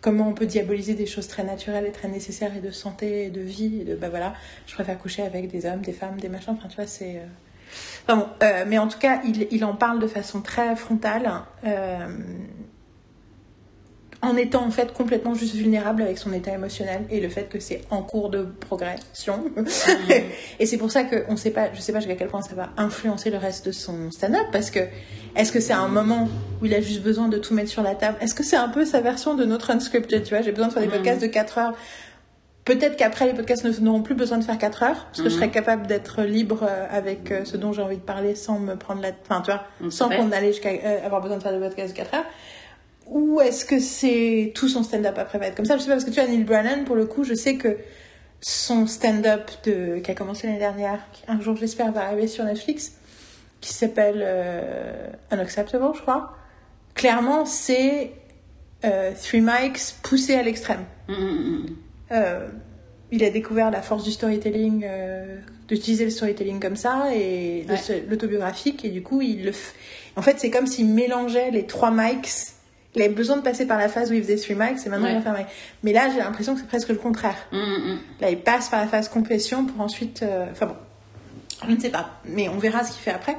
comment 0.00 0.28
on 0.28 0.34
peut 0.34 0.46
diaboliser 0.46 0.94
des 0.94 1.06
choses 1.06 1.28
très 1.28 1.44
naturelles 1.44 1.84
et 1.86 1.92
très 1.92 2.08
nécessaires 2.08 2.56
et 2.56 2.60
de 2.60 2.70
santé 2.70 3.26
et 3.26 3.30
de 3.30 3.40
vie 3.42 3.84
bah 4.00 4.08
voilà, 4.08 4.32
je 4.66 4.72
préfère 4.72 4.98
coucher 4.98 5.22
avec 5.22 5.50
des 5.50 5.66
hommes, 5.66 5.82
des 5.82 5.92
femmes, 5.92 6.18
des 6.18 6.30
machins. 6.30 6.54
Enfin, 6.56 6.68
tu 6.68 6.76
vois, 6.76 6.86
c'est 6.86 7.20
Enfin 8.06 8.18
bon, 8.18 8.26
euh, 8.42 8.64
mais 8.66 8.78
en 8.78 8.88
tout 8.88 8.98
cas, 8.98 9.20
il, 9.24 9.46
il 9.50 9.64
en 9.64 9.74
parle 9.74 9.98
de 10.00 10.06
façon 10.06 10.40
très 10.40 10.74
frontale, 10.76 11.30
euh, 11.64 12.08
en 14.20 14.36
étant 14.36 14.64
en 14.64 14.70
fait 14.70 14.92
complètement 14.92 15.34
juste 15.34 15.54
vulnérable 15.54 16.02
avec 16.02 16.18
son 16.18 16.32
état 16.32 16.52
émotionnel 16.52 17.04
et 17.10 17.20
le 17.20 17.28
fait 17.28 17.48
que 17.48 17.60
c'est 17.60 17.82
en 17.90 18.02
cours 18.02 18.30
de 18.30 18.42
progression. 18.42 19.44
et 20.58 20.66
c'est 20.66 20.76
pour 20.76 20.90
ça 20.90 21.04
que 21.04 21.24
on 21.28 21.36
sait 21.36 21.50
pas, 21.50 21.72
je 21.72 21.80
sais 21.80 21.92
pas 21.92 22.00
jusqu'à 22.00 22.16
quel 22.16 22.28
point 22.28 22.42
ça 22.42 22.54
va 22.54 22.70
influencer 22.76 23.30
le 23.30 23.38
reste 23.38 23.66
de 23.66 23.72
son 23.72 24.10
stand-up 24.10 24.46
parce 24.50 24.70
que 24.70 24.80
est-ce 25.36 25.52
que 25.52 25.60
c'est 25.60 25.72
un 25.72 25.88
moment 25.88 26.28
où 26.60 26.66
il 26.66 26.74
a 26.74 26.80
juste 26.80 27.02
besoin 27.02 27.28
de 27.28 27.38
tout 27.38 27.54
mettre 27.54 27.70
sur 27.70 27.82
la 27.82 27.94
table? 27.94 28.16
Est-ce 28.20 28.34
que 28.34 28.42
c'est 28.42 28.56
un 28.56 28.68
peu 28.68 28.84
sa 28.84 29.00
version 29.00 29.34
de 29.34 29.44
notre 29.44 29.70
unscripted 29.70 30.24
Tu 30.24 30.34
vois, 30.34 30.42
j'ai 30.42 30.52
besoin 30.52 30.68
de 30.68 30.72
faire 30.72 30.82
des 30.82 30.88
podcasts 30.88 31.22
de 31.22 31.28
4 31.28 31.58
heures 31.58 31.74
Peut-être 32.68 32.96
qu'après, 32.96 33.26
les 33.26 33.32
podcasts 33.32 33.64
n'auront 33.80 34.02
plus 34.02 34.14
besoin 34.14 34.36
de 34.36 34.44
faire 34.44 34.58
4 34.58 34.82
heures, 34.82 35.06
parce 35.06 35.22
que 35.22 35.30
je 35.30 35.34
serai 35.34 35.50
capable 35.50 35.86
d'être 35.86 36.20
libre 36.20 36.64
euh, 36.64 36.86
avec 36.90 37.32
euh, 37.32 37.46
ce 37.46 37.56
dont 37.56 37.72
j'ai 37.72 37.80
envie 37.80 37.96
de 37.96 38.02
parler 38.02 38.34
sans 38.34 38.58
me 38.58 38.76
prendre 38.76 39.00
la... 39.00 39.12
Enfin, 39.22 39.40
tu 39.40 39.50
vois, 39.50 39.64
Mm, 39.80 39.90
sans 39.90 40.10
qu'on 40.10 40.30
allait 40.32 40.52
jusqu'à 40.52 40.68
euh, 40.68 41.06
avoir 41.06 41.22
besoin 41.22 41.38
de 41.38 41.42
faire 41.42 41.52
des 41.52 41.66
podcasts 41.66 41.94
de 41.94 41.96
4 41.96 42.14
heures. 42.14 42.24
Ou 43.06 43.40
est-ce 43.40 43.64
que 43.64 43.78
c'est 43.78 44.52
tout 44.54 44.68
son 44.68 44.82
stand-up 44.82 45.16
après 45.16 45.38
va 45.38 45.46
être 45.46 45.54
comme 45.54 45.64
ça? 45.64 45.78
Je 45.78 45.80
sais 45.80 45.86
pas, 45.86 45.94
parce 45.94 46.04
que 46.04 46.10
tu 46.10 46.20
vois, 46.20 46.28
Neil 46.28 46.44
Brennan, 46.44 46.84
pour 46.84 46.94
le 46.94 47.06
coup, 47.06 47.24
je 47.24 47.32
sais 47.32 47.56
que 47.56 47.78
son 48.42 48.86
stand-up 48.86 49.50
de... 49.64 50.00
qui 50.00 50.10
a 50.10 50.14
commencé 50.14 50.46
l'année 50.46 50.58
dernière, 50.58 51.00
qui 51.12 51.22
un 51.26 51.40
jour 51.40 51.56
j'espère 51.56 51.90
va 51.92 52.04
arriver 52.04 52.26
sur 52.26 52.44
Netflix, 52.44 52.92
qui 53.62 53.72
s'appelle 53.72 54.22
euh, 54.22 55.08
Unacceptable, 55.32 55.86
je 55.94 56.02
crois. 56.02 56.36
Clairement, 56.94 57.46
c'est 57.46 58.12
euh, 58.84 59.12
Three 59.14 59.40
Mics 59.40 59.94
poussé 60.02 60.34
à 60.34 60.42
l'extrême. 60.42 60.84
Mm, 61.08 61.14
mm, 61.14 61.62
mm. 61.62 61.66
Euh, 62.12 62.48
il 63.10 63.24
a 63.24 63.30
découvert 63.30 63.70
la 63.70 63.80
force 63.82 64.04
du 64.04 64.10
storytelling, 64.12 64.84
euh, 64.86 65.38
d'utiliser 65.66 66.04
le 66.04 66.10
storytelling 66.10 66.60
comme 66.60 66.76
ça 66.76 67.06
et 67.14 67.64
Ouais. 67.68 68.04
l'autobiographique 68.08 68.84
et 68.84 68.90
du 68.90 69.02
coup 69.02 69.22
il 69.22 69.44
le. 69.44 69.50
f- 69.52 69.72
En 70.16 70.22
fait, 70.22 70.38
c'est 70.38 70.50
comme 70.50 70.66
s'il 70.66 70.86
mélangeait 70.88 71.50
les 71.50 71.66
trois 71.66 71.90
mics. 71.90 72.28
Il 72.94 73.02
avait 73.02 73.12
besoin 73.14 73.36
de 73.36 73.42
passer 73.42 73.66
par 73.66 73.78
la 73.78 73.88
phase 73.88 74.10
où 74.10 74.14
il 74.14 74.22
faisait 74.22 74.36
three 74.36 74.54
mics 74.54 74.84
et 74.84 74.88
maintenant 74.88 75.06
Ouais. 75.06 75.12
il 75.12 75.16
va 75.16 75.22
faire 75.22 75.32
mic. 75.38 75.46
Mais 75.82 75.92
là, 75.92 76.08
j'ai 76.12 76.18
l'impression 76.18 76.54
que 76.54 76.60
c'est 76.60 76.66
presque 76.66 76.88
le 76.88 76.96
contraire. 76.96 77.36
Mm, 77.52 77.56
mm, 77.56 77.60
mm. 77.94 77.98
Là, 78.20 78.30
il 78.30 78.38
passe 78.40 78.68
par 78.68 78.80
la 78.80 78.86
phase 78.88 79.08
confession 79.08 79.64
pour 79.66 79.80
ensuite. 79.80 80.22
euh, 80.22 80.46
Enfin 80.50 80.66
bon, 80.66 80.76
je 81.66 81.72
ne 81.74 81.80
sais 81.80 81.90
pas, 81.90 82.10
mais 82.24 82.48
on 82.48 82.58
verra 82.58 82.84
ce 82.84 82.92
qu'il 82.92 83.00
fait 83.02 83.10
après. 83.12 83.36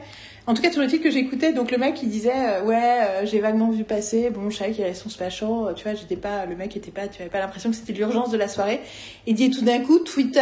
En 0.50 0.56
tout 0.56 0.64
cas, 0.64 0.72
le 0.76 0.88
titre 0.88 1.04
que 1.04 1.12
j'écoutais, 1.12 1.54
donc 1.54 1.70
le 1.70 1.78
mec 1.78 2.02
il 2.02 2.10
disait 2.10 2.34
euh, 2.34 2.64
ouais, 2.64 3.02
euh, 3.02 3.26
j'ai 3.28 3.40
vaguement 3.40 3.70
vu 3.70 3.84
passer. 3.84 4.32
Bon, 4.32 4.50
je 4.50 4.58
savais 4.58 4.72
qu'il 4.72 4.84
avait 4.84 4.96
son 4.96 5.08
special, 5.08 5.76
tu 5.76 5.84
vois, 5.84 5.94
j'étais 5.94 6.16
pas, 6.16 6.48
le 6.48 6.56
mec 6.56 6.76
était 6.76 6.90
pas, 6.90 7.08
tu 7.08 7.22
avais 7.22 7.30
pas 7.30 7.38
l'impression 7.38 7.70
que 7.70 7.76
c'était 7.76 7.94
l'urgence 7.94 8.32
de 8.32 8.38
la 8.38 8.48
soirée. 8.48 8.82
Il 9.28 9.36
dit 9.36 9.52
tout 9.52 9.64
d'un 9.64 9.80
coup, 9.82 10.00
Twitter 10.00 10.42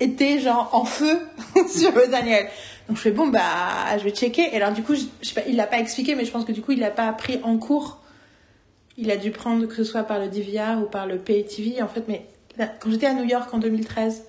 était 0.00 0.40
genre 0.40 0.70
en 0.72 0.84
feu 0.84 1.20
sur 1.68 1.92
Daniel. 2.10 2.48
Donc 2.88 2.96
je 2.96 3.02
fais 3.02 3.12
bon 3.12 3.28
bah 3.28 3.96
je 3.96 4.02
vais 4.02 4.10
checker. 4.10 4.42
Et 4.52 4.56
alors 4.56 4.72
du 4.72 4.82
coup, 4.82 4.96
je, 4.96 5.02
je 5.22 5.28
sais 5.28 5.40
pas, 5.40 5.46
il 5.48 5.54
l'a 5.54 5.68
pas 5.68 5.78
expliqué, 5.78 6.16
mais 6.16 6.24
je 6.24 6.32
pense 6.32 6.44
que 6.44 6.50
du 6.50 6.60
coup 6.60 6.72
il 6.72 6.80
l'a 6.80 6.90
pas 6.90 7.06
appris 7.06 7.38
en 7.44 7.58
cours. 7.58 8.00
Il 8.96 9.08
a 9.12 9.16
dû 9.16 9.30
prendre 9.30 9.66
que 9.66 9.74
ce 9.76 9.84
soit 9.84 10.02
par 10.02 10.18
le 10.18 10.26
DVR 10.26 10.82
ou 10.82 10.86
par 10.86 11.06
le 11.06 11.16
PATV 11.16 11.80
en 11.80 11.86
fait. 11.86 12.02
Mais 12.08 12.26
quand 12.80 12.90
j'étais 12.90 13.06
à 13.06 13.14
New 13.14 13.22
York 13.22 13.54
en 13.54 13.58
2013 13.58 14.24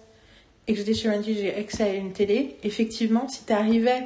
et 0.68 0.74
que 0.74 0.78
j'étais 0.78 0.94
sur 0.94 1.12
NG, 1.12 1.24
j'ai 1.26 1.56
accès 1.56 1.82
à 1.82 1.94
une 1.96 2.12
télé. 2.12 2.58
Effectivement, 2.62 3.28
si 3.28 3.44
t'arrivais 3.44 4.06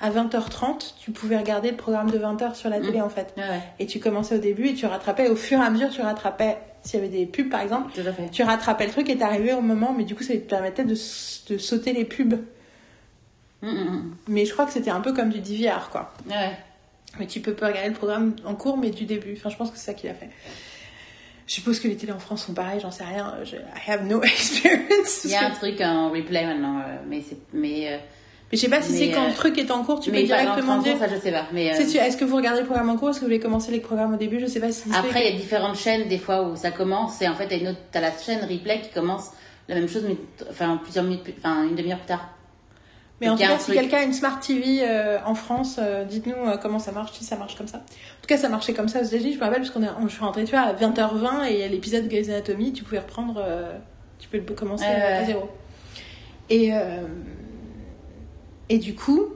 à 0.00 0.10
20h30, 0.10 0.94
tu 1.00 1.10
pouvais 1.10 1.36
regarder 1.36 1.70
le 1.70 1.76
programme 1.76 2.10
de 2.10 2.18
20h 2.18 2.54
sur 2.54 2.70
la 2.70 2.80
télé 2.80 3.00
en 3.00 3.08
fait. 3.08 3.34
Ouais, 3.36 3.60
Et 3.78 3.86
tu 3.86 3.98
commençais 3.98 4.36
au 4.36 4.38
début 4.38 4.68
et 4.68 4.74
tu 4.74 4.86
rattrapais. 4.86 5.28
Au 5.28 5.36
fur 5.36 5.58
et 5.58 5.64
à 5.64 5.70
mesure, 5.70 5.90
tu 5.90 6.00
rattrapais. 6.00 6.58
S'il 6.82 7.00
y 7.00 7.02
avait 7.02 7.10
des 7.10 7.26
pubs 7.26 7.50
par 7.50 7.60
exemple, 7.60 7.92
tu 8.30 8.42
rattrapais 8.42 8.86
le 8.86 8.92
truc 8.92 9.08
et 9.10 9.18
t'arrivais 9.18 9.52
au 9.52 9.60
moment. 9.60 9.92
Mais 9.96 10.04
du 10.04 10.14
coup, 10.14 10.22
ça 10.22 10.34
te 10.34 10.38
permettait 10.38 10.84
de, 10.84 10.94
de 10.94 11.58
sauter 11.58 11.92
les 11.92 12.04
pubs. 12.04 12.34
Mm, 13.62 13.68
mm, 13.68 13.72
mm. 13.72 14.16
Mais 14.28 14.44
je 14.44 14.52
crois 14.52 14.66
que 14.66 14.72
c'était 14.72 14.90
un 14.90 15.00
peu 15.00 15.12
comme 15.12 15.30
du 15.30 15.40
DVR 15.40 15.90
quoi. 15.90 16.12
Ouais. 16.30 16.56
Mais 17.18 17.26
tu 17.26 17.40
peux 17.40 17.54
pas 17.54 17.68
regarder 17.68 17.88
le 17.88 17.94
programme 17.94 18.36
en 18.44 18.54
cours, 18.54 18.76
mais 18.76 18.90
du 18.90 19.04
début. 19.04 19.34
Enfin, 19.36 19.48
je 19.48 19.56
pense 19.56 19.70
que 19.70 19.78
c'est 19.78 19.86
ça 19.86 19.94
qu'il 19.94 20.08
a 20.10 20.14
fait. 20.14 20.30
Je 21.48 21.54
suppose 21.54 21.80
que 21.80 21.88
les 21.88 21.96
télés 21.96 22.12
en 22.12 22.18
France 22.18 22.44
sont 22.44 22.52
pareils, 22.52 22.78
j'en 22.78 22.90
sais 22.90 23.04
rien. 23.04 23.34
Je, 23.42 23.56
I 23.56 23.90
have 23.90 24.04
no 24.04 24.22
experience. 24.22 25.24
Il 25.24 25.30
y 25.30 25.34
a 25.34 25.46
un 25.46 25.50
truc 25.50 25.80
en 25.80 26.10
replay 26.10 26.44
maintenant, 26.46 26.78
euh, 26.78 26.98
mais 27.08 27.22
c'est. 27.26 27.38
Mais, 27.52 27.94
euh, 27.94 27.98
Mais 28.50 28.56
je 28.56 28.62
sais 28.62 28.70
pas 28.70 28.80
si 28.80 28.92
c'est 28.92 29.10
quand 29.10 29.24
euh, 29.24 29.28
le 29.28 29.34
truc 29.34 29.58
est 29.58 29.70
en 29.70 29.84
cours, 29.84 30.00
tu 30.00 30.10
peux 30.10 30.22
directement 30.22 30.78
dire. 30.78 30.96
ça 30.98 31.06
je 31.08 31.20
sais 31.20 31.32
pas. 31.32 31.46
Mais, 31.52 31.70
euh, 31.70 31.78
Est-ce 31.78 32.16
que 32.16 32.24
vous 32.24 32.36
regardez 32.36 32.60
le 32.60 32.66
programme 32.66 32.88
en 32.88 32.96
cours 32.96 33.10
Est-ce 33.10 33.18
que 33.18 33.24
vous 33.24 33.28
voulez 33.28 33.40
commencer 33.40 33.70
les 33.72 33.80
programmes 33.80 34.14
au 34.14 34.16
début 34.16 34.40
Je 34.40 34.46
sais 34.46 34.60
pas 34.60 34.72
si. 34.72 34.90
Après, 34.94 35.26
il 35.28 35.32
y 35.32 35.36
a 35.36 35.38
différentes 35.38 35.76
chaînes, 35.76 36.08
des 36.08 36.18
fois, 36.18 36.42
où 36.42 36.56
ça 36.56 36.70
commence, 36.70 37.20
et 37.20 37.28
en 37.28 37.34
fait, 37.34 37.48
t'as 37.48 37.58
une 37.58 37.68
autre, 37.68 37.80
t'as 37.92 38.00
la 38.00 38.12
chaîne 38.16 38.40
replay 38.40 38.80
qui 38.80 38.90
commence 38.90 39.32
la 39.68 39.74
même 39.74 39.88
chose, 39.88 40.04
mais 40.06 40.16
enfin, 40.50 40.80
plusieurs 40.82 41.04
minutes, 41.04 41.26
enfin, 41.38 41.64
une 41.64 41.74
demi-heure 41.74 41.98
plus 41.98 42.06
tard. 42.06 42.28
Mais 43.20 43.28
en 43.28 43.34
tout 43.34 43.42
cas, 43.42 43.58
si 43.58 43.72
quelqu'un 43.72 43.98
a 43.98 44.02
une 44.04 44.12
Smart 44.12 44.38
TV 44.38 44.80
euh, 44.82 45.18
en 45.24 45.34
France, 45.34 45.78
euh, 45.78 46.04
dites-nous 46.04 46.34
euh, 46.34 46.56
comment 46.56 46.78
ça 46.78 46.92
marche, 46.92 47.12
si 47.12 47.24
ça 47.24 47.36
marche 47.36 47.56
comme 47.56 47.66
ça. 47.66 47.78
En 47.78 48.20
tout 48.22 48.28
cas, 48.28 48.36
ça 48.36 48.48
marchait 48.48 48.74
comme 48.74 48.88
ça 48.88 49.00
aux 49.00 49.04
États-Unis. 49.04 49.32
Je 49.32 49.38
me 49.38 49.44
rappelle 49.44 49.62
parce 49.62 49.70
qu'on 49.70 50.06
je 50.06 50.12
suis 50.12 50.22
rentrée, 50.22 50.44
tu 50.44 50.52
vois, 50.52 50.60
à 50.60 50.72
20h20 50.72 51.46
et 51.46 51.68
l'épisode 51.68 52.04
de 52.04 52.08
Grey's 52.08 52.28
Anatomy, 52.28 52.72
tu 52.72 52.84
pouvais 52.84 53.00
reprendre, 53.00 53.42
euh, 53.44 53.76
tu 54.18 54.28
peux 54.28 54.38
le 54.38 54.54
commencer 54.54 54.84
euh, 54.86 55.22
à 55.22 55.24
zéro. 55.24 55.50
Et 56.48 56.72
euh, 56.72 57.02
et 58.68 58.78
du 58.78 58.94
coup, 58.94 59.26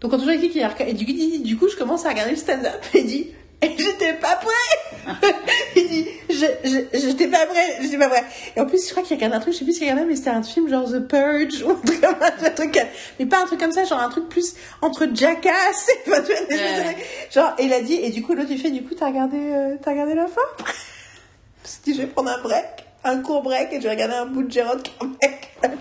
donc 0.00 0.10
quand 0.10 0.18
on 0.20 0.26
dit 0.36 0.50
qu'il 0.50 0.62
a 0.62 0.74
et 0.88 0.92
du 0.94 1.04
coup, 1.06 1.12
dit, 1.12 1.38
du 1.40 1.56
coup, 1.56 1.68
je 1.68 1.76
commence 1.76 2.04
à 2.06 2.10
regarder 2.10 2.32
le 2.32 2.36
stand-up 2.36 2.80
et 2.94 2.98
il 3.00 3.06
dit, 3.06 3.30
et 3.62 3.70
j'étais 3.78 4.14
pas 4.14 4.34
prêt. 4.36 5.14
il 5.76 5.88
dit, 5.88 6.06
je, 6.28 6.46
je, 6.64 6.98
j'étais 6.98 7.28
pas 7.28 7.46
prêt, 7.46 7.78
j'étais 7.80 7.98
pas 7.98 8.08
prêt. 8.08 8.24
Et 8.56 8.60
en 8.60 8.66
plus, 8.66 8.84
je 8.84 8.90
crois 8.90 9.04
qu'il 9.04 9.16
regarde 9.16 9.34
un 9.34 9.38
truc, 9.38 9.52
je 9.54 9.60
sais 9.60 9.64
plus 9.64 9.74
s'il 9.74 9.84
regardait, 9.84 10.04
mais 10.04 10.16
c'était 10.16 10.30
un 10.30 10.42
film 10.42 10.68
genre 10.68 10.90
The 10.90 10.98
Purge 11.06 11.62
ou 11.62 11.70
un 11.70 11.74
truc 11.76 12.00
comme 12.00 12.16
ça, 12.20 12.46
un 12.46 12.50
truc, 12.50 12.78
mais 13.20 13.26
pas 13.26 13.42
un 13.42 13.46
truc 13.46 13.60
comme 13.60 13.70
ça, 13.70 13.84
genre 13.84 14.00
un 14.00 14.08
truc 14.08 14.28
plus 14.28 14.54
entre 14.80 15.06
Jackass 15.14 15.88
et, 15.88 16.10
enfin, 16.10 16.22
tu 16.22 16.32
vois, 16.32 16.40
des 16.48 16.54
espèces 16.56 16.58
de 16.58 16.80
Ouais. 16.88 16.94
trucs. 16.94 17.06
genre, 17.32 17.54
et 17.58 17.64
il 17.66 17.72
a 17.72 17.80
dit, 17.80 17.94
et 17.94 18.10
du 18.10 18.22
coup, 18.22 18.34
l'autre, 18.34 18.50
il 18.50 18.58
fait, 18.58 18.70
du 18.70 18.82
coup, 18.82 18.94
t'as 18.96 19.06
regardé, 19.06 19.38
euh, 19.38 19.76
t'as 19.80 19.92
regardé 19.92 20.14
la 20.14 20.26
fin? 20.26 20.40
Parce 21.62 21.80
que 21.86 21.92
je 21.94 21.98
vais 21.98 22.06
prendre 22.08 22.30
un 22.30 22.42
break, 22.42 22.64
un 23.04 23.18
court 23.22 23.42
break, 23.42 23.72
et 23.72 23.76
je 23.76 23.84
vais 23.84 23.90
regarder 23.90 24.14
un 24.14 24.26
bout 24.26 24.42
de 24.42 24.50
Jérôme 24.50 24.82
Carmec. 24.82 25.50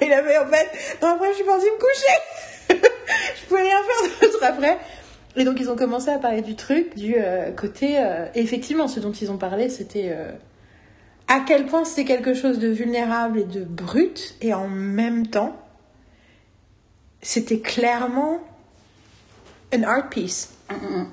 Et 0.00 0.06
il 0.06 0.12
avait, 0.12 0.38
en 0.38 0.46
fait, 0.46 0.98
non, 1.02 1.08
après, 1.08 1.30
je 1.30 1.36
suis 1.36 1.44
partie 1.44 1.66
me 1.66 1.78
coucher. 1.78 2.82
je 3.40 3.46
pouvais 3.46 3.62
rien 3.62 3.78
faire 3.82 4.28
d'autre 4.28 4.44
après. 4.44 4.78
Et 5.36 5.44
donc, 5.44 5.60
ils 5.60 5.70
ont 5.70 5.76
commencé 5.76 6.10
à 6.10 6.18
parler 6.18 6.42
du 6.42 6.56
truc, 6.56 6.96
du 6.96 7.14
euh, 7.16 7.52
côté. 7.52 7.98
euh, 7.98 8.26
et 8.34 8.40
effectivement, 8.40 8.88
ce 8.88 9.00
dont 9.00 9.12
ils 9.12 9.30
ont 9.30 9.38
parlé, 9.38 9.68
c'était 9.68 10.10
euh, 10.10 10.32
à 11.28 11.40
quel 11.46 11.66
point 11.66 11.84
c'était 11.84 12.04
quelque 12.04 12.34
chose 12.34 12.58
de 12.58 12.68
vulnérable 12.68 13.40
et 13.40 13.44
de 13.44 13.62
brut, 13.62 14.34
et 14.40 14.52
en 14.54 14.68
même 14.68 15.26
temps, 15.26 15.56
c'était 17.22 17.60
clairement 17.60 18.40
un 19.72 19.82
art 19.84 20.08
piece. 20.08 20.50
Mm, 20.68 20.74
mm, 20.74 21.00
mm. 21.00 21.08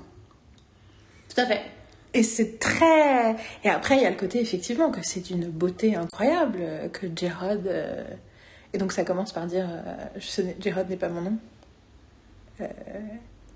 Tout 1.35 1.41
à 1.41 1.45
fait. 1.45 1.61
Et 2.13 2.23
c'est 2.23 2.57
très. 2.57 3.35
Et 3.63 3.69
après, 3.69 3.97
il 3.97 4.01
y 4.01 4.05
a 4.05 4.09
le 4.09 4.15
côté, 4.15 4.41
effectivement, 4.41 4.89
que 4.89 5.01
c'est 5.03 5.19
d'une 5.19 5.47
beauté 5.47 5.95
incroyable, 5.95 6.59
que 6.91 7.05
Jérôme. 7.15 7.69
Et 8.73 8.77
donc, 8.77 8.91
ça 8.91 9.03
commence 9.03 9.31
par 9.33 9.45
dire 9.47 9.67
euh. 9.69 10.19
Jérôme 10.59 10.87
n'est 10.89 10.97
pas 10.97 11.09
mon 11.09 11.21
nom. 11.21 11.37
Euh, 12.61 12.65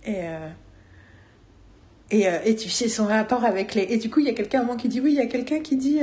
Et. 0.05 0.15
euh, 0.27 0.49
Et, 2.11 2.27
euh, 2.27 2.39
et 2.45 2.55
tu 2.55 2.69
sais, 2.69 2.89
son 2.89 3.05
rapport 3.05 3.45
avec 3.45 3.73
les. 3.75 3.83
Et 3.83 3.97
du 3.97 4.09
coup, 4.09 4.19
il 4.19 4.25
y 4.25 4.29
a 4.29 4.33
quelqu'un 4.33 4.59
à 4.59 4.61
un 4.61 4.65
moment 4.65 4.77
qui 4.77 4.89
dit 4.89 4.99
oui, 4.99 5.11
il 5.13 5.17
y 5.17 5.21
a 5.21 5.25
quelqu'un 5.27 5.59
qui 5.61 5.77
dit 5.77 5.99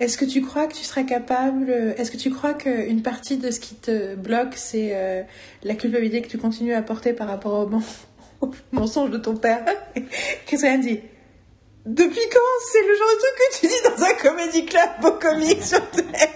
Est-ce 0.00 0.16
que 0.18 0.24
tu 0.24 0.42
crois 0.42 0.66
que 0.66 0.74
tu 0.74 0.82
seras 0.84 1.04
capable. 1.04 1.70
Est-ce 1.70 2.10
que 2.10 2.16
tu 2.16 2.30
crois 2.30 2.54
qu'une 2.54 3.02
partie 3.02 3.36
de 3.36 3.50
ce 3.50 3.60
qui 3.60 3.74
te 3.76 4.14
bloque, 4.16 4.54
c'est 4.56 5.26
la 5.62 5.74
culpabilité 5.74 6.22
que 6.22 6.28
tu 6.28 6.38
continues 6.38 6.74
à 6.74 6.82
porter 6.82 7.12
par 7.12 7.28
rapport 7.28 7.66
au, 7.66 7.68
men- 7.68 7.82
au 8.40 8.50
mensonge 8.72 9.10
de 9.10 9.18
ton 9.18 9.36
père? 9.36 9.64
Qu'est-ce 10.46 10.62
qu'elle 10.62 10.80
dit? 10.80 11.00
Depuis 11.84 12.20
quand 12.32 12.50
c'est 12.72 12.86
le 12.86 12.94
genre 12.94 13.08
de 13.14 13.18
truc 13.18 13.32
que 13.38 13.60
tu 13.60 13.66
dis 13.66 13.82
dans 13.96 14.04
un 14.04 14.14
comédie 14.30 14.64
club 14.66 14.88
beau 15.00 15.12
comique 15.12 15.62
sur 15.64 15.84
Terre, 15.90 16.28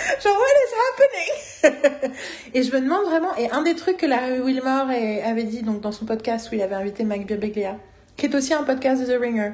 Genre, 0.22 0.36
what 0.36 0.54
is 0.64 0.72
happening? 0.80 2.14
Et 2.54 2.62
je 2.62 2.72
me 2.72 2.80
demande 2.80 3.04
vraiment, 3.04 3.34
et 3.36 3.50
un 3.50 3.62
des 3.62 3.74
trucs 3.74 3.98
que 3.98 4.06
Larry 4.06 4.40
Wilmore 4.40 4.88
avait 5.24 5.44
dit 5.44 5.62
donc, 5.62 5.80
dans 5.80 5.92
son 5.92 6.06
podcast 6.06 6.50
où 6.50 6.54
il 6.54 6.62
avait 6.62 6.74
invité 6.74 7.04
Mike 7.04 7.26
Birbiglia, 7.26 7.76
qui 8.16 8.26
est 8.26 8.34
aussi 8.34 8.54
un 8.54 8.62
podcast 8.62 9.02
de 9.02 9.06
The 9.06 9.20
Ringer. 9.20 9.52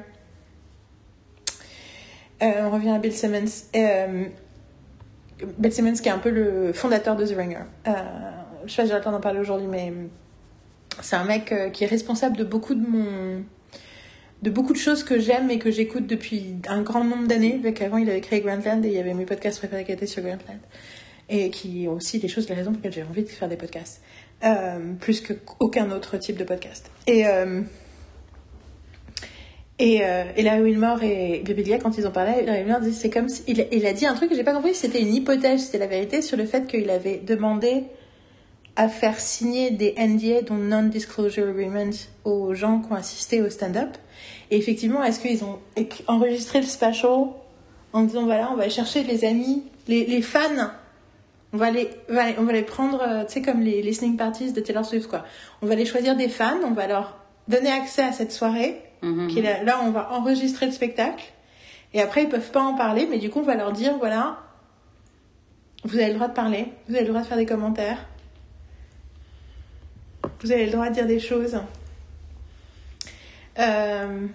Euh, 2.41 2.61
on 2.63 2.69
revient 2.69 2.91
à 2.91 2.99
Bill 2.99 3.13
Simmons. 3.13 3.65
Euh, 3.75 4.25
Bill 5.57 5.71
Simmons 5.71 5.93
qui 5.93 6.07
est 6.07 6.11
un 6.11 6.19
peu 6.19 6.29
le 6.29 6.71
fondateur 6.73 7.15
de 7.15 7.25
The 7.25 7.35
Ringer. 7.35 7.57
Euh, 7.87 7.91
je 8.65 8.71
sais 8.71 8.81
pas 8.81 8.87
si 8.87 8.93
j'ai 8.93 8.97
le 8.97 9.03
d'en 9.03 9.19
parler 9.19 9.39
aujourd'hui, 9.39 9.67
mais 9.67 9.93
c'est 11.01 11.15
un 11.15 11.25
mec 11.25 11.53
qui 11.73 11.83
est 11.83 11.87
responsable 11.87 12.37
de 12.37 12.43
beaucoup 12.43 12.75
de 12.75 12.87
mon 12.87 13.43
de 14.41 14.49
beaucoup 14.49 14.73
de 14.73 14.77
choses 14.77 15.03
que 15.03 15.19
j'aime 15.19 15.49
et 15.49 15.59
que 15.59 15.71
j'écoute 15.71 16.07
depuis 16.07 16.55
un 16.67 16.81
grand 16.81 17.03
nombre 17.03 17.27
d'années. 17.27 17.59
Vu 17.63 17.73
qu'avant 17.73 17.97
il 17.97 18.09
avait 18.09 18.21
créé 18.21 18.41
Grantland 18.41 18.83
et 18.85 18.89
il 18.89 18.93
y 18.93 18.99
avait 18.99 19.13
mes 19.13 19.25
podcasts 19.25 19.57
préférés 19.57 19.83
qui 19.83 19.91
étaient 19.91 20.05
sur 20.05 20.21
Grantland. 20.21 20.59
Et 21.29 21.49
qui 21.49 21.87
aussi 21.87 22.19
des 22.19 22.27
choses, 22.27 22.47
les 22.47 22.55
raisons 22.55 22.71
pour 22.71 22.77
lesquelles 22.77 22.93
j'ai 22.93 23.03
envie 23.03 23.23
de 23.23 23.29
faire 23.29 23.49
des 23.49 23.57
podcasts. 23.57 24.01
Euh, 24.43 24.93
plus 24.99 25.21
qu'aucun 25.21 25.91
autre 25.91 26.17
type 26.17 26.37
de 26.37 26.43
podcast. 26.43 26.91
Et, 27.07 27.25
euh, 27.27 27.61
et, 29.79 30.05
euh, 30.05 30.23
et 30.35 30.43
Larry 30.43 30.61
Wilmore 30.61 31.03
et 31.03 31.41
Bibilia, 31.43 31.79
quand 31.79 31.97
ils 31.97 32.07
parlé, 32.11 32.43
Larry 32.45 32.59
Wilmore 32.59 32.81
dit 32.81 32.93
c'est 32.93 33.09
comme. 33.09 33.27
Il, 33.47 33.67
il 33.71 33.85
a 33.85 33.93
dit 33.93 34.05
un 34.05 34.13
truc 34.13 34.29
que 34.29 34.35
j'ai 34.35 34.43
pas 34.43 34.53
compris, 34.53 34.75
c'était 34.75 35.01
une 35.01 35.13
hypothèse, 35.13 35.65
c'était 35.65 35.79
la 35.79 35.87
vérité, 35.87 36.21
sur 36.21 36.37
le 36.37 36.45
fait 36.45 36.67
qu'il 36.67 36.89
avait 36.91 37.17
demandé 37.17 37.85
à 38.77 38.87
faire 38.87 39.19
signer 39.19 39.71
des 39.71 39.93
NDA, 39.97 40.43
dont 40.43 40.55
Non-Disclosure 40.55 41.49
Agreement, 41.49 41.89
aux 42.23 42.53
gens 42.53 42.79
qui 42.79 42.91
ont 42.91 42.95
assisté 42.95 43.41
au 43.41 43.49
stand-up. 43.49 43.89
Et 44.51 44.57
effectivement, 44.57 45.03
est-ce 45.03 45.19
qu'ils 45.19 45.43
ont 45.43 45.59
enregistré 46.07 46.61
le 46.61 46.65
special 46.67 47.25
en 47.91 48.03
disant 48.03 48.23
voilà, 48.25 48.49
on 48.51 48.55
va 48.55 48.69
chercher 48.69 49.03
les 49.03 49.25
amis, 49.25 49.63
les, 49.87 50.05
les 50.05 50.21
fans, 50.21 50.69
on 51.53 51.57
va 51.57 51.71
les, 51.71 51.89
on 52.09 52.13
va 52.13 52.29
les, 52.29 52.35
on 52.39 52.43
va 52.43 52.53
les 52.53 52.61
prendre, 52.61 53.01
euh, 53.01 53.25
tu 53.25 53.33
sais, 53.33 53.41
comme 53.41 53.61
les 53.61 53.81
listening 53.81 54.15
parties 54.15 54.53
de 54.53 54.61
Taylor 54.61 54.85
Swift, 54.85 55.07
quoi. 55.07 55.25
On 55.61 55.65
va 55.65 55.75
les 55.75 55.85
choisir 55.85 56.15
des 56.15 56.29
fans, 56.29 56.59
on 56.63 56.71
va 56.71 56.87
leur 56.87 57.17
donner 57.47 57.71
accès 57.71 58.03
à 58.03 58.11
cette 58.13 58.31
soirée, 58.31 58.81
Mhm. 59.01 59.27
qui 59.27 59.41
là, 59.41 59.63
là, 59.63 59.79
on 59.83 59.91
va 59.91 60.11
enregistrer 60.13 60.65
le 60.65 60.71
spectacle. 60.71 61.23
Et 61.93 62.01
après, 62.01 62.23
ils 62.23 62.29
peuvent 62.29 62.51
pas 62.51 62.61
en 62.63 62.73
parler, 62.73 63.07
mais 63.09 63.17
du 63.19 63.29
coup, 63.29 63.39
on 63.39 63.43
va 63.43 63.55
leur 63.55 63.71
dire 63.71 63.95
voilà, 63.99 64.37
vous 65.83 65.97
avez 65.97 66.07
le 66.09 66.15
droit 66.15 66.27
de 66.27 66.33
parler, 66.33 66.65
vous 66.87 66.95
avez 66.95 67.03
le 67.05 67.09
droit 67.09 67.21
de 67.21 67.27
faire 67.27 67.37
des 67.37 67.45
commentaires, 67.45 67.99
vous 70.41 70.51
avez 70.51 70.65
le 70.65 70.71
droit 70.71 70.89
de 70.89 70.93
dire 70.93 71.07
des 71.07 71.19
choses. 71.19 71.59
Euh, 73.59 74.27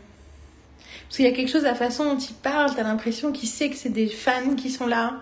Parce 1.08 1.16
qu'il 1.16 1.24
y 1.24 1.28
a 1.28 1.32
quelque 1.32 1.50
chose, 1.50 1.62
la 1.62 1.74
façon 1.74 2.04
dont 2.14 2.18
il 2.18 2.34
parle, 2.34 2.74
t'as 2.74 2.82
l'impression 2.82 3.32
qu'il 3.32 3.48
sait 3.48 3.68
que 3.70 3.76
c'est 3.76 3.90
des 3.90 4.08
fans 4.08 4.54
qui 4.56 4.70
sont 4.70 4.86
là. 4.86 5.20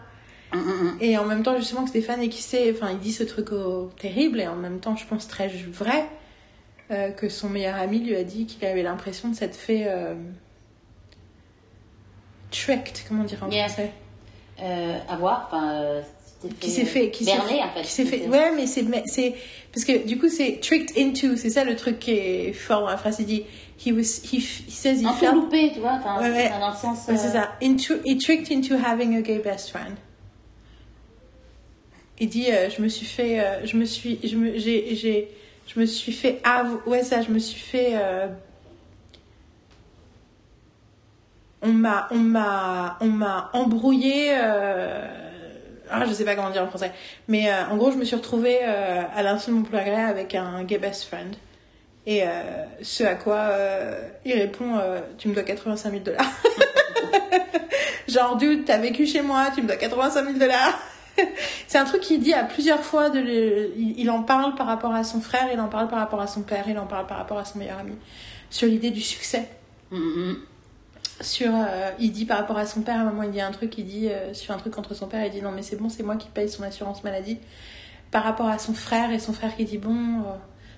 Hum, 0.53 0.61
hum, 0.61 0.81
hum. 0.89 0.97
Et 1.01 1.17
en 1.19 1.25
même 1.25 1.43
temps, 1.43 1.57
justement, 1.57 1.83
que 1.85 1.91
c'est 1.91 2.01
des 2.01 2.05
fans 2.05 2.21
et 2.21 2.29
qui 2.29 2.43
sait, 2.43 2.73
enfin, 2.73 2.91
il 2.93 2.99
dit 2.99 3.13
ce 3.13 3.23
truc 3.25 3.53
au- 3.53 3.91
terrible, 4.01 4.41
et 4.41 4.49
en 4.49 4.57
même 4.57 4.81
temps, 4.81 4.97
je 4.97 5.07
pense 5.07 5.29
très 5.29 5.49
vrai, 5.49 6.07
euh, 6.91 7.11
que 7.11 7.29
son 7.29 7.49
meilleur 7.49 7.77
ami 7.77 8.01
lui 8.01 8.17
a 8.17 8.25
dit 8.25 8.47
qu'il 8.47 8.65
avait 8.67 8.83
l'impression 8.83 9.29
de 9.29 9.35
s'être 9.37 9.55
fait 9.57 9.85
euh, 9.87 10.15
tricked, 12.51 13.05
comment 13.09 13.25
dire 13.25 13.43
en 13.45 13.51
Yeah. 13.51 13.69
français 13.69 13.93
Euh, 14.63 14.99
à 15.09 15.17
voir, 15.17 15.49
enfin. 15.53 16.03
Euh, 16.45 16.49
qui 16.61 16.71
s'est 16.71 16.85
fait 16.85 17.11
qui 17.11 17.25
s'est 17.25 17.33
en 17.33 17.43
fait. 17.43 17.83
qui 17.83 17.89
s'est 17.91 18.05
fait 18.05 18.19
C'était- 18.19 18.29
ouais 18.29 18.53
mais 18.57 18.67
c'est 18.67 18.85
c'est 19.07 19.35
parce 19.73 19.85
que 19.85 20.07
du 20.07 20.19
coup 20.19 20.29
c'est 20.29 20.59
tricked 20.61 20.97
into 20.99 21.37
c'est 21.37 21.51
ça 21.51 21.65
le 21.65 21.77
truc 21.77 21.99
qui 21.99 22.13
est 22.13 22.53
fort 22.53 22.81
dans 22.81 22.89
la 22.91 22.97
phrase 22.97 23.17
il 23.21 23.27
dit 23.27 23.45
he 23.85 23.93
was 23.93 24.21
he, 24.33 24.37
he 24.39 24.71
says 24.71 25.01
he 25.03 25.07
Un 25.07 25.13
peu 25.15 25.33
loupé, 25.33 25.71
tu 25.73 25.81
vois, 25.81 25.93
enfin, 25.95 26.21
Ouais, 26.21 26.31
ouais. 26.31 26.51
dans 26.51 26.71
le 26.71 26.77
sens. 26.77 27.07
Ouais, 27.09 27.17
c'est 27.17 27.29
euh, 27.29 27.33
ça. 27.33 27.53
Into, 27.63 27.95
he 28.05 28.19
tricked 28.19 28.51
into 28.53 28.75
having 28.77 29.17
a 29.17 29.23
gay 29.23 29.39
best 29.39 29.71
friend. 29.71 29.97
Il 32.19 32.29
dit, 32.29 32.51
euh, 32.53 32.69
je 32.69 32.83
me 32.83 32.89
suis 32.89 33.07
fait, 33.07 33.41
euh, 33.41 33.65
je 33.65 33.79
me 33.79 33.87
suis, 33.87 34.19
je 34.23 34.37
me, 34.37 34.59
j'ai, 34.59 34.95
j'ai, 34.97 35.31
je 35.67 35.81
me 35.81 35.87
suis 35.87 36.13
fait 36.13 36.41
avou- 36.45 36.83
ouais 36.87 37.03
ça, 37.03 37.23
je 37.23 37.31
me 37.31 37.39
suis 37.39 37.59
fait, 37.59 37.93
euh, 37.95 38.27
on 41.63 41.73
m'a, 41.73 42.09
on 42.11 42.19
m'a, 42.19 42.99
on 43.01 43.07
m'a 43.07 43.51
embrouillé, 43.55 44.33
euh, 44.35 45.30
ah, 45.91 46.05
je 46.07 46.13
sais 46.13 46.25
pas 46.25 46.35
comment 46.35 46.51
dire 46.51 46.63
en 46.63 46.69
français, 46.69 46.93
mais 47.29 47.51
euh, 47.51 47.67
en 47.71 47.77
gros, 47.77 47.91
je 47.91 47.97
me 47.97 48.05
suis 48.05 48.17
retrouvée 48.17 48.59
euh, 48.63 49.03
à 49.15 49.23
l'insu 49.23 49.51
de 49.51 49.57
mon 49.57 49.63
plus 49.63 49.77
gré 49.77 49.95
avec 49.95 50.35
un 50.35 50.63
gay 50.65 50.79
best 50.79 51.05
friend. 51.05 51.35
Et 52.07 52.23
euh, 52.23 52.27
ce 52.83 53.05
à 53.05 53.15
quoi 53.15 53.51
il 54.25 54.33
répond, 54.33 54.81
tu 55.19 55.29
me 55.29 55.35
dois 55.35 55.43
85 55.43 55.91
000 55.91 56.03
dollars. 56.03 56.25
Genre, 58.09 58.37
dude, 58.37 58.65
t'as 58.65 58.79
vécu 58.79 59.07
chez 59.07 59.21
moi, 59.21 59.49
tu 59.55 59.63
me 59.63 59.67
dois 59.67 59.77
85 59.77 60.25
000 60.25 60.39
dollars. 60.39 60.79
C'est 61.69 61.79
un 61.79 61.85
truc 61.85 62.01
qu'il 62.01 62.21
dit 62.21 62.33
à 62.33 62.45
plusieurs 62.45 62.83
fois. 62.83 63.11
Il, 63.15 64.11
en 64.11 64.23
parle 64.23 64.55
par 64.55 64.67
rapport 64.67 64.95
à 64.95 65.05
son 65.05 65.21
frère, 65.21 65.49
il 65.53 65.61
en 65.61 65.69
parle 65.69 65.89
par 65.89 65.99
rapport 65.99 66.21
à 66.21 66.27
son 66.27 66.43
père, 66.43 66.65
il 66.69 66.79
en 66.79 66.87
parle 66.87 67.07
par 67.07 67.19
rapport 67.19 67.39
à 67.39 67.45
son 67.45 67.59
meilleur 67.59 67.79
ami. 67.79 67.95
Sur 68.49 68.67
l'idée 68.67 68.91
du 68.91 69.03
succès. 69.03 69.49
hum, 69.93 70.01
hum. 70.01 70.37
Sur, 71.21 71.51
euh, 71.55 71.91
il 71.99 72.13
dit 72.13 72.25
par 72.25 72.39
rapport 72.39 72.57
à 72.57 72.65
son 72.65 72.81
père, 72.81 72.97
à 72.97 73.01
un 73.01 73.05
moment 73.05 73.25
il 73.25 73.31
dit 73.31 73.41
un 73.43 73.51
truc, 73.51 73.77
il 73.77 73.85
dit 73.85 74.09
euh, 74.09 74.33
sur 74.33 74.55
un 74.55 74.59
truc 74.59 74.73
contre 74.75 74.95
son 74.95 75.07
père, 75.07 75.25
il 75.27 75.31
dit 75.31 75.43
non 75.43 75.53
mais 75.53 75.63
c'est 75.63 75.77
bon, 75.77 75.89
c'est 75.91 76.03
moi 76.03 76.17
qui 76.17 76.29
paye 76.29 76.49
son 76.49 76.63
assurance 76.63 77.05
maladie. 77.05 77.39
Par 78.11 78.25
rapport 78.25 78.47
à 78.49 78.59
son 78.59 78.73
frère 78.75 79.11
et 79.13 79.19
son 79.19 79.33
frère 79.35 79.55
qui 79.55 79.65
dit 79.67 79.77
bon, 79.79 79.93
euh, 80.21 80.33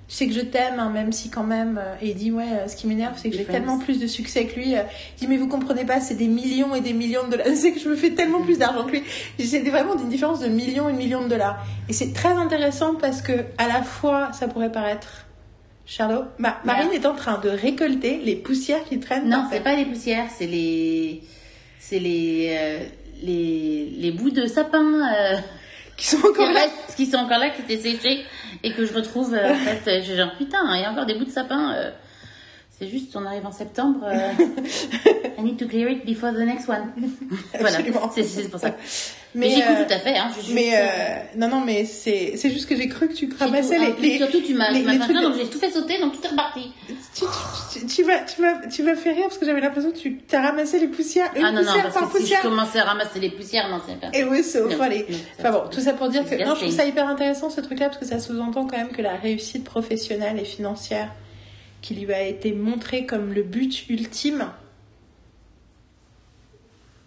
tu 0.09 0.17
sais 0.17 0.27
que 0.27 0.33
je 0.35 0.41
t'aime, 0.41 0.81
hein, 0.81 0.91
même 0.91 1.13
si 1.13 1.31
quand 1.31 1.45
même. 1.45 1.79
euh, 1.81 1.95
et 2.03 2.09
il 2.11 2.17
dit 2.17 2.33
ouais, 2.33 2.45
euh, 2.53 2.67
ce 2.69 2.75
qui 2.75 2.89
m'énerve 2.89 3.15
c'est 3.17 3.31
que 3.31 3.37
j'ai 3.37 3.45
tellement 3.45 3.79
plus 3.79 4.01
de 4.01 4.07
succès 4.09 4.47
que 4.47 4.57
lui. 4.59 4.75
euh. 4.77 4.83
il 5.17 5.21
dit 5.21 5.27
mais 5.29 5.37
vous 5.37 5.47
comprenez 5.47 5.85
pas, 5.85 6.01
c'est 6.01 6.17
des 6.17 6.27
millions 6.27 6.75
et 6.75 6.81
des 6.81 6.93
millions 6.93 7.25
de 7.25 7.31
dollars. 7.31 7.47
C'est 7.55 7.73
que 7.73 7.79
je 7.79 7.89
me 7.89 7.95
fais 7.95 8.11
tellement 8.11 8.43
plus 8.43 8.59
d'argent 8.59 8.85
que 8.85 8.91
lui. 8.93 9.03
C'est 9.39 9.61
vraiment 9.61 9.97
une 9.97 10.09
différence 10.09 10.41
de 10.41 10.49
millions 10.49 10.89
et 10.89 10.93
millions 10.93 11.23
de 11.23 11.29
dollars. 11.29 11.65
Et 11.89 11.93
c'est 11.93 12.13
très 12.13 12.33
intéressant 12.33 12.97
parce 12.97 13.23
que 13.23 13.33
à 13.59 13.69
la 13.69 13.83
fois 13.85 14.33
ça 14.33 14.49
pourrait 14.49 14.73
paraître 14.73 15.27
Charlot, 15.97 16.25
Ma- 16.39 16.59
Marine 16.65 16.91
est 16.93 17.05
en 17.07 17.15
train 17.15 17.39
de 17.39 17.51
récolter 17.51 18.19
les 18.25 18.37
poussières 18.37 18.85
qui 18.85 18.99
traînent. 18.99 19.29
Non, 19.29 19.45
c'est 19.51 19.61
pas 19.63 19.75
les 19.75 19.85
poussières, 19.85 20.29
c'est 20.37 20.47
les. 20.47 21.23
C'est 21.79 21.99
les, 21.99 22.57
euh, 22.59 22.79
les. 23.23 23.93
Les 23.99 24.11
bouts 24.11 24.31
de 24.31 24.47
sapin 24.47 24.83
euh, 25.15 25.37
qui 25.97 26.07
sont 26.07 26.19
qui, 26.19 26.27
encore 26.29 26.51
là. 26.53 26.61
restent, 26.61 26.95
qui 26.97 27.07
sont 27.07 27.19
encore 27.19 27.39
là, 27.39 27.51
qui 27.51 27.61
étaient 27.63 27.77
séchés 27.91 28.25
et 28.63 28.73
que 28.73 28.87
je 28.87 28.95
retrouve. 28.95 29.35
euh, 29.35 29.53
en 29.53 29.55
fait, 29.57 30.03
j'ai 30.03 30.17
genre 30.17 30.33
putain, 30.39 30.61
il 30.77 30.81
y 30.81 30.85
a 30.85 30.91
encore 30.93 31.07
des 31.07 31.15
bouts 31.15 31.27
de 31.27 31.31
sapin. 31.31 31.75
Euh, 32.83 32.87
c'est 32.87 32.89
juste, 32.91 33.15
on 33.17 33.25
arrive 33.27 33.47
en 33.47 33.53
septembre. 33.53 34.01
euh, 34.05 34.31
I 35.39 35.43
need 35.43 35.59
to 35.59 35.67
clear 35.67 35.89
it 35.91 36.05
before 36.05 36.33
the 36.33 36.39
next 36.45 36.69
one. 36.69 36.93
voilà, 37.61 37.79
c'est 38.15 38.23
c'est 38.25 38.49
pour 38.49 38.61
ça. 38.61 38.75
Mais, 39.35 39.49
Mais 39.49 39.55
j'écoute 39.55 39.77
euh, 39.81 39.85
tout 39.87 39.95
à 39.95 39.99
fait. 39.99 40.17
Hein, 40.19 40.31
je 40.47 40.53
Mais 40.53 40.65
juste, 40.65 40.77
euh, 40.77 41.39
non, 41.39 41.49
non, 41.49 41.61
mais 41.65 41.87
c'est 41.87 42.37
juste 42.51 42.69
que 42.69 42.77
j'ai 42.77 42.87
cru 42.89 43.09
que 43.09 43.15
tu 43.15 43.31
ramassais 43.39 43.77
tout- 43.77 43.83
les, 43.83 43.89
en 43.89 43.93
plus, 43.95 44.03
les- 44.09 44.19
Surtout, 44.19 44.41
tu 44.43 44.53
m'as 44.55 44.71
les- 44.71 44.81
les 44.81 44.99
de- 44.99 45.23
donc 45.23 45.37
j'ai 45.37 45.47
tout 45.49 45.59
fait 45.59 45.71
sauter, 45.71 45.99
donc 46.01 46.13
tout 46.13 46.21
est 46.27 46.29
reparti. 46.29 46.71
Tu, 47.15 47.25
tu, 47.81 47.87
tu, 47.87 48.03
vas, 48.03 48.19
tu, 48.21 48.43
vas, 48.43 48.67
tu 48.71 48.83
vas 48.83 48.95
faire 48.95 49.15
rire 49.17 49.25
parce 49.29 49.39
que 49.39 49.47
j'avais 49.47 49.63
l'impression 49.63 49.91
que 49.91 49.97
tu 49.99 50.21
as 50.33 50.41
ramassé 50.43 50.79
les 50.81 50.89
poussières, 50.89 51.31
une 51.35 51.45
Ah 51.47 51.51
non, 51.51 51.61
non, 51.61 51.67
poussière 51.67 51.83
parce 51.85 51.95
par 51.95 52.03
que 52.05 52.09
si 52.09 52.15
je 52.19 52.21
poussière. 52.25 52.43
commençais 52.43 52.79
à 52.81 52.85
ramasser 52.85 53.21
les 53.21 53.31
poussières, 53.31 53.71
non, 53.71 53.81
c'est 53.87 53.99
pas. 53.99 54.09
Et 54.17 54.23
oui, 54.25 54.43
c'est 54.45 54.61
au 54.61 54.69
Non, 54.69 54.77
non, 54.77 54.85
Enfin 55.41 55.51
bon, 55.51 55.63
tout 55.71 55.81
ça 55.81 55.95
pour 55.95 56.11
dire 56.11 56.29
que 56.29 56.35
non, 56.45 56.55
je 56.55 56.61
trouve 56.61 56.75
ça 56.77 56.85
hyper 56.85 57.09
intéressant 57.09 57.49
ce 57.49 57.63
truc-là 57.63 57.87
parce 57.87 57.99
que 57.99 58.05
ça 58.07 58.21
sous-entend 58.21 58.67
quand 58.67 58.77
même 58.77 58.91
que 58.91 59.01
la 59.01 59.15
réussite 59.17 59.65
professionnelle 59.65 60.39
et 60.39 60.45
financière 60.45 61.09
qui 61.83 61.95
lui 61.97 62.13
a 62.15 62.23
été 62.23 62.53
montrée 62.53 63.05
comme 63.07 63.33
le 63.35 63.43
but 63.43 63.89
ultime, 63.91 64.49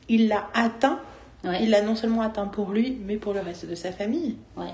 il 0.09 0.27
l'a 0.27 0.47
atteint. 0.53 0.99
Ouais, 1.43 1.63
Il 1.63 1.69
l'a 1.71 1.81
non 1.81 1.95
seulement 1.95 2.21
atteint 2.21 2.47
pour 2.47 2.71
lui, 2.71 2.97
mais 3.05 3.17
pour 3.17 3.33
le 3.33 3.39
reste 3.39 3.65
de 3.67 3.75
sa 3.75 3.91
famille. 3.91 4.37
ouais. 4.57 4.73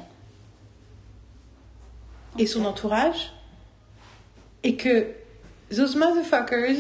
et 2.40 2.46
son 2.46 2.64
entourage 2.64 3.34
et 4.64 4.78
que 4.78 5.08
those 5.70 5.98
motherfuckers 5.98 6.78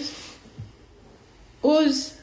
osent 1.61 2.13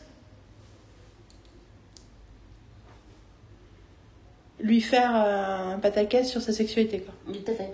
lui 4.60 4.80
faire 4.80 5.14
euh, 5.14 5.74
un 5.74 5.78
pataquès 5.78 6.24
sur 6.26 6.40
sa 6.40 6.52
sexualité 6.52 7.00
quoi. 7.00 7.12
Tout 7.30 7.50
à 7.50 7.54
fait. 7.54 7.70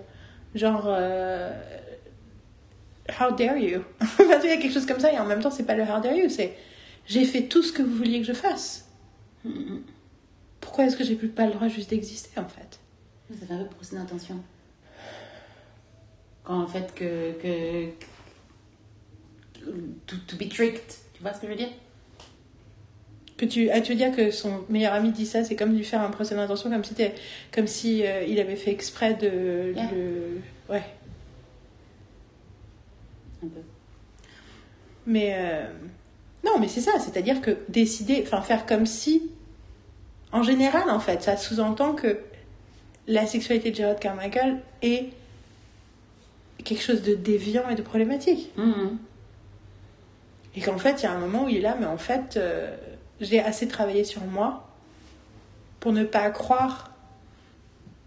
Genre 0.55 0.83
euh, 0.87 1.51
how 3.19 3.31
dare 3.35 3.57
you? 3.57 3.81
Il 4.19 4.49
y 4.49 4.51
a 4.51 4.57
quelque 4.57 4.73
chose 4.73 4.85
comme 4.85 4.99
ça 4.99 5.11
et 5.11 5.19
en 5.19 5.25
même 5.25 5.41
temps 5.41 5.51
c'est 5.51 5.63
pas 5.65 5.75
le 5.75 5.83
how 5.83 5.99
dare 6.01 6.13
you 6.15 6.29
c'est 6.29 6.55
j'ai 7.07 7.23
fait 7.25 7.43
tout 7.43 7.61
ce 7.61 7.71
que 7.71 7.81
vous 7.81 7.95
vouliez 7.95 8.19
que 8.19 8.25
je 8.27 8.33
fasse. 8.33 8.89
Pourquoi 10.59 10.85
est-ce 10.85 10.97
que 10.97 11.03
j'ai 11.03 11.15
plus 11.15 11.29
pas 11.29 11.45
le 11.45 11.53
droit 11.53 11.67
juste 11.67 11.89
d'exister 11.91 12.39
en 12.39 12.47
fait? 12.47 12.79
Ça 13.39 13.45
fait 13.45 13.53
un 13.53 13.59
peu 13.63 13.69
procès 13.75 13.95
d'intention. 13.95 14.41
Quand 16.43 16.61
en 16.61 16.67
fait 16.67 16.93
que. 16.95 17.33
que, 17.33 17.85
que 19.63 19.71
to, 20.07 20.15
to 20.27 20.35
be 20.37 20.49
tricked, 20.49 20.95
tu 21.13 21.21
vois 21.21 21.33
ce 21.33 21.41
que 21.41 21.47
je 21.47 21.51
veux 21.51 21.57
dire? 21.57 21.69
Que 23.37 23.45
tu, 23.45 23.69
ah, 23.69 23.81
tu 23.81 23.91
veux 23.91 23.97
dire 23.97 24.15
que 24.15 24.31
son 24.31 24.63
meilleur 24.69 24.93
ami 24.93 25.11
dit 25.11 25.25
ça, 25.25 25.43
c'est 25.43 25.55
comme 25.55 25.75
lui 25.75 25.83
faire 25.83 26.01
un 26.01 26.09
procès 26.09 26.35
d'intention, 26.35 26.69
comme 26.69 26.83
si, 26.83 26.95
comme 27.51 27.67
si 27.67 28.05
euh, 28.05 28.23
il 28.23 28.39
avait 28.39 28.55
fait 28.55 28.71
exprès 28.71 29.13
de 29.13 29.73
Yeah. 29.75 29.91
le. 29.91 30.41
Ouais. 30.69 30.83
Un 33.45 33.49
peu. 33.49 33.61
Mais. 35.05 35.33
euh, 35.37 35.67
Non, 36.43 36.59
mais 36.59 36.67
c'est 36.67 36.81
ça, 36.81 36.91
c'est-à-dire 36.99 37.41
que 37.41 37.57
décider, 37.69 38.23
enfin 38.25 38.41
faire 38.41 38.65
comme 38.65 38.85
si. 38.85 39.31
En 40.31 40.43
général, 40.43 40.89
en 40.89 40.99
fait, 40.99 41.23
ça 41.23 41.37
sous-entend 41.37 41.93
que 41.93 42.19
la 43.07 43.25
sexualité 43.25 43.71
de 43.71 43.75
Jared 43.75 43.99
Carmichael 43.99 44.57
est 44.81 45.09
quelque 46.63 46.81
chose 46.81 47.03
de 47.03 47.13
déviant 47.15 47.69
et 47.69 47.75
de 47.75 47.81
problématique. 47.81 48.51
Mhm. 48.57 48.97
Et 50.55 50.61
qu'en 50.61 50.77
fait, 50.77 51.01
il 51.01 51.03
y 51.03 51.05
a 51.05 51.11
un 51.11 51.19
moment 51.19 51.45
où 51.45 51.49
il 51.49 51.57
est 51.57 51.61
là, 51.61 51.77
mais 51.79 51.85
en 51.85 51.97
fait, 51.97 52.37
euh, 52.37 52.75
j'ai 53.21 53.39
assez 53.39 53.67
travaillé 53.67 54.03
sur 54.03 54.23
moi 54.23 54.67
pour 55.79 55.91
ne 55.93 56.03
pas 56.03 56.29
croire 56.31 56.91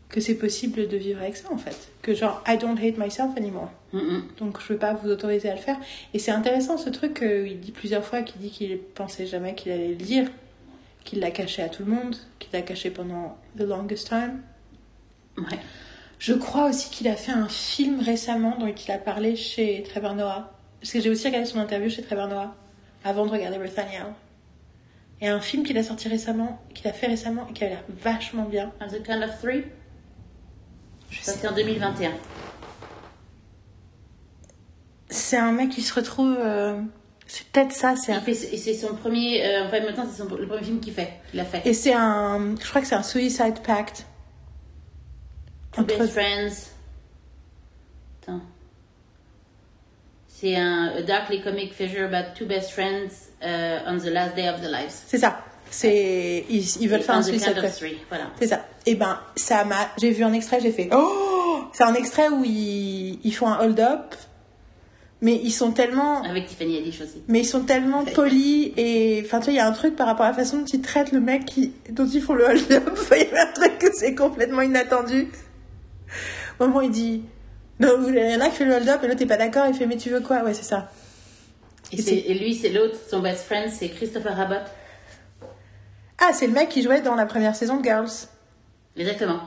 que 0.08 0.20
c'est 0.20 0.34
possible 0.34 0.88
de 0.88 0.96
vivre 0.96 1.20
avec 1.20 1.36
ça, 1.36 1.52
en 1.52 1.58
fait. 1.58 1.88
Que 2.02 2.14
genre, 2.14 2.42
I 2.46 2.56
don't 2.58 2.78
hate 2.78 2.98
myself 2.98 3.36
anymore. 3.36 3.70
Donc 3.92 4.60
je 4.60 4.72
veux 4.72 4.78
pas 4.78 4.92
vous 4.94 5.08
autoriser 5.10 5.48
à 5.50 5.54
le 5.54 5.60
faire. 5.60 5.78
Et 6.14 6.18
c'est 6.18 6.30
intéressant 6.30 6.76
ce 6.76 6.90
truc 6.90 7.14
qu'il 7.14 7.60
dit 7.60 7.72
plusieurs 7.72 8.04
fois, 8.04 8.22
qu'il 8.22 8.40
dit 8.40 8.50
qu'il 8.50 8.78
pensait 8.78 9.26
jamais 9.26 9.54
qu'il 9.54 9.72
allait 9.72 9.88
le 9.88 9.94
dire, 9.96 10.28
qu'il 11.04 11.20
l'a 11.20 11.30
caché 11.30 11.62
à 11.62 11.68
tout 11.68 11.84
le 11.84 11.92
monde, 11.92 12.16
qu'il 12.38 12.50
l'a 12.52 12.62
caché 12.62 12.90
pendant 12.90 13.38
the 13.56 13.62
longest 13.62 14.08
time. 14.08 14.42
Ouais. 15.38 15.58
Je 16.18 16.34
crois 16.34 16.68
aussi 16.68 16.90
qu'il 16.90 17.08
a 17.08 17.14
fait 17.14 17.32
un 17.32 17.48
film 17.48 18.00
récemment 18.00 18.56
dont 18.58 18.66
il 18.66 18.90
a 18.90 18.98
parlé 18.98 19.36
chez 19.36 19.84
Trevor 19.84 20.14
Noah. 20.14 20.52
Parce 20.80 20.92
que 20.92 21.00
j'ai 21.00 21.10
aussi 21.10 21.26
regardé 21.26 21.46
son 21.46 21.58
interview 21.58 21.88
chez 21.88 22.02
Trevor 22.02 22.28
Noah 22.28 22.54
avant 23.04 23.24
de 23.24 23.30
regarder 23.30 23.58
Nathaniel. 23.58 24.06
A 25.20 25.32
un 25.32 25.40
film 25.40 25.64
qu'il 25.64 25.78
a 25.78 25.82
sorti 25.82 26.08
récemment, 26.08 26.60
qu'il 26.74 26.86
a 26.88 26.92
fait 26.92 27.06
récemment 27.06 27.46
et 27.48 27.52
qui 27.52 27.64
a 27.64 27.68
l'air 27.68 27.82
vachement 28.02 28.44
bien. 28.44 28.72
A 28.80 28.86
Kind 28.86 29.22
of 29.22 29.40
Three? 29.40 29.64
Je 31.10 31.22
sais. 31.22 31.32
c'est 31.32 31.48
en 31.48 31.54
2021. 31.54 32.12
C'est 35.10 35.36
un 35.36 35.52
mec 35.52 35.70
qui 35.70 35.82
se 35.82 35.94
retrouve. 35.94 36.36
euh, 36.38 36.80
C'est 37.26 37.44
peut-être 37.46 37.72
ça. 37.72 37.94
C'est 37.96 38.12
un... 38.12 38.22
c'est 38.24 38.74
son 38.74 38.94
premier. 38.94 39.44
euh, 39.44 39.66
enfin, 39.66 39.80
maintenant, 39.80 40.06
c'est 40.10 40.22
son- 40.22 40.34
le 40.34 40.46
premier 40.46 40.62
film 40.64 40.80
qu'il 40.80 40.92
fait. 40.92 41.12
Qu'il 41.30 41.40
a 41.40 41.44
fait. 41.44 41.62
Et 41.66 41.74
c'est 41.74 41.94
un. 41.94 42.54
Je 42.60 42.68
crois 42.68 42.80
que 42.80 42.86
c'est 42.86 42.94
un 42.94 43.02
Suicide 43.02 43.60
Pact. 43.66 44.06
Two 45.72 45.82
Entre- 45.82 45.98
Best 45.98 46.12
Friends. 46.12 46.70
Attends. 48.22 48.40
C'est 50.26 50.54
un 50.56 50.92
a 50.96 51.02
darkly 51.02 51.42
comic 51.42 51.72
feature 51.74 52.04
about 52.04 52.34
two 52.36 52.46
best 52.46 52.70
friends 52.70 53.30
uh, 53.42 53.80
on 53.88 53.98
the 53.98 54.10
last 54.10 54.36
day 54.36 54.48
of 54.48 54.60
their 54.60 54.70
lives. 54.70 54.94
C'est 55.06 55.18
ça. 55.18 55.40
C'est 55.70 56.44
ils, 56.48 56.64
ils 56.80 56.88
veulent 56.88 57.00
Et 57.00 57.02
faire 57.02 57.16
un 57.16 57.22
Suicide 57.22 57.60
Pact. 57.60 57.84
Voilà. 58.08 58.30
C'est 58.38 58.46
ça. 58.46 58.64
Et 58.86 58.94
ben 58.94 59.18
ça 59.36 59.64
m'a. 59.64 59.90
J'ai 60.00 60.12
vu 60.12 60.22
un 60.24 60.32
extrait, 60.32 60.60
j'ai 60.60 60.70
fait. 60.72 60.88
Oh 60.92 61.64
C'est 61.72 61.82
un 61.84 61.94
extrait 61.94 62.28
où 62.28 62.44
ils, 62.44 63.18
ils 63.24 63.32
font 63.34 63.48
un 63.48 63.58
hold-up, 63.64 64.14
mais 65.20 65.34
ils 65.42 65.50
sont 65.50 65.72
tellement. 65.72 66.22
Avec 66.22 66.46
Tiffany 66.46 66.78
Haddish 66.78 67.00
aussi. 67.00 67.22
Mais 67.28 67.40
ils 67.40 67.46
sont 67.46 67.62
tellement 67.62 68.04
polis 68.04 68.72
et 68.76 69.22
enfin 69.24 69.40
tu 69.40 69.44
vois 69.46 69.52
il 69.54 69.56
y 69.56 69.60
a 69.60 69.66
un 69.66 69.72
truc 69.72 69.96
par 69.96 70.06
rapport 70.06 70.26
à 70.26 70.30
la 70.30 70.34
façon 70.34 70.58
dont 70.58 70.64
ils 70.64 70.80
traitent 70.80 71.12
le 71.12 71.20
mec 71.20 71.44
qui 71.44 71.72
dont 71.90 72.06
ils 72.06 72.22
font 72.22 72.34
le 72.34 72.44
hold-up. 72.44 72.88
Il 73.12 73.18
y 73.18 73.20
avait 73.22 73.40
un 73.40 73.52
truc 73.52 73.78
que 73.78 73.92
c'est 73.94 74.14
complètement 74.14 74.62
inattendu? 74.62 75.28
Au 76.58 76.66
moment 76.66 76.78
où 76.78 76.82
il 76.82 76.90
dit 76.90 77.22
non 77.80 77.90
il 78.08 78.14
y 78.14 78.36
en 78.36 78.40
a 78.40 78.48
qui 78.48 78.56
fait 78.56 78.64
le 78.64 78.74
hold-up 78.74 79.02
et 79.02 79.06
l'autre 79.06 79.18
t'es 79.18 79.26
pas 79.26 79.36
d'accord 79.36 79.66
il 79.68 79.74
fait 79.74 79.86
mais 79.86 79.96
tu 79.96 80.10
veux 80.10 80.20
quoi? 80.20 80.42
Ouais 80.42 80.54
c'est 80.54 80.64
ça. 80.64 80.90
Et, 81.90 82.30
Et 82.30 82.34
lui, 82.34 82.54
c'est 82.54 82.68
l'autre, 82.68 82.98
son 83.08 83.20
best 83.20 83.44
friend, 83.46 83.70
c'est 83.70 83.88
Christopher 83.88 84.38
Abbott. 84.38 84.64
Ah 86.18 86.32
c'est 86.34 86.46
le 86.46 86.52
mec 86.52 86.68
qui 86.68 86.82
jouait 86.82 87.00
dans 87.00 87.14
la 87.14 87.24
première 87.24 87.56
saison 87.56 87.78
de 87.78 87.84
Girls 87.84 88.10
Exactement. 88.96 89.40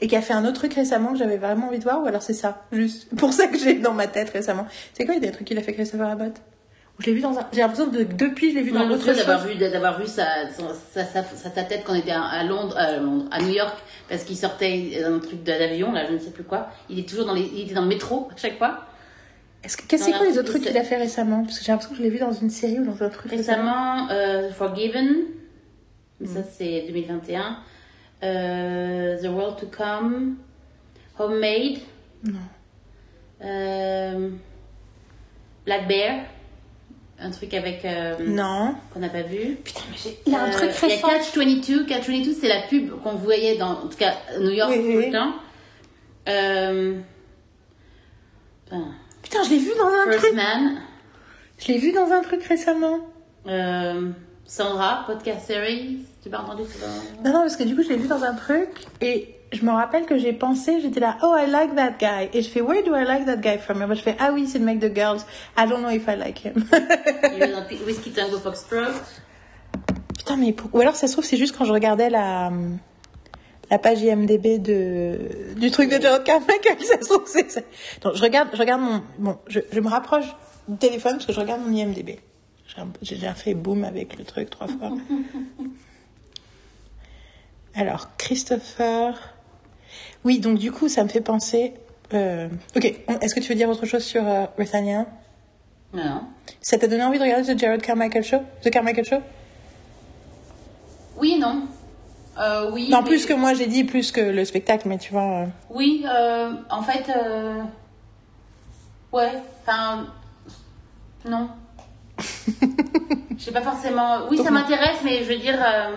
Et 0.00 0.06
qui 0.08 0.16
a 0.16 0.22
fait 0.22 0.32
un 0.32 0.44
autre 0.44 0.54
truc 0.54 0.74
récemment 0.74 1.12
que 1.12 1.18
j'avais 1.18 1.36
vraiment 1.36 1.68
envie 1.68 1.78
de 1.78 1.84
voir 1.84 2.02
ou 2.02 2.06
alors 2.06 2.22
c'est 2.22 2.32
ça 2.34 2.62
juste 2.72 3.14
pour 3.16 3.32
ça 3.32 3.46
que 3.48 3.58
j'ai 3.58 3.74
dans 3.74 3.92
ma 3.94 4.06
tête 4.06 4.30
récemment. 4.30 4.66
C'est 4.94 5.04
quoi 5.04 5.14
il 5.14 5.22
y 5.22 5.26
a 5.26 5.26
des 5.28 5.32
trucs 5.32 5.46
qu'il 5.46 5.58
a 5.58 5.62
fait 5.62 5.72
Christopher 5.74 6.08
Abbott? 6.08 6.34
Je 6.98 7.06
l'ai 7.06 7.14
vu 7.14 7.20
dans 7.22 7.38
un 7.38 7.46
j'ai 7.52 7.60
l'impression 7.60 7.88
que 7.90 8.02
depuis 8.02 8.50
je 8.50 8.56
l'ai 8.56 8.62
vu 8.62 8.72
dans 8.72 8.86
chose. 8.90 9.16
d'avoir 9.16 9.46
vu, 9.46 9.54
d'avoir 9.56 9.98
vu 9.98 10.06
sa, 10.06 10.26
sa, 10.50 11.04
sa, 11.04 11.22
sa- 11.24 11.50
tête 11.64 11.82
quand 11.86 11.94
on 11.94 11.96
était 11.96 12.10
à, 12.10 12.44
Londres, 12.44 12.76
à 12.76 12.98
Londres, 12.98 13.24
à 13.30 13.40
New 13.40 13.48
York, 13.54 13.74
parce 14.10 14.22
qu'il 14.24 14.36
sortait 14.36 14.98
d'un 15.00 15.18
truc 15.18 15.42
de- 15.42 15.50
d'avion, 15.50 15.92
là, 15.92 16.06
je 16.08 16.12
ne 16.12 16.18
sais 16.18 16.28
plus 16.30 16.44
quoi. 16.44 16.68
Il 16.90 16.98
est 16.98 17.08
toujours 17.08 17.24
dans 17.24 17.32
les, 17.32 17.50
il 17.54 17.62
était 17.62 17.72
dans 17.74 17.80
le 17.82 17.88
métro 17.88 18.28
à 18.30 18.36
chaque 18.36 18.58
fois. 18.58 18.80
Est-ce 19.64 19.78
que 19.78 19.82
qu'est-ce 19.86 20.02
que 20.02 20.06
c'est 20.06 20.12
Dans 20.12 20.18
quoi 20.18 20.26
les 20.26 20.38
autres 20.38 20.50
trucs 20.50 20.62
qu'il 20.64 20.76
a 20.76 20.84
fait 20.84 20.98
récemment? 20.98 21.42
Parce 21.44 21.58
que 21.58 21.64
j'ai 21.64 21.72
l'impression 21.72 21.92
que 21.94 21.98
je 21.98 22.02
l'ai 22.02 22.10
vu 22.10 22.18
dans 22.18 22.32
une 22.32 22.50
série 22.50 22.78
ou 22.80 22.84
dans 22.84 23.02
un 23.02 23.08
truc 23.08 23.30
Récemment, 23.30 24.08
euh, 24.10 24.50
Forgiven, 24.52 25.08
mais 26.20 26.28
Mm. 26.28 26.34
ça 26.34 26.40
c'est 26.42 26.84
2021. 26.86 27.56
Euh, 28.22 29.16
The 29.22 29.26
World 29.28 29.58
to 29.58 29.66
Come, 29.66 30.36
Homemade, 31.18 31.78
Non. 32.24 32.38
euh, 33.42 34.30
Black 35.64 35.88
Bear, 35.88 36.24
un 37.18 37.30
truc 37.30 37.54
avec 37.54 37.84
euh, 37.84 38.16
Non. 38.26 38.74
qu'on 38.92 39.00
n'a 39.00 39.08
pas 39.08 39.22
vu. 39.22 39.56
Putain, 39.64 39.80
mais 39.90 39.96
j'ai... 40.02 40.18
Il 40.26 40.32
y 40.32 40.36
a 40.36 40.42
un 40.42 40.48
Euh, 40.48 40.52
truc 40.52 40.70
Il 40.82 40.88
y 40.88 40.92
a 40.92 40.94
récent. 40.96 41.08
Catch 41.08 41.36
22. 41.36 41.86
Catch 41.86 42.08
22, 42.08 42.32
c'est 42.34 42.48
la 42.48 42.62
pub 42.62 42.90
qu'on 43.02 43.14
voyait 43.14 43.56
dans, 43.56 43.70
en 43.72 43.88
tout 43.88 43.96
cas, 43.98 44.14
New 44.38 44.50
York 44.50 44.70
Oui, 44.74 44.78
tout 44.80 44.98
oui. 44.98 45.06
le 45.06 45.12
temps. 45.12 45.32
Euh, 46.28 47.00
enfin, 48.70 48.84
Putain, 49.22 49.42
je 49.44 49.50
l'ai 49.50 49.58
vu 49.58 49.70
dans 49.78 49.86
un 49.88 50.04
First 50.10 50.18
truc. 50.24 50.34
Man. 50.34 50.78
Je 51.58 51.68
l'ai 51.72 51.78
vu 51.78 51.92
dans 51.92 52.10
un 52.10 52.22
truc 52.22 52.42
récemment. 52.44 52.98
Euh, 53.46 54.10
Sandra, 54.50 55.04
podcast 55.06 55.46
series. 55.46 55.98
Tu 56.24 56.28
pas 56.28 56.40
entendu 56.40 56.64
ça 56.64 56.86
Non, 57.24 57.32
non, 57.32 57.40
parce 57.42 57.54
que 57.56 57.62
du 57.62 57.76
coup, 57.76 57.84
je 57.84 57.88
l'ai 57.88 57.96
vu 57.96 58.08
dans 58.08 58.24
un 58.24 58.34
truc 58.34 58.68
et 59.00 59.36
je 59.52 59.64
me 59.64 59.70
rappelle 59.70 60.06
que 60.06 60.18
j'ai 60.18 60.32
pensé, 60.32 60.80
j'étais 60.80 60.98
là, 60.98 61.18
oh, 61.22 61.36
I 61.38 61.48
like 61.48 61.76
that 61.76 61.92
guy. 62.00 62.28
Et 62.36 62.42
je 62.42 62.48
fais, 62.48 62.60
where 62.60 62.82
do 62.82 62.92
I 62.96 63.04
like 63.04 63.26
that 63.26 63.36
guy 63.36 63.58
from? 63.58 63.80
Et 63.80 63.86
moi, 63.86 63.94
je 63.94 64.02
fais, 64.02 64.16
ah 64.18 64.32
oui, 64.34 64.48
c'est 64.48 64.58
le 64.58 64.64
mec 64.64 64.80
de 64.80 64.92
Girls. 64.92 65.20
I 65.56 65.68
don't 65.68 65.78
know 65.82 65.90
if 65.90 66.04
I 66.08 66.16
like 66.16 66.44
him. 66.44 66.64
Il 67.36 67.40
est 67.44 67.52
dans 67.52 67.62
Whiskey 67.86 68.10
Tango 68.10 68.38
Foxtrot. 68.38 68.90
Putain, 70.18 70.36
mais 70.36 70.52
pour- 70.52 70.74
ou 70.74 70.80
alors 70.80 70.96
ça 70.96 71.06
se 71.06 71.12
trouve, 71.12 71.24
c'est 71.24 71.36
juste 71.36 71.56
quand 71.56 71.64
je 71.64 71.72
regardais 71.72 72.10
la, 72.10 72.50
la 73.70 73.78
page 73.78 74.02
IMDB 74.02 74.58
de, 74.58 75.54
du 75.60 75.70
truc 75.70 75.90
de 75.96 76.02
Jared 76.02 76.24
Carmichael, 76.24 76.76
ça 76.80 77.00
se 77.00 77.08
trouve, 77.08 77.22
c'est 77.26 77.48
ça. 77.52 77.60
Donc, 78.02 78.16
je 78.16 78.22
regarde, 78.22 78.48
je 78.52 78.58
regarde 78.58 78.80
mon, 78.82 79.00
bon, 79.16 79.38
je, 79.46 79.60
je 79.72 79.78
me 79.78 79.88
rapproche 79.88 80.26
du 80.66 80.76
téléphone 80.76 81.12
parce 81.12 81.26
que 81.26 81.32
je 81.32 81.38
regarde 81.40 81.60
mon 81.64 81.72
IMDB. 81.72 82.18
J'ai 83.02 83.16
déjà 83.16 83.34
fait 83.34 83.54
boom 83.54 83.84
avec 83.84 84.16
le 84.18 84.24
truc 84.24 84.50
trois 84.50 84.68
fois. 84.68 84.90
Alors, 87.74 88.08
Christopher. 88.16 89.14
Oui, 90.24 90.38
donc 90.40 90.58
du 90.58 90.72
coup, 90.72 90.88
ça 90.88 91.04
me 91.04 91.08
fait 91.08 91.20
penser. 91.20 91.74
euh, 92.14 92.48
Ok, 92.76 92.84
est-ce 92.84 93.34
que 93.34 93.40
tu 93.40 93.48
veux 93.48 93.54
dire 93.54 93.68
autre 93.68 93.86
chose 93.86 94.04
sur 94.04 94.26
euh, 94.26 94.46
Nathaniel 94.58 95.06
Non. 95.94 96.22
Ça 96.60 96.78
t'a 96.78 96.88
donné 96.88 97.04
envie 97.04 97.18
de 97.18 97.22
regarder 97.24 97.54
The 97.54 97.58
Jared 97.58 97.82
Carmichael 97.82 98.24
Show? 98.24 98.40
The 98.62 98.70
Carmichael 98.70 99.04
Show? 99.04 99.20
Oui 101.16 101.38
non. 101.38 101.66
Euh, 102.38 102.70
oui. 102.72 102.88
Non, 102.90 103.02
mais- 103.02 103.08
plus 103.08 103.26
que 103.26 103.34
moi, 103.34 103.54
j'ai 103.54 103.66
dit 103.66 103.84
plus 103.84 104.12
que 104.12 104.20
le 104.20 104.44
spectacle, 104.44 104.88
mais 104.88 104.98
tu 104.98 105.12
vois. 105.12 105.42
euh, 105.42 105.46
Oui, 105.70 106.04
euh, 106.08 106.52
en 106.70 106.82
fait, 106.82 107.04
euh, 107.14 107.62
ouais, 109.12 109.32
enfin, 109.62 110.06
non. 111.28 111.50
Je 113.38 113.44
sais 113.44 113.52
pas 113.52 113.62
forcément. 113.62 114.28
Oui, 114.30 114.36
ça 114.38 114.50
m'intéresse, 114.50 114.98
mais 115.02 115.18
je 115.24 115.28
veux 115.32 115.38
dire, 115.38 115.58
euh, 115.60 115.96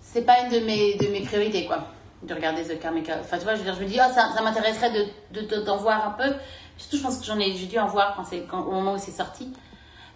c'est 0.00 0.22
pas 0.26 0.40
une 0.40 0.50
de 0.50 0.58
mes 0.64 0.94
de 0.96 1.08
mes 1.08 1.20
priorités, 1.22 1.64
quoi, 1.64 1.86
de 2.22 2.34
regarder 2.34 2.62
The 2.62 2.78
Carmichael. 2.78 3.20
Enfin, 3.22 3.38
tu 3.38 3.44
vois, 3.44 3.54
je 3.54 3.60
veux 3.60 3.64
dire, 3.64 3.74
je 3.74 3.80
me 3.82 3.86
dis, 3.88 3.98
ah, 3.98 4.10
ça, 4.10 4.30
ça 4.36 4.42
m'intéresserait 4.42 4.90
de 4.90 5.06
de- 5.40 5.46
de- 5.46 5.62
d'en 5.62 5.78
voir 5.78 6.06
un 6.06 6.10
peu. 6.10 6.34
Surtout, 6.76 6.96
je 6.98 7.02
pense 7.02 7.18
que 7.18 7.24
j'en 7.24 7.38
ai, 7.38 7.52
j'ai 7.56 7.66
dû 7.66 7.78
en 7.78 7.86
voir 7.86 8.14
quand 8.16 8.24
quand, 8.50 8.60
au 8.66 8.72
moment 8.72 8.92
où 8.94 8.98
c'est 8.98 9.10
sorti, 9.10 9.52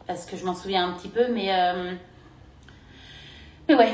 parce 0.07 0.27
que 0.27 0.37
je 0.37 0.45
m'en 0.45 0.55
souviens 0.55 0.87
un 0.89 0.93
petit 0.93 1.09
peu, 1.09 1.29
mais 1.33 1.49
euh, 1.51 1.93
mais 3.69 3.75
ouais. 3.75 3.93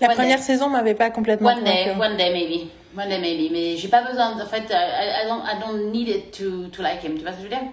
La 0.00 0.08
One 0.08 0.14
première 0.16 0.38
day. 0.38 0.42
saison 0.42 0.68
m'avait 0.68 0.94
pas 0.94 1.10
complètement. 1.10 1.48
One 1.50 1.64
day, 1.64 1.90
one 1.98 2.16
day 2.16 2.32
maybe. 2.32 2.68
One 2.96 3.08
day 3.08 3.18
maybe. 3.20 3.50
Mais 3.52 3.76
j'ai 3.76 3.88
pas 3.88 4.02
besoin, 4.02 4.38
en 4.38 4.46
fait, 4.46 4.64
I, 4.70 5.24
I 5.24 5.28
don't, 5.28 5.42
I 5.46 5.58
don't 5.60 5.92
need 5.92 6.08
it 6.08 6.32
to, 6.38 6.68
to 6.68 6.82
like 6.82 7.02
him. 7.04 7.16
Tu 7.16 7.22
vois 7.22 7.32
ce 7.32 7.36
que 7.36 7.42
je 7.44 7.48
veux 7.48 7.54
dire? 7.56 7.70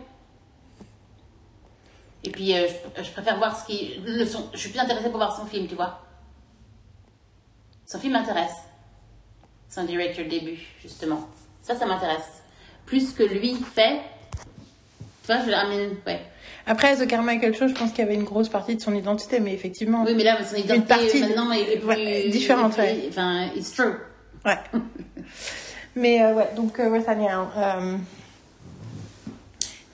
Et 2.23 2.29
puis, 2.31 2.53
euh, 2.53 2.67
je, 2.97 3.03
je 3.03 3.11
préfère 3.11 3.37
voir 3.37 3.59
ce 3.59 3.65
qui. 3.65 3.99
Le 4.05 4.25
son, 4.25 4.49
je 4.53 4.57
suis 4.57 4.69
plus 4.69 4.79
intéressée 4.79 5.09
pour 5.09 5.17
voir 5.17 5.35
son 5.35 5.45
film, 5.45 5.67
tu 5.67 5.75
vois. 5.75 6.01
Son 7.85 7.99
film 7.99 8.13
m'intéresse. 8.13 8.55
Son 9.69 9.83
directeur 9.83 10.27
début, 10.27 10.59
justement. 10.81 11.27
Ça, 11.61 11.75
ça 11.75 11.85
m'intéresse. 11.85 12.43
Plus 12.85 13.13
que 13.13 13.23
lui 13.23 13.55
fait. 13.55 14.01
Tu 15.25 15.27
vois, 15.27 15.41
je, 15.43 15.49
mean, 15.49 15.95
ouais. 16.05 16.21
Après, 16.65 16.95
The 16.97 17.07
Carmichael 17.07 17.55
Show, 17.55 17.67
je 17.67 17.73
pense 17.73 17.91
qu'il 17.91 17.99
y 17.99 18.07
avait 18.07 18.15
une 18.15 18.23
grosse 18.23 18.49
partie 18.49 18.75
de 18.75 18.81
son 18.81 18.93
identité, 18.93 19.39
mais 19.39 19.53
effectivement. 19.53 20.03
Oui, 20.05 20.13
mais 20.15 20.23
là, 20.23 20.43
son 20.43 20.55
identité, 20.55 20.87
partie 20.87 21.19
maintenant, 21.21 21.51
est 21.51 21.77
plus. 21.77 21.87
ouais, 21.87 22.29
différente, 22.29 22.77
ouais. 22.77 23.05
Enfin, 23.09 23.47
it's 23.55 23.71
true. 23.71 23.95
Ouais. 24.45 24.57
mais 25.95 26.23
euh, 26.23 26.33
ouais, 26.33 26.49
donc 26.55 26.79
euh, 26.79 26.89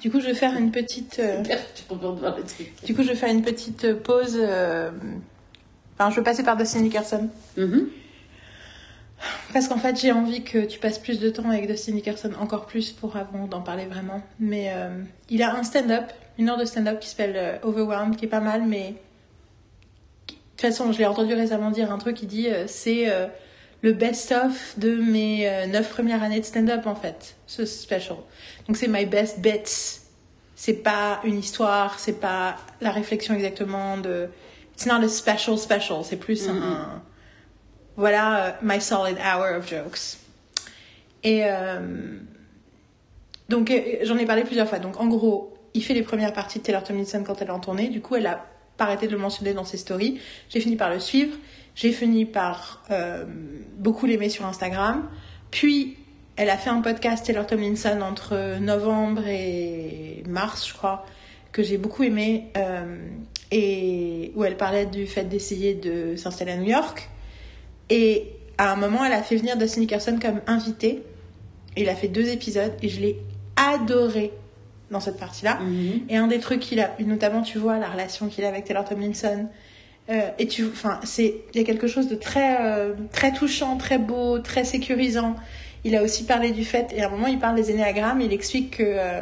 Du 0.06 0.12
coup, 0.12 0.20
je 0.22 0.28
vais 0.28 0.36
faire 0.36 0.56
une 0.56 0.70
petite. 0.70 1.18
euh, 1.18 1.42
voir 1.90 2.38
le 2.38 2.44
truc. 2.44 2.72
Du 2.86 2.94
coup, 2.94 3.02
je 3.02 3.08
vais 3.08 3.16
faire 3.16 3.32
une 3.32 3.42
petite 3.42 3.92
pause. 4.04 4.38
euh, 4.40 4.92
Enfin, 5.98 6.12
je 6.12 6.18
vais 6.18 6.22
passer 6.24 6.44
par 6.44 6.56
Dustin 6.56 6.82
Nickerson. 6.82 7.28
Mhm. 7.58 7.88
Parce 9.52 9.68
qu'en 9.68 9.80
fait, 9.80 10.00
j'ai 10.00 10.12
envie 10.12 10.44
que 10.44 10.64
tu 10.64 10.78
passes 10.78 11.00
plus 11.00 11.20
de 11.20 11.32
temps 11.32 11.50
avec 11.50 11.66
Dustin 11.66 11.94
Nickerson, 11.94 12.30
encore 12.40 12.68
plus 12.68 12.92
pour 12.92 13.16
avant 13.18 13.48
d'en 13.48 13.62
parler 13.62 13.88
vraiment. 13.88 14.22
Mais 14.40 14.72
euh, 14.76 14.90
il 15.32 15.42
a 15.42 15.56
un 15.56 15.64
stand-up, 15.64 16.12
une 16.38 16.50
heure 16.50 16.60
de 16.60 16.66
stand-up 16.66 17.00
qui 17.00 17.10
s'appelle 17.10 17.34
euh, 17.36 17.58
Overwhelmed, 17.68 18.16
qui 18.16 18.26
est 18.26 18.30
pas 18.30 18.42
mal, 18.42 18.62
mais. 18.62 18.90
De 20.28 20.34
toute 20.52 20.62
façon, 20.62 20.92
je 20.92 21.00
l'ai 21.00 21.08
entendu 21.08 21.34
récemment 21.34 21.72
dire 21.72 21.92
un 21.92 21.98
truc 21.98 22.16
qui 22.16 22.28
dit 22.28 22.48
euh, 22.50 22.66
c'est 22.68 23.10
euh, 23.10 23.26
le 23.86 23.94
best-of 23.94 24.80
de 24.80 24.96
mes 24.96 25.48
euh, 25.48 25.68
neuf 25.68 25.92
premières 25.92 26.24
années 26.24 26.40
de 26.40 26.46
stand-up, 26.46 26.88
en 26.88 26.96
fait, 26.96 27.36
ce 27.46 27.66
special. 27.66 28.18
Donc 28.68 28.78
c'est 28.78 28.88
my 28.88 29.06
best 29.06 29.42
bets. 29.42 30.02
C'est 30.56 30.82
pas 30.82 31.22
une 31.24 31.38
histoire, 31.38 32.00
c'est 32.00 32.20
pas 32.20 32.56
la 32.82 32.90
réflexion 32.90 33.36
exactement 33.36 34.00
de... 34.00 34.28
It's 34.74 34.88
not 34.88 35.04
a 35.04 35.08
special 35.08 35.60
special, 35.60 36.04
c'est 36.04 36.16
plus 36.18 36.50
un... 36.50 37.04
Voilà, 37.96 38.46
euh, 38.46 38.52
my 38.64 38.82
solid 38.82 39.18
hour 39.20 39.56
of 39.56 39.70
jokes. 39.70 40.18
Et 41.24 41.44
euh, 41.44 42.18
donc 43.50 43.72
j'en 44.02 44.18
ai 44.18 44.26
parlé 44.26 44.46
plusieurs 44.46 44.68
fois. 44.68 44.80
Donc 44.80 45.00
en 45.00 45.06
gros, 45.06 45.54
il 45.76 45.84
fait 45.84 45.94
les 45.94 46.02
premières 46.02 46.34
parties 46.34 46.58
de 46.58 46.64
Taylor 46.64 46.84
Tomlinson 46.84 47.24
quand 47.24 47.40
elle 47.40 47.50
est 47.50 47.52
en 47.52 47.60
tournée. 47.60 47.90
Du 47.90 48.02
coup, 48.02 48.16
elle 48.16 48.26
a 48.26 48.48
pas 48.78 48.86
arrêté 48.86 49.06
de 49.06 49.12
le 49.12 49.20
mentionner 49.20 49.54
dans 49.54 49.64
ses 49.64 49.78
stories. 49.78 50.20
J'ai 50.50 50.60
fini 50.60 50.76
par 50.76 50.90
le 50.90 51.00
suivre. 51.00 51.38
J'ai 51.76 51.92
fini 51.92 52.26
par 52.26 52.84
euh, 52.90 53.26
beaucoup 53.78 54.06
l'aimer 54.06 54.30
sur 54.30 54.46
Instagram. 54.46 55.08
Puis, 55.52 55.98
elle 56.38 56.50
a 56.50 56.58
fait 56.58 56.70
un 56.70 56.82
podcast 56.82 57.26
Taylor 57.26 57.46
Tomlinson 57.46 58.00
entre 58.02 58.60
novembre 58.60 59.28
et 59.28 60.24
mars, 60.28 60.68
je 60.68 60.74
crois, 60.74 61.06
que 61.52 61.64
j'ai 61.64 61.78
beaucoup 61.78 62.04
aimé. 62.04 62.48
euh, 62.58 62.98
et 63.52 64.32
où 64.36 64.44
elle 64.44 64.58
parlait 64.58 64.86
du 64.86 65.06
fait 65.08 65.24
d'essayer 65.24 65.76
de 65.76 66.16
s'installer 66.16 66.52
à 66.54 66.58
New 66.58 66.70
York. 66.70 67.10
Et 67.90 68.34
à 68.58 68.72
un 68.72 68.76
moment, 68.76 69.06
elle 69.06 69.14
a 69.14 69.22
fait 69.22 69.36
venir 69.36 69.58
Dustin 69.58 69.82
Nickerson 69.82 70.20
comme 70.22 70.42
invité. 70.48 71.04
Et 71.76 71.84
il 71.84 71.90
a 71.90 71.96
fait 71.96 72.08
deux 72.08 72.30
épisodes 72.30 72.74
et 72.82 72.90
je 72.90 73.02
l'ai 73.02 73.18
adoré 73.56 74.32
dans 74.92 75.00
cette 75.00 75.18
partie-là. 75.18 75.60
Mhm. 75.60 76.02
Et 76.10 76.18
un 76.18 76.28
des 76.28 76.40
trucs 76.40 76.62
qu'il 76.62 76.80
a, 76.80 76.96
notamment, 77.00 77.42
tu 77.42 77.58
vois, 77.58 77.78
la 77.80 77.90
relation 77.90 78.28
qu'il 78.28 78.46
a 78.46 78.48
avec 78.48 78.66
Taylor 78.66 78.86
Tomlinson. 78.86 79.48
Euh, 80.10 80.30
et 80.40 80.48
tu, 80.48 80.66
enfin, 80.66 81.00
c'est, 81.04 81.36
il 81.54 81.60
y 81.60 81.64
a 81.64 81.66
quelque 81.66 81.88
chose 81.88 82.08
de 82.08 82.16
très, 82.16 82.58
euh, 82.62 82.94
très 83.12 83.32
touchant, 83.34 83.78
très 83.78 83.98
beau, 83.98 84.40
très 84.40 84.64
sécurisant. 84.64 85.36
Il 85.84 85.96
a 85.96 86.02
aussi 86.04 86.24
parlé 86.26 86.52
du 86.52 86.66
fait, 86.66 86.88
et 86.96 87.02
à 87.04 87.08
un 87.08 87.10
moment, 87.10 87.28
il 87.28 87.40
parle 87.40 87.56
des 87.56 87.70
énéagrammes, 87.72 88.22
il 88.22 88.34
explique 88.34 88.78
que, 88.78 88.84
euh, 88.86 89.22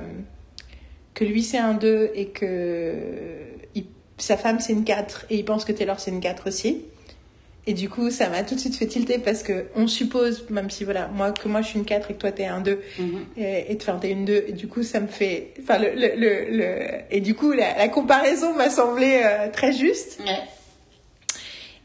que 1.13 1.23
lui 1.25 1.43
c'est 1.43 1.57
un 1.59 1.73
2 1.73 2.09
et 2.15 2.27
que 2.27 2.93
il- 3.75 3.85
sa 4.17 4.35
femme 4.37 4.59
c'est 4.59 4.73
une 4.73 4.83
4 4.83 5.25
et 5.29 5.35
il 5.37 5.45
pense 5.45 5.63
que 5.65 5.71
Taylor 5.71 5.99
c'est 5.99 6.11
une 6.11 6.21
4 6.21 6.47
aussi. 6.47 6.85
Et 7.65 7.73
du 7.73 7.87
coup, 7.89 8.09
ça 8.11 8.27
m'a 8.29 8.43
tout 8.43 8.55
de 8.55 8.59
suite 8.59 8.75
fait 8.75 8.87
tilter 8.87 9.19
parce 9.19 9.41
que 9.43 9.67
on 9.75 9.87
suppose, 9.87 10.49
même 10.49 10.69
si 10.69 10.83
voilà, 10.83 11.07
moi 11.07 11.31
que 11.31 11.47
moi 11.47 11.61
je 11.61 11.67
suis 11.67 11.79
une 11.79 11.85
4 11.85 12.11
et 12.11 12.13
que 12.15 12.19
toi 12.19 12.31
t'es 12.31 12.45
un 12.45 12.59
2, 12.61 12.81
Mhm. 12.99 13.25
et, 13.37 13.71
et 13.71 13.77
enfin 13.79 13.97
t'es 14.01 14.09
une 14.11 14.25
2, 14.25 14.43
et 14.47 14.51
du 14.53 14.67
coup 14.67 14.83
ça 14.83 14.99
me 14.99 15.07
fait, 15.07 15.53
enfin 15.61 15.77
le, 15.79 15.91
le, 15.95 16.11
le, 16.17 16.57
le- 16.57 16.87
et 17.11 17.21
du 17.21 17.35
coup 17.35 17.51
la, 17.53 17.77
la 17.77 17.87
comparaison 17.89 18.53
m'a 18.53 18.69
semblé 18.69 19.21
euh, 19.23 19.49
très 19.51 19.71
juste. 19.71 20.19
Ouais. 20.25 20.39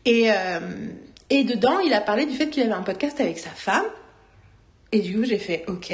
Et, 0.09 0.31
euh, 0.33 0.61
et 1.31 1.45
dedans, 1.45 1.79
il 1.81 1.93
a 1.93 2.01
parlé 2.01 2.25
du 2.27 2.35
fait 2.35 2.49
qu'il 2.49 2.63
avait 2.63 2.73
un 2.73 2.83
podcast 2.83 3.21
avec 3.21 3.39
sa 3.39 3.51
femme. 3.51 3.85
Et 4.91 5.01
du 5.01 5.15
coup, 5.17 5.25
j'ai 5.25 5.39
fait 5.39 5.65
OK. 5.69 5.93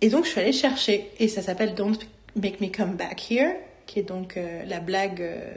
Et 0.00 0.08
donc, 0.08 0.24
je 0.24 0.30
suis 0.30 0.40
allée 0.40 0.52
chercher. 0.52 1.10
Et 1.18 1.28
ça 1.28 1.42
s'appelle 1.42 1.74
Don't 1.74 1.96
Make 2.36 2.60
Me 2.60 2.68
Come 2.68 2.94
Back 2.96 3.30
Here, 3.30 3.52
qui 3.86 3.98
est 3.98 4.02
donc 4.04 4.36
euh, 4.36 4.62
la 4.66 4.80
blague. 4.80 5.20
euh, 5.20 5.52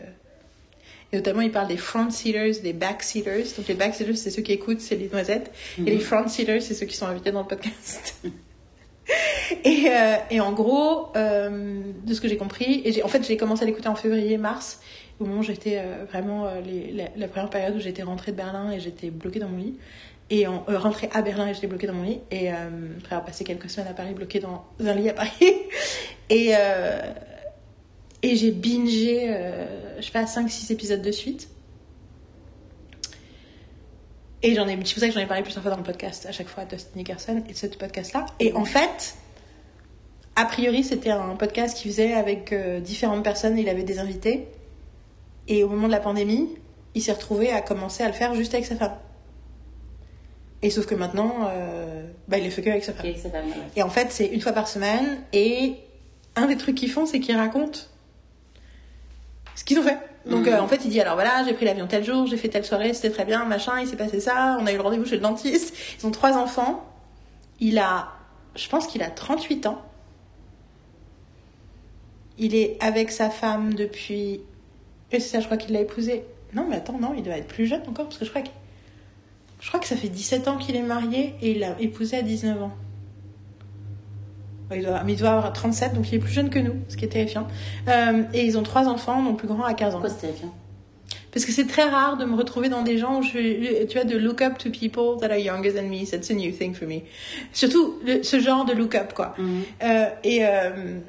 Et 1.13 1.15
notamment, 1.17 1.41
il 1.41 1.51
parle 1.51 1.69
des 1.69 1.77
front 1.77 2.09
seaters, 2.09 2.61
des 2.61 2.73
back 2.73 3.01
seaters. 3.03 3.45
Donc, 3.57 3.67
les 3.69 3.73
back 3.73 3.95
seaters, 3.95 4.17
c'est 4.17 4.29
ceux 4.29 4.41
qui 4.41 4.51
écoutent, 4.51 4.81
c'est 4.81 4.97
les 4.97 5.07
noisettes. 5.07 5.51
Et 5.79 5.91
les 5.91 5.99
front 5.99 6.27
seaters, 6.27 6.61
c'est 6.61 6.73
ceux 6.73 6.85
qui 6.85 6.95
sont 6.97 7.05
invités 7.07 7.31
dans 7.31 7.41
le 7.43 7.47
podcast. 7.47 8.15
Et, 9.63 9.85
euh, 9.89 10.15
et 10.29 10.41
en 10.41 10.51
gros, 10.51 11.13
de 11.15 12.13
ce 12.13 12.19
que 12.19 12.27
j'ai 12.27 12.35
compris, 12.35 12.81
et 12.83 13.01
en 13.03 13.07
fait, 13.07 13.25
j'ai 13.25 13.37
commencé 13.37 13.63
à 13.63 13.65
l'écouter 13.65 13.87
en 13.87 13.95
février-mars, 13.95 14.81
au 15.19 15.25
moment 15.25 15.39
où 15.39 15.43
j'étais 15.43 15.77
euh, 15.77 16.05
vraiment 16.05 16.45
euh, 16.45 16.61
les, 16.61 17.09
la, 17.15 17.27
première 17.27 17.49
période 17.49 17.75
où 17.75 17.79
j'étais 17.79 18.03
rentrée 18.03 18.31
de 18.31 18.37
Berlin 18.37 18.71
et 18.71 18.79
j'étais 18.79 19.09
bloquée 19.09 19.39
dans 19.39 19.49
mon 19.49 19.57
lit. 19.57 19.77
Et 20.29 20.45
en, 20.45 20.65
euh, 20.69 20.77
rentrée 20.77 21.09
à 21.13 21.21
Berlin 21.21 21.47
et 21.47 21.53
j'étais 21.53 21.67
bloquée 21.67 21.87
dans 21.87 21.93
mon 21.93 22.03
lit. 22.03 22.19
Et 22.31 22.49
après 22.49 23.15
avoir 23.15 23.25
passé 23.25 23.43
quelques 23.43 23.69
semaines 23.69 23.89
à 23.89 23.93
Paris, 23.93 24.13
bloquée 24.13 24.39
dans 24.39 24.65
un 24.79 24.93
lit 24.93 25.09
à 25.09 25.13
Paris. 25.13 25.31
Et, 26.29 26.51
et 28.21 28.35
j'ai 28.35 28.51
bingé, 28.51 29.33
je 29.97 30.05
sais 30.05 30.11
pas, 30.11 30.25
5-6 30.25 30.73
épisodes 30.73 31.01
de 31.01 31.11
suite. 31.13 31.47
Et 34.43 34.53
j'en 34.53 34.67
ai, 34.67 34.71
c'est 34.83 34.93
pour 34.93 34.99
ça 34.99 35.07
que 35.07 35.13
j'en 35.13 35.21
ai 35.21 35.25
parlé 35.25 35.43
plusieurs 35.43 35.63
fois 35.63 35.71
dans 35.71 35.77
le 35.77 35.83
podcast, 35.83 36.25
à 36.25 36.33
chaque 36.33 36.49
fois, 36.49 36.65
Dustin 36.65 36.97
Nickerson 36.97 37.41
et 37.47 37.53
de 37.53 37.57
ce 37.57 37.67
podcast-là. 37.67 38.25
Et 38.41 38.51
en 38.51 38.65
fait, 38.65 39.15
a 40.35 40.43
priori, 40.43 40.83
c'était 40.83 41.11
un 41.11 41.37
podcast 41.37 41.77
qu'il 41.77 41.91
faisait 41.91 42.11
avec 42.11 42.53
différentes 42.81 43.23
personnes, 43.23 43.57
il 43.57 43.69
avait 43.69 43.83
des 43.83 43.99
invités. 43.99 44.49
Et 45.47 45.63
au 45.63 45.69
moment 45.69 45.87
de 45.87 45.91
la 45.91 45.99
pandémie, 45.99 46.49
il 46.95 47.01
s'est 47.01 47.13
retrouvé 47.13 47.51
à 47.51 47.61
commencer 47.61 48.03
à 48.03 48.07
le 48.07 48.13
faire 48.13 48.33
juste 48.35 48.53
avec 48.53 48.65
sa 48.65 48.75
femme. 48.75 48.95
Et 50.61 50.69
sauf 50.69 50.85
que 50.87 50.95
maintenant, 50.95 51.33
euh, 51.49 52.07
bah, 52.27 52.37
il 52.39 52.45
le 52.45 52.49
fait 52.49 52.61
que 52.63 52.69
avec 52.69 52.83
sa 52.83 52.93
femme. 52.93 53.05
Et 53.75 53.83
en 53.83 53.89
fait, 53.89 54.11
c'est 54.11 54.25
une 54.25 54.41
fois 54.41 54.53
par 54.53 54.67
semaine. 54.67 55.21
Et 55.31 55.75
un 56.35 56.47
des 56.47 56.57
trucs 56.57 56.75
qu'ils 56.75 56.89
font, 56.91 57.05
c'est 57.05 57.19
qu'ils 57.19 57.37
racontent 57.37 57.79
ce 59.55 59.63
qu'ils 59.63 59.79
ont 59.79 59.83
fait. 59.83 59.97
Donc, 60.25 60.45
Mhm. 60.45 60.53
euh, 60.53 60.61
en 60.61 60.67
fait, 60.67 60.81
il 60.83 60.89
dit 60.91 60.99
alors 60.99 61.13
voilà, 61.15 61.43
j'ai 61.45 61.53
pris 61.53 61.65
l'avion 61.65 61.87
tel 61.87 62.03
jour, 62.03 62.27
j'ai 62.27 62.37
fait 62.37 62.49
telle 62.49 62.65
soirée, 62.65 62.93
c'était 62.93 63.09
très 63.11 63.23
bien, 63.25 63.45
machin, 63.45 63.79
il 63.79 63.87
s'est 63.87 63.95
passé 63.95 64.19
ça, 64.19 64.57
on 64.59 64.65
a 64.67 64.71
eu 64.73 64.75
le 64.75 64.81
rendez-vous 64.81 65.05
chez 65.05 65.15
le 65.15 65.21
dentiste. 65.21 65.73
Ils 65.99 66.05
ont 66.05 66.11
trois 66.11 66.33
enfants. 66.37 66.83
Il 67.59 67.79
a, 67.79 68.09
je 68.55 68.67
pense 68.69 68.87
qu'il 68.87 69.01
a 69.03 69.09
38 69.09 69.65
ans. 69.67 69.81
Il 72.37 72.53
est 72.55 72.77
avec 72.81 73.11
sa 73.11 73.29
femme 73.29 73.73
depuis. 73.73 74.41
Et 75.11 75.19
c'est 75.19 75.29
ça, 75.29 75.39
je 75.39 75.45
crois 75.45 75.57
qu'il 75.57 75.73
l'a 75.73 75.81
épousée. 75.81 76.23
Non, 76.53 76.65
mais 76.69 76.77
attends, 76.77 76.97
non, 76.99 77.13
il 77.15 77.23
doit 77.23 77.37
être 77.37 77.47
plus 77.47 77.65
jeune 77.67 77.81
encore, 77.87 78.05
parce 78.05 78.17
que 78.17 78.25
je 78.25 78.29
crois 78.29 78.41
que. 78.41 78.49
Je 79.59 79.67
crois 79.69 79.79
que 79.79 79.87
ça 79.87 79.95
fait 79.95 80.09
17 80.09 80.47
ans 80.47 80.57
qu'il 80.57 80.75
est 80.75 80.83
marié 80.83 81.33
et 81.41 81.51
il 81.51 81.59
l'a 81.59 81.75
épousée 81.79 82.17
à 82.17 82.21
19 82.21 82.61
ans. 82.61 82.71
Il 84.73 84.83
doit, 84.83 85.01
mais 85.03 85.13
il 85.13 85.19
doit 85.19 85.29
avoir 85.29 85.53
37, 85.53 85.93
donc 85.93 86.11
il 86.11 86.15
est 86.15 86.19
plus 86.19 86.31
jeune 86.33 86.49
que 86.49 86.59
nous, 86.59 86.75
ce 86.89 86.97
qui 86.97 87.05
est 87.05 87.09
terrifiant. 87.09 87.47
Euh, 87.87 88.23
et 88.33 88.45
ils 88.45 88.57
ont 88.57 88.63
trois 88.63 88.87
enfants, 88.87 89.21
mon 89.21 89.33
plus 89.33 89.47
grand 89.47 89.63
a 89.63 89.73
15 89.73 89.87
ans. 89.95 89.99
Pourquoi 89.99 90.09
c'est 90.09 90.27
terrifiant? 90.27 90.53
Parce 91.31 91.45
que 91.45 91.51
c'est 91.53 91.67
très 91.67 91.83
rare 91.83 92.17
de 92.17 92.25
me 92.25 92.35
retrouver 92.35 92.67
dans 92.67 92.81
des 92.81 92.97
gens 92.97 93.19
où 93.19 93.21
je, 93.23 93.85
tu 93.85 93.97
vois, 93.97 94.03
de 94.05 94.17
look 94.17 94.41
up 94.41 94.57
to 94.57 94.69
people 94.69 95.17
that 95.21 95.31
are 95.31 95.37
younger 95.39 95.73
than 95.73 95.83
me. 95.83 96.05
That's 96.05 96.29
a 96.29 96.33
new 96.33 96.51
thing 96.51 96.73
for 96.73 96.87
me. 96.87 97.01
Surtout 97.53 97.95
le- 98.05 98.23
ce 98.23 98.39
genre 98.39 98.65
de 98.65 98.73
look 98.73 98.93
up, 98.95 99.13
quoi. 99.13 99.33
Mhm. 99.37 99.61
Euh, 99.83 100.05
et, 100.23 100.39
euh, 100.45 100.99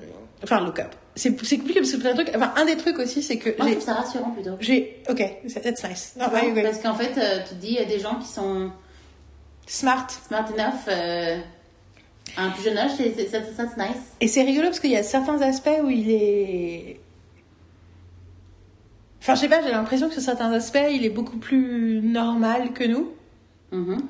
enfin, 0.44 0.61
look 0.64 0.78
up. 0.78 0.94
C'est 1.18 1.44
c'est 1.44 1.58
compliqué 1.58 1.80
parce 1.80 1.92
que 1.92 2.00
c'est 2.00 2.08
un 2.08 2.14
truc, 2.14 2.30
enfin, 2.34 2.52
un 2.56 2.64
des 2.64 2.76
trucs 2.76 2.98
aussi, 2.98 3.22
c'est 3.22 3.38
que 3.38 3.50
Moi, 3.58 3.66
je 3.68 3.72
trouve 3.74 3.84
ça 3.84 3.94
rassurant 3.94 4.30
plutôt. 4.30 4.52
j'ai, 4.60 5.02
ok, 5.10 5.22
that's 5.62 5.82
nice. 5.84 6.14
Non, 6.18 6.26
agree. 6.26 6.62
parce 6.62 6.78
qu'en 6.78 6.94
fait, 6.94 7.18
euh, 7.18 7.40
tu 7.48 7.54
te 7.56 7.60
dis, 7.60 7.68
il 7.68 7.74
y 7.74 7.78
a 7.78 7.84
des 7.84 7.98
gens 7.98 8.14
qui 8.16 8.28
sont 8.28 8.70
Smart. 9.66 10.06
smart 10.28 10.46
enough 10.54 10.86
euh, 10.88 11.38
à 12.36 12.44
un 12.44 12.50
plus 12.50 12.62
jeune 12.62 12.78
âge, 12.78 12.92
c'est, 12.96 13.14
c'est 13.16 13.76
nice. 13.76 13.96
Et 14.20 14.28
c'est 14.28 14.42
rigolo 14.42 14.68
parce 14.68 14.80
qu'il 14.80 14.90
y 14.90 14.96
a 14.96 15.02
certains 15.02 15.40
aspects 15.42 15.80
où 15.84 15.90
il 15.90 16.10
est. 16.10 17.00
Enfin, 19.20 19.34
je 19.34 19.40
sais 19.40 19.48
pas, 19.48 19.60
j'ai 19.62 19.70
l'impression 19.72 20.06
que 20.08 20.14
sur 20.14 20.22
certains 20.22 20.52
aspects, 20.52 20.78
il 20.90 21.04
est 21.04 21.10
beaucoup 21.10 21.36
plus 21.38 22.00
normal 22.02 22.72
que 22.72 22.84
nous. 22.84 23.12
Mhm. 23.72 24.02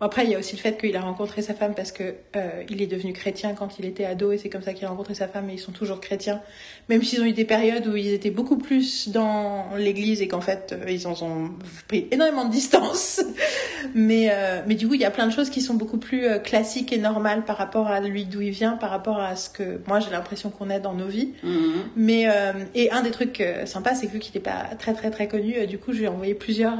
Bon, 0.00 0.06
après, 0.06 0.24
il 0.24 0.30
y 0.30 0.34
a 0.34 0.38
aussi 0.38 0.56
le 0.56 0.60
fait 0.60 0.76
qu'il 0.76 0.96
a 0.96 1.00
rencontré 1.00 1.40
sa 1.40 1.54
femme 1.54 1.74
parce 1.74 1.92
que 1.92 2.14
euh, 2.36 2.62
il 2.68 2.82
est 2.82 2.86
devenu 2.86 3.12
chrétien 3.12 3.54
quand 3.54 3.78
il 3.78 3.84
était 3.84 4.04
ado 4.04 4.32
et 4.32 4.38
c'est 4.38 4.48
comme 4.48 4.62
ça 4.62 4.72
qu'il 4.72 4.84
a 4.86 4.88
rencontré 4.88 5.14
sa 5.14 5.28
femme 5.28 5.48
et 5.50 5.54
ils 5.54 5.58
sont 5.58 5.72
toujours 5.72 6.00
chrétiens. 6.00 6.40
Même 6.88 7.02
s'ils 7.02 7.20
ont 7.20 7.24
eu 7.24 7.32
des 7.32 7.44
périodes 7.44 7.86
où 7.86 7.96
ils 7.96 8.12
étaient 8.12 8.30
beaucoup 8.30 8.58
plus 8.58 9.08
dans 9.08 9.66
l'église 9.76 10.20
et 10.20 10.28
qu'en 10.28 10.40
fait, 10.40 10.72
euh, 10.72 10.90
ils 10.90 11.06
en 11.06 11.12
ont 11.22 11.50
pris 11.86 12.08
énormément 12.10 12.44
de 12.44 12.50
distance. 12.50 13.22
mais, 13.94 14.28
euh, 14.30 14.62
mais 14.66 14.74
du 14.74 14.88
coup, 14.88 14.94
il 14.94 15.00
y 15.00 15.04
a 15.04 15.10
plein 15.12 15.28
de 15.28 15.32
choses 15.32 15.48
qui 15.48 15.60
sont 15.60 15.74
beaucoup 15.74 15.98
plus 15.98 16.26
euh, 16.26 16.38
classiques 16.38 16.92
et 16.92 16.98
normales 16.98 17.44
par 17.44 17.56
rapport 17.56 17.86
à 17.86 18.00
lui 18.00 18.24
d'où 18.24 18.40
il 18.40 18.50
vient, 18.50 18.72
par 18.72 18.90
rapport 18.90 19.20
à 19.20 19.36
ce 19.36 19.48
que 19.48 19.80
moi 19.86 20.00
j'ai 20.00 20.10
l'impression 20.10 20.50
qu'on 20.50 20.70
est 20.70 20.80
dans 20.80 20.94
nos 20.94 21.06
vies. 21.06 21.32
Mhm. 21.42 21.72
Mais 21.96 22.26
et 22.74 22.90
un 22.90 23.02
des 23.02 23.10
trucs 23.10 23.42
sympas, 23.66 23.94
c'est 23.94 24.06
que 24.06 24.12
vu 24.12 24.18
qu'il 24.18 24.34
n'est 24.34 24.42
pas 24.42 24.74
très 24.78 24.94
très 24.94 25.10
très 25.10 25.28
connu, 25.28 25.66
du 25.66 25.78
coup, 25.78 25.92
je 25.92 25.98
lui 25.98 26.04
ai 26.04 26.08
envoyé 26.08 26.34
plusieurs 26.34 26.78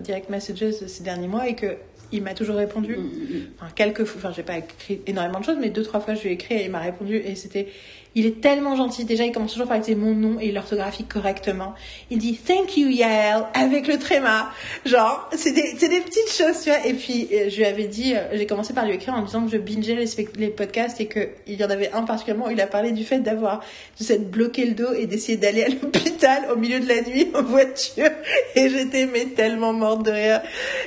direct 0.00 0.28
messages 0.28 0.70
ces 0.70 1.02
derniers 1.02 1.28
mois 1.28 1.48
et 1.48 1.54
que 1.54 1.76
il 2.12 2.22
m'a 2.22 2.34
toujours 2.34 2.56
répondu. 2.56 2.96
Mhm. 2.96 3.48
Enfin, 3.56 3.70
quelques 3.74 4.04
fois, 4.04 4.20
enfin, 4.20 4.32
j'ai 4.34 4.42
pas 4.42 4.58
écrit 4.58 5.00
énormément 5.06 5.40
de 5.40 5.44
choses, 5.44 5.58
mais 5.60 5.70
deux 5.70 5.82
trois 5.82 6.00
fois 6.00 6.14
je 6.14 6.22
lui 6.22 6.30
ai 6.30 6.32
écrit 6.32 6.54
et 6.54 6.64
il 6.64 6.70
m'a 6.70 6.80
répondu 6.80 7.16
et 7.16 7.34
c'était, 7.34 7.68
il 8.14 8.26
est 8.26 8.40
tellement 8.40 8.76
gentil. 8.76 9.04
Déjà, 9.04 9.24
il 9.24 9.32
commence 9.32 9.52
toujours 9.52 9.68
par 9.68 9.76
utiliser 9.76 10.00
mon 10.00 10.14
nom 10.14 10.40
et 10.40 10.50
l'orthographie 10.50 11.04
correctement. 11.04 11.74
Il 12.10 12.18
dit 12.18 12.34
thank 12.36 12.76
you 12.76 12.88
Yael 12.88 13.44
avec 13.54 13.86
le 13.86 13.98
tréma. 13.98 14.50
Genre, 14.84 15.28
c'est 15.36 15.52
des, 15.52 15.74
des 15.74 16.00
petites 16.00 16.32
choses, 16.32 16.62
tu 16.62 16.70
vois. 16.70 16.84
Et 16.86 16.94
puis, 16.94 17.28
euh, 17.32 17.48
je 17.48 17.56
lui 17.56 17.64
avais 17.64 17.86
dit, 17.86 18.14
euh, 18.14 18.28
j'ai 18.32 18.46
commencé 18.46 18.72
par 18.72 18.84
lui 18.84 18.94
écrire 18.94 19.14
en 19.14 19.22
disant 19.22 19.44
que 19.44 19.52
je 19.52 19.58
bingeais 19.58 19.96
les, 20.36 20.48
podcasts 20.48 21.00
et 21.00 21.06
que 21.06 21.28
il 21.46 21.60
y 21.60 21.64
en 21.64 21.70
avait 21.70 21.92
un 21.92 22.02
particulièrement 22.02 22.48
où 22.48 22.50
il 22.50 22.60
a 22.60 22.66
parlé 22.66 22.92
du 22.92 23.04
fait 23.04 23.20
d'avoir, 23.20 23.62
de 23.98 24.04
s'être 24.04 24.30
bloqué 24.30 24.66
le 24.66 24.74
dos 24.74 24.92
et 24.92 25.06
d'essayer 25.06 25.38
d'aller 25.38 25.62
à 25.62 25.68
l'hôpital 25.68 26.50
au 26.52 26.56
milieu 26.56 26.80
de 26.80 26.88
la 26.88 27.02
nuit 27.02 27.28
en 27.34 27.42
voiture. 27.42 28.10
Et 28.56 28.68
j'étais, 28.68 29.06
mais 29.06 29.26
tellement 29.26 29.72
morte 29.72 30.04
de 30.04 30.10
rire. 30.10 30.40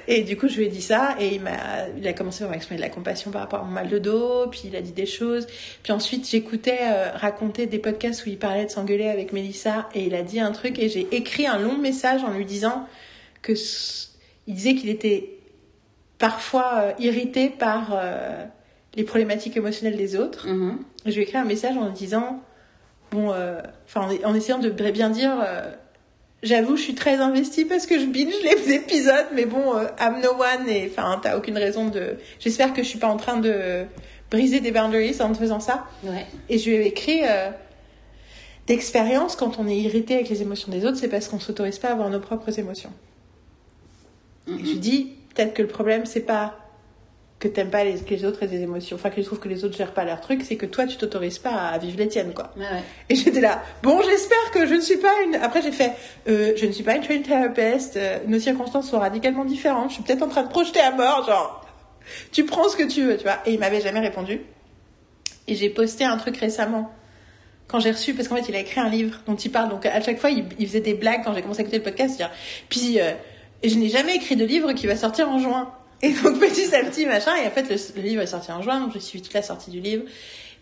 Et 0.08 0.22
du 0.22 0.38
coup, 0.38 0.48
je 0.48 0.58
lui 0.58 0.66
ai 0.66 0.70
dit 0.70 0.82
ça 0.82 1.16
et 1.20 1.36
il 1.36 1.42
m'a, 1.42 1.52
il 1.98 2.08
a 2.08 2.14
commencé 2.14 2.44
à 2.44 2.48
m'exprimer 2.48 2.78
de 2.78 2.84
la 2.84 2.90
compassion 2.90 3.32
par 3.32 3.42
rapport 3.42 3.62
à 3.62 3.64
mon 3.64 3.72
mal 3.72 3.90
de 3.90 4.00
dos, 4.00 4.48
puis 4.52 4.64
il 4.66 4.76
a 4.76 4.82
dit 4.82 4.92
des 4.92 5.06
choses. 5.06 5.48
Puis 5.82 5.94
ensuite, 5.94 6.30
j'écoutais 6.30 6.80
euh, 6.82 7.13
raconter 7.16 7.66
des 7.66 7.80
podcasts 7.80 8.26
où 8.26 8.30
il 8.30 8.38
parlait 8.38 8.66
de 8.66 8.72
s'engueuler 8.72 9.10
avec 9.10 9.34
Mélissa 9.34 9.90
et 9.94 10.06
il 10.06 10.16
a 10.16 10.22
dit 10.22 10.40
un 10.40 10.52
truc 10.52 10.80
et 10.80 10.90
j'ai 10.90 11.08
écrit 11.12 11.48
un 11.48 11.60
long 11.60 11.78
message 11.78 12.24
en 12.24 12.32
lui 12.32 12.46
disant 12.46 12.88
que 13.42 13.54
il 14.48 14.56
disait 14.56 14.76
qu'il 14.76 14.90
était 14.90 15.38
parfois 16.18 16.74
euh, 16.76 16.92
irritée 17.00 17.50
par 17.50 17.92
euh, 17.94 18.46
les 18.96 19.04
problématiques 19.04 19.58
émotionnelles 19.58 19.98
des 19.98 20.16
autres. 20.16 20.48
Mhm. 20.48 20.80
Je 21.06 21.12
lui 21.12 21.20
ai 21.20 21.24
écrit 21.24 21.38
un 21.38 21.46
message 21.46 21.78
en 21.78 21.90
disant, 21.90 22.42
bon, 23.12 23.32
euh, 23.32 23.60
enfin, 23.86 24.08
en, 24.24 24.30
en 24.30 24.36
essayant 24.36 24.60
de 24.60 24.70
bien 24.70 25.10
dire, 25.10 25.34
euh, 25.46 25.72
j'avoue, 26.44 26.78
je 26.78 26.84
suis 26.84 26.96
très 26.96 27.16
investie 27.16 27.66
parce 27.66 27.88
que 27.88 28.00
je 28.00 28.06
binge 28.06 28.34
les 28.44 28.74
épisodes, 28.76 29.28
mais 29.34 29.46
bon, 29.46 29.76
euh, 29.76 29.86
I'm 30.00 30.22
no 30.22 30.32
one 30.32 30.70
et 30.70 30.90
enfin, 30.92 31.20
t'as 31.22 31.38
aucune 31.38 31.58
raison 31.58 31.88
de. 31.88 32.18
J'espère 32.40 32.74
que 32.74 32.84
je 32.84 32.88
suis 32.88 33.00
pas 33.00 33.08
en 33.08 33.18
train 33.18 33.38
de 33.38 33.86
briser 34.34 34.60
des 34.60 34.72
boundaries 34.72 35.22
en 35.22 35.34
faisant 35.34 35.60
ça. 35.60 35.86
Ouais. 36.04 36.26
Et 36.50 36.58
je 36.58 36.70
lui 36.70 36.78
ai 36.78 36.88
écrit 36.88 37.22
euh, 37.24 37.52
d'expérience, 38.66 39.36
quand 39.36 39.60
on 39.60 39.68
est 39.68 39.78
irrité 39.78 40.16
avec 40.16 40.28
les 40.28 40.42
émotions 40.42 40.72
des 40.72 40.86
autres, 40.86 40.98
c'est 40.98 41.08
parce 41.08 41.28
qu'on 41.28 41.40
s'autorise 41.40 41.78
pas 41.78 41.90
à 41.90 41.92
avoir 41.92 42.10
nos 42.10 42.20
propres 42.20 42.58
émotions. 42.58 42.92
Et 44.48 44.58
je 44.58 44.72
lui 44.72 44.80
dis, 44.80 45.14
peut-être 45.34 45.54
que 45.54 45.62
le 45.62 45.68
problème, 45.68 46.06
c'est 46.06 46.26
pas 46.26 46.58
que 47.40 47.48
t'aimes 47.48 47.70
pas 47.70 47.84
les, 47.84 47.96
que 48.00 48.10
les 48.10 48.26
autres 48.26 48.42
aient 48.42 48.48
des 48.48 48.62
émotions, 48.62 48.96
enfin 48.96 49.10
que 49.10 49.16
tu 49.16 49.24
trouves 49.24 49.40
que 49.40 49.50
les 49.50 49.66
autres 49.66 49.78
gèrent 49.78 49.94
pas 49.94 50.06
leurs 50.06 50.22
trucs, 50.22 50.44
c'est 50.44 50.56
que 50.56 50.66
toi, 50.66 50.88
tu 50.88 50.98
t'autorises 50.98 51.40
pas 51.40 51.52
à 51.52 51.78
vivre 51.78 51.98
les 51.98 52.08
tiennes, 52.08 52.34
quoi. 52.34 52.52
Ouais, 52.58 52.64
ouais. 52.64 52.84
Et 53.10 53.16
j'étais 53.16 53.42
là, 53.42 53.62
bon, 53.84 54.02
j'espère 54.02 54.52
que 54.52 54.66
je 54.66 54.74
ne 54.74 54.82
suis 54.82 54.98
pas 54.98 55.14
une. 55.26 55.36
Après, 55.36 55.62
j'ai 55.62 55.74
fait, 55.74 55.92
euh, 56.28 56.54
je 56.56 56.66
ne 56.66 56.72
suis 56.72 56.84
pas 56.84 56.96
une 56.96 57.04
trained 57.04 57.24
therapist, 57.24 57.98
euh, 57.98 58.20
nos 58.28 58.40
circonstances 58.40 58.90
sont 58.90 59.00
radicalement 59.00 59.46
différentes, 59.46 59.90
je 59.90 59.96
suis 59.96 60.04
peut-être 60.04 60.24
en 60.24 60.30
train 60.30 60.44
de 60.44 60.50
projeter 60.50 60.80
à 60.80 60.92
mort, 60.92 61.26
genre, 61.28 61.66
tu 62.32 62.46
prends 62.46 62.70
ce 62.70 62.76
que 62.76 62.84
tu 62.84 63.04
veux, 63.04 63.18
tu 63.18 63.24
vois. 63.24 63.40
Et 63.46 63.54
il 63.54 63.60
m'avait 63.60 63.82
jamais 63.82 64.00
répondu. 64.00 64.42
Et 65.48 65.56
j'ai 65.56 65.70
posté 65.70 66.04
un 66.04 66.18
truc 66.18 66.38
récemment, 66.38 66.94
quand 67.68 67.80
j'ai 67.80 67.92
reçu, 67.92 68.14
parce 68.14 68.28
qu'en 68.28 68.36
fait, 68.36 68.50
il 68.50 68.56
a 68.56 68.60
écrit 68.60 68.80
un 68.80 68.90
livre 68.90 69.20
dont 69.26 69.36
il 69.36 69.52
parle, 69.52 69.70
donc 69.70 69.86
à 69.86 70.02
chaque 70.02 70.20
fois, 70.20 70.30
il, 70.30 70.68
faisait 70.68 70.80
des 70.80 70.94
blagues 70.94 71.22
quand 71.24 71.34
j'ai 71.34 71.42
commencé 71.42 71.60
à 71.60 71.64
écouter 71.64 71.78
le 71.78 71.84
podcast, 71.84 72.18
dire, 72.18 72.32
puis, 72.70 73.00
euh, 73.00 73.12
je 73.64 73.76
n'ai 73.76 73.90
jamais 73.90 74.16
écrit 74.16 74.36
de 74.36 74.46
livre 74.46 74.74
qui 74.74 74.88
va 74.88 74.96
sortir 74.96 75.30
en 75.30 75.40
juin. 75.40 75.74
Et 76.02 76.12
donc 76.12 76.38
petit 76.38 76.76
à 76.76 76.84
petit 76.84 77.06
machin 77.06 77.32
et 77.38 77.48
en 77.48 77.52
fait 77.52 77.70
le, 77.70 78.02
livre 78.02 78.22
est 78.22 78.28
sorti 78.28 78.52
en 78.52 78.62
juin 78.62 78.82
donc 78.82 78.92
j'ai 78.92 79.00
suivi 79.00 79.24
toute 79.24 79.34
la 79.34 79.42
sortie 79.42 79.72
du 79.72 79.80
livre 79.80 80.04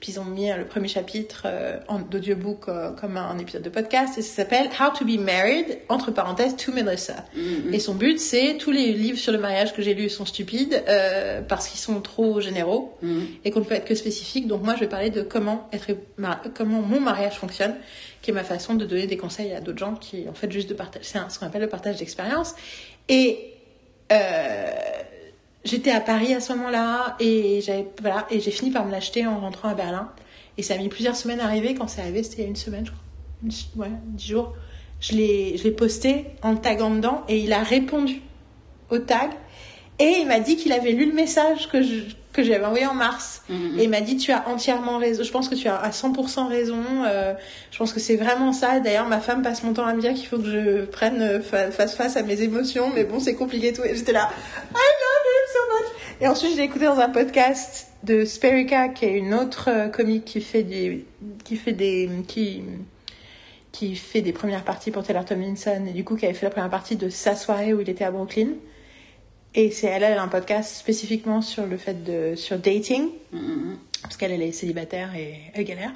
puis 0.01 0.11
ils 0.13 0.19
ont 0.19 0.25
mis 0.25 0.51
euh, 0.51 0.57
le 0.57 0.65
premier 0.65 0.89
chapitre 0.89 1.43
euh, 1.45 1.77
d'audiobook 2.09 2.67
euh, 2.67 2.91
comme 2.91 3.15
un 3.15 3.37
épisode 3.37 3.61
de 3.61 3.69
podcast 3.69 4.17
et 4.17 4.21
ça 4.21 4.35
s'appelle 4.37 4.67
How 4.79 4.89
to 4.97 5.05
be 5.05 5.17
married 5.19 5.77
entre 5.87 6.11
parenthèses 6.11 6.55
to 6.57 6.73
Melissa 6.73 7.23
Mhm. 7.35 7.73
et 7.73 7.79
son 7.79 7.93
but 7.95 8.19
c'est 8.19 8.57
tous 8.57 8.71
les 8.71 8.91
livres 8.91 9.17
sur 9.19 9.31
le 9.31 9.37
mariage 9.37 9.73
que 9.73 9.81
j'ai 9.81 9.93
lus 9.93 10.09
sont 10.09 10.25
stupides 10.25 10.83
euh, 10.89 11.41
parce 11.41 11.67
qu'ils 11.69 11.79
sont 11.79 12.01
trop 12.01 12.41
généraux 12.41 12.97
Mhm. 13.01 13.27
et 13.45 13.51
qu'on 13.51 13.59
ne 13.61 13.65
peut 13.65 13.75
être 13.75 13.85
que 13.85 13.95
spécifique 13.95 14.47
donc 14.47 14.63
moi 14.63 14.73
je 14.75 14.81
vais 14.81 14.89
parler 14.89 15.11
de 15.11 15.21
comment 15.21 15.69
être 15.71 15.91
comment 16.55 16.81
mon 16.81 16.99
mariage 16.99 17.37
fonctionne 17.37 17.75
qui 18.23 18.31
est 18.31 18.33
ma 18.33 18.43
façon 18.43 18.73
de 18.73 18.85
donner 18.85 19.07
des 19.07 19.17
conseils 19.17 19.53
à 19.53 19.61
d'autres 19.61 19.79
gens 19.79 19.93
qui 19.95 20.27
en 20.27 20.33
fait 20.33 20.51
juste 20.51 20.69
de 20.69 20.73
partager 20.73 21.05
c'est 21.05 21.19
ce 21.29 21.39
qu'on 21.39 21.45
appelle 21.45 21.61
le 21.61 21.69
partage 21.69 21.97
d'expérience 21.97 22.55
et 23.07 23.53
euh, 24.11 24.71
j'étais 25.63 25.91
à 25.91 25.99
Paris 26.01 26.33
à 26.33 26.39
ce 26.39 26.53
moment-là 26.53 27.15
et 27.19 27.61
j'avais 27.61 27.87
voilà 28.01 28.25
et 28.31 28.39
j'ai 28.39 28.51
fini 28.51 28.71
par 28.71 28.85
me 28.85 28.91
l'acheter 28.91 29.25
en 29.27 29.39
rentrant 29.39 29.69
à 29.69 29.73
Berlin. 29.73 30.09
Et 30.57 30.63
ça 30.63 30.73
a 30.73 30.77
mis 30.77 30.89
plusieurs 30.89 31.15
semaines 31.15 31.39
à 31.39 31.45
arriver. 31.45 31.75
Quand 31.75 31.87
c'est 31.87 32.01
arrivé 32.01 32.23
c'était 32.23 32.37
il 32.37 32.41
y 32.43 32.47
a 32.47 32.49
une 32.49 32.55
semaine 32.55 32.85
je 32.85 32.91
crois. 32.91 33.85
Ouais 33.87 33.91
dix 34.07 34.27
jours. 34.27 34.53
Je 34.99 35.13
l'ai 35.13 35.57
je 35.57 35.63
l'ai 35.63 35.71
posté 35.71 36.25
en 36.43 36.51
le 36.51 36.57
taguant 36.59 36.91
dedans 36.91 37.23
et 37.27 37.39
il 37.39 37.53
a 37.53 37.63
répondu 37.63 38.21
au 38.89 38.97
tag. 38.99 39.29
Et 39.99 40.15
il 40.21 40.27
m'a 40.27 40.39
dit 40.39 40.55
qu'il 40.57 40.73
avait 40.73 40.91
lu 40.93 41.05
le 41.07 41.13
message 41.13 41.69
que 41.69 41.81
je 41.81 42.01
que 42.33 42.43
j'avais 42.43 42.63
envoyé 42.63 42.85
en 42.85 42.93
mars. 42.93 43.43
Mhm. 43.49 43.77
et 43.79 43.83
il 43.83 43.89
m'a 43.89 43.99
dit 43.99 44.15
tu 44.17 44.31
as 44.31 44.47
entièrement 44.47 44.97
raison. 44.99 45.21
Je 45.23 45.31
pense 45.31 45.49
que 45.49 45.55
tu 45.55 45.67
as 45.67 45.75
à 45.75 45.89
100% 45.91 46.47
raison. 46.47 46.81
Euh, 47.05 47.33
je 47.71 47.77
pense 47.77 47.91
que 47.93 47.99
c'est 47.99 48.15
vraiment 48.15 48.53
ça. 48.53 48.79
D'ailleurs 48.79 49.07
ma 49.07 49.19
femme 49.19 49.41
passe 49.41 49.63
mon 49.63 49.73
temps 49.73 49.85
à 49.85 49.93
me 49.93 49.99
dire 50.01 50.13
qu'il 50.13 50.27
faut 50.27 50.37
que 50.37 50.45
je 50.49 50.85
prenne 50.85 51.21
euh, 51.21 51.41
fa- 51.41 51.71
fasse 51.71 51.93
face 51.95 52.15
à 52.15 52.23
mes 52.23 52.41
émotions. 52.41 52.89
Mais 52.95 53.03
bon 53.03 53.19
c'est 53.19 53.35
compliqué 53.35 53.67
et 53.69 53.73
tout. 53.73 53.83
Et 53.83 53.95
j'étais 53.95 54.13
là 54.13 54.29
I 54.29 54.73
love 54.73 55.30
et 56.19 56.27
ensuite 56.27 56.51
je 56.53 56.57
l'ai 56.57 56.63
écouté 56.63 56.85
dans 56.85 56.99
un 56.99 57.09
podcast 57.09 57.87
de 58.03 58.25
Sperika 58.25 58.89
qui 58.89 59.05
est 59.05 59.17
une 59.17 59.33
autre 59.33 59.69
euh, 59.69 59.87
comique 59.87 60.25
qui 60.25 60.41
fait 60.41 60.63
des 60.63 61.05
qui 61.43 61.55
fait 61.55 61.73
des 61.73 62.09
qui 62.27 62.63
qui 63.71 63.95
fait 63.95 64.21
des 64.21 64.33
premières 64.33 64.63
parties 64.63 64.91
pour 64.91 65.03
Taylor 65.03 65.25
Tomlinson 65.25 65.85
et 65.87 65.93
du 65.93 66.03
coup 66.03 66.15
qui 66.15 66.25
avait 66.25 66.33
fait 66.33 66.45
la 66.45 66.51
première 66.51 66.69
partie 66.69 66.95
de 66.95 67.09
sa 67.09 67.35
soirée 67.35 67.73
où 67.73 67.81
il 67.81 67.89
était 67.89 68.03
à 68.03 68.11
Brooklyn. 68.11 68.49
Et 69.53 69.69
c'est 69.71 69.87
elle, 69.87 70.03
elle 70.03 70.17
a 70.17 70.23
un 70.23 70.29
podcast 70.29 70.75
spécifiquement 70.75 71.41
sur 71.41 71.65
le 71.65 71.77
fait 71.77 72.03
de 72.03 72.35
sur 72.35 72.57
dating. 72.57 73.09
Parce 74.01 74.17
qu'elle 74.17 74.31
elle 74.31 74.41
est 74.41 74.51
célibataire 74.51 75.15
et 75.15 75.35
elle 75.53 75.65
galère. 75.65 75.91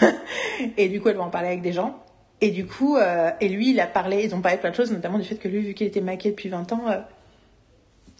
Et 0.76 0.88
du 0.88 1.00
coup 1.00 1.08
elle 1.08 1.16
va 1.16 1.22
en 1.22 1.30
parler 1.30 1.48
avec 1.48 1.62
des 1.62 1.72
gens. 1.72 2.02
Et 2.40 2.50
du 2.50 2.66
coup 2.66 2.96
euh, 2.96 3.30
et 3.40 3.48
lui 3.48 3.70
il 3.70 3.80
a 3.80 3.86
parlé 3.86 4.24
ils 4.24 4.34
ont 4.34 4.40
parlé 4.40 4.58
plein 4.58 4.70
de 4.70 4.74
choses 4.74 4.92
notamment 4.92 5.18
du 5.18 5.24
fait 5.24 5.36
que 5.36 5.48
lui 5.48 5.60
vu 5.60 5.74
qu'il 5.74 5.86
était 5.86 6.00
maqué 6.00 6.30
depuis 6.30 6.48
20 6.48 6.72
ans 6.72 6.82
euh, 6.88 6.98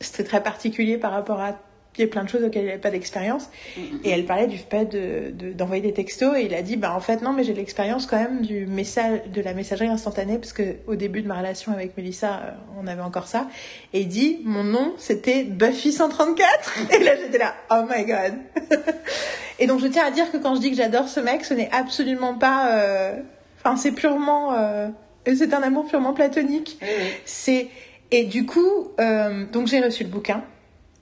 c'était 0.00 0.24
très 0.24 0.42
particulier 0.42 0.96
par 0.98 1.12
rapport 1.12 1.40
à 1.40 1.56
il 1.98 2.02
y 2.02 2.04
a 2.04 2.06
plein 2.06 2.22
de 2.24 2.28
choses 2.30 2.44
auxquelles 2.44 2.62
il 2.62 2.68
n'avait 2.68 2.78
pas 2.78 2.92
d'expérience. 2.92 3.50
Et 4.04 4.10
elle 4.10 4.24
parlait 4.24 4.46
du 4.46 4.56
fait 4.56 4.86
de 4.86 5.32
de- 5.32 5.52
d'envoyer 5.52 5.82
des 5.82 5.92
textos 5.92 6.34
et 6.38 6.42
il 6.42 6.54
a 6.54 6.62
dit 6.62 6.76
bah 6.76 6.94
en 6.94 7.00
fait 7.00 7.20
non 7.20 7.32
mais 7.32 7.42
j'ai 7.44 7.52
de 7.52 7.58
l'expérience 7.58 8.06
quand 8.06 8.16
même 8.16 8.40
du 8.42 8.64
message 8.66 9.22
de 9.26 9.42
la 9.42 9.52
messagerie 9.54 9.88
instantanée 9.88 10.38
parce 10.38 10.52
que 10.54 10.76
au 10.86 10.94
début 10.94 11.20
de 11.20 11.26
ma 11.28 11.36
relation 11.36 11.72
avec 11.72 11.96
Melissa 11.98 12.42
euh, 12.44 12.50
on 12.80 12.86
avait 12.86 13.02
encore 13.02 13.26
ça. 13.26 13.48
Et 13.92 14.02
il 14.02 14.08
dit 14.08 14.38
mon 14.44 14.64
nom 14.64 14.94
c'était 14.98 15.42
Buffy 15.42 15.92
134 15.92 16.78
et 16.94 17.04
là 17.04 17.16
j'étais 17.16 17.38
là 17.38 17.54
oh 17.70 17.82
my 17.90 18.04
god. 18.06 18.34
Et 19.58 19.66
donc 19.66 19.80
je 19.80 19.88
tiens 19.88 20.06
à 20.06 20.10
dire 20.10 20.30
que 20.32 20.38
quand 20.38 20.54
je 20.54 20.60
dis 20.60 20.70
que 20.70 20.76
j'adore 20.76 21.08
ce 21.08 21.20
mec 21.20 21.44
ce 21.44 21.52
n'est 21.54 21.70
absolument 21.72 22.34
pas 22.34 22.78
euh, 22.78 23.16
enfin 23.58 23.76
c'est 23.76 23.92
purement 23.92 24.54
euh, 24.54 24.88
c'est 25.26 25.52
un 25.52 25.62
amour 25.62 25.86
purement 25.86 26.14
platonique. 26.14 26.78
C'est 27.26 27.66
et 28.10 28.24
du 28.24 28.46
coup 28.46 28.90
euh, 29.00 29.46
donc 29.46 29.66
j'ai 29.66 29.80
reçu 29.80 30.04
le 30.04 30.10
bouquin 30.10 30.44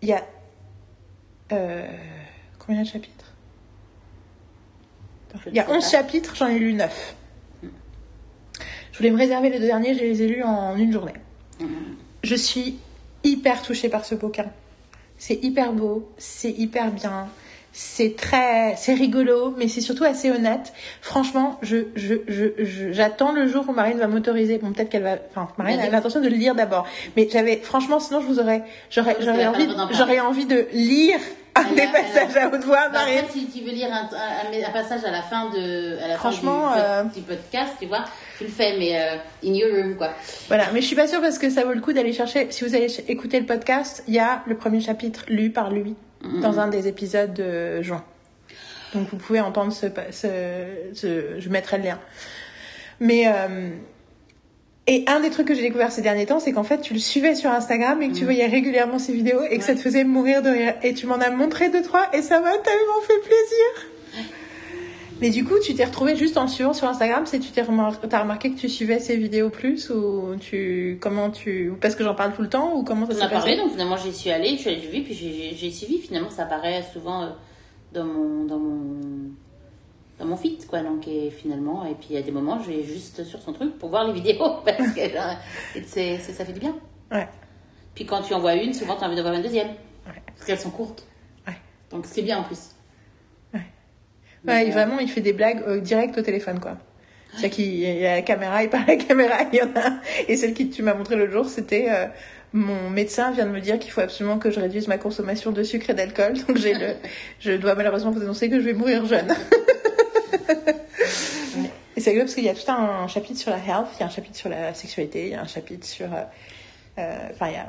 il 0.02 0.08
y 0.08 0.12
a 0.12 0.24
euh, 1.52 1.86
combien 2.58 2.82
de 2.82 2.86
chapitres? 2.86 3.32
Il 5.46 5.54
y 5.54 5.60
a 5.60 5.66
sais 5.66 5.72
11 5.72 5.84
pas. 5.84 5.90
chapitres, 5.90 6.36
j'en 6.36 6.48
ai 6.48 6.58
lu 6.58 6.72
9. 6.72 7.14
Je 7.62 8.98
voulais 8.98 9.10
me 9.10 9.16
réserver 9.16 9.50
les 9.50 9.58
deux 9.58 9.66
derniers, 9.66 9.94
je 9.94 10.00
les 10.00 10.22
ai 10.22 10.26
lus 10.26 10.42
en 10.42 10.76
une 10.76 10.92
journée. 10.92 11.14
Je 12.24 12.34
suis 12.34 12.78
hyper 13.24 13.62
touchée 13.62 13.88
par 13.88 14.04
ce 14.04 14.14
bouquin. 14.14 14.46
C'est 15.18 15.42
hyper 15.42 15.72
beau, 15.72 16.10
c'est 16.18 16.50
hyper 16.50 16.90
bien, 16.90 17.28
c'est 17.80 18.16
très, 18.16 18.74
c'est 18.76 18.94
rigolo, 18.94 19.54
mais 19.56 19.68
c'est 19.68 19.80
surtout 19.80 20.02
assez 20.02 20.32
honnête. 20.32 20.72
Franchement, 21.00 21.60
je, 21.62 21.76
je, 21.94 22.16
je, 22.26 22.46
je- 22.58 22.90
j'attends 22.92 23.30
le 23.30 23.46
jour 23.46 23.64
où 23.68 23.72
Marine 23.72 23.98
va 23.98 24.08
m'autoriser. 24.08 24.58
Bon, 24.58 24.72
peut-être 24.72 24.88
qu'elle 24.88 25.04
va, 25.04 25.14
enfin, 25.30 25.46
Marine 25.58 25.78
a 25.78 25.88
l'intention 25.88 26.20
de 26.20 26.28
le 26.28 26.34
lire 26.34 26.56
d'abord. 26.56 26.86
Mais 27.16 27.28
j'avais, 27.30 27.58
franchement, 27.58 28.00
sinon 28.00 28.20
je 28.20 28.26
vous 28.26 28.40
aurais, 28.40 28.64
j'aurais, 28.90 29.16
j'aurais 29.20 29.46
envie, 29.46 29.68
j'aurais 29.92 30.18
envie 30.18 30.44
de 30.46 30.66
lire 30.72 31.20
un 31.54 31.72
des 31.72 31.86
passages 31.86 32.36
à 32.36 32.48
haute 32.48 32.64
voix, 32.64 32.88
Bah, 32.88 33.04
Marine. 33.04 33.22
si 33.32 33.46
tu 33.46 33.64
veux 33.64 33.70
lire 33.70 33.88
un, 33.92 34.08
un- 34.12 34.66
un- 34.68 34.70
passage 34.72 35.04
à 35.04 35.12
la 35.12 35.22
fin 35.22 35.48
de, 35.50 35.98
à 36.02 36.08
la 36.08 36.14
fin 36.14 36.30
Franchement, 36.30 36.72
du, 36.72 36.80
euh, 36.80 37.02
du 37.04 37.20
podcast, 37.20 37.74
tu 37.80 37.86
vois, 37.86 38.04
tu 38.38 38.44
le 38.44 38.50
fais, 38.50 38.76
mais 38.76 38.96
euh, 39.00 39.16
in 39.44 39.54
your 39.54 39.70
room, 39.72 39.94
quoi. 39.96 40.10
Voilà, 40.48 40.64
mais 40.74 40.80
je 40.80 40.86
suis 40.86 40.96
pas 40.96 41.06
sûre 41.06 41.20
parce 41.20 41.38
que 41.38 41.48
ça 41.48 41.62
vaut 41.64 41.74
le 41.74 41.80
coup 41.80 41.92
d'aller 41.92 42.12
chercher. 42.12 42.48
Si 42.50 42.64
vous 42.64 42.74
allez 42.74 42.88
écouter 43.06 43.38
le 43.38 43.46
podcast, 43.46 44.02
il 44.08 44.14
y 44.14 44.18
a 44.18 44.42
le 44.46 44.56
premier 44.56 44.80
chapitre 44.80 45.24
lu 45.28 45.50
par 45.50 45.70
lui 45.70 45.94
dans 46.22 46.58
un 46.60 46.68
des 46.68 46.88
épisodes 46.88 47.32
de 47.34 47.80
juin. 47.82 48.04
Donc 48.94 49.08
vous 49.10 49.16
pouvez 49.18 49.40
entendre 49.40 49.72
ce, 49.72 49.86
pa- 49.86 50.10
ce, 50.12 50.28
ce- 50.94 51.38
je 51.38 51.48
mettrai 51.50 51.78
le 51.78 51.84
lien. 51.84 51.98
Mais 53.00 53.24
euh, 53.28 53.70
et 54.86 55.04
un 55.06 55.20
des 55.20 55.28
trucs 55.30 55.46
que 55.46 55.54
j'ai 55.54 55.60
découvert 55.62 55.92
ces 55.92 56.00
derniers 56.02 56.24
temps, 56.26 56.40
c'est 56.40 56.52
qu'en 56.52 56.64
fait 56.64 56.80
tu 56.80 56.94
le 56.94 56.98
suivais 56.98 57.34
sur 57.34 57.50
Instagram 57.50 58.00
et 58.02 58.08
que 58.08 58.14
tu 58.14 58.24
voyais 58.24 58.46
régulièrement 58.46 58.98
ses 58.98 59.12
vidéos 59.12 59.42
et 59.50 59.58
que 59.58 59.64
ça 59.64 59.74
te 59.74 59.80
faisait 59.80 60.04
mourir 60.04 60.42
de 60.42 60.48
rire. 60.50 60.74
Et 60.82 60.94
tu 60.94 61.06
m'en 61.06 61.16
as 61.20 61.30
montré 61.30 61.68
deux 61.68 61.82
trois 61.82 62.08
et 62.14 62.22
ça 62.22 62.40
m'a 62.40 62.56
tellement 62.58 63.00
fait 63.06 63.18
plaisir. 63.18 64.26
Mais 65.20 65.30
du 65.30 65.44
coup, 65.44 65.54
tu 65.64 65.74
t'es 65.74 65.84
retrouvé 65.84 66.14
juste 66.16 66.36
en 66.36 66.42
le 66.42 66.48
suivant 66.48 66.72
sur 66.72 66.86
Instagram, 66.88 67.24
c'est 67.26 67.40
tu 67.40 67.50
t'es 67.50 67.62
remar- 67.62 67.98
t'as 68.08 68.20
remarqué 68.22 68.52
que 68.52 68.58
tu 68.58 68.68
suivais 68.68 69.00
ses 69.00 69.16
vidéos 69.16 69.50
plus 69.50 69.90
ou 69.90 70.36
tu 70.40 70.98
comment 71.00 71.30
tu 71.30 71.72
parce 71.80 71.96
que 71.96 72.04
j'en 72.04 72.14
parle 72.14 72.32
tout 72.34 72.42
le 72.42 72.48
temps 72.48 72.74
ou 72.74 72.84
comment 72.84 73.06
ça 73.06 73.12
On 73.12 73.16
s'est 73.16 73.22
a 73.22 73.28
parlé, 73.28 73.52
passé 73.52 73.62
donc 73.62 73.72
finalement 73.72 73.96
j'y 73.96 74.12
suis 74.12 74.30
allée, 74.30 74.50
je 74.56 74.60
suis 74.60 74.70
allée 74.70 74.80
suivre, 74.80 75.04
puis 75.04 75.14
j'ai- 75.14 75.70
suivi. 75.70 75.98
Finalement, 75.98 76.30
ça 76.30 76.44
apparaît 76.44 76.84
souvent 76.92 77.22
euh, 77.24 77.28
dans 77.92 78.04
mon 78.04 78.44
dans 78.44 78.58
mon 78.58 79.30
dans 80.20 80.24
mon 80.26 80.36
feed, 80.36 80.66
quoi. 80.66 80.80
Donc 80.82 81.06
et 81.08 81.30
finalement, 81.30 81.84
et 81.84 81.94
puis 81.94 82.08
il 82.10 82.14
y 82.16 82.18
a 82.18 82.22
des 82.22 82.30
moments, 82.32 82.60
je 82.62 82.70
vais 82.70 82.82
juste 82.84 83.24
sur 83.24 83.40
son 83.42 83.52
truc 83.52 83.76
pour 83.78 83.88
voir 83.90 84.06
les 84.06 84.12
vidéos 84.20 84.56
parce 84.64 84.92
que 84.92 85.00
euh, 85.00 85.82
c'est- 85.84 86.18
ça 86.18 86.44
fait 86.44 86.52
du 86.52 86.60
bien. 86.60 86.76
Ouais. 87.10 87.28
Puis 87.94 88.06
quand 88.06 88.22
tu 88.22 88.34
en 88.34 88.38
vois 88.40 88.54
une, 88.54 88.72
souvent 88.72 88.94
tu 88.96 89.02
as 89.02 89.06
envie 89.08 89.16
d'en 89.16 89.22
voir 89.22 89.34
une 89.34 89.42
deuxième 89.42 89.70
parce 90.04 90.46
qu'elles 90.46 90.58
sont 90.60 90.70
courtes. 90.70 91.04
Ouais. 91.46 91.54
Donc 91.90 92.06
c'est 92.06 92.22
bien 92.22 92.38
en 92.38 92.44
plus. 92.44 92.70
Ouais. 94.46 94.68
Euh, 94.68 94.72
vraiment, 94.72 94.98
il 95.00 95.08
fait 95.08 95.20
des 95.20 95.32
blagues 95.32 95.62
euh, 95.66 95.80
direct 95.80 96.16
au 96.18 96.22
téléphone, 96.22 96.60
quoi. 96.60 96.76
C'est-à-dire 97.32 97.50
qu'il 97.50 97.74
il 97.74 98.06
a 98.06 98.14
la 98.16 98.22
caméra, 98.22 98.62
il 98.62 98.70
parle 98.70 98.84
à 98.84 98.92
la 98.92 98.96
caméra, 98.96 99.36
il 99.52 99.58
y 99.58 99.62
en 99.62 99.68
a. 99.76 100.00
Et 100.28 100.36
celle 100.36 100.54
que 100.54 100.62
tu 100.62 100.82
m'as 100.82 100.94
montré 100.94 101.16
l'autre 101.16 101.32
jour, 101.32 101.46
c'était 101.48 101.86
euh, 101.90 102.06
mon 102.52 102.88
médecin 102.90 103.30
vient 103.32 103.44
de 103.46 103.50
me 103.50 103.60
dire 103.60 103.78
qu'il 103.78 103.90
faut 103.92 104.00
absolument 104.00 104.38
que 104.38 104.50
je 104.50 104.58
réduise 104.60 104.88
ma 104.88 104.96
consommation 104.98 105.52
de 105.52 105.62
sucre 105.62 105.90
et 105.90 105.94
d'alcool. 105.94 106.34
Donc 106.48 106.56
j'ai 106.56 106.72
le, 106.74 106.94
je 107.40 107.52
dois 107.52 107.74
malheureusement 107.74 108.10
vous 108.10 108.22
annoncer 108.22 108.48
que 108.48 108.58
je 108.60 108.64
vais 108.64 108.72
mourir 108.72 109.04
jeune. 109.06 109.34
Et 111.96 112.00
c'est 112.00 112.14
parce 112.16 112.34
qu'il 112.34 112.44
y 112.44 112.48
a 112.48 112.54
tout 112.54 112.70
un 112.70 113.08
chapitre 113.08 113.40
sur 113.40 113.50
la 113.50 113.56
health, 113.58 113.88
il 113.96 114.00
y 114.00 114.02
a 114.04 114.06
un 114.06 114.10
chapitre 114.10 114.36
sur 114.36 114.48
la 114.48 114.72
sexualité, 114.72 115.24
il 115.26 115.32
y 115.32 115.34
a 115.34 115.40
un 115.40 115.46
chapitre 115.48 115.84
sur, 115.84 116.06
euh, 116.06 116.22
euh, 116.98 117.16
enfin 117.32 117.48
il 117.48 117.54
y 117.54 117.56
a, 117.56 117.68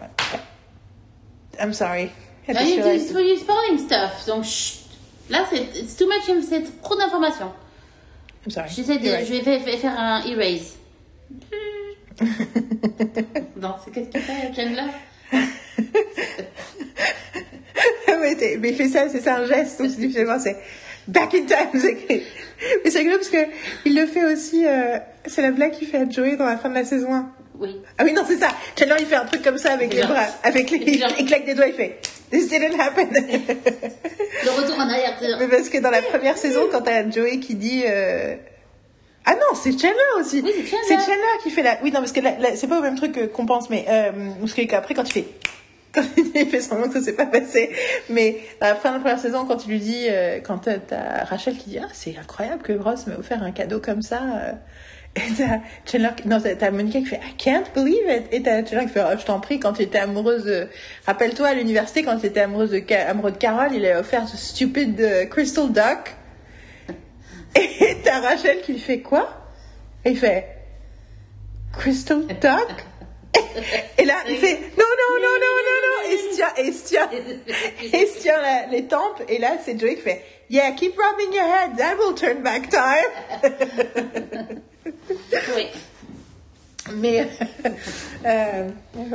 I'm 1.65 1.73
sorry. 1.73 2.09
I 2.47 2.51
you- 2.51 2.83
realized- 2.83 3.11
you- 3.11 3.19
you're 3.19 3.39
spoiling 3.39 3.79
stuff. 3.79 4.25
Donc, 4.27 4.43
chut. 4.43 4.77
Là, 5.29 5.45
c'est 5.49 5.97
too 5.97 6.07
much, 6.07 6.43
c'est 6.47 6.81
trop 6.81 6.95
d'informations. 6.95 7.51
I'm 8.45 8.51
sorry. 8.51 8.69
J'essaie 8.69 8.97
de, 8.97 9.09
right. 9.09 9.27
je 9.27 9.33
vais 9.33 9.77
faire, 9.77 9.99
un 9.99 10.23
erase. 10.25 10.77
non, 13.55 13.75
c'est 13.83 13.91
qu'est-ce 13.91 14.09
qu'il 14.09 14.21
fait, 14.21 14.53
Chandler 14.55 14.89
mais, 18.07 18.57
mais 18.59 18.69
il 18.69 18.75
fait 18.75 18.87
ça, 18.87 19.07
c'est 19.09 19.21
ça 19.21 19.37
un 19.37 19.45
geste, 19.45 19.77
c'est 19.77 20.09
finalement 20.09 20.39
c'est 20.39 20.57
back 21.07 21.33
in 21.33 21.45
time. 21.45 21.81
Mais 22.83 22.91
c'est 22.91 22.99
rigolo 22.99 23.17
parce 23.17 23.29
que 23.29 23.47
il 23.85 23.95
le 23.95 24.05
fait 24.05 24.25
aussi, 24.25 24.65
euh, 24.65 24.97
c'est 25.25 25.41
la 25.41 25.51
blague 25.51 25.71
qu'il 25.71 25.87
fait 25.87 25.99
à 25.99 26.09
Joey 26.09 26.35
dans 26.35 26.45
la 26.45 26.57
fin 26.57 26.69
de 26.69 26.75
la 26.75 26.83
saison 26.83 27.13
1. 27.13 27.31
Oui. 27.59 27.81
Ah 27.97 28.03
oui, 28.05 28.13
non, 28.13 28.23
c'est 28.27 28.37
ça. 28.37 28.49
Chandler, 28.77 28.95
il 28.99 29.05
fait 29.05 29.15
un 29.15 29.25
truc 29.25 29.41
comme 29.41 29.57
ça 29.57 29.73
avec 29.73 29.93
les 29.93 30.01
bras, 30.03 30.27
avec 30.43 30.71
les, 30.71 30.77
il 31.19 31.25
claque 31.25 31.45
des 31.45 31.53
doigts, 31.55 31.67
il 31.67 31.73
fait 31.73 31.99
This 32.31 32.47
didn't 32.47 32.79
happen. 32.79 33.09
Le 33.13 34.49
retour 34.61 34.75
en 34.77 34.87
arrière. 34.89 35.17
Mais 35.39 35.47
parce 35.47 35.67
que 35.69 35.79
dans 35.79 35.89
la 35.89 36.01
première 36.01 36.37
saison, 36.37 36.67
quand 36.71 36.81
t'as 36.81 37.09
Joey 37.09 37.39
qui 37.39 37.55
dit. 37.55 37.83
euh, 37.87 38.35
Ah 39.25 39.33
non, 39.33 39.55
c'est 39.55 39.71
Chandler 39.71 39.95
aussi. 40.19 40.41
Oui, 40.45 40.51
c'est 40.87 40.93
Chandler. 40.95 41.15
Qui 41.43 41.49
fait 41.49 41.63
la. 41.63 41.79
Oui, 41.83 41.91
non, 41.91 41.99
parce 41.99 42.11
que 42.11 42.21
c'est 42.55 42.67
pas 42.67 42.77
au 42.79 42.81
même 42.83 42.95
truc 42.95 43.31
qu'on 43.33 43.45
pense, 43.47 43.69
mais. 43.69 43.85
Euh, 43.89 44.11
parce 44.41 44.53
qu'après, 44.53 44.93
quand 44.93 45.03
il 45.09 45.11
fait. 45.11 45.25
Quand 45.91 46.03
il 46.35 46.47
fait 46.47 46.61
semblant 46.61 46.87
que 46.87 46.99
ça 46.99 47.01
s'est 47.03 47.13
pas 47.15 47.25
passé. 47.25 47.71
Mais 48.11 48.37
à 48.61 48.69
la 48.69 48.75
fin 48.75 48.89
de 48.91 48.95
la 48.97 48.99
première 48.99 49.19
saison, 49.19 49.45
quand 49.47 49.65
il 49.65 49.71
lui 49.71 49.79
dit. 49.79 50.05
euh, 50.07 50.37
quand 50.39 50.59
t'as- 50.59 50.77
t'as 50.77 51.23
Rachel 51.23 51.57
qui 51.57 51.71
dit 51.71 51.79
Ah, 51.79 51.87
c'est 51.93 52.15
incroyable 52.15 52.61
que 52.61 52.73
Ross 52.73 53.07
m'ait 53.07 53.15
offert 53.15 53.41
un 53.41 53.49
cadeau 53.51 53.79
comme 53.79 54.03
ça. 54.03 54.19
Et 55.15 55.21
t'as 55.37 55.59
Chandler, 55.89 56.09
non, 56.25 56.39
t'as- 56.39 56.71
Monica 56.71 56.99
qui 56.99 57.05
fait 57.05 57.17
I 57.27 57.35
can't 57.37 57.65
believe 57.75 58.07
it. 58.09 58.27
Et 58.31 58.41
t'as 58.41 58.63
Chandler 58.63 58.85
qui 58.85 58.93
fait 58.93 59.03
oh, 59.03 59.17
Je 59.19 59.25
t'en 59.25 59.39
prie, 59.39 59.59
quand 59.59 59.73
tu 59.73 59.81
étais 59.81 59.99
amoureuse 59.99 60.45
de. 60.45 60.67
Rappelle-toi 61.05 61.47
à 61.47 61.53
l'université, 61.55 62.03
quand 62.03 62.17
tu 62.19 62.27
étais 62.27 62.41
amoureuse 62.41 62.71
de, 62.71 62.93
amoureux 63.07 63.31
de 63.31 63.37
Carole, 63.37 63.73
il 63.73 63.85
a 63.85 63.99
offert 63.99 64.27
ce 64.27 64.37
stupid 64.37 64.99
euh, 65.01 65.25
Crystal 65.25 65.71
Duck. 65.71 66.15
Et 67.55 67.97
t'as 68.03 68.19
Rachel 68.21 68.61
qui 68.61 68.73
lui 68.73 68.79
fait 68.79 68.99
quoi? 68.99 69.29
Et 70.05 70.11
il 70.11 70.17
fait 70.17 70.45
Crystal 71.73 72.25
Duck? 72.27 72.85
Et 73.97 74.05
là, 74.05 74.15
il 74.27 74.37
fait 74.37 74.59
Non, 74.77 74.85
non, 74.85 75.15
non, 75.21 75.35
non, 75.41 75.55
non, 75.65 75.77
non 75.85 76.11
Et 76.11 76.17
se 76.17 76.35
tient, 76.87 77.09
et 77.93 78.05
se 78.05 78.71
les 78.71 78.85
tempes. 78.85 79.23
Et 79.27 79.39
là, 79.39 79.57
c'est 79.63 79.79
Joey 79.79 79.95
qui 79.95 80.01
fait 80.01 80.23
Yeah, 80.49 80.71
keep 80.71 80.95
rubbing 80.97 81.33
your 81.33 81.45
head, 81.45 81.77
that 81.77 81.95
will 81.97 82.15
turn 82.15 82.41
back 82.41 82.69
time. 82.69 84.61
Oui. 84.85 85.67
Mais 86.95 87.27
euh, 88.25 88.69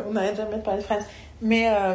on 0.07 0.12
n'arrête 0.12 0.36
jamais 0.36 0.57
de 0.57 0.62
parler 0.62 0.81
de 0.81 0.85
phrases. 0.86 1.05
Mais 1.43 1.69
euh, 1.69 1.95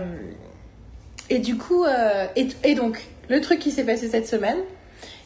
et 1.30 1.40
du 1.40 1.58
coup 1.58 1.86
euh, 1.86 2.28
et, 2.36 2.48
et 2.64 2.76
donc 2.76 3.02
le 3.30 3.40
truc 3.41 3.60
qui 3.60 3.72
s'est 3.72 3.86
passé 3.86 4.10
cette 4.10 4.28
semaine, 4.28 4.58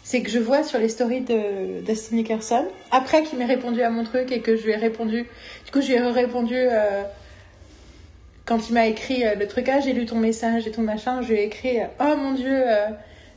c'est 0.04 0.22
que 0.22 0.30
je 0.30 0.40
vois 0.40 0.64
sur 0.64 0.80
les 0.80 0.90
stories 0.90 1.22
de 1.22 1.82
Dustin 1.82 2.18
Nickerson 2.18 2.66
après 2.92 3.24
qu'il 3.24 3.40
m'ait 3.40 3.46
répondu 3.46 3.82
à 3.82 3.90
mon 3.90 4.04
truc 4.04 4.32
et 4.32 4.42
que 4.42 4.58
je 4.58 4.64
lui 4.64 4.74
ai 4.74 4.76
répondu. 4.76 5.26
Du 5.66 5.72
coup, 5.72 5.82
je 5.82 5.88
lui 5.88 5.94
ai 5.94 6.02
répondu 6.02 6.56
euh, 6.58 7.04
quand 8.46 8.70
il 8.70 8.74
m'a 8.74 8.88
écrit 8.88 9.26
euh, 9.26 9.36
le 9.36 9.48
truc 9.48 9.70
ah 9.70 9.80
j'ai 9.80 9.94
lu 9.94 10.06
ton 10.06 10.18
message 10.18 10.68
et 10.68 10.72
ton 10.72 10.82
machin. 10.82 11.22
Je 11.22 11.30
lui 11.30 11.40
ai 11.40 11.44
écrit 11.46 11.80
euh, 11.80 11.86
oh 12.02 12.16
mon 12.18 12.34
dieu. 12.34 12.64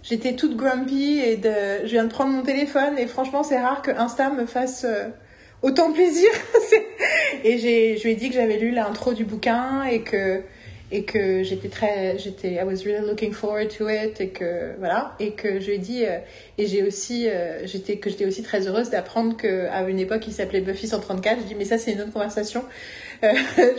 J'étais 0.09 0.37
toute 0.37 0.57
grumpy 0.57 1.19
et 1.19 1.37
de... 1.37 1.51
je 1.83 1.89
viens 1.89 2.05
de 2.05 2.11
prendre 2.11 2.31
mon 2.31 2.43
téléphone 2.43 2.97
et 2.97 3.09
franchement 3.09 3.43
c'est 3.43 3.59
rare 3.59 3.83
que 3.83 3.91
Insta 3.91 4.31
me 4.31 4.47
fasse 4.47 4.85
euh, 4.85 5.09
autant 5.63 5.93
plaisir. 5.93 6.31
Et 7.45 7.59
j'ai, 7.59 7.97
je 7.97 8.05
lui 8.05 8.13
ai 8.13 8.15
dit 8.15 8.29
que 8.29 8.35
j'avais 8.35 8.57
lu 8.57 8.71
l'intro 8.71 9.15
du 9.15 9.25
bouquin 9.25 9.83
et 9.85 10.03
que 10.03 10.43
et 10.93 11.03
que 11.03 11.43
j'étais 11.43 11.69
très, 11.69 12.17
j'étais, 12.19 12.53
I 12.53 12.63
was 12.63 12.85
really 12.85 13.05
looking 13.05 13.33
forward 13.33 13.69
to 13.77 13.89
it 13.89 14.21
et 14.21 14.29
que 14.29 14.77
voilà 14.79 15.17
et 15.19 15.33
que 15.33 15.59
je 15.59 15.67
lui 15.67 15.75
ai 15.75 15.79
dit 15.79 16.05
euh, 16.05 16.19
et 16.59 16.69
j'ai 16.69 16.85
aussi, 16.85 17.29
euh, 17.29 17.67
j'étais 17.67 17.97
que 17.97 18.09
j'étais 18.09 18.27
aussi 18.27 18.45
très 18.45 18.69
heureuse 18.69 18.91
d'apprendre 18.91 19.37
que 19.37 19.67
à 19.67 19.83
une 19.89 19.99
époque 19.99 20.25
il 20.29 20.33
s'appelait 20.33 20.61
Buffy 20.61 20.87
134. 20.87 21.41
Je 21.41 21.47
dis 21.47 21.55
mais 21.57 21.65
ça 21.65 21.79
c'est 21.79 21.93
une 21.93 22.01
autre 22.03 22.13
conversation. 22.13 22.63
Euh, 23.25 23.33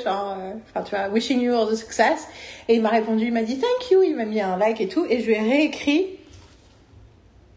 genre, 0.04 0.36
euh, 0.40 0.54
enfin 0.66 0.84
tu 0.84 0.96
vois, 0.96 1.10
wishing 1.10 1.40
you 1.40 1.54
all 1.54 1.70
the 1.70 1.76
success. 1.76 2.28
Et 2.68 2.74
il 2.74 2.82
m'a 2.82 2.90
répondu, 2.90 3.26
il 3.26 3.32
m'a 3.32 3.44
dit 3.44 3.60
thank 3.60 3.92
you, 3.92 4.02
il 4.02 4.16
m'a 4.16 4.26
mis 4.26 4.42
un 4.42 4.58
like 4.58 4.82
et 4.82 4.88
tout 4.88 5.06
et 5.08 5.22
je 5.22 5.28
lui 5.28 5.36
ai 5.36 5.42
réécrit 5.42 6.17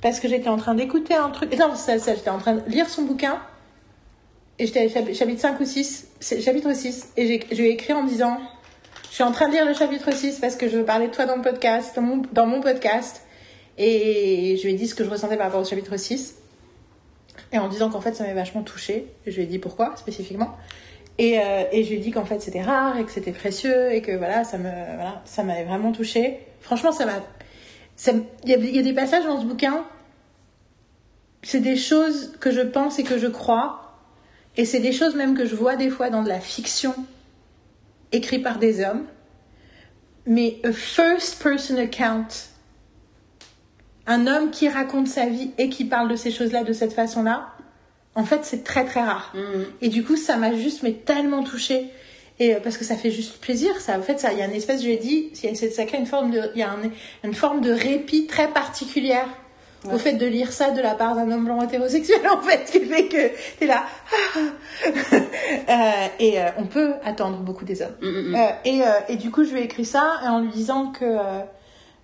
parce 0.02 0.20
que 0.20 0.28
j'étais 0.28 0.48
en 0.48 0.56
train 0.56 0.74
d'écouter 0.74 1.14
un 1.14 1.30
truc. 1.30 1.56
Non, 1.58 1.74
ça, 1.74 1.98
ça, 1.98 2.14
j'étais 2.14 2.30
en 2.30 2.38
train 2.38 2.54
de 2.54 2.70
lire 2.70 2.88
son 2.88 3.02
bouquin. 3.02 3.40
Et 4.58 4.66
j'étais 4.66 4.88
chapitre 4.88 5.16
chapitre 5.16 5.40
5 5.40 5.60
ou 5.60 5.64
6, 5.64 6.08
c'est 6.20 6.40
chapitre 6.40 6.74
6. 6.74 7.12
Et 7.16 7.40
je 7.50 7.56
lui 7.56 7.68
ai 7.68 7.72
écrit 7.72 7.92
en 7.92 8.04
disant 8.04 8.38
Je 9.08 9.14
suis 9.14 9.24
en 9.24 9.32
train 9.32 9.48
de 9.48 9.52
lire 9.52 9.64
le 9.64 9.74
chapitre 9.74 10.12
6 10.12 10.38
parce 10.38 10.56
que 10.56 10.68
je 10.68 10.76
veux 10.76 10.84
parler 10.84 11.08
de 11.08 11.12
toi 11.12 11.24
dans 11.24 11.36
le 11.36 11.42
podcast, 11.42 11.96
dans 11.96 12.02
mon, 12.02 12.22
dans 12.32 12.46
mon 12.46 12.60
podcast. 12.60 13.22
Et 13.78 14.56
je 14.58 14.66
lui 14.66 14.74
ai 14.74 14.76
dit 14.76 14.86
ce 14.86 14.94
que 14.94 15.04
je 15.04 15.08
ressentais 15.08 15.36
par 15.36 15.46
rapport 15.46 15.62
au 15.62 15.64
chapitre 15.64 15.96
6. 15.96 16.36
Et 17.52 17.58
en 17.58 17.68
disant 17.68 17.90
qu'en 17.90 18.00
fait 18.00 18.14
ça 18.14 18.24
m'avait 18.24 18.34
vachement 18.34 18.62
touchée. 18.62 19.06
Je 19.26 19.34
lui 19.36 19.42
ai 19.42 19.46
dit 19.46 19.58
pourquoi 19.58 19.96
spécifiquement. 19.96 20.54
Et, 21.16 21.38
euh, 21.38 21.64
et 21.72 21.84
je 21.84 21.90
lui 21.90 21.96
ai 21.96 22.00
dit 22.00 22.10
qu'en 22.10 22.24
fait 22.24 22.40
c'était 22.40 22.62
rare 22.62 22.98
et 22.98 23.04
que 23.04 23.10
c'était 23.10 23.32
précieux 23.32 23.92
et 23.92 24.02
que 24.02 24.12
voilà, 24.12 24.44
ça 24.44 24.58
me 24.58 24.70
voilà, 24.70 25.22
m'avait 25.44 25.64
vraiment 25.64 25.92
touchée. 25.92 26.38
Franchement, 26.60 26.92
ça 26.92 27.06
m'a. 27.06 27.22
Il 28.06 28.22
y, 28.46 28.54
a- 28.54 28.56
il 28.56 28.76
y 28.76 28.78
a 28.78 28.82
des 28.82 28.92
passages 28.94 29.24
dans 29.24 29.40
ce 29.40 29.46
bouquin 29.46 29.84
c'est 31.42 31.60
des 31.60 31.76
choses 31.76 32.32
que 32.38 32.50
je 32.50 32.60
pense 32.60 32.98
et 32.98 33.02
que 33.02 33.16
je 33.18 33.26
crois. 33.26 33.94
Et 34.58 34.64
c'est 34.66 34.80
des 34.80 34.92
choses 34.92 35.14
même 35.14 35.34
que 35.34 35.46
je 35.46 35.54
vois 35.54 35.76
des 35.76 35.88
fois 35.88 36.10
dans 36.10 36.22
de 36.22 36.28
la 36.28 36.40
fiction 36.40 36.94
écrite 38.12 38.42
par 38.42 38.58
des 38.58 38.84
hommes. 38.84 39.04
Mais 40.26 40.58
a 40.64 40.72
first 40.72 41.42
person 41.42 41.78
account, 41.78 42.26
un 44.06 44.26
homme 44.26 44.50
qui 44.50 44.68
raconte 44.68 45.08
sa 45.08 45.26
vie 45.26 45.52
et 45.56 45.70
qui 45.70 45.86
parle 45.86 46.08
de 46.10 46.16
ces 46.16 46.30
choses-là 46.30 46.62
de 46.62 46.72
cette 46.74 46.92
façon-là, 46.92 47.52
en 48.14 48.24
fait, 48.24 48.44
c'est 48.44 48.64
très 48.64 48.84
très 48.84 49.02
rare. 49.02 49.32
Mhm. 49.34 49.64
Et 49.80 49.88
du 49.88 50.04
coup, 50.04 50.16
ça 50.16 50.36
m'a 50.36 50.54
juste 50.54 50.82
mais 50.82 50.92
tellement 50.92 51.42
touchée. 51.42 51.88
Et 52.40 52.54
euh, 52.54 52.58
parce 52.60 52.76
que 52.78 52.84
ça 52.84 52.96
fait 52.96 53.10
juste 53.12 53.38
plaisir, 53.40 53.78
ça. 53.80 53.96
En 53.98 54.02
fait, 54.02 54.18
ça, 54.18 54.32
il 54.32 54.38
y 54.38 54.42
a 54.42 54.46
une 54.46 54.52
espèce, 54.54 54.82
je 54.82 54.88
l'ai 54.88 54.96
dit, 54.96 55.30
ça 55.34 55.84
crée 55.84 55.98
une 55.98 56.06
forme 56.06 56.30
de, 56.32 56.50
il 56.54 56.58
y 56.60 56.62
a 56.62 56.70
un- 56.70 56.90
une 57.22 57.34
forme 57.34 57.60
de 57.60 57.70
répit 57.70 58.26
très 58.26 58.48
particulière 58.48 59.28
au 59.90 59.96
fait 59.96 60.12
de 60.12 60.26
lire 60.26 60.52
ça 60.52 60.72
de 60.72 60.80
la 60.82 60.94
part 60.94 61.14
d'un 61.14 61.30
homme 61.30 61.46
blanc 61.46 61.62
hétérosexuel, 61.62 62.20
en 62.30 62.42
fait, 62.42 62.64
qui 62.70 62.80
fait 62.80 63.06
que 63.06 63.30
t'es 63.58 63.66
là. 63.66 63.84
Euh, 65.68 66.06
et 66.18 66.40
euh, 66.40 66.46
on 66.58 66.64
peut 66.64 66.92
attendre 67.04 67.38
beaucoup 67.38 67.64
des 67.64 67.82
hommes. 67.82 67.94
Mhm. 68.02 68.34
Euh, 68.34 68.48
et, 68.64 68.82
euh, 68.82 68.86
et 69.08 69.16
du 69.16 69.30
coup, 69.30 69.44
je 69.44 69.52
lui 69.52 69.60
ai 69.60 69.64
écrit 69.64 69.84
ça 69.84 70.20
en 70.24 70.40
lui 70.40 70.50
disant 70.50 70.86
que, 70.92 71.04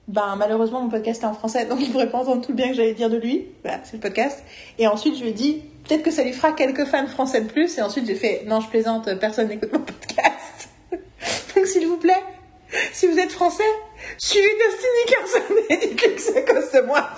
ben, 0.09 0.35
malheureusement, 0.37 0.83
mon 0.83 0.89
podcast 0.89 1.23
est 1.23 1.27
en 1.27 1.35
français, 1.35 1.65
donc 1.67 1.79
il 1.81 1.91
pourrait 1.91 2.11
pas 2.11 2.19
entendre 2.19 2.43
tout 2.43 2.53
le 2.53 2.57
bien 2.57 2.69
que 2.69 2.75
j'allais 2.75 2.95
dire 2.95 3.11
de 3.11 3.17
lui. 3.17 3.47
Voilà, 3.63 3.81
c'est 3.85 3.95
le 3.95 4.01
podcast. 4.01 4.43
Et 4.79 4.87
ensuite, 4.87 5.17
je 5.17 5.23
lui 5.23 5.31
ai 5.31 5.33
dit, 5.33 5.63
peut-être 5.87 6.03
que 6.03 6.11
ça 6.11 6.23
lui 6.23 6.33
fera 6.33 6.53
quelques 6.53 6.85
fans 6.85 7.07
français 7.07 7.41
de 7.43 7.49
plus. 7.49 7.79
Et 7.79 7.83
ensuite, 7.83 8.07
j'ai 8.07 8.15
fait, 8.15 8.43
non, 8.47 8.61
je 8.61 8.69
plaisante, 8.69 9.09
personne 9.19 9.49
n'écoute 9.49 9.73
mon 9.73 9.81
podcast. 9.81 10.69
donc, 11.57 11.67
s'il 11.67 11.87
vous 11.87 11.97
plaît, 11.99 12.23
si 12.93 13.07
vous 13.07 13.19
êtes 13.19 13.31
français, 13.33 13.63
suivez 14.19 14.49
Dustin 14.49 14.89
Nickerson 15.07 15.55
et 15.71 15.77
dites-lui 15.89 16.15
que 16.15 16.39
à 16.39 16.43
cause 16.43 16.73
de 16.73 16.81
moi. 16.87 17.09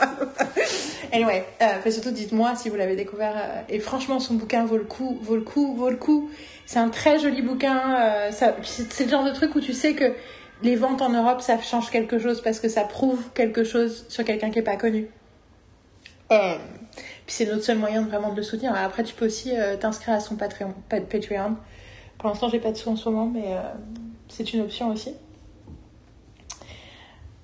anyway, 1.12 1.44
euh, 1.62 1.66
mais 1.84 1.90
surtout 1.90 2.10
dites-moi 2.10 2.54
si 2.56 2.68
vous 2.68 2.76
l'avez 2.76 2.96
découvert. 2.96 3.34
euh, 3.36 3.60
et 3.68 3.80
franchement, 3.80 4.20
son 4.20 4.34
bouquin 4.34 4.64
vaut 4.64 4.76
le 4.76 4.84
coup, 4.84 5.18
vaut 5.22 5.36
le 5.36 5.42
coup, 5.42 5.74
vaut 5.74 5.90
le 5.90 5.96
coup. 5.96 6.30
C'est 6.66 6.78
un 6.78 6.90
très 6.90 7.18
joli 7.18 7.40
bouquin. 7.42 7.94
euh, 8.00 8.30
ça- 8.30 8.54
c'est 8.62 9.04
le 9.04 9.10
genre 9.10 9.24
de 9.24 9.32
truc 9.32 9.54
où 9.54 9.60
tu 9.60 9.72
sais 9.72 9.94
que 9.94 10.12
les 10.62 10.76
ventes 10.76 11.00
en 11.02 11.08
Europe, 11.10 11.40
ça 11.40 11.58
change 11.60 11.90
quelque 11.90 12.18
chose 12.18 12.42
parce 12.42 12.60
que 12.60 12.68
ça 12.68 12.82
prouve 12.82 13.20
quelque 13.34 13.64
chose 13.64 14.04
sur 14.08 14.24
quelqu'un 14.24 14.50
qui 14.50 14.58
est 14.58 14.62
pas 14.62 14.76
connu. 14.76 15.06
Euh, 16.30 16.56
c'est 17.28 17.46
notre 17.46 17.62
seul 17.64 17.78
moyen 17.78 18.02
de 18.02 18.08
vraiment 18.08 18.30
de 18.32 18.36
le 18.36 18.42
soutenir. 18.42 18.74
Après, 18.74 19.04
tu 19.04 19.14
peux 19.14 19.26
aussi 19.26 19.56
euh, 19.56 19.76
t'inscrire 19.76 20.14
à 20.14 20.20
son 20.20 20.36
Patreon. 20.36 20.74
pa- 20.88 21.00
Patreon. 21.00 21.56
Pour 22.18 22.28
l'instant, 22.28 22.48
j'ai 22.48 22.58
pas 22.58 22.72
de 22.72 22.76
sous 22.76 22.90
en 22.90 22.96
ce 22.96 23.08
moment, 23.08 23.26
mais 23.26 23.44
euh, 23.46 23.60
c'est 24.28 24.52
une 24.52 24.62
option 24.62 24.88
aussi. 24.90 25.14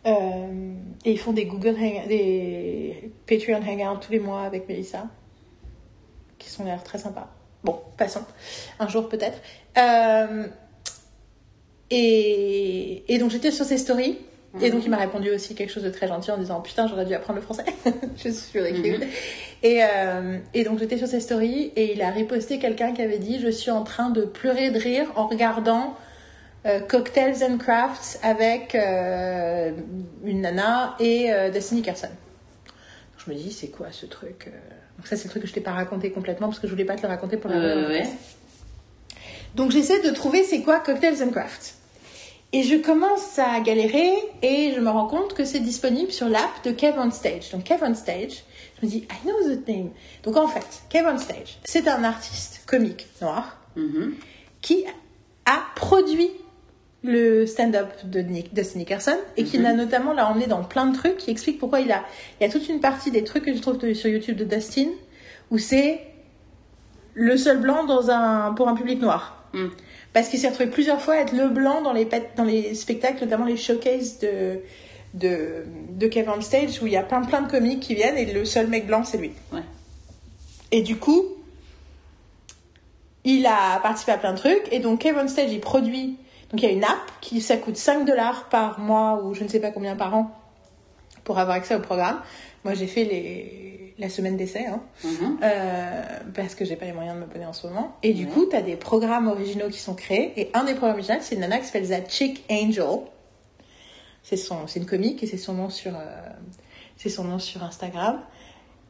Euh, 0.07 0.75
et 1.05 1.13
ils 1.13 1.19
font 1.19 1.33
des 1.33 1.47
Google 1.47 1.77
des 2.09 3.13
Patreon 3.27 3.61
Hangouts 3.63 4.01
tous 4.01 4.13
les 4.13 4.19
mois 4.19 4.43
avec 4.43 4.69
Melissa, 4.69 5.07
qui 6.39 6.51
sont 6.51 6.65
l'air 6.65 6.83
très 6.83 6.99
sympas. 6.99 7.31
Bon, 7.63 7.81
passons. 7.97 8.25
Un 8.79 8.89
jour 8.89 9.09
peut-être. 9.09 9.39
Et, 11.91 13.17
donc 13.19 13.31
j'étais 13.31 13.51
sur 13.51 13.65
ses 13.65 13.79
stories. 13.79 14.19
Et 14.61 14.71
donc 14.71 14.85
il 14.85 14.91
m'a 14.91 14.99
répondu 14.99 15.31
aussi 15.31 15.55
quelque 15.55 15.71
chose 15.71 15.83
de 15.83 15.91
très 15.91 16.07
gentil 16.07 16.31
en 16.31 16.39
disant 16.39 16.61
putain 16.61 16.87
j'aurais 16.87 17.05
dû 17.05 17.15
apprendre 17.15 17.39
le 17.39 17.45
français. 17.45 17.65
Je 18.17 18.29
suis 18.29 18.61
really 18.61 18.83
cute. 18.83 19.03
Et, 19.63 19.83
euh, 19.83 20.39
et 20.53 20.63
donc 20.63 20.79
j'étais 20.79 20.97
sur 20.97 21.09
ses 21.09 21.21
stories 21.21 21.73
et 21.75 21.93
il 21.93 22.03
a 22.03 22.11
reposté 22.11 22.59
quelqu'un 22.59 22.93
qui 22.93 23.03
avait 23.03 23.19
dit 23.19 23.41
je 23.41 23.49
suis 23.49 23.71
en 23.71 23.83
train 23.83 24.11
de 24.11 24.23
pleurer 24.23 24.71
de 24.71 24.79
rire 24.79 25.11
en 25.17 25.27
regardant 25.27 25.97
euh, 26.67 26.81
Cocktails 26.81 27.43
and 27.45 27.59
Crafts 27.59 28.19
avec 28.23 28.75
euh, 28.75 29.73
une 30.25 30.41
nana 30.41 30.97
et 30.99 31.31
euh, 31.31 31.51
Destiny 31.51 31.83
Carson. 31.83 32.07
Donc 32.07 33.27
je 33.27 33.31
me 33.31 33.37
dis 33.37 33.53
c'est 33.53 33.69
quoi 33.69 33.89
ce 33.91 34.07
truc 34.07 34.51
Donc 34.97 35.07
ça 35.07 35.17
c'est 35.17 35.25
le 35.25 35.31
truc 35.31 35.43
que 35.43 35.49
je 35.49 35.53
t'ai 35.53 35.61
pas 35.61 35.73
raconté 35.73 36.11
complètement 36.11 36.49
parce 36.49 36.59
que 36.59 36.67
je 36.67 36.73
voulais 36.73 36.87
pas 36.87 36.97
te 36.97 37.03
le 37.03 37.09
raconter 37.09 37.37
pour 37.37 37.51
la 37.51 37.89
ouais. 37.89 38.09
donc 39.55 39.73
j'essaie 39.73 40.01
de 40.01 40.11
trouver 40.11 40.43
c'est 40.43 40.63
quoi 40.63 40.81
Cocktails 40.81 41.23
and 41.23 41.33
Crafts. 41.33 41.75
Et 42.57 42.63
je 42.63 42.77
commence 42.77 43.39
à 43.39 43.59
galérer 43.61 44.13
et 44.43 44.73
je 44.75 44.81
me 44.81 44.89
rends 44.89 45.09
compte 45.09 45.35
que 45.35 45.45
c'est 45.45 45.59
disponible 45.59 46.13
sur 46.13 46.29
l'app 46.29 46.65
de 46.65 46.71
Kev 46.71 46.95
on 46.99 47.11
Stage. 47.11 47.51
Donc 47.51 47.65
Kev 47.65 47.83
on 47.85 47.95
Stage, 47.95 48.45
je 48.81 48.87
me 48.87 48.91
dis, 48.91 48.99
I 49.11 49.27
know 49.27 49.35
the 49.57 49.67
name. 49.69 49.91
Donc 50.23 50.37
en 50.37 50.47
fait, 50.47 50.83
Kev 50.89 51.05
on 51.13 51.19
Stage, 51.19 51.59
c'est 51.65 51.89
un 51.89 52.05
artiste 52.05 52.63
comique 52.67 53.07
noir 53.21 53.59
Mhm. 53.77 54.15
qui 54.63 54.85
a 55.47 55.59
produit 55.75 56.31
le 57.03 57.45
stand-up 57.45 57.89
de 58.05 58.21
Nick, 58.21 58.55
Dustin 58.55 58.79
Nickerson 58.79 59.17
et 59.37 59.43
qui 59.45 59.59
l'a 59.59 59.73
notamment 59.75 60.13
l'a 60.15 60.31
emmené 60.31 60.47
dans 60.47 60.63
plein 60.63 60.87
de 60.87 60.97
trucs 60.97 61.17
qui 61.19 61.31
explique 61.33 61.59
pourquoi 61.59 61.81
il 61.81 61.91
a 61.93 62.03
il 62.41 62.45
y 62.45 62.47
a 62.49 62.53
toute 62.53 62.69
une 62.69 62.81
partie 62.81 63.11
des 63.11 63.25
trucs 63.25 63.45
que 63.45 63.53
je 63.55 63.61
trouve 63.61 63.77
de- 63.79 63.93
sur 63.95 64.09
YouTube 64.09 64.37
de 64.37 64.45
Dustin 64.45 64.89
où 65.51 65.59
c'est 65.59 66.01
le 67.15 67.37
seul 67.37 67.59
blanc 67.59 67.85
dans 67.85 68.11
un 68.11 68.55
pour 68.55 68.69
un 68.69 68.75
public 68.75 69.01
noir 69.03 69.41
Mm. 69.53 69.69
Parce 70.15 70.29
qu'il 70.29 70.39
s'est 70.39 70.49
retrouvé 70.49 70.71
plusieurs 70.71 71.01
fois 71.03 71.15
à 71.15 71.19
être 71.19 71.33
le 71.33 71.49
blanc 71.49 71.83
dans 71.83 71.93
les 71.93 72.07
pet- 72.07 72.31
dans 72.37 72.45
les 72.45 72.75
spectacles 72.75 73.23
notamment 73.25 73.45
les 73.45 73.59
showcases 73.59 74.19
de 74.21 74.61
de 75.13 75.65
de 75.91 76.07
Kevin 76.09 76.41
Stage 76.41 76.81
où 76.83 76.87
il 76.87 76.93
y 76.95 76.97
a 76.97 77.03
plein 77.03 77.21
plein 77.23 77.43
de 77.43 77.51
comiques 77.51 77.81
qui 77.81 77.95
viennent 77.95 78.17
et 78.17 78.25
le 78.33 78.45
seul 78.47 78.69
mec 78.69 78.87
blanc 78.87 79.05
c'est 79.05 79.19
lui 79.19 79.33
Ouais. 79.53 79.61
et 80.73 80.81
du 80.83 80.97
coup, 80.97 81.23
il 83.25 83.47
a 83.47 83.79
participé 83.81 84.13
à 84.13 84.19
plein 84.19 84.33
de 84.33 84.39
trucs. 84.39 84.71
Et 84.71 84.81
donc, 84.81 85.01
Kevin 85.01 85.29
Stage, 85.29 85.51
il 85.51 85.61
produit. 85.61 86.19
Donc, 86.51 86.63
il 86.63 86.65
y 86.65 86.69
a 86.69 86.73
une 86.73 86.85
app 86.85 86.99
qui, 87.23 87.41
ça 87.41 87.57
coûte 87.57 87.77
5 87.79 88.05
dollars 88.05 88.51
par 88.51 88.79
mois 88.81 89.23
ou 89.25 89.33
je 89.33 89.45
ne 89.45 89.49
sais 89.49 89.61
pas 89.61 89.71
combien 89.71 89.97
par 89.97 90.15
an 90.15 90.31
pour 91.25 91.39
avoir 91.39 91.57
accès 91.57 91.75
au 91.75 91.81
programme. 91.81 92.21
Moi, 92.65 92.75
j'ai 92.75 92.87
fait 92.87 93.05
les, 93.05 93.74
la 93.99 94.09
semaine 94.09 94.37
d'essai, 94.37 94.67
hein, 94.67 94.83
Mhm. 95.05 95.39
euh, 95.43 96.03
parce 96.35 96.55
que 96.55 96.65
j'ai 96.65 96.75
pas 96.77 96.85
les 96.87 96.93
moyens 96.93 97.15
de 97.17 97.21
me 97.21 97.27
payer 97.27 97.47
en 97.47 97.53
ce 97.53 97.67
moment. 97.67 97.97
Et 98.03 98.13
du 98.13 98.25
Ouais. 98.25 98.31
coup, 98.33 98.47
tu 98.47 98.57
as 98.57 98.63
des 98.63 98.77
programmes 98.77 99.29
originaux 99.29 99.69
qui 99.69 99.79
sont 99.79 99.95
créés. 99.95 100.33
Et 100.37 100.51
un 100.55 100.65
des 100.65 100.75
programmes 100.75 100.97
originaux, 100.97 101.19
c'est 101.23 101.37
une 101.37 101.43
nana 101.43 101.59
qui 101.59 101.67
s'appelle 101.67 101.89
The 101.89 102.11
Chick 102.11 102.45
Angel. 102.51 102.85
C'est 104.23 104.37
une 104.77 104.87
comique 104.87 105.23
et 105.23 105.27
c'est 105.27 105.37
son 105.37 105.53
nom 105.55 105.69
sur, 105.71 105.95
euh, 105.95 107.09
son 107.09 107.25
nom 107.25 107.39
sur 107.39 107.63
Instagram. 107.63 108.21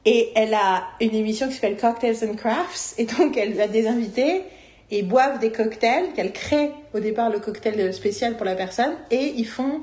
Et 0.07 0.33
elle 0.37 0.55
a 0.55 0.85
une 1.01 1.15
émission 1.15 1.49
qui 1.49 1.55
s'appelle 1.55 1.77
Cocktails 1.77 2.17
and 2.29 2.35
Crafts. 2.37 2.95
Et 2.99 3.05
donc, 3.05 3.37
elle 3.37 3.61
a 3.61 3.69
des 3.69 3.87
invités 3.89 4.43
et 4.91 4.99
ils 5.01 5.09
boivent 5.09 5.39
des 5.39 5.51
cocktails 5.51 6.13
qu'elle 6.15 6.33
crée 6.33 6.71
au 6.95 7.01
départ 7.01 7.31
le 7.31 7.41
cocktail 7.41 7.93
spécial 7.93 8.37
pour 8.37 8.45
la 8.45 8.55
personne 8.55 8.95
et 9.11 9.33
ils 9.37 9.47
font 9.47 9.81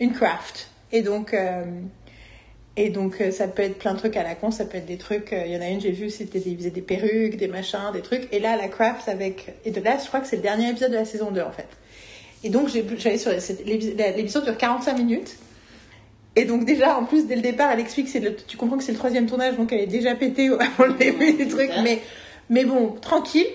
une 0.00 0.12
craft. 0.12 0.70
Et 0.90 1.02
donc, 1.02 1.34
euh, 1.34 1.64
et 2.76 2.88
donc 2.90 3.20
euh, 3.20 3.30
ça 3.30 3.48
peut 3.48 3.62
être 3.62 3.78
plein 3.78 3.92
de 3.94 3.98
trucs 3.98 4.16
à 4.16 4.22
la 4.22 4.34
con, 4.34 4.50
ça 4.50 4.64
peut 4.64 4.78
être 4.78 4.86
des 4.86 4.96
trucs. 4.96 5.32
euh, 5.32 5.42
Il 5.46 5.52
y 5.52 5.56
en 5.56 5.60
a 5.60 5.68
une, 5.68 5.80
j'ai 5.80 5.90
vu, 5.90 6.08
c'était 6.10 6.38
des, 6.40 6.56
faisaient 6.56 6.70
des 6.70 6.80
perruques, 6.82 7.36
des 7.36 7.48
machins, 7.48 7.90
des 7.92 8.00
trucs. 8.02 8.28
Et 8.32 8.38
là, 8.40 8.56
la 8.56 8.68
craft 8.68 9.08
avec. 9.08 9.54
Et 9.64 9.70
de 9.70 9.80
là, 9.80 9.98
je 10.02 10.06
crois 10.08 10.20
que 10.20 10.26
c'est 10.26 10.36
le 10.36 10.42
dernier 10.42 10.70
épisode 10.70 10.90
de 10.90 10.96
la 10.96 11.04
saison 11.04 11.30
2 11.30 11.42
en 11.42 11.52
fait. 11.52 11.66
Et 12.44 12.48
donc, 12.50 12.68
j'allais 12.98 13.18
sur. 13.18 13.30
c'était- 13.40 13.64
l'épi- 13.64 13.94
la- 13.96 14.10
L'émission 14.12 14.40
dure 14.40 14.56
45 14.56 14.96
minutes. 14.98 15.36
Et 16.34 16.46
donc 16.46 16.64
déjà, 16.64 16.96
en 16.98 17.04
plus, 17.04 17.26
dès 17.26 17.36
le 17.36 17.42
départ, 17.42 17.70
elle 17.72 17.80
explique, 17.80 18.08
c'est 18.08 18.18
le, 18.20 18.34
tu 18.34 18.56
comprends 18.56 18.78
que 18.78 18.84
c'est 18.84 18.92
le 18.92 18.96
troisième 18.98 19.26
tournage, 19.26 19.54
donc 19.56 19.70
elle 19.70 19.80
est 19.80 19.86
déjà 19.86 20.14
pétée 20.14 20.48
avant 20.58 20.86
le 20.86 20.94
début 20.94 21.34
du 21.34 21.46
truc. 21.46 21.68
Super. 21.68 21.82
Mais, 21.82 21.98
mais 22.48 22.64
bon, 22.64 22.92
tranquille. 23.02 23.46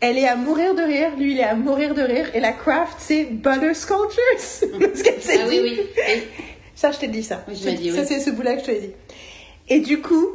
Elle 0.00 0.18
est 0.18 0.28
à 0.28 0.36
mourir 0.36 0.74
de 0.74 0.82
rire, 0.82 1.12
lui 1.18 1.32
il 1.32 1.40
est 1.40 1.44
à 1.44 1.54
mourir 1.54 1.94
de 1.94 2.02
rire. 2.02 2.30
Et 2.34 2.40
la 2.40 2.52
craft, 2.52 2.96
c'est 2.98 3.24
butter 3.24 3.72
sculptures. 3.72 4.20
Ah 5.40 5.46
oui, 5.48 5.54
dit- 5.56 5.60
oui. 5.62 5.80
Et- 6.08 6.22
Ça, 6.76 6.92
je 6.92 6.98
t'ai 6.98 7.08
dit 7.08 7.24
ça. 7.24 7.42
Oui, 7.48 7.54
tu 7.54 7.60
Je 7.60 7.64
t'ai 7.64 7.70
m'as 7.72 7.76
dit, 7.78 7.90
Ça, 7.90 8.00
oui. 8.02 8.06
c'est 8.06 8.20
ce 8.20 8.30
bout-là 8.30 8.54
que 8.54 8.60
je 8.60 8.66
te 8.66 8.70
l'ai 8.70 8.80
dit. 8.80 8.90
Et 9.68 9.80
du 9.80 10.00
coup, 10.00 10.28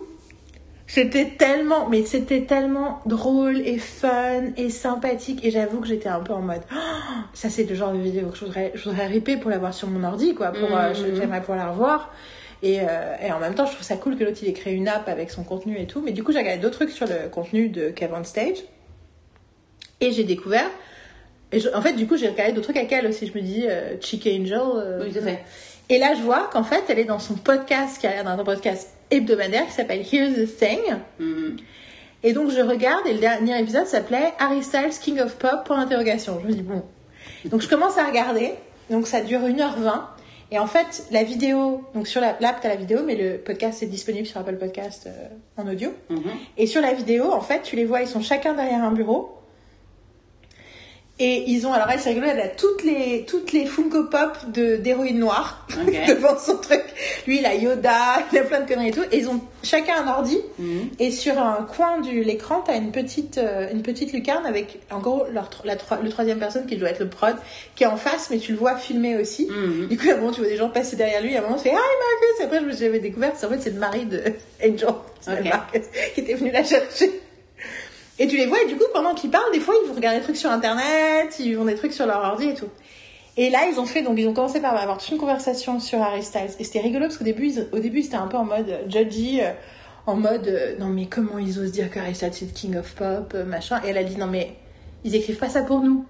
c'était 0.87 1.25
tellement, 1.37 1.87
mais 1.87 2.03
c'était 2.03 2.41
tellement 2.41 2.99
drôle 3.05 3.61
et 3.61 3.77
fun 3.77 4.41
et 4.57 4.69
sympathique. 4.69 5.39
Et 5.45 5.51
j'avoue 5.51 5.79
que 5.79 5.87
j'étais 5.87 6.09
un 6.09 6.19
peu 6.19 6.33
en 6.33 6.41
mode, 6.41 6.61
Oh, 6.73 6.77
ça 7.33 7.49
c'est 7.49 7.63
le 7.63 7.75
genre 7.75 7.93
de 7.93 7.99
vidéo 7.99 8.27
que 8.27 8.35
je 8.37 8.43
voudrais, 8.45 8.71
je 8.75 8.83
voudrais 8.89 9.07
ripper 9.07 9.37
pour 9.37 9.49
l'avoir 9.49 9.73
sur 9.73 9.87
mon 9.87 10.03
ordi, 10.03 10.33
quoi. 10.35 10.51
Pour, 10.51 10.75
euh, 10.75 10.89
Mhm. 10.89 11.15
j'aimerais 11.15 11.39
pouvoir 11.39 11.57
la 11.59 11.69
revoir. 11.71 12.13
Et, 12.63 12.81
euh, 12.81 13.15
et 13.25 13.31
en 13.31 13.39
même 13.39 13.55
temps, 13.55 13.65
je 13.65 13.71
trouve 13.73 13.83
ça 13.85 13.95
cool 13.95 14.17
que 14.17 14.23
l'autre 14.23 14.37
il 14.41 14.49
ait 14.49 14.53
créé 14.53 14.73
une 14.73 14.87
app 14.87 15.07
avec 15.07 15.31
son 15.31 15.43
contenu 15.43 15.79
et 15.79 15.87
tout. 15.87 16.01
Mais 16.01 16.11
du 16.11 16.23
coup, 16.23 16.31
j'ai 16.31 16.39
regardé 16.39 16.61
d'autres 16.61 16.75
trucs 16.75 16.91
sur 16.91 17.07
le 17.07 17.29
contenu 17.31 17.69
de 17.69 17.89
Kevin 17.89 18.25
Stage. 18.25 18.57
Et 19.99 20.11
j'ai 20.11 20.23
découvert. 20.23 20.69
Et 21.51 21.59
je- 21.59 21.69
en 21.73 21.81
fait, 21.81 21.93
du 21.93 22.07
coup, 22.07 22.17
j'ai 22.17 22.27
regardé 22.29 22.53
d'autres 22.53 22.65
trucs 22.65 22.77
avec 22.77 22.91
elle 22.91 23.07
aussi. 23.07 23.27
Je 23.27 23.33
me 23.37 23.41
dis, 23.43 23.65
euh, 23.67 23.95
Chick 23.99 24.25
Angel. 24.27 24.59
euh, 24.75 25.03
Oui, 25.05 25.11
tout 25.11 25.19
à 25.19 25.21
fait. 25.21 25.39
Et 25.93 25.99
là, 25.99 26.13
je 26.15 26.21
vois 26.21 26.49
qu'en 26.51 26.63
fait, 26.63 26.83
elle 26.89 26.99
est 26.99 27.05
dans 27.05 27.19
son 27.19 27.35
podcast, 27.35 27.99
qui 27.99 28.07
a 28.07 28.11
l'air 28.11 28.23
d'un 28.23 28.43
podcast 28.43 28.89
hebdomadaire 29.11 29.65
qui 29.67 29.73
s'appelle 29.73 29.99
Here's 30.09 30.35
the 30.35 30.57
Thing. 30.57 30.79
Mhm. 31.19 31.57
Et 32.23 32.33
donc, 32.33 32.49
je 32.51 32.61
regarde 32.61 33.05
et 33.07 33.13
le 33.13 33.19
dernier 33.19 33.59
épisode 33.59 33.85
s'appelait 33.87 34.31
Harry 34.39 34.63
Styles 34.63 34.97
King 35.01 35.19
of 35.19 35.35
Pop 35.37 35.65
pour 35.65 35.75
l'interrogation. 35.75 36.39
Je 36.41 36.47
me 36.47 36.53
dis, 36.53 36.61
bon. 36.61 36.83
Donc, 37.45 37.61
je 37.61 37.67
commence 37.67 37.97
à 37.97 38.05
regarder. 38.05 38.53
Donc, 38.89 39.07
ça 39.07 39.21
dure 39.21 39.41
1h20. 39.41 40.01
Et 40.53 40.59
en 40.59 40.67
fait, 40.67 41.03
la 41.11 41.23
vidéo, 41.23 41.81
donc 41.95 42.07
sur 42.07 42.19
la- 42.21 42.35
l'app, 42.41 42.59
t'as 42.61 42.69
la 42.69 42.75
vidéo, 42.75 42.99
mais 43.05 43.15
le 43.15 43.37
podcast 43.37 43.81
est 43.83 43.87
disponible 43.87 44.27
sur 44.27 44.39
Apple 44.39 44.57
Podcast 44.57 45.07
euh, 45.07 45.27
en 45.57 45.67
audio. 45.67 45.93
Mhm. 46.09 46.21
Et 46.57 46.67
sur 46.67 46.81
la 46.81 46.93
vidéo, 46.93 47.31
en 47.31 47.41
fait, 47.41 47.61
tu 47.63 47.75
les 47.75 47.85
vois, 47.85 48.01
ils 48.01 48.07
sont 48.07 48.21
chacun 48.21 48.53
derrière 48.53 48.83
un 48.83 48.91
bureau. 48.91 49.37
Et 51.23 51.43
ils 51.51 51.67
ont, 51.67 51.73
alors 51.73 51.87
elle, 51.91 51.99
c'est 51.99 52.09
rigolo, 52.09 52.25
elle 52.31 52.39
a 52.41 52.47
toutes 52.47 52.83
les, 52.83 53.25
toutes 53.27 53.51
les 53.51 53.67
Funko 53.67 54.05
Pop 54.05 54.35
de, 54.51 54.77
d'héroïne 54.77 55.19
noire 55.19 55.67
Ok. 55.85 55.93
devant 56.07 56.35
son 56.39 56.57
truc. 56.57 56.81
Lui, 57.27 57.37
il 57.37 57.45
a 57.45 57.53
Yoda, 57.53 58.23
il 58.31 58.39
a 58.39 58.41
plein 58.43 58.61
de 58.61 58.67
conneries 58.67 58.87
et 58.87 58.91
tout. 58.91 59.03
Et 59.11 59.19
ils 59.19 59.29
ont 59.29 59.39
chacun 59.61 60.03
un 60.03 60.07
ordi. 60.11 60.39
Mhm. 60.57 60.89
Et 60.97 61.11
sur 61.11 61.37
un 61.37 61.61
coin 61.75 61.99
de 61.99 62.09
l'écran, 62.09 62.63
t'as 62.65 62.75
une 62.75 62.91
petite, 62.91 63.37
euh, 63.37 63.69
une 63.71 63.83
petite 63.83 64.13
lucarne 64.13 64.47
avec, 64.47 64.79
en 64.89 64.97
gros, 64.99 65.25
leur, 65.31 65.49
la, 65.63 65.75
le 66.01 66.09
troisième 66.09 66.39
personne 66.39 66.65
qui 66.65 66.75
doit 66.75 66.89
être 66.89 67.01
le 67.01 67.09
prod, 67.09 67.35
qui 67.75 67.83
est 67.83 67.87
en 67.87 67.97
face, 67.97 68.29
mais 68.31 68.39
tu 68.39 68.53
le 68.53 68.57
vois 68.57 68.75
filmer 68.77 69.15
aussi. 69.17 69.47
Mhm. 69.47 69.89
Du 69.89 69.97
coup, 69.99 70.09
à 70.09 70.13
un 70.13 70.17
moment, 70.17 70.31
tu 70.31 70.41
vois 70.41 70.49
des 70.49 70.57
gens 70.57 70.69
passer 70.69 70.95
derrière 70.95 71.21
lui, 71.21 71.35
à 71.35 71.39
un 71.39 71.43
moment, 71.43 71.55
tu 71.57 71.63
fais 71.63 71.69
Hi 71.69 71.73
Marcus! 71.73 72.39
Et 72.39 72.43
après, 72.45 72.59
je 72.61 72.65
me 72.65 72.71
suis- 72.71 72.99
découvert, 72.99 73.33
c'est 73.35 73.45
en 73.45 73.49
fait, 73.49 73.59
c'est 73.61 73.69
le 73.73 73.79
mari 73.79 74.05
de 74.05 74.23
Angel, 74.63 74.75
qui 75.19 75.25
s'appelle 75.25 75.43
Ok. 75.45 75.49
Marcus, 75.51 75.81
qui 76.15 76.21
était 76.21 76.33
venu 76.33 76.49
la 76.49 76.63
chercher. 76.63 77.11
Et 78.21 78.27
tu 78.27 78.37
les 78.37 78.45
vois, 78.45 78.61
et 78.61 78.67
du 78.67 78.75
coup, 78.75 78.83
pendant 78.93 79.15
qu'ils 79.15 79.31
parlent, 79.31 79.51
des 79.51 79.59
fois, 79.59 79.73
ils 79.83 79.87
vont 79.87 79.95
regarder 79.95 80.19
des 80.19 80.23
trucs 80.23 80.37
sur 80.37 80.51
internet, 80.51 81.35
ils 81.39 81.57
vont 81.57 81.65
des 81.65 81.73
trucs 81.73 81.91
sur 81.91 82.05
leur 82.05 82.19
ordi 82.19 82.49
et 82.49 82.53
tout. 82.53 82.69
Et 83.35 83.49
là, 83.49 83.61
ils 83.67 83.79
ont 83.79 83.87
fait, 83.87 84.03
donc, 84.03 84.19
ils 84.19 84.27
ont 84.27 84.33
commencé 84.35 84.61
par 84.61 84.75
avoir 84.75 84.99
toute 84.99 85.09
une 85.09 85.17
conversation 85.17 85.79
sur 85.79 85.99
Harry 86.03 86.21
Styles. 86.21 86.51
Et 86.59 86.63
c'était 86.63 86.81
rigolo 86.81 87.05
parce 87.05 87.17
qu'au 87.17 87.23
début, 87.23 87.51
au 87.71 87.79
début, 87.79 88.03
c'était 88.03 88.17
un 88.17 88.27
peu 88.27 88.37
en 88.37 88.45
mode 88.45 88.81
judgy, 88.87 89.41
euh, 89.41 89.53
en 90.05 90.17
mode, 90.17 90.47
euh, 90.47 90.75
non, 90.77 90.85
mais 90.85 91.07
comment 91.07 91.39
ils 91.39 91.57
osent 91.57 91.71
dire 91.71 91.89
que 91.89 91.97
Harry 91.97 92.13
Styles 92.13 92.29
c'est 92.33 92.53
king 92.53 92.77
of 92.77 92.93
pop, 92.93 93.31
euh, 93.33 93.43
machin. 93.43 93.81
Et 93.83 93.89
elle 93.89 93.97
a 93.97 94.03
dit, 94.03 94.17
non, 94.17 94.27
mais 94.27 94.53
ils 95.03 95.15
écrivent 95.15 95.39
pas 95.39 95.49
ça 95.49 95.63
pour 95.63 95.79
nous. 95.79 96.05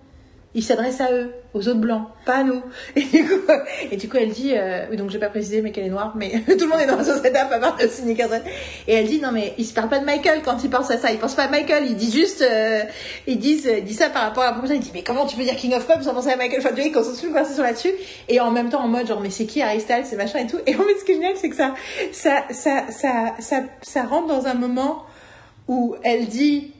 Ils 0.53 0.63
s'adressent 0.63 0.99
à 0.99 1.13
eux, 1.13 1.31
aux 1.53 1.69
autres 1.69 1.79
blancs, 1.79 2.07
pas 2.25 2.37
à 2.37 2.43
nous. 2.43 2.61
Et 2.97 3.03
du 3.03 3.25
coup, 3.25 3.51
et 3.89 3.95
du 3.95 4.09
coup 4.09 4.17
elle 4.17 4.31
dit, 4.31 4.51
euh, 4.53 4.85
oui, 4.89 4.97
donc 4.97 5.09
j'ai 5.09 5.17
pas 5.17 5.29
précisé, 5.29 5.61
mais 5.61 5.71
qu'elle 5.71 5.85
est 5.85 5.89
noire, 5.89 6.13
mais 6.17 6.43
tout 6.45 6.65
le 6.65 6.67
monde 6.67 6.81
est 6.81 6.87
dans 6.87 7.01
sur 7.03 7.15
cette 7.15 7.35
à 7.35 7.45
part 7.45 7.77
de 7.77 8.13
Carson. 8.13 8.41
Et 8.87 8.93
elle 8.93 9.07
dit, 9.07 9.21
non, 9.21 9.31
mais 9.31 9.53
ils 9.57 9.65
se 9.65 9.73
parlent 9.73 9.89
pas 9.89 9.99
de 9.99 10.05
Michael 10.05 10.41
quand 10.43 10.61
ils 10.63 10.69
pensent 10.69 10.91
à 10.91 10.97
ça. 10.97 11.11
Ils 11.11 11.19
pensent 11.19 11.35
pas 11.35 11.43
à 11.43 11.47
Michael, 11.47 11.85
ils 11.85 11.95
disent 11.95 12.13
juste, 12.13 12.41
euh, 12.41 12.81
ils 13.27 13.39
disent, 13.39 13.69
ça 13.97 14.09
par 14.09 14.23
rapport 14.23 14.43
à 14.43 14.51
proposition. 14.51 14.75
Ils 14.75 14.83
disent, 14.83 14.93
mais 14.93 15.03
comment 15.03 15.25
tu 15.25 15.37
peux 15.37 15.43
dire 15.43 15.55
King 15.55 15.73
of 15.73 15.87
Pop 15.87 16.01
sans 16.01 16.13
penser 16.13 16.31
à 16.31 16.35
Michael? 16.35 16.59
Enfin, 16.59 16.69
tu 16.69 16.75
vois, 16.75 16.83
ils 16.83 16.91
concentrent 16.91 17.23
une 17.23 17.29
conversation 17.29 17.63
là-dessus. 17.63 17.93
Et 18.27 18.41
en 18.41 18.51
même 18.51 18.69
temps, 18.69 18.83
en 18.83 18.89
mode, 18.89 19.07
genre, 19.07 19.21
mais 19.21 19.29
c'est 19.29 19.45
qui 19.45 19.61
Harry 19.61 19.79
Styles, 19.79 20.03
c'est 20.03 20.17
machin 20.17 20.39
et 20.39 20.47
tout. 20.47 20.59
Et 20.67 20.75
en 20.75 20.79
fait, 20.79 20.99
ce 20.99 21.05
qui 21.05 21.11
est 21.11 21.15
génial, 21.15 21.33
c'est 21.37 21.49
que 21.49 21.55
ça, 21.55 21.73
ça, 22.11 22.43
ça, 22.51 22.91
ça, 22.91 23.35
ça, 23.39 23.61
ça 23.81 24.03
rentre 24.03 24.27
dans 24.27 24.47
un 24.47 24.53
moment 24.53 25.05
où 25.69 25.95
elle 26.03 26.27
dit, 26.27 26.73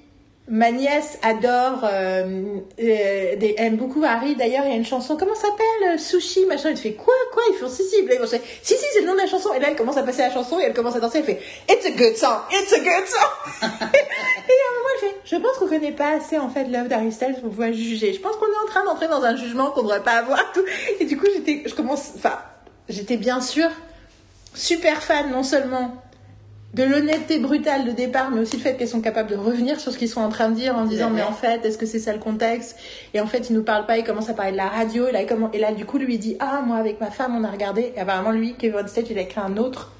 Ma 0.48 0.72
nièce 0.72 1.18
adore, 1.22 1.84
euh, 1.86 2.58
euh, 2.80 3.36
des- 3.38 3.56
aime 3.58 3.78
beaucoup 3.78 4.04
Harry. 4.04 4.36
D'ailleurs, 4.36 4.66
il 4.66 4.72
y 4.72 4.74
a 4.74 4.76
une 4.76 4.86
chanson, 4.86 5.16
comment 5.16 5.36
ça 5.36 5.44
s'appelle 5.44 5.94
euh, 5.94 5.98
Sushi, 5.98 6.46
machin. 6.46 6.70
Elle 6.72 6.78
fait 6.78 6.94
quoi, 6.94 7.14
quoi? 7.32 7.44
Ils 7.52 7.56
font 7.58 7.70
si, 7.70 7.84
si. 7.84 8.06
Faire, 8.06 8.28
si, 8.28 8.40
si, 8.64 8.84
c'est 8.94 9.02
le 9.02 9.06
nom 9.08 9.14
de 9.14 9.20
la 9.20 9.28
chanson. 9.28 9.54
Et 9.54 9.60
là, 9.60 9.68
elle 9.70 9.76
commence 9.78 9.98
à 9.98 10.04
passer 10.04 10.24
la 10.24 10.32
chanson 10.32 10.60
et 10.60 10.64
elle 10.64 10.74
commence 10.74 10.96
à 10.96 11.00
danser. 11.00 11.20
Elle 11.20 11.26
fait 11.26 11.42
It's 11.70 11.86
a 11.86 11.92
good 11.92 12.18
song, 12.18 12.40
it's 12.52 12.74
a 12.74 12.80
good 12.80 13.08
song. 13.08 13.30
et 13.62 13.64
à 13.64 13.70
un 13.72 14.74
moment, 14.76 14.90
elle 14.96 15.10
fait 15.10 15.16
Je 15.24 15.36
pense 15.38 15.58
qu'on 15.58 15.68
connaît 15.68 15.92
pas 15.94 16.16
assez 16.18 16.38
en 16.38 16.50
fait 16.50 16.66
l'œuvre 16.66 16.90
d'Harry 16.90 17.12
Styles 17.14 17.36
pour 17.40 17.50
pouvoir 17.52 17.72
juger. 17.72 18.12
Je 18.14 18.20
pense 18.20 18.36
qu'on 18.36 18.48
est 18.48 18.64
en 18.66 18.68
train 18.68 18.84
d'entrer 18.84 19.08
dans 19.08 19.24
un 19.24 19.36
jugement 19.38 19.70
qu'on 19.72 19.84
devrait 19.84 20.04
pas 20.04 20.18
avoir. 20.18 20.52
Tout. 20.54 20.66
Et 21.00 21.06
du 21.06 21.18
coup, 21.18 21.28
j'étais, 21.34 21.64
je 21.66 21.74
commence, 21.76 22.12
enfin, 22.16 22.40
j'étais 22.90 23.16
bien 23.18 23.40
sûr 23.42 23.70
super 24.54 25.02
fan 25.02 25.32
non 25.32 25.44
seulement 25.44 25.96
de 26.74 26.84
l'honnêteté 26.84 27.40
brutale 27.40 27.86
de 27.86 27.92
départ, 27.92 28.32
mais 28.32 28.40
aussi 28.40 28.56
le 28.56 28.62
fait 28.62 28.78
qu'elles 28.78 28.88
sont 28.88 29.02
capables 29.02 29.30
de 29.30 29.36
revenir 29.36 29.80
sur 29.80 29.92
ce 29.92 29.98
qu'ils 29.98 30.08
sont 30.08 30.22
en 30.22 30.30
train 30.30 30.50
de 30.50 30.56
dire 30.56 30.78
en 30.78 30.86
disant 30.86 31.10
mais 31.10 31.22
en 31.22 31.34
fait 31.34 31.66
est-ce 31.66 31.78
que 31.78 31.86
c'est 31.86 32.00
ça 32.00 32.14
le 32.14 32.20
contexte? 32.20 32.78
Et 33.14 33.20
en 33.20 33.28
fait 33.28 33.50
ils 33.50 33.54
nous 33.54 33.64
parlent 33.64 33.86
pas, 33.86 33.98
ils 33.98 34.06
commencent 34.06 34.30
à 34.30 34.34
parler 34.34 34.54
de 34.54 34.58
la 34.58 34.70
radio 34.70 35.08
et 35.08 35.12
là, 35.12 35.22
il 35.22 35.28
comment... 35.28 35.52
et 35.52 35.60
là 35.60 35.74
du 35.74 35.86
coup 35.86 35.98
lui 35.98 36.14
il 36.14 36.20
dit 36.20 36.38
ah 36.40 36.62
moi 36.66 36.78
avec 36.78 37.02
ma 37.02 37.12
femme 37.12 37.36
on 37.36 37.44
a 37.44 37.52
regardé 37.52 37.92
et 37.96 38.00
apparemment 38.00 38.32
lui 38.32 38.56
Kevin 38.56 38.88
Stage 38.88 39.06
il 39.10 39.18
a 39.18 39.22
écrit 39.22 39.42
un 39.42 39.58
autre, 39.58 39.92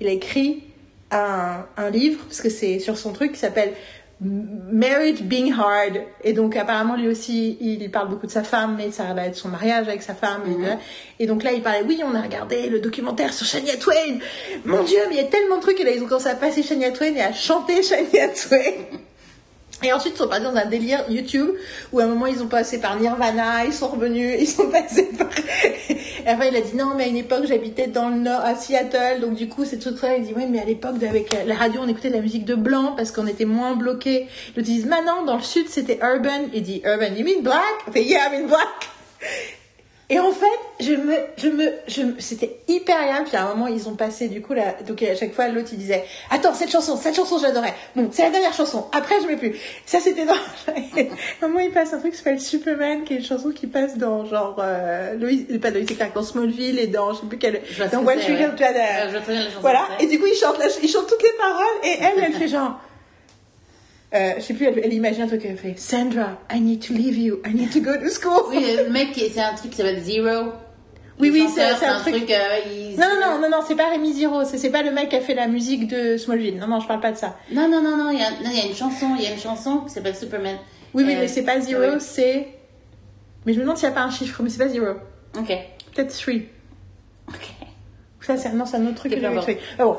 il 0.00 0.08
a 0.08 0.10
écrit 0.10 0.64
un, 1.12 1.64
un 1.76 1.90
livre 1.90 2.24
parce 2.24 2.40
que 2.40 2.50
c'est 2.50 2.80
sur 2.80 2.98
son 2.98 3.12
truc 3.12 3.32
qui 3.32 3.38
s'appelle 3.38 3.72
Marriage 4.18 5.22
Being 5.22 5.52
Hard 5.52 6.00
et 6.24 6.32
donc 6.32 6.56
apparemment 6.56 6.96
lui 6.96 7.06
aussi 7.06 7.58
il 7.60 7.90
parle 7.90 8.08
beaucoup 8.08 8.26
de 8.26 8.30
sa 8.30 8.42
femme 8.42 8.76
mais 8.78 8.90
ça 8.90 9.12
va 9.12 9.26
être 9.26 9.36
son 9.36 9.50
mariage 9.50 9.88
avec 9.88 10.02
sa 10.02 10.14
femme 10.14 10.40
et, 10.50 10.54
voilà. 10.54 10.78
et 11.18 11.26
donc 11.26 11.42
là 11.42 11.52
il 11.52 11.62
parlait 11.62 11.82
oui 11.86 12.00
on 12.02 12.14
a 12.14 12.22
regardé 12.22 12.70
le 12.70 12.80
documentaire 12.80 13.34
sur 13.34 13.44
Shania 13.44 13.76
Twain. 13.76 14.18
Mon 14.64 14.82
dieu 14.84 15.00
mais 15.08 15.16
il 15.16 15.18
y 15.18 15.24
a 15.24 15.28
tellement 15.28 15.56
de 15.56 15.62
trucs 15.62 15.78
et 15.80 15.84
là 15.84 15.90
ils 15.90 16.02
ont 16.02 16.06
commencé 16.06 16.28
à 16.28 16.34
passer 16.34 16.62
Shania 16.62 16.92
Twain 16.92 17.14
et 17.14 17.20
à 17.20 17.34
chanter 17.34 17.82
Shania 17.82 18.28
Twain 18.28 18.98
Et 19.82 19.92
ensuite, 19.92 20.14
ils 20.14 20.18
sont 20.18 20.28
partis 20.28 20.44
dans 20.44 20.56
un 20.56 20.64
délire 20.64 21.04
YouTube 21.10 21.50
où 21.92 22.00
à 22.00 22.04
un 22.04 22.06
moment, 22.06 22.26
ils 22.26 22.42
ont 22.42 22.46
passé 22.48 22.80
par 22.80 22.98
Nirvana, 22.98 23.66
ils 23.66 23.74
sont 23.74 23.88
revenus, 23.88 24.36
ils 24.40 24.46
sont 24.46 24.70
passés 24.70 25.10
par. 25.18 25.28
Et 25.88 26.28
après, 26.28 26.48
il 26.48 26.56
a 26.56 26.60
dit 26.60 26.74
non, 26.74 26.94
mais 26.96 27.04
à 27.04 27.06
une 27.06 27.16
époque, 27.16 27.44
j'habitais 27.46 27.86
dans 27.86 28.08
le 28.08 28.16
nord, 28.16 28.40
à 28.40 28.54
Seattle, 28.54 29.20
donc 29.20 29.34
du 29.34 29.48
coup, 29.48 29.64
c'est 29.64 29.78
tout 29.78 29.96
ça. 29.96 30.16
Il 30.16 30.24
dit 30.24 30.32
oui, 30.34 30.46
mais 30.48 30.60
à 30.60 30.64
l'époque, 30.64 31.02
avec 31.02 31.36
la 31.46 31.54
radio, 31.54 31.82
on 31.84 31.88
écoutait 31.88 32.08
de 32.08 32.14
la 32.14 32.22
musique 32.22 32.44
de 32.44 32.54
blanc 32.54 32.94
parce 32.96 33.12
qu'on 33.12 33.26
était 33.26 33.44
moins 33.44 33.76
bloqué. 33.76 34.28
Ils 34.56 34.62
disent 34.62 34.86
maintenant, 34.86 35.24
dans 35.24 35.36
le 35.36 35.42
sud, 35.42 35.68
c'était 35.68 35.98
urban. 36.02 36.48
Il 36.54 36.62
dit 36.62 36.80
urban, 36.84 37.14
you 37.14 37.24
mean 37.24 37.42
black? 37.42 37.62
Il 37.86 37.92
fait 37.92 38.04
yeah, 38.04 38.28
I 38.28 38.38
mean 38.38 38.48
black. 38.48 38.88
Et 40.08 40.20
en 40.20 40.30
fait, 40.30 40.46
je 40.84 40.92
me, 40.92 41.16
je 41.36 41.48
me, 41.48 41.72
je, 41.88 42.02
c'était 42.20 42.58
hyper 42.68 42.96
agréable. 42.96 43.26
Puis 43.26 43.36
à 43.36 43.44
un 43.44 43.48
moment, 43.54 43.66
ils 43.66 43.88
ont 43.88 43.96
passé 43.96 44.28
du 44.28 44.40
coup 44.40 44.52
là. 44.52 44.76
Donc 44.86 45.02
à 45.02 45.16
chaque 45.16 45.32
fois, 45.32 45.48
l'autre 45.48 45.70
il 45.72 45.78
disait 45.78 46.04
Attends, 46.30 46.54
cette 46.54 46.70
chanson, 46.70 46.96
cette 46.96 47.16
chanson, 47.16 47.38
j'adorais. 47.38 47.74
Bon, 47.96 48.08
c'est 48.12 48.22
la 48.22 48.30
dernière 48.30 48.52
chanson. 48.52 48.86
Après, 48.92 49.16
je 49.20 49.26
mets 49.26 49.36
plus. 49.36 49.56
Ça, 49.84 49.98
c'était 49.98 50.24
dans. 50.24 50.34
à 50.68 50.76
un 51.42 51.48
moment, 51.48 51.58
il 51.58 51.72
passe 51.72 51.92
un 51.92 51.98
truc 51.98 52.12
qui 52.12 52.18
s'appelle 52.18 52.40
Superman, 52.40 53.02
qui 53.02 53.14
est 53.14 53.16
une 53.16 53.24
chanson 53.24 53.50
qui 53.50 53.66
passe 53.66 53.98
dans 53.98 54.24
genre 54.26 54.56
euh, 54.60 55.14
Lois, 55.14 55.30
pas 55.60 55.72
Clark, 55.72 56.14
dans 56.14 56.22
Smallville 56.22 56.78
et 56.78 56.86
dans 56.86 57.12
je 57.12 57.20
sais 57.20 57.26
plus 57.26 57.38
quel. 57.38 57.62
Je 57.68 57.76
vois 57.76 57.86
ce 57.86 57.92
Dans 57.92 58.06
One 58.06 58.18
Tree. 58.20 58.34
Hill, 58.34 59.50
Voilà. 59.60 59.88
Et 59.98 60.06
du 60.06 60.20
coup, 60.20 60.26
il 60.26 60.36
chante, 60.36 60.58
la, 60.58 60.66
il 60.82 60.88
chante 60.88 61.08
toutes 61.08 61.22
les 61.22 61.36
paroles 61.36 61.64
et 61.82 61.98
elle, 62.00 62.24
elle 62.24 62.32
fait 62.34 62.48
genre. 62.48 62.78
Euh, 64.14 64.32
je 64.36 64.40
sais 64.42 64.54
plus, 64.54 64.66
elle, 64.66 64.80
elle 64.84 64.92
imagine 64.92 65.22
un 65.22 65.26
truc, 65.26 65.42
elle 65.44 65.56
fait 65.58 65.74
Sandra, 65.76 66.38
I 66.52 66.60
need 66.60 66.80
to 66.86 66.94
leave 66.94 67.18
you, 67.18 67.40
I 67.44 67.52
need 67.54 67.70
to 67.72 67.80
go 67.80 67.96
to 67.96 68.08
school. 68.08 68.44
Oui, 68.50 68.64
le 68.84 68.88
mec, 68.90 69.08
c'est 69.14 69.40
un 69.40 69.54
truc 69.54 69.72
qui 69.72 69.76
s'appelle 69.76 70.00
Zero. 70.02 70.52
Oui, 71.18 71.30
oui, 71.32 71.46
c'est- 71.52 71.62
un 71.86 71.98
truc- 72.00 72.30
euh, 72.30 72.36
il- 72.70 72.96
Non, 72.98 73.06
non, 73.08 73.30
non, 73.34 73.40
non, 73.40 73.48
non, 73.50 73.64
c'est 73.66 73.74
pas 73.74 73.88
Rémi 73.90 74.12
Zero, 74.12 74.44
c'est 74.44 74.70
pas 74.70 74.82
le 74.82 74.90
mec 74.92 75.08
qui 75.08 75.16
a 75.16 75.20
fait 75.20 75.34
la 75.34 75.48
musique 75.48 75.88
de 75.88 76.16
Smallville. 76.18 76.58
Non, 76.58 76.68
non, 76.68 76.78
je 76.80 76.86
parle 76.86 77.00
pas 77.00 77.10
de 77.10 77.16
ça. 77.16 77.36
Non, 77.50 77.68
non, 77.68 77.82
non, 77.82 77.96
non, 77.96 78.10
il 78.10 78.18
y 78.18 78.22
a, 78.22 78.30
non, 78.30 78.50
il 78.52 78.56
y 78.56 78.60
a 78.60 78.66
une 78.66 78.74
chanson, 78.76 79.06
il 79.18 79.24
y 79.24 79.26
a 79.26 79.32
une 79.32 79.40
chanson 79.40 79.78
qui 79.78 79.90
s'appelle 79.94 80.14
Superman. 80.14 80.56
Oui, 80.94 81.04
oui, 81.04 81.14
Euh, 81.14 81.20
mais 81.20 81.28
c'est 81.28 81.42
pas 81.42 81.58
Zero, 81.60 81.80
oui. 81.94 81.96
c'est. 82.00 82.48
Mais 83.44 83.52
je 83.54 83.58
me 83.58 83.62
demande 83.64 83.76
s'il 83.78 83.88
n'y 83.88 83.92
a 83.94 83.96
pas 83.96 84.04
un 84.04 84.10
chiffre, 84.10 84.42
mais 84.42 84.50
c'est 84.50 84.58
pas 84.58 84.68
Zero. 84.68 84.86
Ok. 85.38 85.48
Peut-être 85.94 86.16
Three. 86.16 86.48
Ok. 87.28 87.48
Ça, 88.20 88.36
c'est 88.36 88.52
non, 88.52 88.66
c'est 88.66 88.76
un 88.76 88.86
autre 88.86 88.96
truc 88.96 89.12
que 89.14 89.20
j'avais 89.20 89.36
trouvé. 89.36 89.58
Ah 89.78 89.84
bon. 89.84 89.96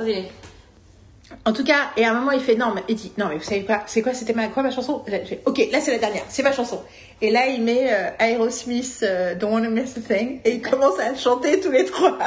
En 1.48 1.54
tout 1.54 1.64
cas, 1.64 1.92
et 1.96 2.04
à 2.04 2.12
un 2.12 2.14
moment, 2.14 2.32
il 2.32 2.42
fait 2.42 2.56
non, 2.56 2.74
mais 2.76 2.84
il 2.90 2.96
dit 2.96 3.14
non, 3.18 3.28
mais 3.30 3.38
vous 3.38 3.44
savez 3.44 3.62
pas, 3.62 3.82
c'est 3.86 4.02
quoi, 4.02 4.14
c'était 4.14 4.34
ma 4.34 4.50
quoi 4.50 4.64
ma 4.64 4.70
chanson? 4.70 5.02
Là, 5.08 5.20
je 5.24 5.36
Ok, 5.46 5.66
là 5.72 5.80
c'est 5.80 5.92
la 5.92 5.98
dernière, 5.98 6.26
c'est 6.28 6.44
ma 6.44 6.52
chanson. 6.52 6.84
Et 7.22 7.32
là, 7.32 7.48
il 7.48 7.64
met 7.64 7.88
euh, 7.90 8.10
Aerosmith, 8.20 9.00
euh, 9.04 9.34
Don't 9.34 9.54
Wanna 9.54 9.70
Miss 9.70 9.96
a 9.96 10.02
Thing, 10.02 10.42
et 10.44 10.56
ils 10.56 10.62
commencent 10.62 11.00
à 11.00 11.16
chanter 11.16 11.62
tous 11.62 11.72
les 11.72 11.86
trois. 11.86 12.18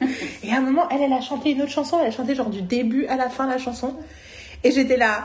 et 0.44 0.52
à 0.52 0.58
un 0.58 0.60
moment, 0.60 0.88
elle, 0.88 1.02
elle 1.02 1.12
a 1.14 1.20
chanté 1.20 1.50
une 1.50 1.62
autre 1.62 1.72
chanson, 1.72 1.98
elle 2.00 2.06
a 2.06 2.10
chanté 2.12 2.36
genre 2.36 2.48
du 2.48 2.62
début 2.62 3.06
à 3.06 3.16
la 3.16 3.28
fin 3.28 3.44
la 3.48 3.58
chanson, 3.58 3.96
et 4.62 4.70
j'étais 4.70 4.96
là. 4.96 5.24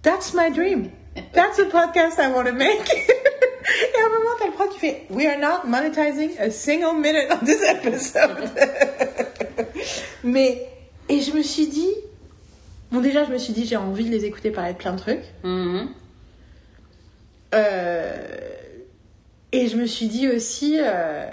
That's 0.00 0.32
my 0.32 0.50
dream. 0.50 0.88
That's 1.34 1.58
the 1.58 1.68
podcast 1.68 2.18
I 2.18 2.32
want 2.32 2.46
to 2.46 2.54
make. 2.54 2.90
Et 2.90 4.02
à 4.02 4.06
un 4.06 4.08
moment, 4.08 4.30
t'as 4.38 4.46
le 4.46 4.52
prof 4.52 4.70
qui 4.70 4.78
fait 4.78 5.02
We 5.10 5.26
are 5.26 5.38
not 5.38 5.68
monetizing 5.68 6.38
a 6.40 6.50
single 6.50 6.94
minute 6.94 7.28
on 7.30 7.44
this 7.44 7.62
episode. 7.62 8.50
Mais, 10.24 10.66
et 11.12 11.20
je 11.20 11.32
me 11.36 11.42
suis 11.42 11.66
dit, 11.66 11.90
bon, 12.90 13.00
déjà, 13.00 13.24
je 13.24 13.30
me 13.32 13.38
suis 13.38 13.52
dit, 13.52 13.66
j'ai 13.66 13.76
envie 13.76 14.04
de 14.04 14.10
les 14.10 14.24
écouter 14.24 14.50
parler 14.50 14.72
de 14.72 14.78
plein 14.78 14.92
de 14.94 14.98
trucs. 14.98 15.24
Mhm. 15.44 15.88
Euh, 17.54 18.26
et 19.52 19.68
je 19.68 19.76
me 19.76 19.84
suis 19.84 20.06
dit 20.06 20.26
aussi, 20.28 20.78
euh, 20.80 21.26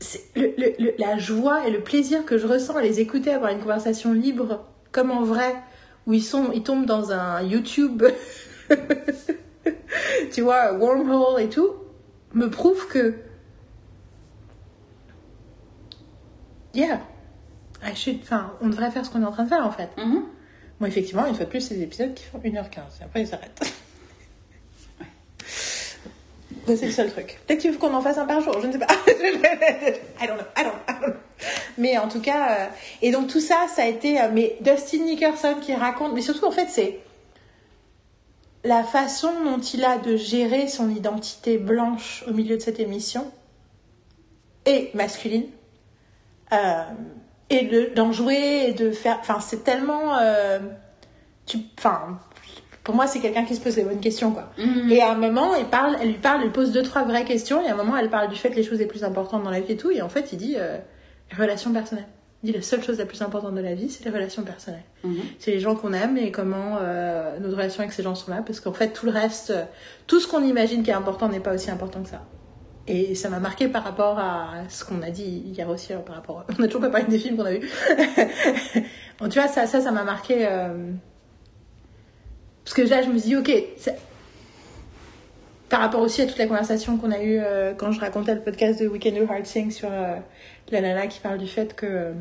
c'est 0.00 0.24
le- 0.34 0.52
le- 0.58 0.74
le- 0.80 0.94
la 0.98 1.16
joie 1.16 1.68
et 1.68 1.70
le 1.70 1.80
plaisir 1.80 2.24
que 2.24 2.36
je 2.38 2.46
ressens 2.48 2.74
à 2.76 2.82
les 2.82 2.98
écouter 2.98 3.30
avoir 3.32 3.52
une 3.52 3.60
conversation 3.60 4.12
libre, 4.12 4.64
comme 4.90 5.12
en 5.12 5.22
vrai, 5.22 5.54
où 6.08 6.12
ils, 6.12 6.22
sont, 6.24 6.50
ils 6.52 6.64
tombent 6.64 6.86
dans 6.86 7.12
un 7.12 7.40
YouTube, 7.42 8.02
tu 10.32 10.40
vois, 10.40 10.72
wormhole 10.72 11.40
et 11.40 11.48
tout, 11.48 11.70
me 12.34 12.50
prouve 12.50 12.88
que, 12.88 13.14
yeah, 16.74 17.00
I 17.86 17.94
should- 17.94 18.20
enfin, 18.22 18.52
on 18.60 18.68
devrait 18.68 18.90
faire 18.90 19.04
ce 19.04 19.10
qu'on 19.10 19.22
est 19.22 19.26
en 19.26 19.32
train 19.32 19.44
de 19.44 19.48
faire 19.48 19.64
en 19.66 19.70
fait. 19.70 19.90
Mhm. 19.96 20.22
Bon, 20.80 20.86
effectivement, 20.86 21.24
une 21.26 21.34
fois 21.34 21.44
de 21.46 21.50
plus, 21.50 21.60
c'est 21.62 21.74
des 21.74 21.82
épisodes 21.84 22.12
qui 22.14 22.24
font 22.24 22.38
1h15. 22.38 23.00
Et 23.00 23.04
après, 23.04 23.20
ils 23.22 23.26
s'arrêtent. 23.28 23.62
C'est 26.66 26.86
le 26.86 26.90
seul 26.92 27.12
truc. 27.12 27.38
Peut-être 27.46 27.60
qu'il 27.60 27.72
faut 27.72 27.78
qu'on 27.78 27.94
en 27.94 28.00
fasse 28.02 28.18
un 28.18 28.26
par 28.26 28.40
jour, 28.40 28.60
je 28.60 28.66
ne 28.66 28.72
sais 28.72 28.78
pas. 28.78 28.86
I 29.06 30.26
don't 30.26 30.36
know, 30.36 30.44
I 30.56 30.64
don't 30.64 30.72
know, 30.72 30.74
I 30.88 30.92
don't 31.00 31.06
know. 31.10 31.14
Mais 31.78 31.96
en 31.96 32.08
tout 32.08 32.20
cas, 32.20 32.50
euh, 32.50 32.66
et 33.02 33.12
donc 33.12 33.28
tout 33.28 33.40
ça, 33.40 33.66
ça 33.72 33.82
a 33.82 33.86
été. 33.86 34.20
euh, 34.20 34.28
mais 34.32 34.56
Dustin 34.60 35.04
Nickerson 35.04 35.56
qui 35.60 35.74
raconte, 35.74 36.12
mais 36.14 36.22
surtout, 36.22 36.44
en 36.46 36.50
fait, 36.50 36.66
c'est 36.68 36.98
la 38.64 38.82
façon 38.82 39.32
dont 39.44 39.60
il 39.60 39.84
a 39.84 39.98
de 39.98 40.16
gérer 40.16 40.66
son 40.66 40.90
identité 40.90 41.56
blanche 41.56 42.24
au 42.28 42.32
milieu 42.32 42.56
de 42.56 42.62
cette 42.62 42.80
émission 42.80 43.30
et 44.64 44.90
masculine. 44.94 45.46
Euh, 46.52 46.82
et 47.50 47.64
de- 47.66 47.90
d'en 47.94 48.12
jouer 48.12 48.66
et 48.68 48.72
de 48.72 48.90
faire. 48.90 49.18
Enfin, 49.20 49.40
c'est 49.40 49.62
tellement. 49.64 50.18
euh, 50.20 50.58
tu, 51.46 51.58
enfin, 51.78 52.18
pour 52.82 52.94
moi, 52.94 53.06
c'est 53.06 53.20
quelqu'un 53.20 53.44
qui 53.44 53.54
se 53.56 53.60
pose 53.60 53.76
les 53.76 53.82
bonnes 53.84 54.00
questions, 54.00 54.30
quoi. 54.32 54.50
Mhm. 54.58 54.90
Et 54.90 55.00
à 55.02 55.10
un 55.12 55.16
moment, 55.16 55.54
il 55.56 55.66
parle, 55.66 55.96
elle 56.00 56.08
lui 56.08 56.18
parle, 56.18 56.42
elle 56.44 56.52
pose 56.52 56.72
deux, 56.72 56.82
trois 56.82 57.04
vraies 57.04 57.24
questions. 57.24 57.62
Et 57.64 57.68
à 57.68 57.74
un 57.74 57.76
moment, 57.76 57.96
elle 57.96 58.10
parle 58.10 58.28
du 58.28 58.36
fait 58.36 58.50
que 58.50 58.56
les 58.56 58.62
choses 58.64 58.78
les 58.78 58.86
plus 58.86 59.04
importantes 59.04 59.42
dans 59.44 59.50
la 59.50 59.60
vie 59.60 59.72
et 59.72 59.76
tout. 59.76 59.90
Et 59.90 60.02
en 60.02 60.08
fait, 60.08 60.32
il 60.32 60.38
dit 60.38 60.54
euh, 60.58 60.76
relations 61.36 61.72
personnelles. 61.72 62.06
Il 62.42 62.52
dit 62.52 62.56
la 62.58 62.62
seule 62.62 62.82
chose 62.84 62.98
la 62.98 63.06
plus 63.06 63.22
importante 63.22 63.54
de 63.54 63.60
la 63.60 63.74
vie, 63.74 63.88
c'est 63.88 64.04
les 64.04 64.10
relations 64.10 64.42
personnelles. 64.42 64.84
Mhm. 65.04 65.16
C'est 65.38 65.50
les 65.52 65.58
gens 65.58 65.74
qu'on 65.74 65.92
aime 65.92 66.16
et 66.18 66.30
comment 66.30 66.76
euh, 66.80 67.38
nos 67.40 67.50
relations 67.50 67.80
avec 67.80 67.92
ces 67.92 68.02
gens 68.04 68.14
sont 68.14 68.30
là. 68.30 68.42
Parce 68.44 68.60
qu'en 68.60 68.72
fait, 68.72 68.90
tout 68.92 69.06
le 69.06 69.12
reste, 69.12 69.52
tout 70.06 70.20
ce 70.20 70.28
qu'on 70.28 70.42
imagine 70.44 70.82
qui 70.84 70.90
est 70.90 70.94
important 70.94 71.28
n'est 71.28 71.40
pas 71.40 71.54
aussi 71.54 71.70
important 71.70 72.02
que 72.02 72.08
ça. 72.10 72.22
Et 72.88 73.14
ça 73.16 73.28
m'a 73.28 73.40
marqué 73.40 73.66
par 73.68 73.82
rapport 73.82 74.18
à 74.18 74.62
ce 74.68 74.84
qu'on 74.84 75.02
a 75.02 75.10
dit 75.10 75.42
hier 75.46 75.68
aussi, 75.68 75.92
euh, 75.92 75.98
par 75.98 76.14
rapport. 76.16 76.44
On 76.58 76.62
a 76.62 76.66
toujours 76.66 76.82
pas 76.82 76.90
parlé 76.90 77.06
des 77.06 77.18
films 77.18 77.36
qu'on 77.36 77.44
a 77.46 77.52
vus. 77.52 77.68
Bon, 79.18 79.28
tu 79.30 79.38
vois, 79.40 79.48
ça, 79.48 79.66
ça, 79.66 79.80
ça 79.80 79.90
m'a 79.92 80.04
marqué. 80.04 80.46
euh, 80.46 80.90
Parce 82.64 82.74
que 82.76 82.82
là, 82.82 83.00
je 83.02 83.08
me 83.08 83.18
suis 83.18 83.28
dit, 83.30 83.36
ok, 83.36 83.50
par 85.68 85.80
rapport 85.80 86.00
aussi 86.00 86.22
à 86.22 86.26
toute 86.26 86.38
la 86.38 86.46
conversation 86.46 86.96
qu'on 86.96 87.10
a 87.10 87.20
eue 87.20 87.40
euh, 87.40 87.72
quand 87.74 87.90
je 87.92 87.98
racontais 87.98 88.34
le 88.34 88.40
podcast 88.42 88.80
de 88.80 88.86
Weekend 88.86 89.18
of 89.18 89.30
Hard 89.30 89.42
Things 89.42 89.72
sur 89.72 89.88
euh, 89.90 90.14
la 90.70 90.80
nana 90.80 91.06
qui 91.08 91.18
parle 91.18 91.38
du 91.38 91.48
fait 91.48 91.74
que 91.74 92.12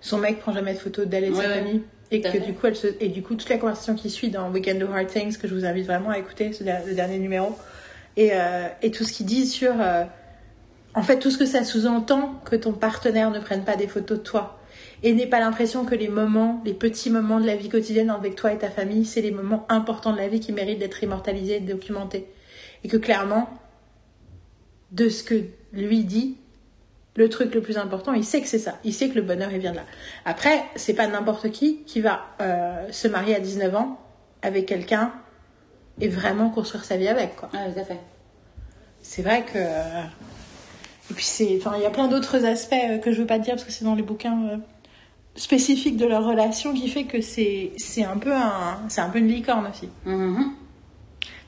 son 0.00 0.18
mec 0.18 0.40
prend 0.40 0.52
jamais 0.52 0.72
de 0.74 0.78
photos 0.78 1.06
d'elle 1.06 1.24
et 1.24 1.28
de 1.30 1.34
Ouais, 1.34 1.42
sa 1.44 1.48
ouais. 1.50 1.54
famille. 1.58 1.82
Et 2.10 2.20
que 2.22 2.28
fait. 2.30 2.40
du 2.40 2.54
coup, 2.54 2.66
elle 2.66 2.74
se... 2.76 2.88
et 2.98 3.08
du 3.08 3.22
coup, 3.22 3.36
toute 3.36 3.48
la 3.50 3.58
conversation 3.58 3.94
qui 3.94 4.10
suit 4.10 4.30
dans 4.30 4.50
Weekend 4.50 4.82
of 4.82 4.90
Hard 4.92 5.06
Things, 5.06 5.36
que 5.38 5.46
je 5.46 5.54
vous 5.54 5.64
invite 5.64 5.86
vraiment 5.86 6.10
à 6.10 6.18
écouter, 6.18 6.52
ce 6.52 6.64
le 6.64 6.94
dernier 6.94 7.18
numéro, 7.18 7.56
et, 8.20 8.32
euh, 8.34 8.68
et 8.82 8.90
tout 8.90 9.04
ce 9.04 9.14
qu'il 9.14 9.24
dit 9.24 9.46
sur, 9.46 9.72
euh, 9.80 10.04
en 10.94 11.02
fait, 11.02 11.18
tout 11.18 11.30
ce 11.30 11.38
que 11.38 11.46
ça 11.46 11.64
sous-entend 11.64 12.34
que 12.44 12.54
ton 12.54 12.74
partenaire 12.74 13.30
ne 13.30 13.40
prenne 13.40 13.64
pas 13.64 13.76
des 13.76 13.88
photos 13.88 14.18
de 14.18 14.22
toi. 14.22 14.58
Et 15.02 15.14
n'aie 15.14 15.26
pas 15.26 15.40
l'impression 15.40 15.86
que 15.86 15.94
les 15.94 16.08
moments, 16.08 16.60
les 16.66 16.74
petits 16.74 17.08
moments 17.08 17.40
de 17.40 17.46
la 17.46 17.56
vie 17.56 17.70
quotidienne 17.70 18.10
avec 18.10 18.36
toi 18.36 18.52
et 18.52 18.58
ta 18.58 18.68
famille, 18.68 19.06
c'est 19.06 19.22
les 19.22 19.30
moments 19.30 19.64
importants 19.70 20.12
de 20.12 20.18
la 20.18 20.28
vie 20.28 20.38
qui 20.38 20.52
méritent 20.52 20.78
d'être 20.78 21.02
immortalisés 21.02 21.56
et 21.56 21.60
documentés. 21.60 22.26
Et 22.84 22.88
que 22.88 22.98
clairement, 22.98 23.48
de 24.92 25.08
ce 25.08 25.22
que 25.22 25.42
lui 25.72 26.04
dit, 26.04 26.36
le 27.16 27.30
truc 27.30 27.54
le 27.54 27.62
plus 27.62 27.78
important, 27.78 28.12
il 28.12 28.24
sait 28.24 28.42
que 28.42 28.48
c'est 28.48 28.58
ça. 28.58 28.78
Il 28.84 28.92
sait 28.92 29.08
que 29.08 29.14
le 29.14 29.22
bonheur, 29.22 29.50
il 29.50 29.60
vient 29.60 29.72
de 29.72 29.76
là. 29.76 29.86
Après, 30.26 30.62
c'est 30.76 30.94
pas 30.94 31.06
n'importe 31.06 31.50
qui 31.52 31.84
qui 31.84 32.02
va 32.02 32.26
euh, 32.42 32.92
se 32.92 33.08
marier 33.08 33.34
à 33.34 33.40
19 33.40 33.74
ans 33.74 33.98
avec 34.42 34.66
quelqu'un 34.66 35.10
et 36.02 36.08
vraiment 36.08 36.50
construire 36.50 36.84
sa 36.84 36.98
vie 36.98 37.08
avec, 37.08 37.36
quoi. 37.36 37.48
Ouais, 37.54 37.72
tout 37.72 37.80
à 37.80 37.84
fait. 37.84 37.98
C'est 39.02 39.22
vrai 39.22 39.44
que. 39.44 39.58
Et 39.58 41.14
puis, 41.14 41.24
c'est. 41.24 41.56
Enfin, 41.58 41.74
il 41.76 41.82
y 41.82 41.86
a 41.86 41.90
plein 41.90 42.08
d'autres 42.08 42.44
aspects 42.44 42.72
euh, 42.72 42.98
que 42.98 43.12
je 43.12 43.20
veux 43.20 43.26
pas 43.26 43.38
te 43.38 43.44
dire 43.44 43.54
parce 43.54 43.64
que 43.64 43.72
c'est 43.72 43.84
dans 43.84 43.94
les 43.94 44.02
bouquins 44.02 44.48
euh, 44.48 44.56
spécifiques 45.34 45.96
de 45.96 46.06
leur 46.06 46.24
relation 46.24 46.72
qui 46.74 46.88
fait 46.88 47.04
que 47.04 47.20
c'est 47.20 47.72
c'est 47.76 48.04
un 48.04 48.16
peu 48.16 48.34
un. 48.34 48.80
C'est 48.88 49.00
un 49.00 49.08
peu 49.08 49.18
une 49.18 49.28
licorne 49.28 49.66
aussi. 49.66 49.88
Mhm. 50.04 50.52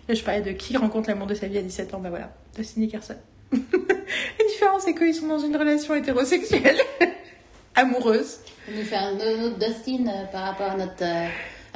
Là, 0.09 0.15
je 0.15 0.23
parlais 0.23 0.43
de 0.43 0.51
qui 0.53 0.77
rencontre 0.77 1.09
l'amour 1.09 1.27
de 1.27 1.35
sa 1.35 1.47
vie 1.47 1.59
à 1.59 1.63
17 1.63 1.95
ans, 1.95 2.01
ben 2.01 2.11
voilà, 2.11 2.33
Dustin 2.57 2.81
Nickerson. 2.81 3.15
La 3.53 4.45
différence, 4.49 4.83
c'est 4.85 4.95
qu'ils 4.95 5.15
sont 5.15 5.29
dans 5.29 5.39
une 5.39 5.57
relation 5.57 5.95
hétérosexuelle, 5.95 6.79
amoureuse. 7.75 8.41
On 8.69 8.73
nous 8.73 8.95
un 8.95 9.45
autre 9.45 9.59
Dustin 9.59 10.07
euh, 10.07 10.25
par 10.31 10.43
rapport 10.43 10.71
à 10.73 10.77
notre 10.77 11.03
euh, 11.03 11.29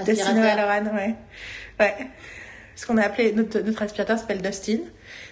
Dustin 0.04 0.36
aspirateur. 0.36 0.58
O'Halloran, 0.58 0.96
ouais. 0.96 1.14
Ouais. 1.78 1.94
Ce 2.74 2.84
qu'on 2.84 2.96
a 2.96 3.02
appelé, 3.02 3.32
notre, 3.32 3.60
notre 3.60 3.82
aspirateur 3.82 4.18
s'appelle 4.18 4.42
Dustin. 4.42 4.80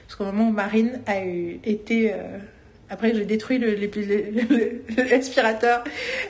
Parce 0.06 0.16
qu'au 0.16 0.24
moment 0.24 0.48
où 0.48 0.52
Marine 0.52 1.00
a 1.06 1.18
été. 1.18 2.12
euh, 2.12 2.38
après, 2.90 3.14
j'ai 3.14 3.24
détruit 3.24 3.58
l'aspirateur 4.96 5.84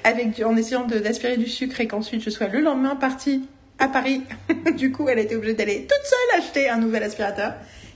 en 0.04 0.56
essayant 0.56 0.86
d'aspirer 0.86 1.36
du 1.36 1.48
sucre 1.48 1.80
et 1.80 1.88
qu'ensuite 1.88 2.22
je 2.22 2.30
sois 2.30 2.46
le 2.46 2.60
lendemain 2.60 2.96
partie 2.96 3.48
à 3.78 3.88
Paris. 3.88 4.22
du 4.76 4.92
coup, 4.92 5.08
elle 5.08 5.18
a 5.18 5.22
été 5.22 5.36
obligée 5.36 5.54
d'aller 5.54 5.80
toute 5.80 6.04
seule 6.04 6.40
acheter 6.40 6.68
un 6.68 6.78
nouvel 6.78 7.02
aspirateur. 7.02 7.54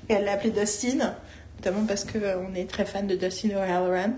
Et 0.09 0.15
elle 0.15 0.25
l'a 0.25 0.33
appelé 0.33 0.51
Dustin, 0.51 1.15
notamment 1.57 1.87
parce 1.87 2.05
qu'on 2.05 2.55
est 2.55 2.69
très 2.69 2.85
fan 2.85 3.07
de 3.07 3.15
Dustin 3.15 3.51
O'Halloran. 3.51 4.15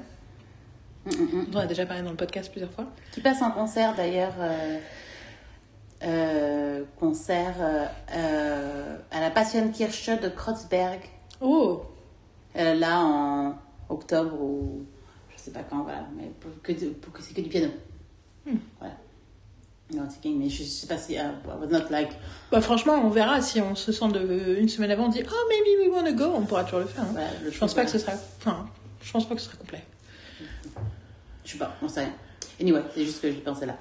Mhm. 1.07 1.47
dont 1.51 1.59
On 1.59 1.63
a 1.63 1.67
déjà 1.67 1.87
parlé 1.87 2.03
dans 2.03 2.11
le 2.11 2.17
podcast 2.17 2.51
plusieurs 2.51 2.73
fois. 2.73 2.87
Qui 3.13 3.21
passe 3.21 3.43
en 3.43 3.51
concert 3.51 3.95
d'ailleurs 3.95 4.35
euh, 4.39 4.79
euh, 6.03 6.85
concert 6.99 7.57
euh, 7.61 7.85
euh, 8.15 8.97
à 9.11 9.21
la 9.21 9.31
Passionkirche 9.31 10.09
de 10.09 10.29
Kreuzberg, 10.29 11.01
Oh, 11.41 11.83
euh, 12.57 12.75
là 12.75 13.01
en 13.01 13.59
octobre 13.89 14.41
ou 14.41 14.85
je 15.37 15.43
sais 15.43 15.51
pas 15.53 15.63
quand, 15.63 15.83
voilà, 15.83 16.07
mais 16.17 16.31
pour 16.41 16.51
que, 16.63 16.73
pour 16.73 17.13
que 17.13 17.23
c'est 17.23 17.35
que 17.35 17.41
du 17.41 17.49
piano. 17.49 17.69
Voilà. 18.79 18.95
Non, 19.93 20.07
c'est 20.09 20.29
mais 20.29 20.49
je 20.49 20.63
sais 20.63 20.87
pas 20.87 20.97
si. 20.99 21.15
I 21.15 21.21
was 21.45 21.67
not 21.67 21.89
like. 21.91 22.11
bah 22.53 22.61
franchement, 22.61 22.95
on 23.05 23.09
verra 23.11 23.41
si 23.43 23.61
on 23.61 23.75
se 23.75 23.91
sent 23.91 24.09
de 24.09 24.57
une 24.61 24.69
semaine 24.69 24.91
avant, 24.93 25.07
on 25.07 25.09
dit 25.09 25.23
oh 25.25 25.49
maybe 25.49 25.81
we 25.81 25.93
wanna 25.93 26.13
go, 26.13 26.33
on 26.37 26.43
pourra 26.47 26.63
toujours 26.63 26.79
le 26.81 26.87
faire. 26.87 27.03
hein. 27.03 27.09
Voilà, 27.11 27.29
le 27.43 27.51
je 27.51 27.59
pense 27.59 27.75
pas 27.75 27.85
que 27.85 27.91
ce 27.91 27.99
sera, 27.99 28.13
enfin, 28.39 28.69
je 29.03 29.11
pense 29.11 29.29
pas 29.29 29.35
que 29.35 29.41
ce 29.41 29.47
sera 29.49 29.57
complet. 29.57 29.85
Je 31.45 31.53
sais 31.53 31.59
pas, 31.59 31.75
on 31.83 31.89
sait 31.89 32.03
rien. 32.05 32.13
Anyway, 32.61 32.83
c'est 32.95 33.05
juste 33.05 33.21
que 33.21 33.31
j'y 33.33 33.39
pensais 33.41 33.67
là. 33.67 33.77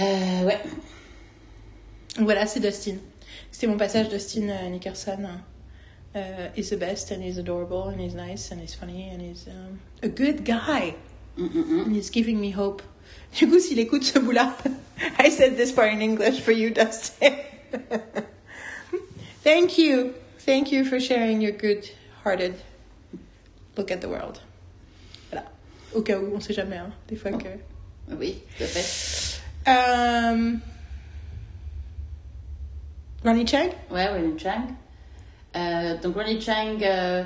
Euh, 0.00 0.44
ouais. 0.44 0.60
Voilà, 2.18 2.46
c'est 2.46 2.60
Dustin. 2.60 2.96
C'était 3.50 3.66
mon 3.68 3.78
passage 3.78 4.08
Dustin 4.10 4.48
euh, 4.50 4.68
Nickerson. 4.68 5.26
Uh, 6.16 6.48
is 6.56 6.70
the 6.70 6.78
best 6.78 7.10
and 7.10 7.22
he's 7.22 7.36
adorable 7.36 7.88
and 7.88 8.00
he's 8.00 8.14
nice 8.14 8.50
and 8.50 8.58
he's 8.58 8.74
funny 8.74 9.10
and 9.10 9.20
he's 9.20 9.46
um, 9.48 9.78
a 10.02 10.08
good 10.08 10.46
guy. 10.46 10.94
Mm, 11.36 11.50
mm, 11.50 11.64
mm. 11.64 11.82
And 11.84 11.94
he's 11.94 12.08
giving 12.08 12.40
me 12.40 12.52
hope. 12.52 12.82
Du 13.38 13.46
coup, 13.46 13.60
s'il 13.60 13.78
écoute 13.78 14.02
ce 14.02 14.18
bout-là, 14.18 14.56
I 15.18 15.28
said 15.28 15.58
this 15.58 15.72
part 15.72 15.92
in 15.92 16.00
English 16.00 16.40
for 16.40 16.52
you, 16.52 16.70
Dustin. 16.70 17.36
Thank 19.44 19.76
you. 19.76 20.14
Thank 20.38 20.72
you 20.72 20.86
for 20.86 20.98
sharing 20.98 21.42
your 21.42 21.52
good-hearted 21.52 22.54
look 23.76 23.90
at 23.90 24.00
the 24.00 24.08
world. 24.08 24.40
Voilà. 25.30 25.44
Au 25.94 26.00
cas 26.00 26.18
où, 26.18 26.34
on 26.34 26.40
sait 26.40 26.54
jamais, 26.54 26.78
hein, 26.78 26.92
des 27.08 27.16
fois 27.16 27.32
que... 27.32 27.58
Oui, 28.08 28.42
tout 28.56 28.64
à 28.64 28.66
fait. 28.66 29.42
Um, 29.66 30.62
Ronnie 33.22 33.46
Chang 33.46 33.74
Ouais, 33.90 34.08
Ronnie 34.08 34.38
Chang. 34.38 34.76
Euh, 35.56 35.96
donc 36.02 36.14
Ronnie 36.16 36.40
Chang, 36.40 36.78
euh, 36.82 37.22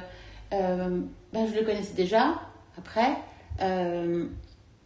euh, 0.53 1.01
ben, 1.33 1.47
je 1.49 1.59
le 1.59 1.65
connaissais 1.65 1.95
déjà, 1.95 2.41
après. 2.79 3.17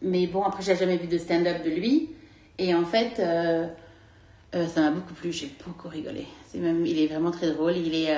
Mais 0.01 0.27
bon, 0.27 0.43
après, 0.43 0.61
j'ai 0.61 0.75
jamais 0.75 0.97
vu 0.97 1.07
de 1.07 1.17
stand-up 1.17 1.63
de 1.63 1.69
lui. 1.69 2.09
Et 2.57 2.75
en 2.75 2.85
fait, 2.85 3.15
ça 3.17 4.81
m'a 4.81 4.91
beaucoup 4.91 5.13
plu. 5.13 5.31
J'ai 5.31 5.51
beaucoup 5.65 5.87
rigolé. 5.87 6.25
C'est 6.47 6.59
même, 6.59 6.85
il 6.85 6.99
est 6.99 7.07
vraiment 7.07 7.31
très 7.31 7.51
drôle. 7.51 7.75
Il 7.75 7.95
est, 7.95 8.13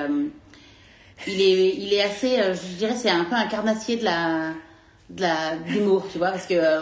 il 1.28 1.42
est, 1.42 1.76
il 1.76 1.94
est 1.94 2.02
assez, 2.02 2.38
je 2.38 2.78
dirais, 2.78 2.96
c'est 2.96 3.10
un 3.10 3.26
peu 3.26 3.36
un 3.36 3.48
carnassier 3.48 3.98
de 3.98 4.04
la, 4.04 4.54
de 5.10 5.22
la, 5.22 5.56
d'humour, 5.68 6.06
tu 6.12 6.18
vois, 6.18 6.32
parce 6.32 6.46
que 6.46 6.54
euh, 6.56 6.82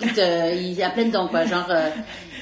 il, 0.00 0.12
te- 0.12 0.54
il 0.56 0.78
est 0.78 0.82
à 0.84 0.90
pleines 0.90 1.10
dents, 1.10 1.26
quoi. 1.28 1.44
Genre, 1.46 1.66
euh, 1.70 1.88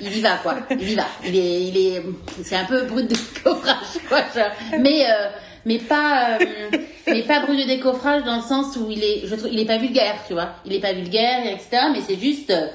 il 0.01 0.17
y 0.17 0.21
va, 0.21 0.37
quoi. 0.43 0.57
Il 0.71 0.91
y 0.91 0.95
va. 0.95 1.07
Il 1.25 1.35
est, 1.37 1.63
il 1.65 1.77
est, 1.79 2.03
c'est 2.43 2.57
un 2.57 2.65
peu 2.67 2.83
brut 2.83 3.07
de 3.09 3.15
décoffrage, 3.15 3.77
quoi. 4.09 4.19
genre. 4.35 4.51
Mais, 4.81 5.07
euh, 5.07 5.29
mais 5.65 5.79
pas, 5.79 6.37
euh, 6.41 6.45
mais 7.07 7.23
pas 7.23 7.41
brut 7.41 7.59
de 7.59 7.67
décoffrage 7.67 8.23
dans 8.25 8.37
le 8.37 8.43
sens 8.43 8.77
où 8.77 8.91
il 8.91 9.03
est, 9.03 9.23
je 9.27 9.35
trouve, 9.35 9.51
il 9.51 9.59
est 9.61 9.65
pas 9.65 9.79
vulgaire, 9.79 10.17
tu 10.27 10.35
vois. 10.35 10.51
Il 10.67 10.75
est 10.75 10.81
pas 10.81 10.93
vulgaire, 10.93 11.41
etc. 11.47 11.85
Mais 11.93 12.01
c'est 12.07 12.21
juste, 12.21 12.51
euh, 12.51 12.67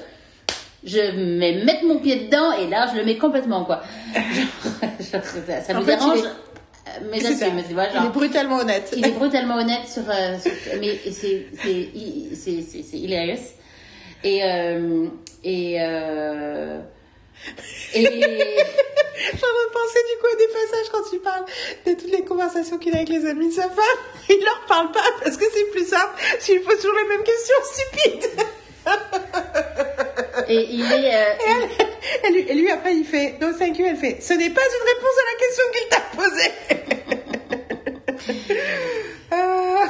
je 0.84 0.96
vais 0.98 1.62
mettre 1.64 1.84
mon 1.84 1.98
pied 1.98 2.16
dedans 2.24 2.52
et 2.52 2.66
là, 2.68 2.88
je 2.92 2.98
le 2.98 3.04
mets 3.04 3.16
complètement, 3.16 3.64
quoi. 3.64 3.82
Genre, 4.14 5.22
ça, 5.22 5.60
ça 5.62 5.74
me 5.74 5.84
dérange. 5.84 6.18
euh, 6.24 6.28
Mais 7.10 7.20
C'est 7.20 7.34
ça. 7.34 7.46
j'assume, 7.46 7.62
tu 7.66 7.74
vois, 7.74 7.84
Il 7.84 7.90
est 7.96 8.00
genre. 8.00 8.10
brutalement 8.12 8.58
honnête. 8.58 8.92
Il 8.96 9.06
est 9.06 9.10
brutalement 9.12 9.56
honnête 9.56 9.86
sur, 9.88 10.02
euh, 10.08 10.38
sur- 10.38 10.52
mais 10.80 10.98
c'est 11.04 11.46
c'est 11.62 11.88
c'est 12.34 12.62
c'est 12.82 12.96
hilarious 12.98 13.38
et 14.24 14.44
euh, 14.44 15.06
et 15.44 15.76
euh, 15.80 16.78
et 17.94 18.04
J'en 19.32 19.46
ai 19.46 19.70
pensé 19.72 19.98
du 20.08 20.18
coup 20.18 20.26
à 20.32 20.36
des 20.36 20.48
passages 20.48 20.88
quand 20.92 21.12
il 21.12 21.18
parle 21.20 21.44
de 21.86 21.92
toutes 21.92 22.10
les 22.10 22.24
conversations 22.24 22.78
qu'il 22.78 22.94
a 22.94 22.96
avec 22.96 23.10
les 23.10 23.26
amis 23.26 23.48
de 23.48 23.52
sa 23.54 23.64
femme. 23.68 24.00
Il 24.30 24.40
leur 24.42 24.64
parle 24.66 24.90
pas 24.92 25.04
parce 25.22 25.36
que 25.36 25.44
c'est 25.52 25.70
plus 25.70 25.86
simple 25.86 26.14
s'il 26.38 26.62
pose 26.62 26.76
toujours 26.76 26.96
les 26.96 27.08
mêmes 27.08 27.22
questions 27.24 27.56
stupides. 27.64 28.30
et 30.48 30.66
il 30.70 30.80
est 30.92 31.14
euh, 31.14 31.34
Et, 32.24 32.54
lui- 32.54 32.70
après 32.70 32.94
il 32.96 33.04
fait 33.04 33.36
no 33.40 33.52
thank 33.52 33.78
you. 33.78 33.86
Elle 33.86 33.96
fait 33.96 34.20
ce 34.20 34.32
n'est 34.34 34.50
pas 34.50 34.60
une 34.62 34.84
réponse 34.92 35.16
à 35.18 35.24
la 35.30 35.36
question 35.38 35.64
qu'il 35.74 35.88
t'a 35.88 36.02
posée. 36.16 36.52
Ah. 39.32 39.84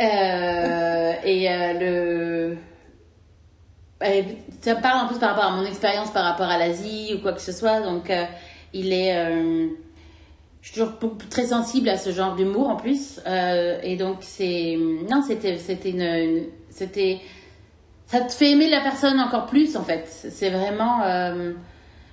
euh, 0.00 1.12
et 1.24 1.48
euh, 1.50 1.72
le 1.74 2.56
euh, 4.02 4.22
ça 4.62 4.74
parle 4.76 5.04
en 5.04 5.08
plus 5.08 5.18
par 5.18 5.30
rapport 5.30 5.52
à 5.52 5.56
mon 5.56 5.64
expérience 5.64 6.10
par 6.10 6.24
rapport 6.24 6.48
à 6.48 6.58
l'Asie 6.58 7.14
ou 7.16 7.20
quoi 7.22 7.32
que 7.32 7.40
ce 7.40 7.52
soit 7.52 7.80
donc 7.80 8.10
il 8.72 8.92
est 8.92 9.14
je 10.62 10.68
suis 10.68 10.74
toujours 10.80 10.98
très 11.30 11.46
sensible 11.46 11.88
à 11.88 11.96
ce 11.96 12.10
genre 12.10 12.34
d'humour 12.34 12.68
en 12.68 12.76
plus 12.76 13.20
et 13.82 13.96
donc 13.96 14.18
c'est 14.20 14.76
non 15.08 15.22
c'était 15.26 15.56
c'était 15.58 15.90
une, 15.90 16.02
une- 16.02 16.46
c'était 16.70 17.20
ça 18.10 18.20
te 18.20 18.32
fait 18.32 18.50
aimer 18.50 18.68
la 18.68 18.80
personne 18.80 19.20
encore 19.20 19.46
plus 19.46 19.76
en 19.76 19.84
fait 19.84 20.04
c'est 20.08 20.50
vraiment 20.50 21.02
euh, 21.04 21.52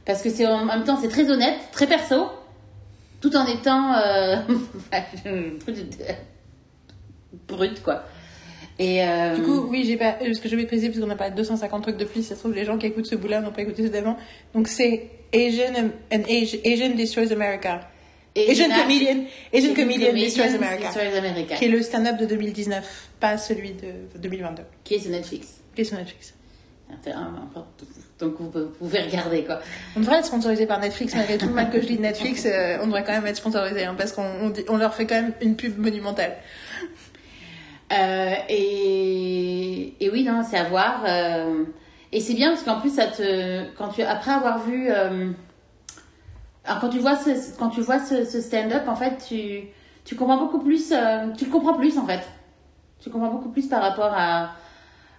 parce 0.05 0.21
que 0.21 0.29
c'est 0.29 0.45
en 0.45 0.65
même 0.65 0.83
temps 0.83 0.97
c'est 1.01 1.09
très 1.09 1.29
honnête 1.29 1.57
très 1.71 1.87
perso 1.87 2.27
tout 3.21 3.35
en 3.35 3.45
étant 3.47 3.93
euh, 3.95 4.37
brut 7.47 7.81
quoi 7.81 8.03
et 8.79 9.03
euh, 9.03 9.35
Du 9.35 9.41
coup, 9.41 9.67
oui, 9.69 9.83
j'ai 9.85 9.97
pas, 9.97 10.13
parce 10.13 10.39
que 10.39 10.49
je 10.49 10.55
vais 10.55 10.65
préciser, 10.65 10.89
parce 10.89 10.99
qu'on 10.99 11.09
a 11.09 11.15
pas 11.15 11.29
250 11.29 11.81
trucs 11.81 11.97
de 11.97 12.05
plus, 12.05 12.23
ça 12.23 12.35
se 12.35 12.39
trouve, 12.39 12.53
les 12.53 12.65
gens 12.65 12.77
qui 12.77 12.85
écoutent 12.85 13.07
ce 13.07 13.15
bout-là 13.15 13.41
n'ont 13.41 13.51
pas 13.51 13.63
écouté 13.63 13.83
ceux 13.83 13.89
d'avant. 13.89 14.17
Donc, 14.53 14.67
c'est 14.67 15.09
Asian, 15.33 15.89
and 16.13 16.21
Asian, 16.29 16.59
Asian 16.63 16.89
Destroys 16.95 17.31
America. 17.31 17.81
Asian 18.35 18.69
Comedian, 18.69 19.23
Asian 19.51 19.73
Comedian 19.73 20.13
Destroys 20.13 20.53
America. 20.53 20.91
Destroys 20.93 21.17
America, 21.17 21.55
Qui 21.55 21.65
est 21.65 21.69
le 21.69 21.81
stand-up 21.81 22.17
de 22.17 22.25
2019, 22.27 23.09
pas 23.19 23.37
celui 23.39 23.71
de 23.71 24.19
2022. 24.19 24.61
qui 24.83 24.95
est 24.95 24.99
sur 24.99 25.09
Netflix 25.09 25.56
est 25.81 25.85
sur 25.85 25.97
Netflix? 25.97 26.33
donc 28.19 28.35
vous, 28.39 28.49
pouvez 28.79 29.01
regarder 29.01 29.43
quoi 29.43 29.59
On 29.95 29.99
devrait 29.99 30.19
être 30.19 30.25
sponsorisé 30.25 30.65
par 30.65 30.79
Netflix, 30.79 31.13
malgré 31.15 31.37
tout 31.37 31.47
le 31.47 31.53
mal 31.53 31.69
que 31.69 31.81
je 31.81 31.85
dis 31.87 31.97
de 31.97 32.01
Netflix, 32.01 32.45
euh, 32.45 32.77
on 32.81 32.85
devrait 32.87 33.03
quand 33.03 33.11
même 33.11 33.25
être 33.27 33.35
sponsorisé, 33.37 33.83
hein, 33.85 33.95
parce 33.97 34.13
qu'on 34.13 34.23
on 34.41 34.49
dit- 34.49 34.63
on 34.69 34.77
leur 34.77 34.93
fait 34.93 35.05
quand 35.05 35.15
même 35.21 35.33
une 35.41 35.55
pub 35.55 35.77
monumentale. 35.77 36.37
Euh, 37.93 38.33
et, 38.49 39.93
et 40.03 40.09
oui, 40.09 40.23
non, 40.23 40.43
c'est 40.49 40.57
à 40.57 40.63
voir. 40.65 41.03
euh, 41.05 41.63
et 42.11 42.19
c'est 42.21 42.33
bien 42.33 42.49
parce 42.51 42.63
qu'en 42.63 42.79
plus, 42.79 42.89
ça 42.95 43.07
te, 43.07 43.65
quand 43.77 43.89
tu, 43.89 44.01
après 44.01 44.31
avoir 44.31 44.59
vu, 44.63 44.87
euh, 44.89 45.31
alors 46.65 46.79
quand 46.81 46.89
tu 46.89 46.99
vois 46.99 47.15
ce, 47.17 47.57
quand 47.57 47.69
tu 47.69 47.81
vois 47.81 47.99
ce, 47.99 48.25
ce 48.25 48.41
stand-up, 48.41 48.87
en 48.87 48.95
fait, 48.95 49.23
tu, 49.27 49.67
tu 50.05 50.15
comprends 50.15 50.37
beaucoup 50.37 50.59
plus, 50.59 50.91
euh, 50.91 51.27
tu 51.37 51.45
le 51.45 51.51
comprends 51.51 51.75
plus 51.75 51.97
en 51.97 52.05
fait. 52.05 52.21
Tu 53.01 53.09
comprends 53.09 53.29
beaucoup 53.29 53.49
plus 53.49 53.67
par 53.67 53.81
rapport 53.81 54.13
à, 54.13 54.51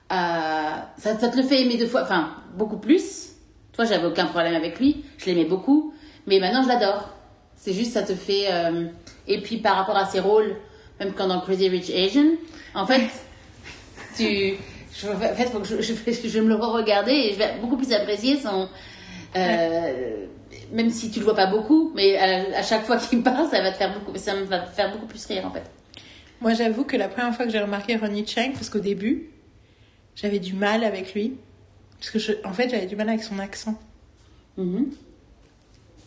à 0.09 0.91
ça, 0.99 1.19
ça 1.19 1.29
te 1.29 1.37
le 1.37 1.43
fait 1.43 1.63
aimer 1.63 1.77
deux 1.77 1.87
fois, 1.87 2.03
enfin 2.03 2.31
beaucoup 2.57 2.79
plus. 2.79 3.31
Toi, 3.73 3.85
j'avais 3.85 4.07
aucun 4.07 4.27
problème 4.27 4.55
avec 4.55 4.79
lui, 4.81 5.05
je 5.19 5.27
l'aimais 5.27 5.45
beaucoup, 5.45 5.93
mais 6.27 6.41
maintenant 6.41 6.63
je 6.63 6.69
l'adore. 6.69 7.11
C'est 7.57 7.73
juste 7.73 7.93
ça 7.93 8.03
te 8.03 8.15
fait. 8.15 8.47
euh, 8.51 8.87
et 9.27 9.41
puis 9.43 9.59
par 9.59 9.77
rapport 9.77 9.97
à 9.97 10.07
ses 10.07 10.21
rôles, 10.21 10.57
même 11.01 11.13
quand 11.13 11.27
dans 11.29 11.41
Crazy 11.41 11.69
Rich 11.69 11.91
Asian, 11.91 12.31
en 12.75 12.87
fait, 12.87 13.03
tu, 14.17 14.55
je, 14.97 15.09
en 15.09 15.17
fait, 15.19 15.45
faut 15.51 15.61
que 15.61 15.67
je, 15.67 15.81
je, 15.83 15.93
je 15.93 16.29
vais 16.29 16.41
me 16.41 16.49
le 16.49 16.55
re-regarder 16.57 17.13
et 17.13 17.33
je 17.35 17.39
vais 17.39 17.55
beaucoup 17.61 17.77
plus 17.77 17.93
apprécier 17.93 18.39
son. 18.39 18.69
euh, 19.37 20.27
même 20.73 20.91
si 20.91 21.11
tu 21.11 21.19
le 21.21 21.25
vois 21.25 21.35
pas 21.35 21.47
beaucoup, 21.47 21.93
mais 21.95 22.17
à, 22.17 22.59
à 22.59 22.63
chaque 22.63 22.85
fois 22.85 22.97
qu'il 22.99 23.19
me 23.19 23.23
parle, 23.25 23.49
ça 23.49 23.61
va 23.63 23.71
te 23.71 23.77
faire 23.77 23.93
beaucoup, 23.99 24.17
ça 24.19 24.35
me 24.35 24.45
va 24.45 24.61
te 24.61 24.75
faire 24.75 24.91
beaucoup 24.93 25.07
plus 25.07 25.25
rire 25.27 25.45
en 25.47 25.51
fait. 25.51 25.63
Moi, 26.41 26.55
j'avoue 26.55 26.85
que 26.85 26.97
la 26.97 27.09
première 27.09 27.35
fois 27.35 27.45
que 27.47 27.51
j'ai 27.51 27.61
remarqué 27.61 27.97
Ronnie 27.97 28.27
Chang, 28.27 28.53
parce 28.55 28.71
qu'au 28.71 28.79
début, 28.79 29.31
j'avais 30.21 30.39
du 30.41 30.55
mal 30.55 30.83
avec 30.85 31.15
lui, 31.15 31.35
parce 31.99 32.11
que 32.11 32.19
je, 32.19 32.33
en 32.45 32.53
fait, 32.53 32.69
j'avais 32.71 32.87
du 32.87 32.97
mal 32.97 33.09
avec 33.09 33.23
son 33.23 33.39
accent. 33.39 33.79
Mhm. 34.57 34.87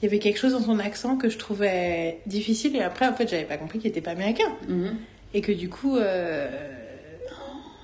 Il 0.02 0.06
y 0.06 0.08
avait 0.08 0.20
quelque 0.20 0.40
chose 0.40 0.54
dans 0.54 0.62
son 0.62 0.80
accent 0.80 1.16
que 1.16 1.30
je 1.30 1.38
trouvais 1.38 2.20
difficile, 2.26 2.76
et 2.76 2.82
après, 2.82 3.08
en 3.08 3.14
fait, 3.14 3.30
j'avais 3.30 3.46
pas 3.46 3.58
compris 3.58 3.80
qu'il 3.80 3.90
était 3.90 4.02
pas 4.02 4.12
américain. 4.12 4.52
Mhm. 4.68 4.96
Et 5.34 5.42
que 5.42 5.52
du 5.52 5.70
coup. 5.70 5.96
euh, 5.98 6.50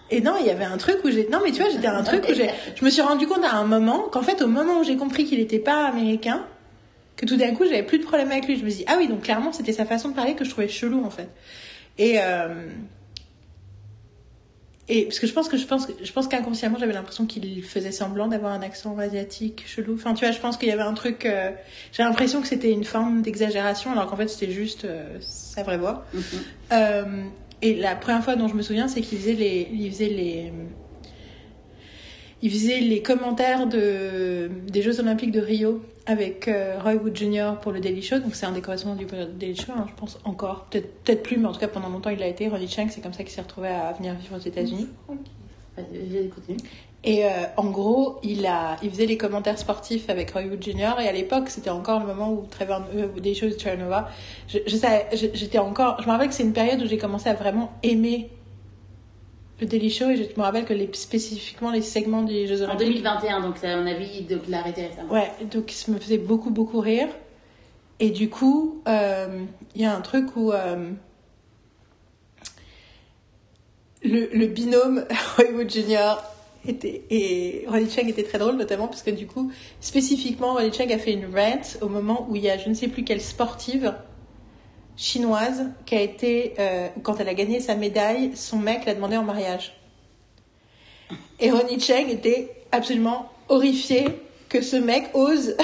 Et 0.10 0.20
non, 0.22 0.34
il 0.40 0.46
y 0.46 0.50
avait 0.50 0.66
un 0.66 0.78
truc 0.78 0.98
où 1.06 1.12
j'ai. 1.12 1.28
Non, 1.30 1.40
mais 1.44 1.52
tu 1.52 1.62
vois, 1.62 1.70
j'étais 1.70 1.88
un 1.88 2.04
truc 2.04 2.26
où 2.30 2.34
j'ai. 2.34 2.50
Je 2.76 2.84
me 2.84 2.90
suis 2.90 3.02
rendu 3.02 3.26
compte 3.28 3.44
à 3.46 3.56
un 3.56 3.66
moment 3.66 4.00
qu'en 4.12 4.22
fait, 4.24 4.42
au 4.42 4.48
moment 4.48 4.80
où 4.80 4.84
j'ai 4.84 4.98
compris 4.98 5.24
qu'il 5.26 5.40
était 5.40 5.60
pas 5.60 5.86
américain, 5.88 6.46
que 7.16 7.26
tout 7.26 7.38
d'un 7.38 7.54
coup, 7.54 7.64
j'avais 7.66 7.84
plus 7.84 8.00
de 8.00 8.04
problème 8.04 8.32
avec 8.32 8.48
lui. 8.48 8.58
Je 8.58 8.66
me 8.66 8.70
suis 8.70 8.80
dit, 8.80 8.86
ah 8.88 8.96
oui, 8.98 9.08
donc 9.08 9.22
clairement, 9.22 9.52
c'était 9.54 9.74
sa 9.74 9.86
façon 9.86 10.10
de 10.10 10.16
parler 10.16 10.34
que 10.36 10.44
je 10.44 10.50
trouvais 10.50 10.68
chelou, 10.68 11.04
en 11.06 11.10
fait. 11.10 11.30
Et. 11.98 12.16
euh, 12.20 12.68
Et 14.90 15.04
parce 15.04 15.20
que 15.20 15.28
je 15.28 15.34
pense 15.34 15.50
que 15.50 15.58
je 15.58 15.66
pense 15.66 15.88
je 16.02 16.12
pense 16.14 16.28
qu'inconsciemment 16.28 16.78
j'avais 16.80 16.94
l'impression 16.94 17.26
qu'il 17.26 17.62
faisait 17.64 17.92
semblant 17.92 18.28
d'avoir 18.28 18.54
un 18.54 18.62
accent 18.62 18.98
asiatique 18.98 19.66
chelou. 19.68 19.96
Enfin 19.96 20.14
tu 20.14 20.24
vois, 20.24 20.34
je 20.34 20.40
pense 20.40 20.56
qu'il 20.58 20.70
y 20.70 20.72
avait 20.72 20.82
un 20.82 20.94
truc. 20.94 21.26
euh, 21.26 21.52
J'ai 21.92 22.04
l'impression 22.04 22.42
que 22.42 22.48
c'était 22.48 22.72
une 22.72 22.86
forme 22.86 23.22
d'exagération 23.22 23.92
alors 23.92 24.08
qu'en 24.08 24.16
fait 24.16 24.30
c'était 24.30 24.52
juste 24.52 24.86
euh, 24.86 25.18
sa 25.20 25.64
vraie 25.64 25.78
voix. 25.78 26.06
Mhm. 26.14 26.22
Euh, 26.72 27.24
et 27.62 27.76
la 27.76 27.96
première 27.96 28.24
fois 28.24 28.36
dont 28.36 28.48
je 28.48 28.54
me 28.54 28.62
souviens, 28.62 28.88
c'est 28.88 29.02
qu'il 29.02 29.18
faisait 29.18 29.34
les, 29.34 29.68
il 29.72 29.90
faisait 29.92 30.10
les, 30.10 30.54
il 32.42 32.52
faisait 32.52 32.80
les 32.80 33.02
commentaires 33.02 33.68
de, 33.68 34.50
des 34.68 34.82
Jeux 34.82 35.00
Olympiques 35.00 35.32
de 35.32 35.40
Rio 35.42 35.82
avec 36.06 36.48
euh, 36.48 36.78
Roy 36.82 36.94
Wood 36.96 37.16
Jr. 37.18 37.54
pour 37.62 37.72
le 37.72 37.80
Daily 37.80 38.02
Show. 38.02 38.20
Donc 38.20 38.36
c'est 38.36 38.46
un 38.46 38.52
des 38.52 38.62
correspondants 38.62 38.96
du 38.96 39.06
Daily 39.06 39.56
Show, 39.56 39.74
hein, 39.76 39.86
je 39.90 39.94
pense 40.00 40.20
encore. 40.24 40.66
Peut-être 40.70 40.86
peut 40.86 40.92
peut-être 41.04 41.24
plus, 41.24 41.38
mais 41.38 41.48
en 41.48 41.52
tout 41.52 41.60
cas 41.60 41.68
pendant 41.68 41.90
longtemps 41.90 42.10
il 42.12 42.20
l'a 42.20 42.28
été. 42.28 42.48
Ronnie 42.48 42.68
Chang, 42.70 42.88
c'est 42.90 43.02
comme 43.02 43.14
ça 43.14 43.24
qu'il 43.24 43.32
s'est 43.32 43.42
retrouvé 43.42 43.70
à 43.70 43.92
venir 43.94 44.14
vivre 44.14 44.36
aux 44.38 44.40
États-Unis. 44.40 44.88
Vas-y, 45.78 46.30
continue. 46.30 46.58
Et 47.04 47.26
euh, 47.26 47.30
en 47.58 47.70
gros, 47.70 48.18
il, 48.24 48.46
a, 48.48 48.76
il 48.82 48.90
faisait 48.90 49.06
les 49.06 49.18
commentaires 49.18 49.58
sportifs 49.60 50.10
avec 50.10 50.32
Roy 50.32 50.44
Wood 50.46 50.62
Jr. 50.64 51.00
Et 51.00 51.08
à 51.08 51.12
l'époque, 51.12 51.50
c'était 51.50 51.70
encore 51.70 52.00
le 52.00 52.08
moment 52.08 52.32
où 52.34 52.46
Trevor, 52.50 52.82
euh, 52.96 53.08
des 53.20 53.36
choses 53.36 53.56
de 53.56 53.62
Terranova. 53.62 54.10
Je, 54.48 54.58
je- 54.66 55.28
j'étais 55.34 55.60
encore. 55.60 56.02
Je 56.02 56.08
me 56.08 56.12
rappelle 56.12 56.30
que 56.30 56.34
c'est 56.34 56.44
une 56.44 56.54
période 56.54 56.82
où 56.82 56.88
j'ai 56.88 56.98
commencé 56.98 57.30
à 57.30 57.34
vraiment 57.34 57.72
aimer 57.84 58.30
le 59.60 59.68
Daily 59.68 59.90
Show. 59.90 60.10
Et 60.10 60.16
je 60.16 60.24
me 60.38 60.44
rappelle 60.44 60.66
que 60.66 60.74
les, 60.74 60.90
spécifiquement 60.94 61.72
les 61.72 61.82
segments 61.82 62.24
des 62.24 62.48
Jeux 62.48 62.64
En 62.64 62.76
Olympiques. 62.76 62.88
2021, 62.88 63.42
donc 63.42 63.64
à 63.64 63.78
mon 63.78 63.88
avis, 63.88 64.22
donc 64.22 64.42
il 64.48 64.54
a 64.54 64.60
arrêté 64.60 64.88
récemment. 64.88 65.12
Ouais, 65.12 65.32
donc 65.52 65.72
ça 65.72 65.92
me 65.92 66.00
faisait 66.00 66.18
beaucoup, 66.18 66.50
beaucoup 66.50 66.80
rire. 66.80 67.08
Et 68.00 68.12
du 68.12 68.30
coup, 68.30 68.82
euh, 68.88 69.44
il 69.76 69.82
y 69.82 69.86
a 69.86 69.96
un 69.96 70.02
truc 70.02 70.36
où 70.36 70.52
euh, 70.52 70.92
le, 74.04 74.30
le 74.32 74.48
binôme 74.48 75.06
Roy 75.38 75.52
Wood 75.56 75.70
Jr. 75.70 76.16
Était, 76.68 77.04
et 77.10 77.64
Ronnie 77.68 77.90
Chang 77.90 78.08
était 78.08 78.24
très 78.24 78.40
drôle, 78.40 78.58
notamment 78.58 78.88
parce 78.88 79.02
que 79.02 79.12
du 79.12 79.26
coup, 79.26 79.52
spécifiquement, 79.80 80.54
Ronnie 80.54 80.74
Chang 80.74 80.92
a 80.92 80.98
fait 80.98 81.14
une 81.14 81.34
rant 81.34 81.62
au 81.82 81.88
moment 81.88 82.28
où 82.30 82.36
il 82.36 82.44
y 82.44 82.50
a 82.50 82.58
je 82.58 82.68
ne 82.68 82.74
sais 82.74 82.90
plus 82.90 83.04
quelle 83.04 83.22
sportive 83.22 83.94
chinoise 84.98 85.68
qui 85.86 85.96
a 85.96 86.02
été, 86.02 86.56
euh, 86.60 86.88
quand 87.04 87.20
elle 87.20 87.30
a 87.30 87.34
gagné 87.34 87.60
sa 87.60 87.76
médaille, 87.76 88.32
son 88.36 88.58
mec 88.58 88.86
l'a 88.86 88.96
demandé 88.96 89.16
en 89.16 89.24
mariage. 89.24 89.80
Et 91.40 91.52
Ronnie 91.52 91.80
Chang 91.80 92.10
était 92.10 92.52
absolument 92.72 93.32
horrifié 93.48 94.08
que 94.50 94.62
ce 94.62 94.76
mec 94.76 95.12
ose 95.14 95.56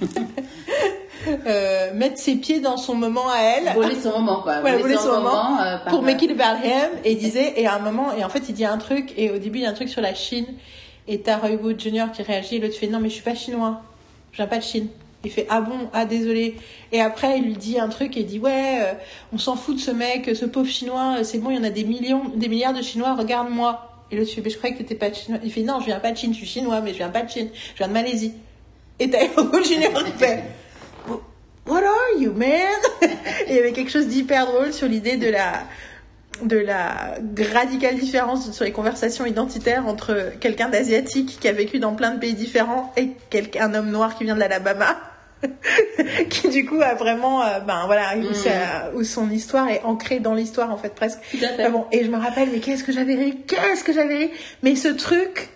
euh, 1.46 1.94
mettre 1.94 2.18
ses 2.18 2.36
pieds 2.36 2.60
dans 2.60 2.76
son 2.76 2.94
moment 2.94 3.28
à 3.30 3.38
elle. 3.38 3.72
Voler 3.74 3.94
son 3.94 4.10
moment, 4.10 4.42
quoi. 4.42 4.60
Ouais, 4.60 4.76
voler 4.76 4.96
son 4.96 5.20
moment 5.20 5.58
euh, 5.60 5.78
pour 5.88 6.02
make 6.02 6.20
it 6.22 6.30
about 6.30 6.64
him. 6.64 6.90
Et 7.04 7.12
il 7.12 7.18
disait 7.18 7.54
et 7.56 7.66
à 7.66 7.74
un 7.74 7.78
moment 7.78 8.12
et 8.12 8.24
en 8.24 8.28
fait 8.28 8.48
il 8.48 8.54
dit 8.54 8.64
un 8.64 8.78
truc 8.78 9.14
et 9.16 9.30
au 9.30 9.38
début 9.38 9.60
il 9.60 9.62
y 9.62 9.66
a 9.66 9.70
un 9.70 9.74
truc 9.74 9.88
sur 9.88 10.02
la 10.02 10.14
Chine. 10.14 10.46
Et 11.08 11.20
t'as 11.20 11.38
Roy 11.38 11.54
Wood 11.54 11.80
Jr 11.80 12.06
qui 12.12 12.22
réagit 12.22 12.56
et 12.56 12.60
l'autre 12.60 12.76
fait 12.76 12.88
non 12.88 13.00
mais 13.00 13.08
je 13.08 13.14
suis 13.14 13.22
pas 13.22 13.34
chinois. 13.34 13.80
Je 14.32 14.36
viens 14.36 14.46
pas 14.46 14.58
de 14.58 14.62
Chine 14.62 14.88
il 15.24 15.30
fait 15.30 15.46
ah 15.48 15.60
bon 15.60 15.88
ah 15.92 16.04
désolé. 16.04 16.56
Et 16.90 17.00
après 17.00 17.38
il 17.38 17.44
lui 17.44 17.56
dit 17.56 17.78
un 17.78 17.88
truc 17.88 18.16
et 18.16 18.20
il 18.20 18.26
dit 18.26 18.38
ouais 18.38 18.80
euh, 18.82 18.92
on 19.32 19.38
s'en 19.38 19.56
fout 19.56 19.76
de 19.76 19.80
ce 19.80 19.90
mec 19.90 20.30
ce 20.34 20.44
pauvre 20.44 20.68
chinois 20.68 21.16
euh, 21.18 21.24
c'est 21.24 21.38
bon 21.38 21.50
il 21.50 21.56
y 21.56 21.58
en 21.58 21.64
a 21.64 21.70
des 21.70 21.84
millions 21.84 22.30
des 22.34 22.48
milliards 22.48 22.74
de 22.74 22.82
chinois 22.82 23.14
regarde-moi. 23.14 23.88
Et 24.10 24.16
l'autre 24.16 24.30
fait 24.30 24.42
mais 24.44 24.50
je 24.50 24.58
croyais 24.58 24.74
que 24.74 24.82
t'étais 24.82 24.94
pas 24.94 25.10
de 25.10 25.14
chinois. 25.14 25.40
Il 25.44 25.52
fait 25.52 25.62
non 25.62 25.80
je 25.80 25.86
viens 25.86 26.00
pas 26.00 26.12
de 26.12 26.16
Chine 26.16 26.32
je 26.32 26.38
suis 26.38 26.46
chinois 26.46 26.80
mais 26.80 26.92
je 26.92 26.98
viens 26.98 27.10
pas 27.10 27.22
de 27.22 27.30
Chine 27.30 27.48
je 27.54 27.78
viens 27.78 27.88
de 27.88 27.92
Malaisie. 27.92 28.34
Et 28.98 29.10
t'as 29.10 29.24
Jr 29.24 30.04
qui 30.04 30.12
fait 30.18 30.44
What 31.66 31.84
are 31.84 32.20
you, 32.20 32.32
man? 32.32 32.50
Et 33.02 33.08
il 33.48 33.54
y 33.54 33.58
avait 33.58 33.72
quelque 33.72 33.90
chose 33.90 34.08
d'hyper 34.08 34.46
drôle 34.46 34.72
sur 34.72 34.88
l'idée 34.88 35.16
de 35.16 35.30
la, 35.30 35.62
de 36.42 36.56
la 36.56 37.18
radicale 37.52 37.96
différence 37.96 38.50
sur 38.50 38.64
les 38.64 38.72
conversations 38.72 39.26
identitaires 39.26 39.86
entre 39.86 40.32
quelqu'un 40.40 40.68
d'asiatique 40.68 41.38
qui 41.40 41.46
a 41.46 41.52
vécu 41.52 41.78
dans 41.78 41.94
plein 41.94 42.12
de 42.12 42.18
pays 42.18 42.34
différents 42.34 42.92
et 42.96 43.10
quelqu'un, 43.30 43.70
un 43.70 43.74
homme 43.74 43.90
noir 43.90 44.16
qui 44.16 44.24
vient 44.24 44.34
de 44.34 44.40
l'Alabama. 44.40 44.98
qui 46.30 46.48
du 46.48 46.64
coup 46.64 46.80
a 46.80 46.94
vraiment 46.94 47.42
euh, 47.44 47.60
ben 47.60 47.84
voilà 47.86 48.16
où, 48.16 48.20
Mhm. 48.28 48.34
ça- 48.34 48.90
où 48.94 49.02
son 49.04 49.28
histoire 49.30 49.68
est 49.68 49.82
ancrée 49.84 50.20
dans 50.20 50.34
l'histoire 50.34 50.70
en 50.70 50.76
fait 50.76 50.94
presque 50.94 51.18
Tout 51.30 51.38
à 51.44 51.48
fait. 51.48 51.64
Ah 51.64 51.70
bon, 51.70 51.86
et 51.92 52.04
je 52.04 52.10
me 52.10 52.16
rappelle, 52.18 52.48
mais 52.52 52.60
qu'est-ce 52.60 52.84
que 52.84 52.92
j'avais 52.92 53.14
ri, 53.14 53.38
qu'est-ce 53.46 53.82
que 53.84 53.92
j'avais 53.92 54.16
ri. 54.16 54.30
Mais 54.62 54.76
ce 54.76 54.88
truc 54.88 55.48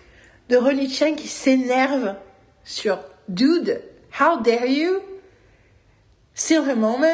de 0.49 0.57
Ronnie 0.57 0.89
Chang 0.89 1.15
qui 1.15 1.27
s'énerve 1.27 2.15
sur 2.63 2.99
Dude, 3.29 3.81
how 4.19 4.41
dare 4.41 4.65
you? 4.65 4.99
Silver 6.33 6.75
moment. 6.75 7.07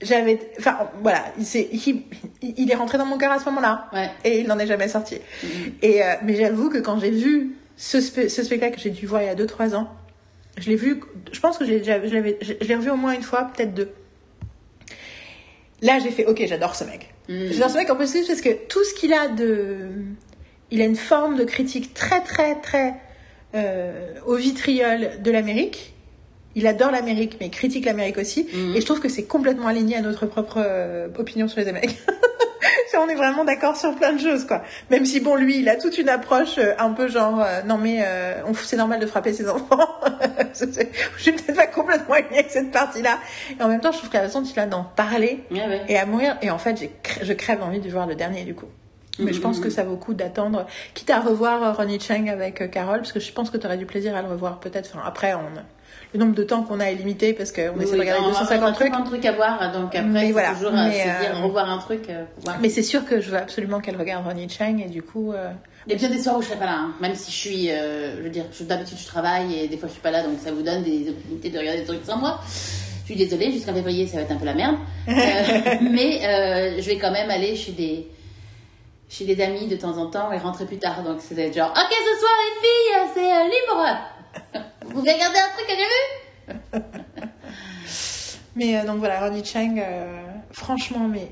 J'avais, 0.00 0.38
enfin, 0.58 0.90
voilà, 1.00 1.22
il, 1.38 1.46
s'est- 1.46 1.68
il, 1.72 2.02
il 2.56 2.70
est 2.70 2.74
rentré 2.74 2.98
dans 2.98 3.06
mon 3.06 3.18
cœur 3.18 3.30
à 3.30 3.38
ce 3.38 3.44
moment-là. 3.46 3.88
Ouais. 3.92 4.10
Et 4.24 4.40
il 4.40 4.48
n'en 4.48 4.58
est 4.58 4.66
jamais 4.66 4.88
sorti. 4.88 5.18
Et, 5.80 6.02
euh, 6.02 6.14
mais 6.24 6.34
j'avoue 6.34 6.70
que 6.70 6.78
quand 6.78 6.98
j'ai 6.98 7.10
vu 7.10 7.52
ce, 7.76 7.98
spe- 7.98 8.28
ce 8.28 8.42
spectacle 8.42 8.74
que 8.76 8.80
j'ai 8.80 8.90
dû 8.90 9.06
voir 9.06 9.22
il 9.22 9.26
y 9.26 9.28
a 9.28 9.36
2-3 9.36 9.74
ans, 9.76 9.88
je 10.58 10.68
l'ai 10.68 10.76
vu, 10.76 11.00
je 11.32 11.40
pense 11.40 11.58
que 11.58 11.64
je 11.64 11.72
l'avais, 11.72 12.38
je, 12.40 12.66
l'ai 12.66 12.74
revu 12.74 12.90
au 12.90 12.96
moins 12.96 13.12
une 13.12 13.22
fois, 13.22 13.50
peut-être 13.54 13.74
deux. 13.74 13.90
Là, 15.80 15.98
j'ai 15.98 16.10
fait, 16.10 16.26
ok, 16.26 16.42
j'adore 16.46 16.76
ce 16.76 16.84
mec. 16.84 17.12
Mm. 17.28 17.52
J'adore 17.52 17.70
ce 17.70 17.76
mec 17.76 17.90
en 17.90 17.96
plus 17.96 18.12
parce 18.26 18.40
que 18.40 18.66
tout 18.68 18.84
ce 18.84 18.94
qu'il 18.94 19.12
a 19.12 19.28
de, 19.28 19.88
il 20.70 20.80
a 20.80 20.84
une 20.84 20.96
forme 20.96 21.36
de 21.36 21.44
critique 21.44 21.94
très, 21.94 22.22
très, 22.22 22.60
très 22.60 22.94
euh, 23.54 24.14
au 24.26 24.36
vitriol 24.36 25.22
de 25.22 25.30
l'Amérique. 25.30 25.92
Il 26.54 26.66
adore 26.66 26.90
l'Amérique, 26.90 27.36
mais 27.40 27.46
il 27.46 27.50
critique 27.50 27.84
l'Amérique 27.84 28.18
aussi. 28.18 28.46
Mhm. 28.52 28.76
Et 28.76 28.80
je 28.80 28.86
trouve 28.86 29.00
que 29.00 29.08
c'est 29.08 29.24
complètement 29.24 29.66
aligné 29.66 29.96
à 29.96 30.00
notre 30.00 30.26
propre 30.26 30.56
euh, 30.58 31.08
opinion 31.18 31.48
sur 31.48 31.60
les 31.60 31.68
Américains. 31.68 31.94
on 32.98 33.08
est 33.08 33.14
vraiment 33.14 33.44
d'accord 33.44 33.76
sur 33.76 33.94
plein 33.96 34.12
de 34.12 34.20
choses, 34.20 34.44
quoi. 34.46 34.62
Même 34.90 35.04
si, 35.04 35.20
bon, 35.20 35.34
lui, 35.36 35.58
il 35.60 35.68
a 35.68 35.76
toute 35.76 35.98
une 35.98 36.08
approche 36.08 36.58
euh, 36.58 36.74
un 36.78 36.90
peu 36.92 37.08
genre, 37.08 37.40
euh, 37.42 37.62
non 37.62 37.78
mais 37.78 38.02
euh, 38.04 38.34
on- 38.46 38.54
c'est 38.54 38.76
normal 38.76 39.00
de 39.00 39.06
frapper 39.06 39.32
ses 39.32 39.48
enfants. 39.48 39.88
Je 40.54 41.22
suis 41.22 41.32
peut-être 41.32 41.56
pas 41.56 41.66
complètement 41.66 42.14
alignée 42.14 42.38
avec 42.40 42.50
cette 42.50 42.70
partie-là. 42.70 43.18
Et 43.58 43.62
en 43.62 43.68
même 43.68 43.80
temps, 43.80 43.92
je 43.92 43.98
trouve 43.98 44.10
que 44.10 44.16
la 44.16 44.24
façon 44.24 44.42
dont 44.42 44.48
il 44.48 44.60
a 44.60 44.66
d'en 44.66 44.84
parler 44.84 45.44
ouais. 45.50 45.82
et 45.88 45.96
à 45.98 46.06
mourir. 46.06 46.36
Et 46.42 46.50
en 46.50 46.58
fait, 46.58 46.74
cr- 47.02 47.18
je 47.22 47.32
crève 47.32 47.62
envie 47.62 47.80
de 47.80 47.88
voir 47.90 48.06
le 48.06 48.14
dernier, 48.14 48.44
du 48.44 48.54
coup. 48.54 48.66
Mais 49.18 49.32
je 49.34 49.40
pense 49.40 49.60
que 49.60 49.68
ça 49.68 49.84
vaut 49.84 49.90
le 49.92 49.96
coup 49.98 50.14
d'attendre, 50.14 50.66
quitte 50.94 51.10
à 51.10 51.20
revoir 51.20 51.76
Ronnie 51.76 52.00
Chang 52.00 52.28
avec 52.28 52.70
Carole, 52.70 53.00
parce 53.00 53.12
que 53.12 53.20
je 53.20 53.30
pense 53.32 53.50
que 53.50 53.58
tu 53.58 53.66
aurais 53.66 53.76
du 53.76 53.84
plaisir 53.84 54.16
à 54.16 54.22
le 54.22 54.28
revoir, 54.28 54.58
peut-être. 54.58 54.90
Enfin, 54.94 55.04
après, 55.06 55.34
on, 55.34 55.40
le 56.12 56.18
nombre 56.20 56.34
de 56.34 56.42
temps 56.42 56.62
qu'on 56.62 56.78
a 56.80 56.84
est 56.86 56.94
limité, 56.94 57.32
parce 57.32 57.52
qu'on 57.52 57.80
essaie 57.80 57.94
de 57.94 58.00
regarder 58.00 58.22
on 58.22 58.28
a 58.34 58.40
250 58.40 58.74
trucs. 58.74 58.92
de 58.92 59.04
trucs 59.06 59.24
à 59.24 59.32
voir, 59.32 59.72
donc 59.72 59.94
après, 59.94 60.02
Mais 60.02 60.32
voilà, 60.32 60.52
toujours 60.52 60.72
euh, 60.72 60.88
mais, 60.88 61.04
dire, 61.04 61.36
euh, 61.36 61.42
revoir 61.42 61.70
un 61.70 61.78
truc. 61.78 62.10
euh, 62.10 62.24
voir. 62.44 62.58
Mais 62.60 62.68
c'est 62.68 62.82
sûr 62.82 63.04
que 63.06 63.20
je 63.20 63.30
veux 63.30 63.38
absolument 63.38 63.80
qu'elle 63.80 63.96
regarde 63.96 64.26
Ronnie 64.26 64.48
Chang, 64.48 64.78
et 64.78 64.88
du 64.88 65.02
coup, 65.02 65.32
euh, 65.32 65.50
Il 65.86 65.92
y 65.92 65.94
a 65.94 65.98
bien 65.98 66.10
des 66.10 66.18
soirs 66.22 66.36
où 66.36 66.42
je 66.42 66.48
serai 66.48 66.58
pas 66.58 66.66
là, 66.66 66.76
hein. 66.80 66.94
même 67.00 67.14
si 67.14 67.30
je 67.30 67.36
suis, 67.36 67.70
euh, 67.70 68.18
je 68.18 68.22
veux 68.22 68.28
dire, 68.30 68.44
d'habitude 68.60 68.98
je 68.98 69.06
travaille 69.06 69.58
et 69.58 69.68
des 69.68 69.78
fois 69.78 69.88
je 69.88 69.94
suis 69.94 70.02
pas 70.02 70.10
là, 70.10 70.22
donc 70.22 70.38
ça 70.38 70.52
vous 70.52 70.62
donne 70.62 70.82
des 70.82 71.08
opportunités 71.08 71.48
de 71.50 71.58
regarder 71.58 71.80
des 71.80 71.86
trucs 71.86 72.04
sans 72.04 72.18
moi. 72.18 72.40
Je 72.46 73.06
suis 73.06 73.16
désolée, 73.16 73.50
jusqu'à 73.50 73.72
février 73.72 74.06
ça 74.06 74.18
va 74.18 74.22
être 74.24 74.32
un 74.32 74.36
peu 74.36 74.44
la 74.44 74.54
merde, 74.54 74.76
mais 75.06 76.20
je 76.78 76.86
vais 76.86 76.98
quand 76.98 77.10
même 77.10 77.30
aller 77.30 77.56
chez 77.56 77.72
des 77.72 78.06
chez 79.08 79.24
des 79.24 79.42
amis 79.42 79.66
de 79.66 79.76
temps 79.76 79.98
en 79.98 80.06
temps 80.06 80.30
et 80.32 80.38
rentrer 80.38 80.64
plus 80.66 80.78
tard, 80.78 81.02
donc 81.02 81.20
c'est 81.20 81.52
genre, 81.52 81.70
ok 81.70 81.90
ce 81.90 82.20
soir 82.20 82.32
les 82.44 82.60
filles, 82.60 83.10
c'est 83.14 83.44
libre. 83.44 84.71
Vous 84.92 85.00
voulez 85.00 85.12
regarder 85.12 85.38
un 85.38 85.48
truc 85.56 85.66
que 85.66 85.74
j'ai 85.74 86.78
vu 86.78 86.82
Mais 88.56 88.76
euh, 88.76 88.84
donc 88.84 88.98
voilà, 88.98 89.26
Ronnie 89.26 89.44
Chang, 89.44 89.76
euh, 89.78 90.22
franchement, 90.50 91.08
mais 91.08 91.30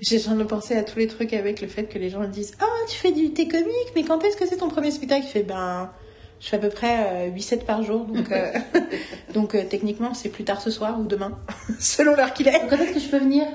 j'ai 0.00 0.20
train 0.20 0.36
de 0.36 0.44
penser 0.44 0.76
à 0.76 0.84
tous 0.84 0.98
les 0.98 1.08
trucs 1.08 1.32
avec 1.32 1.60
le 1.60 1.66
fait 1.66 1.84
que 1.84 1.98
les 1.98 2.10
gens 2.10 2.22
disent 2.28 2.54
Ah, 2.60 2.66
tu 2.88 2.96
fais 2.96 3.10
du 3.10 3.32
thé 3.32 3.48
comique, 3.48 3.92
mais 3.96 4.04
quand 4.04 4.22
est-ce 4.22 4.36
que 4.36 4.46
c'est 4.46 4.58
ton 4.58 4.68
premier 4.68 4.92
spectacle? 4.92 5.24
Il 5.26 5.30
fait 5.30 5.42
Ben, 5.42 5.90
je 6.38 6.48
fais 6.48 6.56
à 6.56 6.60
peu 6.60 6.68
près 6.68 7.28
euh, 7.28 7.30
8-7 7.30 7.64
par 7.64 7.82
jour, 7.82 8.04
donc, 8.04 8.30
euh, 8.30 8.52
donc 9.34 9.56
techniquement, 9.68 10.14
c'est 10.14 10.28
plus 10.28 10.44
tard 10.44 10.60
ce 10.60 10.70
soir 10.70 11.00
ou 11.00 11.04
demain, 11.04 11.36
selon 11.80 12.14
l'heure 12.14 12.32
qu'il 12.32 12.46
est. 12.46 12.68
Quand 12.68 12.76
est-ce 12.76 12.92
que 12.92 13.00
je 13.00 13.08
peux 13.08 13.18
venir 13.18 13.46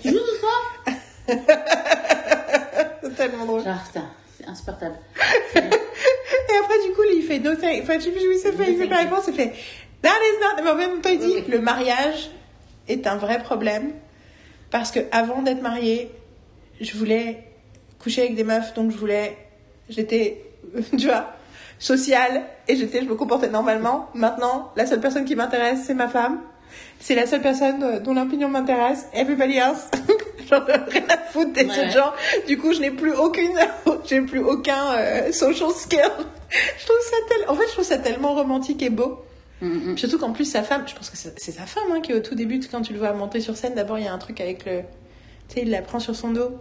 Tu 0.00 0.10
joues 0.10 0.18
ce 0.18 0.36
soir? 0.38 0.84
C'est 3.02 3.16
tellement 3.16 3.46
drôle. 3.46 3.64
Genre, 3.64 3.82
insupportable. 4.50 4.96
Et 5.54 5.58
après, 5.58 6.78
du 6.86 6.94
coup, 6.94 7.02
il 7.14 7.22
fait 7.22 7.38
no. 7.38 7.52
Enfin, 7.52 7.98
je 7.98 8.04
sais 8.04 8.10
plus 8.10 8.20
fait. 8.20 8.72
Il 8.72 8.78
fait 8.78 8.88
pas 8.88 8.98
réponse. 8.98 9.24
Il 9.28 9.34
fait 9.34 9.52
That 10.02 10.08
is 10.08 10.40
not. 10.40 10.62
Mais 10.64 10.70
en 10.70 10.74
même 10.76 11.00
temps, 11.00 11.10
il 11.10 11.18
dit 11.18 11.26
Oui, 11.26 11.42
oui. 11.46 11.52
le 11.52 11.60
mariage 11.60 12.30
est 12.88 13.06
un 13.06 13.16
vrai 13.16 13.42
problème 13.42 13.92
parce 14.70 14.90
que 14.90 15.00
avant 15.12 15.42
d'être 15.42 15.62
mariée, 15.62 16.10
je 16.80 16.96
voulais 16.96 17.44
coucher 17.98 18.22
avec 18.22 18.34
des 18.34 18.44
meufs, 18.44 18.72
donc 18.74 18.90
je 18.90 18.96
voulais, 18.96 19.36
j'étais, 19.88 20.44
tu 20.96 21.06
vois, 21.06 21.32
sociale 21.78 22.42
et 22.68 22.76
j'étais, 22.76 23.00
je 23.00 23.06
me 23.06 23.14
comportais 23.14 23.48
normalement. 23.48 24.08
Maintenant, 24.14 24.72
la 24.76 24.86
seule 24.86 25.00
personne 25.00 25.24
qui 25.24 25.36
m'intéresse, 25.36 25.80
c'est 25.86 25.94
ma 25.94 26.08
femme. 26.08 26.40
C'est 26.98 27.14
la 27.14 27.26
seule 27.26 27.40
personne 27.40 27.82
euh, 27.82 28.00
dont 28.00 28.14
l'opinion 28.14 28.48
m'intéresse. 28.48 29.06
Everybody 29.14 29.56
else, 29.56 29.88
j'en 30.50 30.66
ai 30.66 30.76
rien 30.90 31.04
à 31.08 31.16
foutre 31.18 31.52
des 31.52 31.64
Ouais, 31.64 31.90
gens. 31.90 32.12
Du 32.46 32.58
coup, 32.58 32.72
je 32.72 32.80
n'ai 32.80 32.90
plus 32.90 33.12
aucune, 33.12 33.58
j'ai 34.06 34.20
plus 34.20 34.40
aucun 34.40 34.92
euh, 34.94 35.32
social 35.32 35.70
skill. 35.70 36.00
je 36.50 36.84
trouve 36.84 37.00
ça 37.02 37.16
tel... 37.28 37.48
En 37.48 37.54
fait, 37.54 37.66
je 37.68 37.72
trouve 37.72 37.84
ça 37.84 37.98
tellement 37.98 38.34
romantique 38.34 38.82
et 38.82 38.90
beau. 38.90 39.20
Mm. 39.60 39.96
Surtout 39.96 40.18
qu'en 40.18 40.32
plus, 40.32 40.44
sa 40.44 40.62
femme, 40.62 40.84
je 40.86 40.94
pense 40.94 41.10
que 41.10 41.16
c'est 41.16 41.38
c'est 41.38 41.52
sa 41.52 41.66
femme 41.66 41.92
hein, 41.92 42.00
qui, 42.00 42.14
au 42.14 42.20
tout 42.20 42.34
début, 42.34 42.60
quand 42.70 42.82
tu 42.82 42.92
le 42.92 42.98
vois 42.98 43.12
monter 43.12 43.40
sur 43.40 43.56
scène, 43.56 43.74
d'abord, 43.74 43.98
il 43.98 44.04
y 44.04 44.08
a 44.08 44.12
un 44.12 44.18
truc 44.18 44.40
avec 44.40 44.64
le. 44.64 44.80
Tu 45.48 45.56
sais, 45.56 45.62
il 45.62 45.70
la 45.70 45.82
prend 45.82 46.00
sur 46.00 46.16
son 46.16 46.30
dos. 46.30 46.58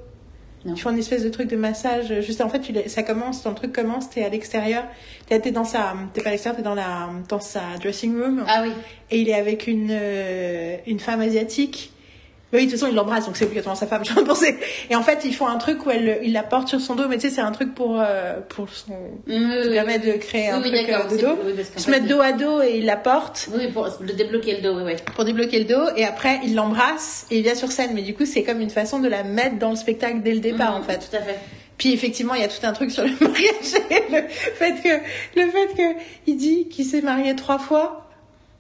Non. 0.66 0.74
Tu 0.74 0.84
fais 0.84 0.90
une 0.90 1.00
espèce 1.00 1.24
de 1.24 1.30
truc 1.30 1.48
de 1.48 1.56
massage. 1.56 2.22
Juste, 2.22 2.42
en 2.42 2.50
fait, 2.50 2.60
tu 2.60 2.74
ça 2.88 3.04
commence, 3.04 3.44
ton 3.44 3.54
truc 3.54 3.72
commence, 3.72 4.10
t'es 4.10 4.24
à 4.24 4.30
l'extérieur. 4.30 4.84
T'es 5.28 5.40
t'es 5.40 5.52
dans 5.52 5.64
sa. 5.64 5.94
T'es 6.14 6.22
pas 6.22 6.30
à 6.30 6.32
l'extérieur, 6.32 6.58
t'es 6.58 6.64
dans, 6.64 6.76
la, 6.76 7.10
dans 7.30 7.40
sa 7.40 7.62
dressing 7.82 8.20
room. 8.20 8.44
Ah 8.48 8.64
oui. 8.64 8.72
Et 9.12 9.22
il 9.22 9.30
est 9.30 9.36
avec 9.36 9.68
une, 9.68 9.90
euh, 9.92 10.78
une 10.86 11.00
femme 11.00 11.22
asiatique. 11.22 11.94
Bah 12.52 12.58
oui, 12.60 12.66
de 12.66 12.72
toute 12.72 12.80
façon, 12.80 12.92
il 12.92 12.96
l'embrasse, 12.96 13.28
donc 13.28 13.38
c'est 13.38 13.46
obligatoirement 13.46 13.80
sa 13.80 13.86
femme, 13.86 14.02
de 14.16 14.22
penser. 14.24 14.58
Et 14.90 14.96
en 14.96 15.04
fait, 15.04 15.20
ils 15.24 15.36
font 15.36 15.46
un 15.48 15.58
truc 15.58 15.86
où 15.86 15.92
elle, 15.92 16.20
il 16.24 16.34
la 16.34 16.42
porte 16.42 16.68
sur 16.68 16.82
son 16.82 16.96
dos, 16.96 17.08
mais 17.08 17.18
tu 17.18 17.30
sais, 17.30 17.36
c'est 17.36 17.42
un 17.42 17.52
truc 17.52 17.76
pour, 17.76 18.00
euh, 18.02 18.40
pour 18.50 18.68
son, 18.70 18.94
qui 19.28 19.70
permet 19.70 20.00
de 20.00 20.14
créer 20.14 20.50
un 20.50 20.60
Oui, 20.62 20.72
truc 20.72 20.90
euh, 20.90 21.04
de 21.16 21.18
dos. 21.22 21.38
oui, 21.46 21.54
Ils 21.76 21.80
se 21.82 21.92
mettent 21.92 22.08
dos 22.08 22.22
à 22.22 22.32
dos 22.32 22.62
et 22.64 22.78
il 22.78 22.86
la 22.86 22.98
porte 22.98 23.50
Oui, 23.56 23.68
pour 23.72 23.88
le 24.02 24.14
débloquer 24.14 24.56
le 24.58 24.62
dos, 24.64 24.76
oui, 24.78 24.84
oui. 24.86 24.94
pour 25.16 25.26
débloquer 25.26 25.60
le 25.60 25.66
dos 25.66 25.90
et 25.96 26.06
après 26.06 26.40
il 26.44 26.56
l'embrasse 26.56 27.28
et 27.30 27.38
il 27.38 27.44
vient 27.44 27.54
sur 27.56 27.72
scène 27.72 27.92
mais 27.94 28.02
du 28.02 28.16
coup 28.16 28.26
c'est 28.26 28.42
comme 28.44 28.62
une 28.62 28.70
façon 28.72 29.00
de 29.00 29.08
la 29.08 29.24
mettre 29.24 29.58
dans 29.60 29.70
le 29.70 29.76
spectacle 29.76 30.22
dès 30.24 30.34
le 30.34 30.40
départ 30.40 30.76
en 30.76 30.80
Mhm, 30.80 30.86
fait 30.86 30.98
Tout 31.10 31.16
à 31.16 31.22
fait. 31.22 31.38
puis 31.78 31.94
effectivement 31.94 32.34
il 32.34 32.42
y 32.42 32.44
a 32.44 32.48
tout 32.48 32.64
un 32.66 32.74
truc 32.74 32.90
sur 32.92 33.04
le 33.04 33.10
mariage 33.22 33.74
le 34.12 34.28
fait 34.30 34.74
que 34.84 35.40
le 35.40 35.52
fait 35.52 35.68
que 35.78 36.00
il 36.28 36.38
dit 36.38 36.68
qu'il 36.70 36.86
s'est 36.86 37.02
marié 37.02 37.36
trois 37.36 37.60
fois 37.60 38.09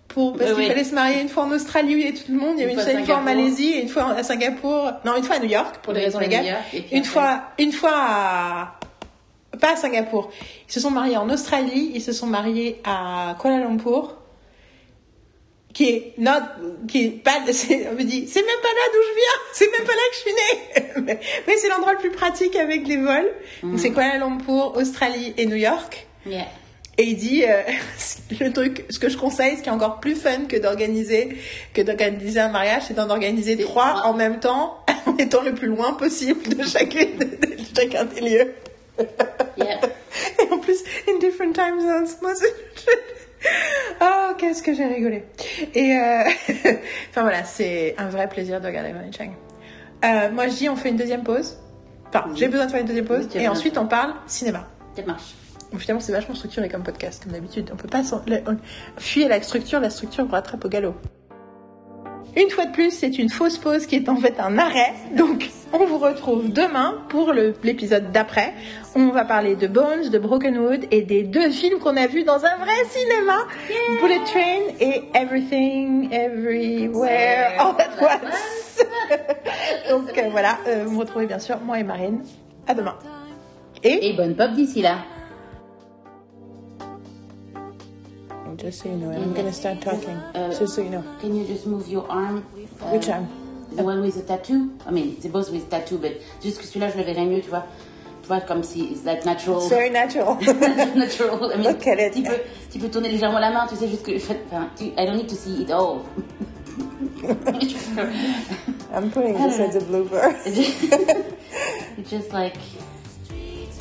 pour 0.09 0.35
parce 0.35 0.51
qu'il 0.51 0.59
oui. 0.59 0.67
fallait 0.67 0.83
se 0.83 0.93
marier 0.93 1.21
une 1.21 1.29
fois 1.29 1.43
en 1.43 1.51
Australie 1.51 1.95
où 1.95 1.97
il 1.97 2.03
y 2.03 2.07
avait 2.07 2.17
tout 2.17 2.31
le 2.31 2.37
monde 2.37 2.55
il 2.57 2.61
y 2.61 2.63
avait 2.63 2.73
Une 2.73 2.79
fois 2.79 2.91
une 2.91 3.05
fois 3.05 3.15
en. 3.15 3.21
Malaisie 3.21 3.69
et 3.69 3.81
une 3.81 3.89
fois 3.89 4.11
à 4.11 4.23
Singapour 4.23 4.91
non 5.05 5.15
une 5.15 5.23
fois 5.23 5.37
à 5.37 5.39
New 5.39 5.49
York 5.49 5.77
pour 5.81 5.93
des 5.93 5.99
Oui, 5.99 6.05
raisons 6.05 6.19
légales 6.19 6.57
et 6.73 6.97
une 6.97 7.05
fois 7.05 7.43
une 7.57 7.71
fois 7.71 7.93
à 7.93 8.79
pas 9.61 9.73
à 9.73 9.75
Singapour 9.75 10.31
ils 10.67 10.73
se 10.73 10.79
sont 10.79 10.91
mariés 10.91 11.17
en 11.17 11.29
Australie 11.29 11.91
ils 11.93 12.01
se 12.01 12.11
sont 12.11 12.27
mariés 12.27 12.81
à 12.83 13.35
Kuala 13.39 13.59
Lumpur 13.59 14.15
qui 15.73 15.85
est 15.85 16.13
not, 16.17 16.31
qui 16.87 17.05
est 17.05 17.09
pas, 17.09 17.37
on 17.41 17.95
me 17.95 18.03
dit, 18.03 18.27
c'est 18.27 18.41
même 18.41 18.61
pas 18.61 18.69
là 18.69 18.81
d'où 18.91 18.99
je 19.07 19.15
viens, 19.15 19.39
c'est 19.53 19.71
même 19.71 19.85
pas 19.87 19.93
là 19.93 20.01
que 20.09 20.15
je 20.15 20.19
suis 20.19 20.33
née. 20.33 20.83
mais 21.05 21.19
mais 21.47 21.57
c'est 21.57 21.69
l'endroit 21.69 21.93
le 21.93 21.99
plus 21.99 22.11
pratique 22.11 22.55
avec 22.55 22.87
les 22.87 22.97
vols. 22.97 23.31
Donc 23.63 23.79
c'est 23.79 23.91
Kuala 23.91 24.17
Lumpur, 24.17 24.75
Australie 24.75 25.33
et 25.37 25.45
New 25.45 25.55
York. 25.55 26.07
Yeah. 26.25 26.47
Et 26.99 27.03
il 27.03 27.15
dit, 27.15 27.45
euh, 27.45 27.61
le 28.41 28.51
truc, 28.51 28.85
ce 28.89 28.99
que 28.99 29.07
je 29.07 29.17
conseille, 29.17 29.55
ce 29.55 29.61
qui 29.61 29.69
est 29.69 29.71
encore 29.71 30.01
plus 30.01 30.15
fun 30.15 30.45
que 30.49 30.57
d'organiser, 30.57 31.37
que 31.73 31.81
d'organiser 31.81 32.41
un 32.41 32.49
mariage, 32.49 32.83
c'est 32.89 32.93
d'en 32.93 33.09
organiser 33.09 33.55
trois 33.55 34.01
en 34.05 34.13
même 34.13 34.41
temps, 34.41 34.79
en 35.05 35.15
étant 35.15 35.41
le 35.41 35.53
plus 35.53 35.67
loin 35.67 35.93
possible 35.93 36.57
de 36.57 36.61
chacune, 36.61 37.17
de 37.17 37.57
chacun 37.73 38.03
des 38.03 38.19
lieux. 38.19 38.53
Yeah. 39.55 39.79
Et 40.39 40.51
en 40.51 40.57
plus, 40.57 40.83
in 41.07 41.19
different 41.19 41.53
time 41.53 41.79
zones. 41.79 42.17
Moi. 42.21 42.33
Oh, 44.01 44.33
qu'est-ce 44.37 44.61
que 44.61 44.73
j'ai 44.73 44.85
rigolé. 44.85 45.23
Et 45.73 45.95
euh... 45.95 46.23
enfin 47.09 47.21
voilà, 47.21 47.45
c'est 47.45 47.95
un 47.97 48.09
vrai 48.09 48.27
plaisir 48.27 48.59
de 48.59 48.67
regarder 48.67 48.91
Ronnie 48.91 49.13
Chang. 49.17 49.31
Euh, 50.03 50.29
moi, 50.31 50.49
je 50.49 50.53
dis, 50.55 50.67
on 50.67 50.75
fait 50.75 50.89
une 50.89 50.97
deuxième 50.97 51.23
pause. 51.23 51.57
Enfin, 52.09 52.25
Oui. 52.27 52.33
j'ai 52.35 52.49
besoin 52.49 52.65
de 52.65 52.71
faire 52.71 52.81
une 52.81 52.87
deuxième 52.87 53.05
pause. 53.05 53.29
Oui, 53.33 53.41
et 53.41 53.47
ensuite, 53.47 53.77
on 53.77 53.87
parle 53.87 54.15
cinéma. 54.27 54.67
Ça 54.97 55.03
marche. 55.03 55.38
Donc, 55.71 55.81
finalement, 55.81 56.01
c'est 56.01 56.11
vachement 56.11 56.35
structuré 56.35 56.67
comme 56.69 56.83
podcast, 56.83 57.23
comme 57.23 57.33
d'habitude. 57.33 57.69
On 57.71 57.75
peut 57.75 57.87
pas 57.87 58.01
fuir 58.97 59.29
la 59.29 59.41
structure, 59.41 59.79
la 59.79 59.89
structure 59.89 60.25
vous 60.25 60.31
rattrape 60.31 60.65
au 60.65 60.69
galop. 60.69 60.95
Une 62.35 62.49
fois 62.49 62.65
de 62.65 62.71
plus, 62.71 62.91
c'est 62.91 63.17
une 63.17 63.29
fausse 63.29 63.57
pause 63.57 63.87
qui 63.87 63.95
est 63.95 64.07
en 64.07 64.15
fait 64.15 64.39
un 64.39 64.57
arrêt. 64.57 64.93
Donc, 65.15 65.49
on 65.73 65.85
vous 65.85 65.97
retrouve 65.97 66.51
demain 66.51 67.03
pour 67.09 67.33
l'épisode 67.33 68.11
d'après. 68.11 68.53
On 68.95 69.09
va 69.09 69.25
parler 69.25 69.55
de 69.55 69.67
Bones, 69.67 70.09
de 70.09 70.19
Brokenwood 70.19 70.85
et 70.91 71.01
des 71.01 71.23
deux 71.23 71.49
films 71.49 71.79
qu'on 71.79 71.97
a 71.97 72.07
vus 72.07 72.23
dans 72.23 72.45
un 72.45 72.57
vrai 72.57 72.85
cinéma. 72.89 73.45
Bullet 73.99 74.21
Train 74.25 74.75
et 74.79 75.03
Everything, 75.15 76.11
Everywhere, 76.11 77.59
All 77.59 77.75
at 77.79 78.01
Once. 78.01 78.85
Donc 79.89 80.17
euh, 80.17 80.29
voilà, 80.29 80.57
euh, 80.67 80.83
vous 80.85 80.93
me 80.95 80.99
retrouvez 80.99 81.25
bien 81.25 81.39
sûr, 81.39 81.59
moi 81.59 81.79
et 81.79 81.83
Marine. 81.83 82.23
À 82.67 82.73
demain. 82.73 82.95
Et, 83.83 84.09
Et 84.09 84.13
bonne 84.13 84.35
pop 84.35 84.51
d'ici 84.51 84.81
là. 84.81 84.97
Just 88.59 88.81
so 88.81 88.89
you 88.89 88.95
know, 88.97 89.11
I'm 89.11 89.33
gonna 89.33 89.53
start 89.53 89.81
talking. 89.81 90.09
Uh, 90.35 90.53
just 90.57 90.75
so 90.75 90.81
you 90.81 90.89
know. 90.89 91.03
Can 91.21 91.35
you 91.35 91.45
just 91.45 91.65
move 91.65 91.87
your 91.87 92.09
arm? 92.09 92.45
uh, 92.81 92.89
Which 92.91 93.07
arm? 93.09 93.27
The 93.75 93.83
one 93.83 94.01
with 94.01 94.15
the 94.15 94.23
tattoo? 94.23 94.77
I 94.85 94.91
mean, 94.91 95.17
they're 95.19 95.31
both 95.31 95.49
with 95.51 95.69
tattoo, 95.69 95.97
but 95.97 96.19
juste 96.41 96.59
que 96.59 96.65
celui-là, 96.65 96.91
je 96.91 96.97
le 96.97 97.03
verrais 97.03 97.25
mieux, 97.27 97.41
tu 97.41 97.49
vois. 97.49 97.63
Tu 98.23 98.27
vois, 98.27 98.41
comme 98.41 98.63
si 98.63 98.91
it's 98.91 99.05
like 99.05 99.25
natural. 99.25 99.59
It's 99.59 99.69
very 99.69 99.89
natural. 99.89 100.35
natural. 100.95 101.51
I 101.53 101.55
mean, 101.55 101.63
Look 101.63 101.87
at 101.87 101.99
it. 101.99 102.13
Tu 102.13 102.23
peux, 102.23 102.39
tu 102.71 102.79
peux 102.79 102.89
tourner 102.89 103.09
légèrement 103.09 103.39
la 103.39 103.51
main, 103.51 103.67
tu 103.67 103.75
sais, 103.75 103.87
juste 103.87 104.03
que. 104.03 104.15
Enfin, 104.17 104.69
tu, 104.75 104.85
I 104.97 105.05
don't 105.05 105.17
need 105.17 105.29
to 105.29 105.35
see 105.35 105.61
it 105.63 105.71
all. 105.71 106.03
I'm 108.91 109.11
putting 109.11 109.33
this 109.33 109.59
as 109.59 109.75
a 109.75 109.81
blooper. 109.81 110.33
it's 111.97 112.09
just 112.09 112.33
like 112.33 112.55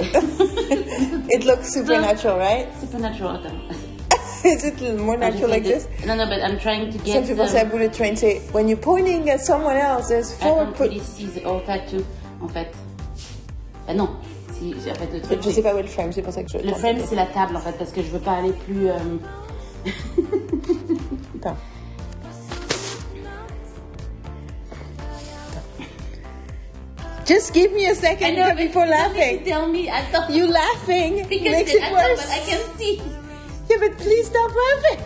It 0.00 1.44
looks 1.44 1.72
supernatural, 1.72 2.38
right? 2.38 2.68
supernatural. 2.80 3.40
Is 4.44 4.64
it 4.64 4.80
more 4.98 5.16
natural 5.16 5.50
like 5.50 5.64
this? 5.64 5.88
No, 6.06 6.14
no, 6.14 6.26
but 6.26 6.42
I'm 6.42 6.58
trying 6.58 6.92
to 6.92 6.98
get. 6.98 7.14
Some 7.14 7.26
people 7.26 7.46
say 7.48 7.64
bullet 7.64 7.92
train 7.92 8.16
say 8.16 8.40
when 8.52 8.68
you're 8.68 8.78
pointing 8.78 9.28
at 9.30 9.40
someone 9.40 9.76
else, 9.76 10.08
there's 10.08 10.28
see 10.28 11.26
the 11.26 11.44
all 11.44 11.60
tattoo, 11.62 12.04
en 12.40 12.48
fait. 12.48 12.68
Ah 13.88 13.94
non, 13.94 14.16
si, 14.58 14.74
en 14.74 14.94
fait, 14.94 15.12
le 15.12 15.20
truc. 15.20 15.42
je 15.42 15.50
sais 15.50 15.62
pas 15.62 15.74
où 15.74 15.78
est 15.78 15.82
le 15.82 15.88
frame, 15.88 16.12
c'est 16.12 16.22
pour 16.22 16.32
ça 16.32 16.42
que 16.42 16.50
je. 16.50 16.58
Le 16.58 16.74
frame, 16.74 16.98
c'est 17.08 17.16
la 17.16 17.26
table, 17.26 17.56
en 17.56 17.60
fait, 17.60 17.72
parce 17.78 17.90
que 17.90 18.02
je 18.02 18.08
veux 18.08 18.20
pas 18.20 18.36
aller 18.36 18.52
plus. 18.52 18.88
euh, 18.90 18.98
Attends. 21.36 21.56
Just 27.26 27.52
give 27.52 27.72
me 27.72 27.84
a 27.86 27.94
second 27.94 28.56
before 28.56 28.86
laughing. 28.86 29.44
Tell 29.44 29.68
me. 29.68 29.90
You 30.30 30.46
laughing 30.46 31.26
Because 31.28 31.52
makes 31.52 31.74
it, 31.74 31.92
worse. 31.92 32.24
but 32.24 32.30
I 32.30 32.40
can 32.46 32.78
see. 32.78 33.02
Yeah, 33.68 33.76
but 33.80 33.98
please 33.98 34.26
stop 34.26 34.50
laughing. 34.54 35.04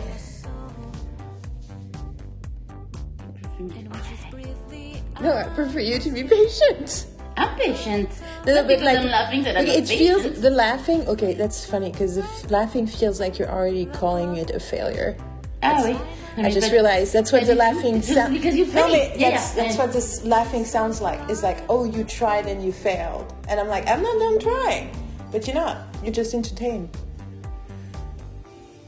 No, 5.21 5.33
I 5.33 5.43
prefer 5.55 5.79
you 5.79 5.99
to 5.99 6.11
be 6.11 6.23
patient. 6.23 7.07
I'm 7.37 7.57
patient. 7.57 8.09
Not 8.45 8.45
but 8.45 8.67
because 8.67 8.83
like, 8.83 8.97
I'm 8.99 9.05
laughing 9.07 9.43
that 9.43 9.57
I'm 9.57 9.63
okay, 9.63 9.79
not 9.79 9.89
it 9.89 9.97
feels 9.97 10.41
the 10.41 10.49
laughing. 10.49 11.07
Okay, 11.07 11.33
that's 11.33 11.65
funny 11.65 11.91
because 11.91 12.15
the 12.15 12.23
f- 12.23 12.51
laughing 12.51 12.85
feels 12.87 13.19
like 13.19 13.39
you're 13.39 13.49
already 13.49 13.85
calling 13.85 14.35
it 14.35 14.51
a 14.51 14.59
failure. 14.59 15.17
Ah 15.61 15.81
oui. 15.83 15.97
I 16.35 16.49
just 16.49 16.71
realized 16.71 17.13
that's 17.13 17.31
what 17.31 17.45
the 17.45 17.55
laughing 17.55 18.01
sounds. 18.01 18.33
because 18.33 18.55
you 18.55 18.65
no, 18.65 18.71
failed. 18.71 18.91
Yeah, 19.19 19.31
that's, 19.31 19.55
yeah. 19.55 19.63
that's 19.63 19.77
what 19.77 19.93
this 19.93 20.23
laughing 20.25 20.65
sounds 20.65 20.99
like. 20.99 21.19
It's 21.29 21.43
like, 21.43 21.59
oh, 21.69 21.85
you 21.85 22.03
tried 22.03 22.47
and 22.47 22.63
you 22.63 22.71
failed, 22.71 23.33
and 23.47 23.59
I'm 23.59 23.67
like, 23.67 23.87
I'm 23.87 24.01
not 24.01 24.17
done 24.19 24.39
trying, 24.39 24.91
but 25.31 25.47
you're 25.47 25.55
not. 25.55 25.77
You're 26.03 26.13
just 26.13 26.33
entertained. 26.33 26.89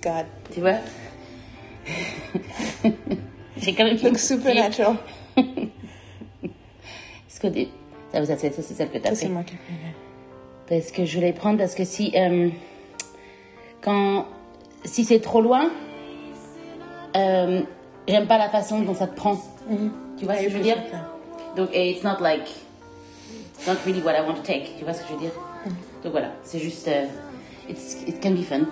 God, 0.06 0.26
Tu 0.54 0.60
vois? 0.62 0.76
J'ai 3.58 3.74
quand 3.74 3.86
même 3.86 3.98
looks 4.04 4.20
supernatural. 4.20 4.98
Est-ce 5.38 7.40
que 7.40 7.48
des- 7.48 7.70
ça, 8.12 8.24
ça, 8.26 8.38
c'est 8.38 8.54
ça, 8.54 8.62
c'est 8.62 8.74
celle 8.76 8.90
que 8.92 8.98
t'as 9.00 9.10
fait. 9.10 9.16
c'est 9.16 9.30
moi 9.30 9.44
qui 9.44 9.56
ai. 9.56 9.58
Parce 10.68 10.92
que 10.92 11.06
je 11.06 11.16
voulais 11.16 11.34
prendre 11.34 11.58
parce 11.58 11.74
que 11.76 11.84
si 11.86 12.12
euh, 12.16 12.50
quand 13.82 14.26
si 14.84 15.04
c'est 15.06 15.20
trop 15.20 15.42
loin, 15.42 15.70
euh, 17.16 17.62
j'aime 18.08 18.28
pas 18.28 18.38
la 18.38 18.50
façon 18.50 18.82
dont 18.82 18.94
ça 18.96 19.08
te 19.08 19.16
prend. 19.16 19.38
Tu 20.18 20.26
vois 20.26 20.36
ce 20.38 20.44
que 20.44 20.50
je 20.50 20.58
veux 20.58 20.64
dire? 20.64 20.78
Donc 21.56 21.70
et 21.74 21.92
it's 21.92 22.04
not 22.04 22.20
like 22.22 22.48
it's 23.58 23.68
not 23.68 23.76
really 23.86 24.02
what 24.02 24.14
I 24.14 24.22
want 24.22 24.36
to 24.36 24.42
take. 24.44 24.72
Tu 24.78 24.84
vois 24.84 24.94
ce 24.94 25.02
que 25.02 25.08
je 25.10 25.14
veux 25.14 25.20
dire? 25.20 25.32
Donc 26.04 26.12
voilà, 26.12 26.32
c'est 26.44 26.60
juste 26.60 26.88
euh, 26.88 27.06
it's 27.70 27.98
it 28.08 28.22
can 28.22 28.32
be 28.32 28.44
fun. 28.44 28.66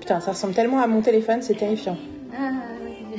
Putain, 0.00 0.20
ça 0.20 0.32
ressemble 0.32 0.54
tellement 0.54 0.80
à 0.80 0.86
mon 0.86 1.00
téléphone, 1.00 1.42
c'est 1.42 1.54
terrifiant. 1.54 1.96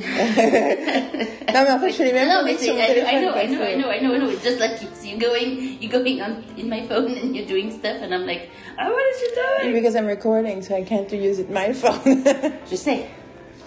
non, 0.00 1.62
mais 1.64 1.70
en 1.70 1.78
fait, 1.78 1.90
je 1.90 1.96
fais 1.96 2.04
les 2.04 2.12
mêmes 2.12 2.28
mais 2.44 2.56
sur 2.56 2.74
mon 2.74 2.80
I, 2.80 2.86
téléphone. 2.86 3.10
I 3.10 3.20
know, 3.20 3.34
I 3.34 3.46
know, 3.46 3.62
I 3.62 3.76
know, 3.76 3.90
I 3.90 4.00
know, 4.00 4.14
I 4.14 4.18
know. 4.18 4.30
It's 4.30 4.42
just 4.42 4.60
like 4.60 4.80
it's 4.82 5.04
you 5.04 5.18
going, 5.18 5.78
you 5.80 5.88
going 5.88 6.22
on 6.22 6.42
in 6.56 6.68
my 6.68 6.86
phone 6.88 7.16
and 7.18 7.34
you're 7.36 7.46
doing 7.46 7.70
stuff, 7.70 8.00
and 8.02 8.14
I'm 8.14 8.26
like, 8.26 8.48
oh, 8.78 8.90
what 8.90 9.04
is 9.10 9.20
she 9.20 9.28
doing? 9.34 9.74
Because 9.74 9.94
I'm 9.96 10.06
recording, 10.06 10.62
so 10.62 10.74
I 10.74 10.82
can't 10.84 11.10
use 11.12 11.38
it 11.38 11.50
my 11.50 11.72
phone. 11.74 12.24
Je 12.68 12.76
sais, 12.76 13.06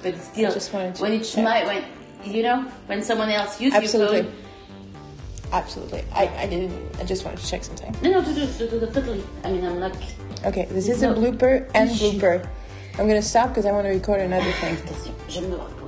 but 0.02 0.18
still, 0.18 0.49
I 0.49 0.53
just 0.53 0.74
wanted 0.74 0.95
to 0.95 1.02
when 1.03 1.14
it's 1.14 1.38
my 1.38 1.65
when 1.65 1.84
you 2.26 2.41
know 2.41 2.65
when 2.88 3.03
someone 3.03 3.30
else 3.30 3.61
uses 3.61 3.94
your 3.94 4.07
phone. 4.07 4.34
Absolutely. 5.53 6.03
I, 6.13 6.27
I 6.35 6.47
didn't. 6.47 6.99
I 6.99 7.03
just 7.03 7.23
wanted 7.23 7.39
to 7.39 7.47
check 7.47 7.63
something. 7.63 7.95
No, 8.01 8.09
no, 8.09 8.23
to 8.23 8.34
do, 8.34 8.47
to 8.47 8.80
do, 8.80 8.80
totally. 8.88 9.23
I 9.43 9.51
mean, 9.51 9.63
I'm 9.63 9.80
not. 9.80 9.95
Okay, 10.45 10.65
this 10.65 10.89
is 10.89 11.03
a 11.03 11.09
blooper 11.09 11.69
and 11.75 11.89
blooper. 11.91 12.49
I'm 12.97 13.07
gonna 13.07 13.21
stop 13.21 13.49
because 13.49 13.67
I 13.67 13.71
want 13.71 13.85
to 13.85 13.93
record 13.93 14.21
another 14.21 14.51
thing. 14.53 14.77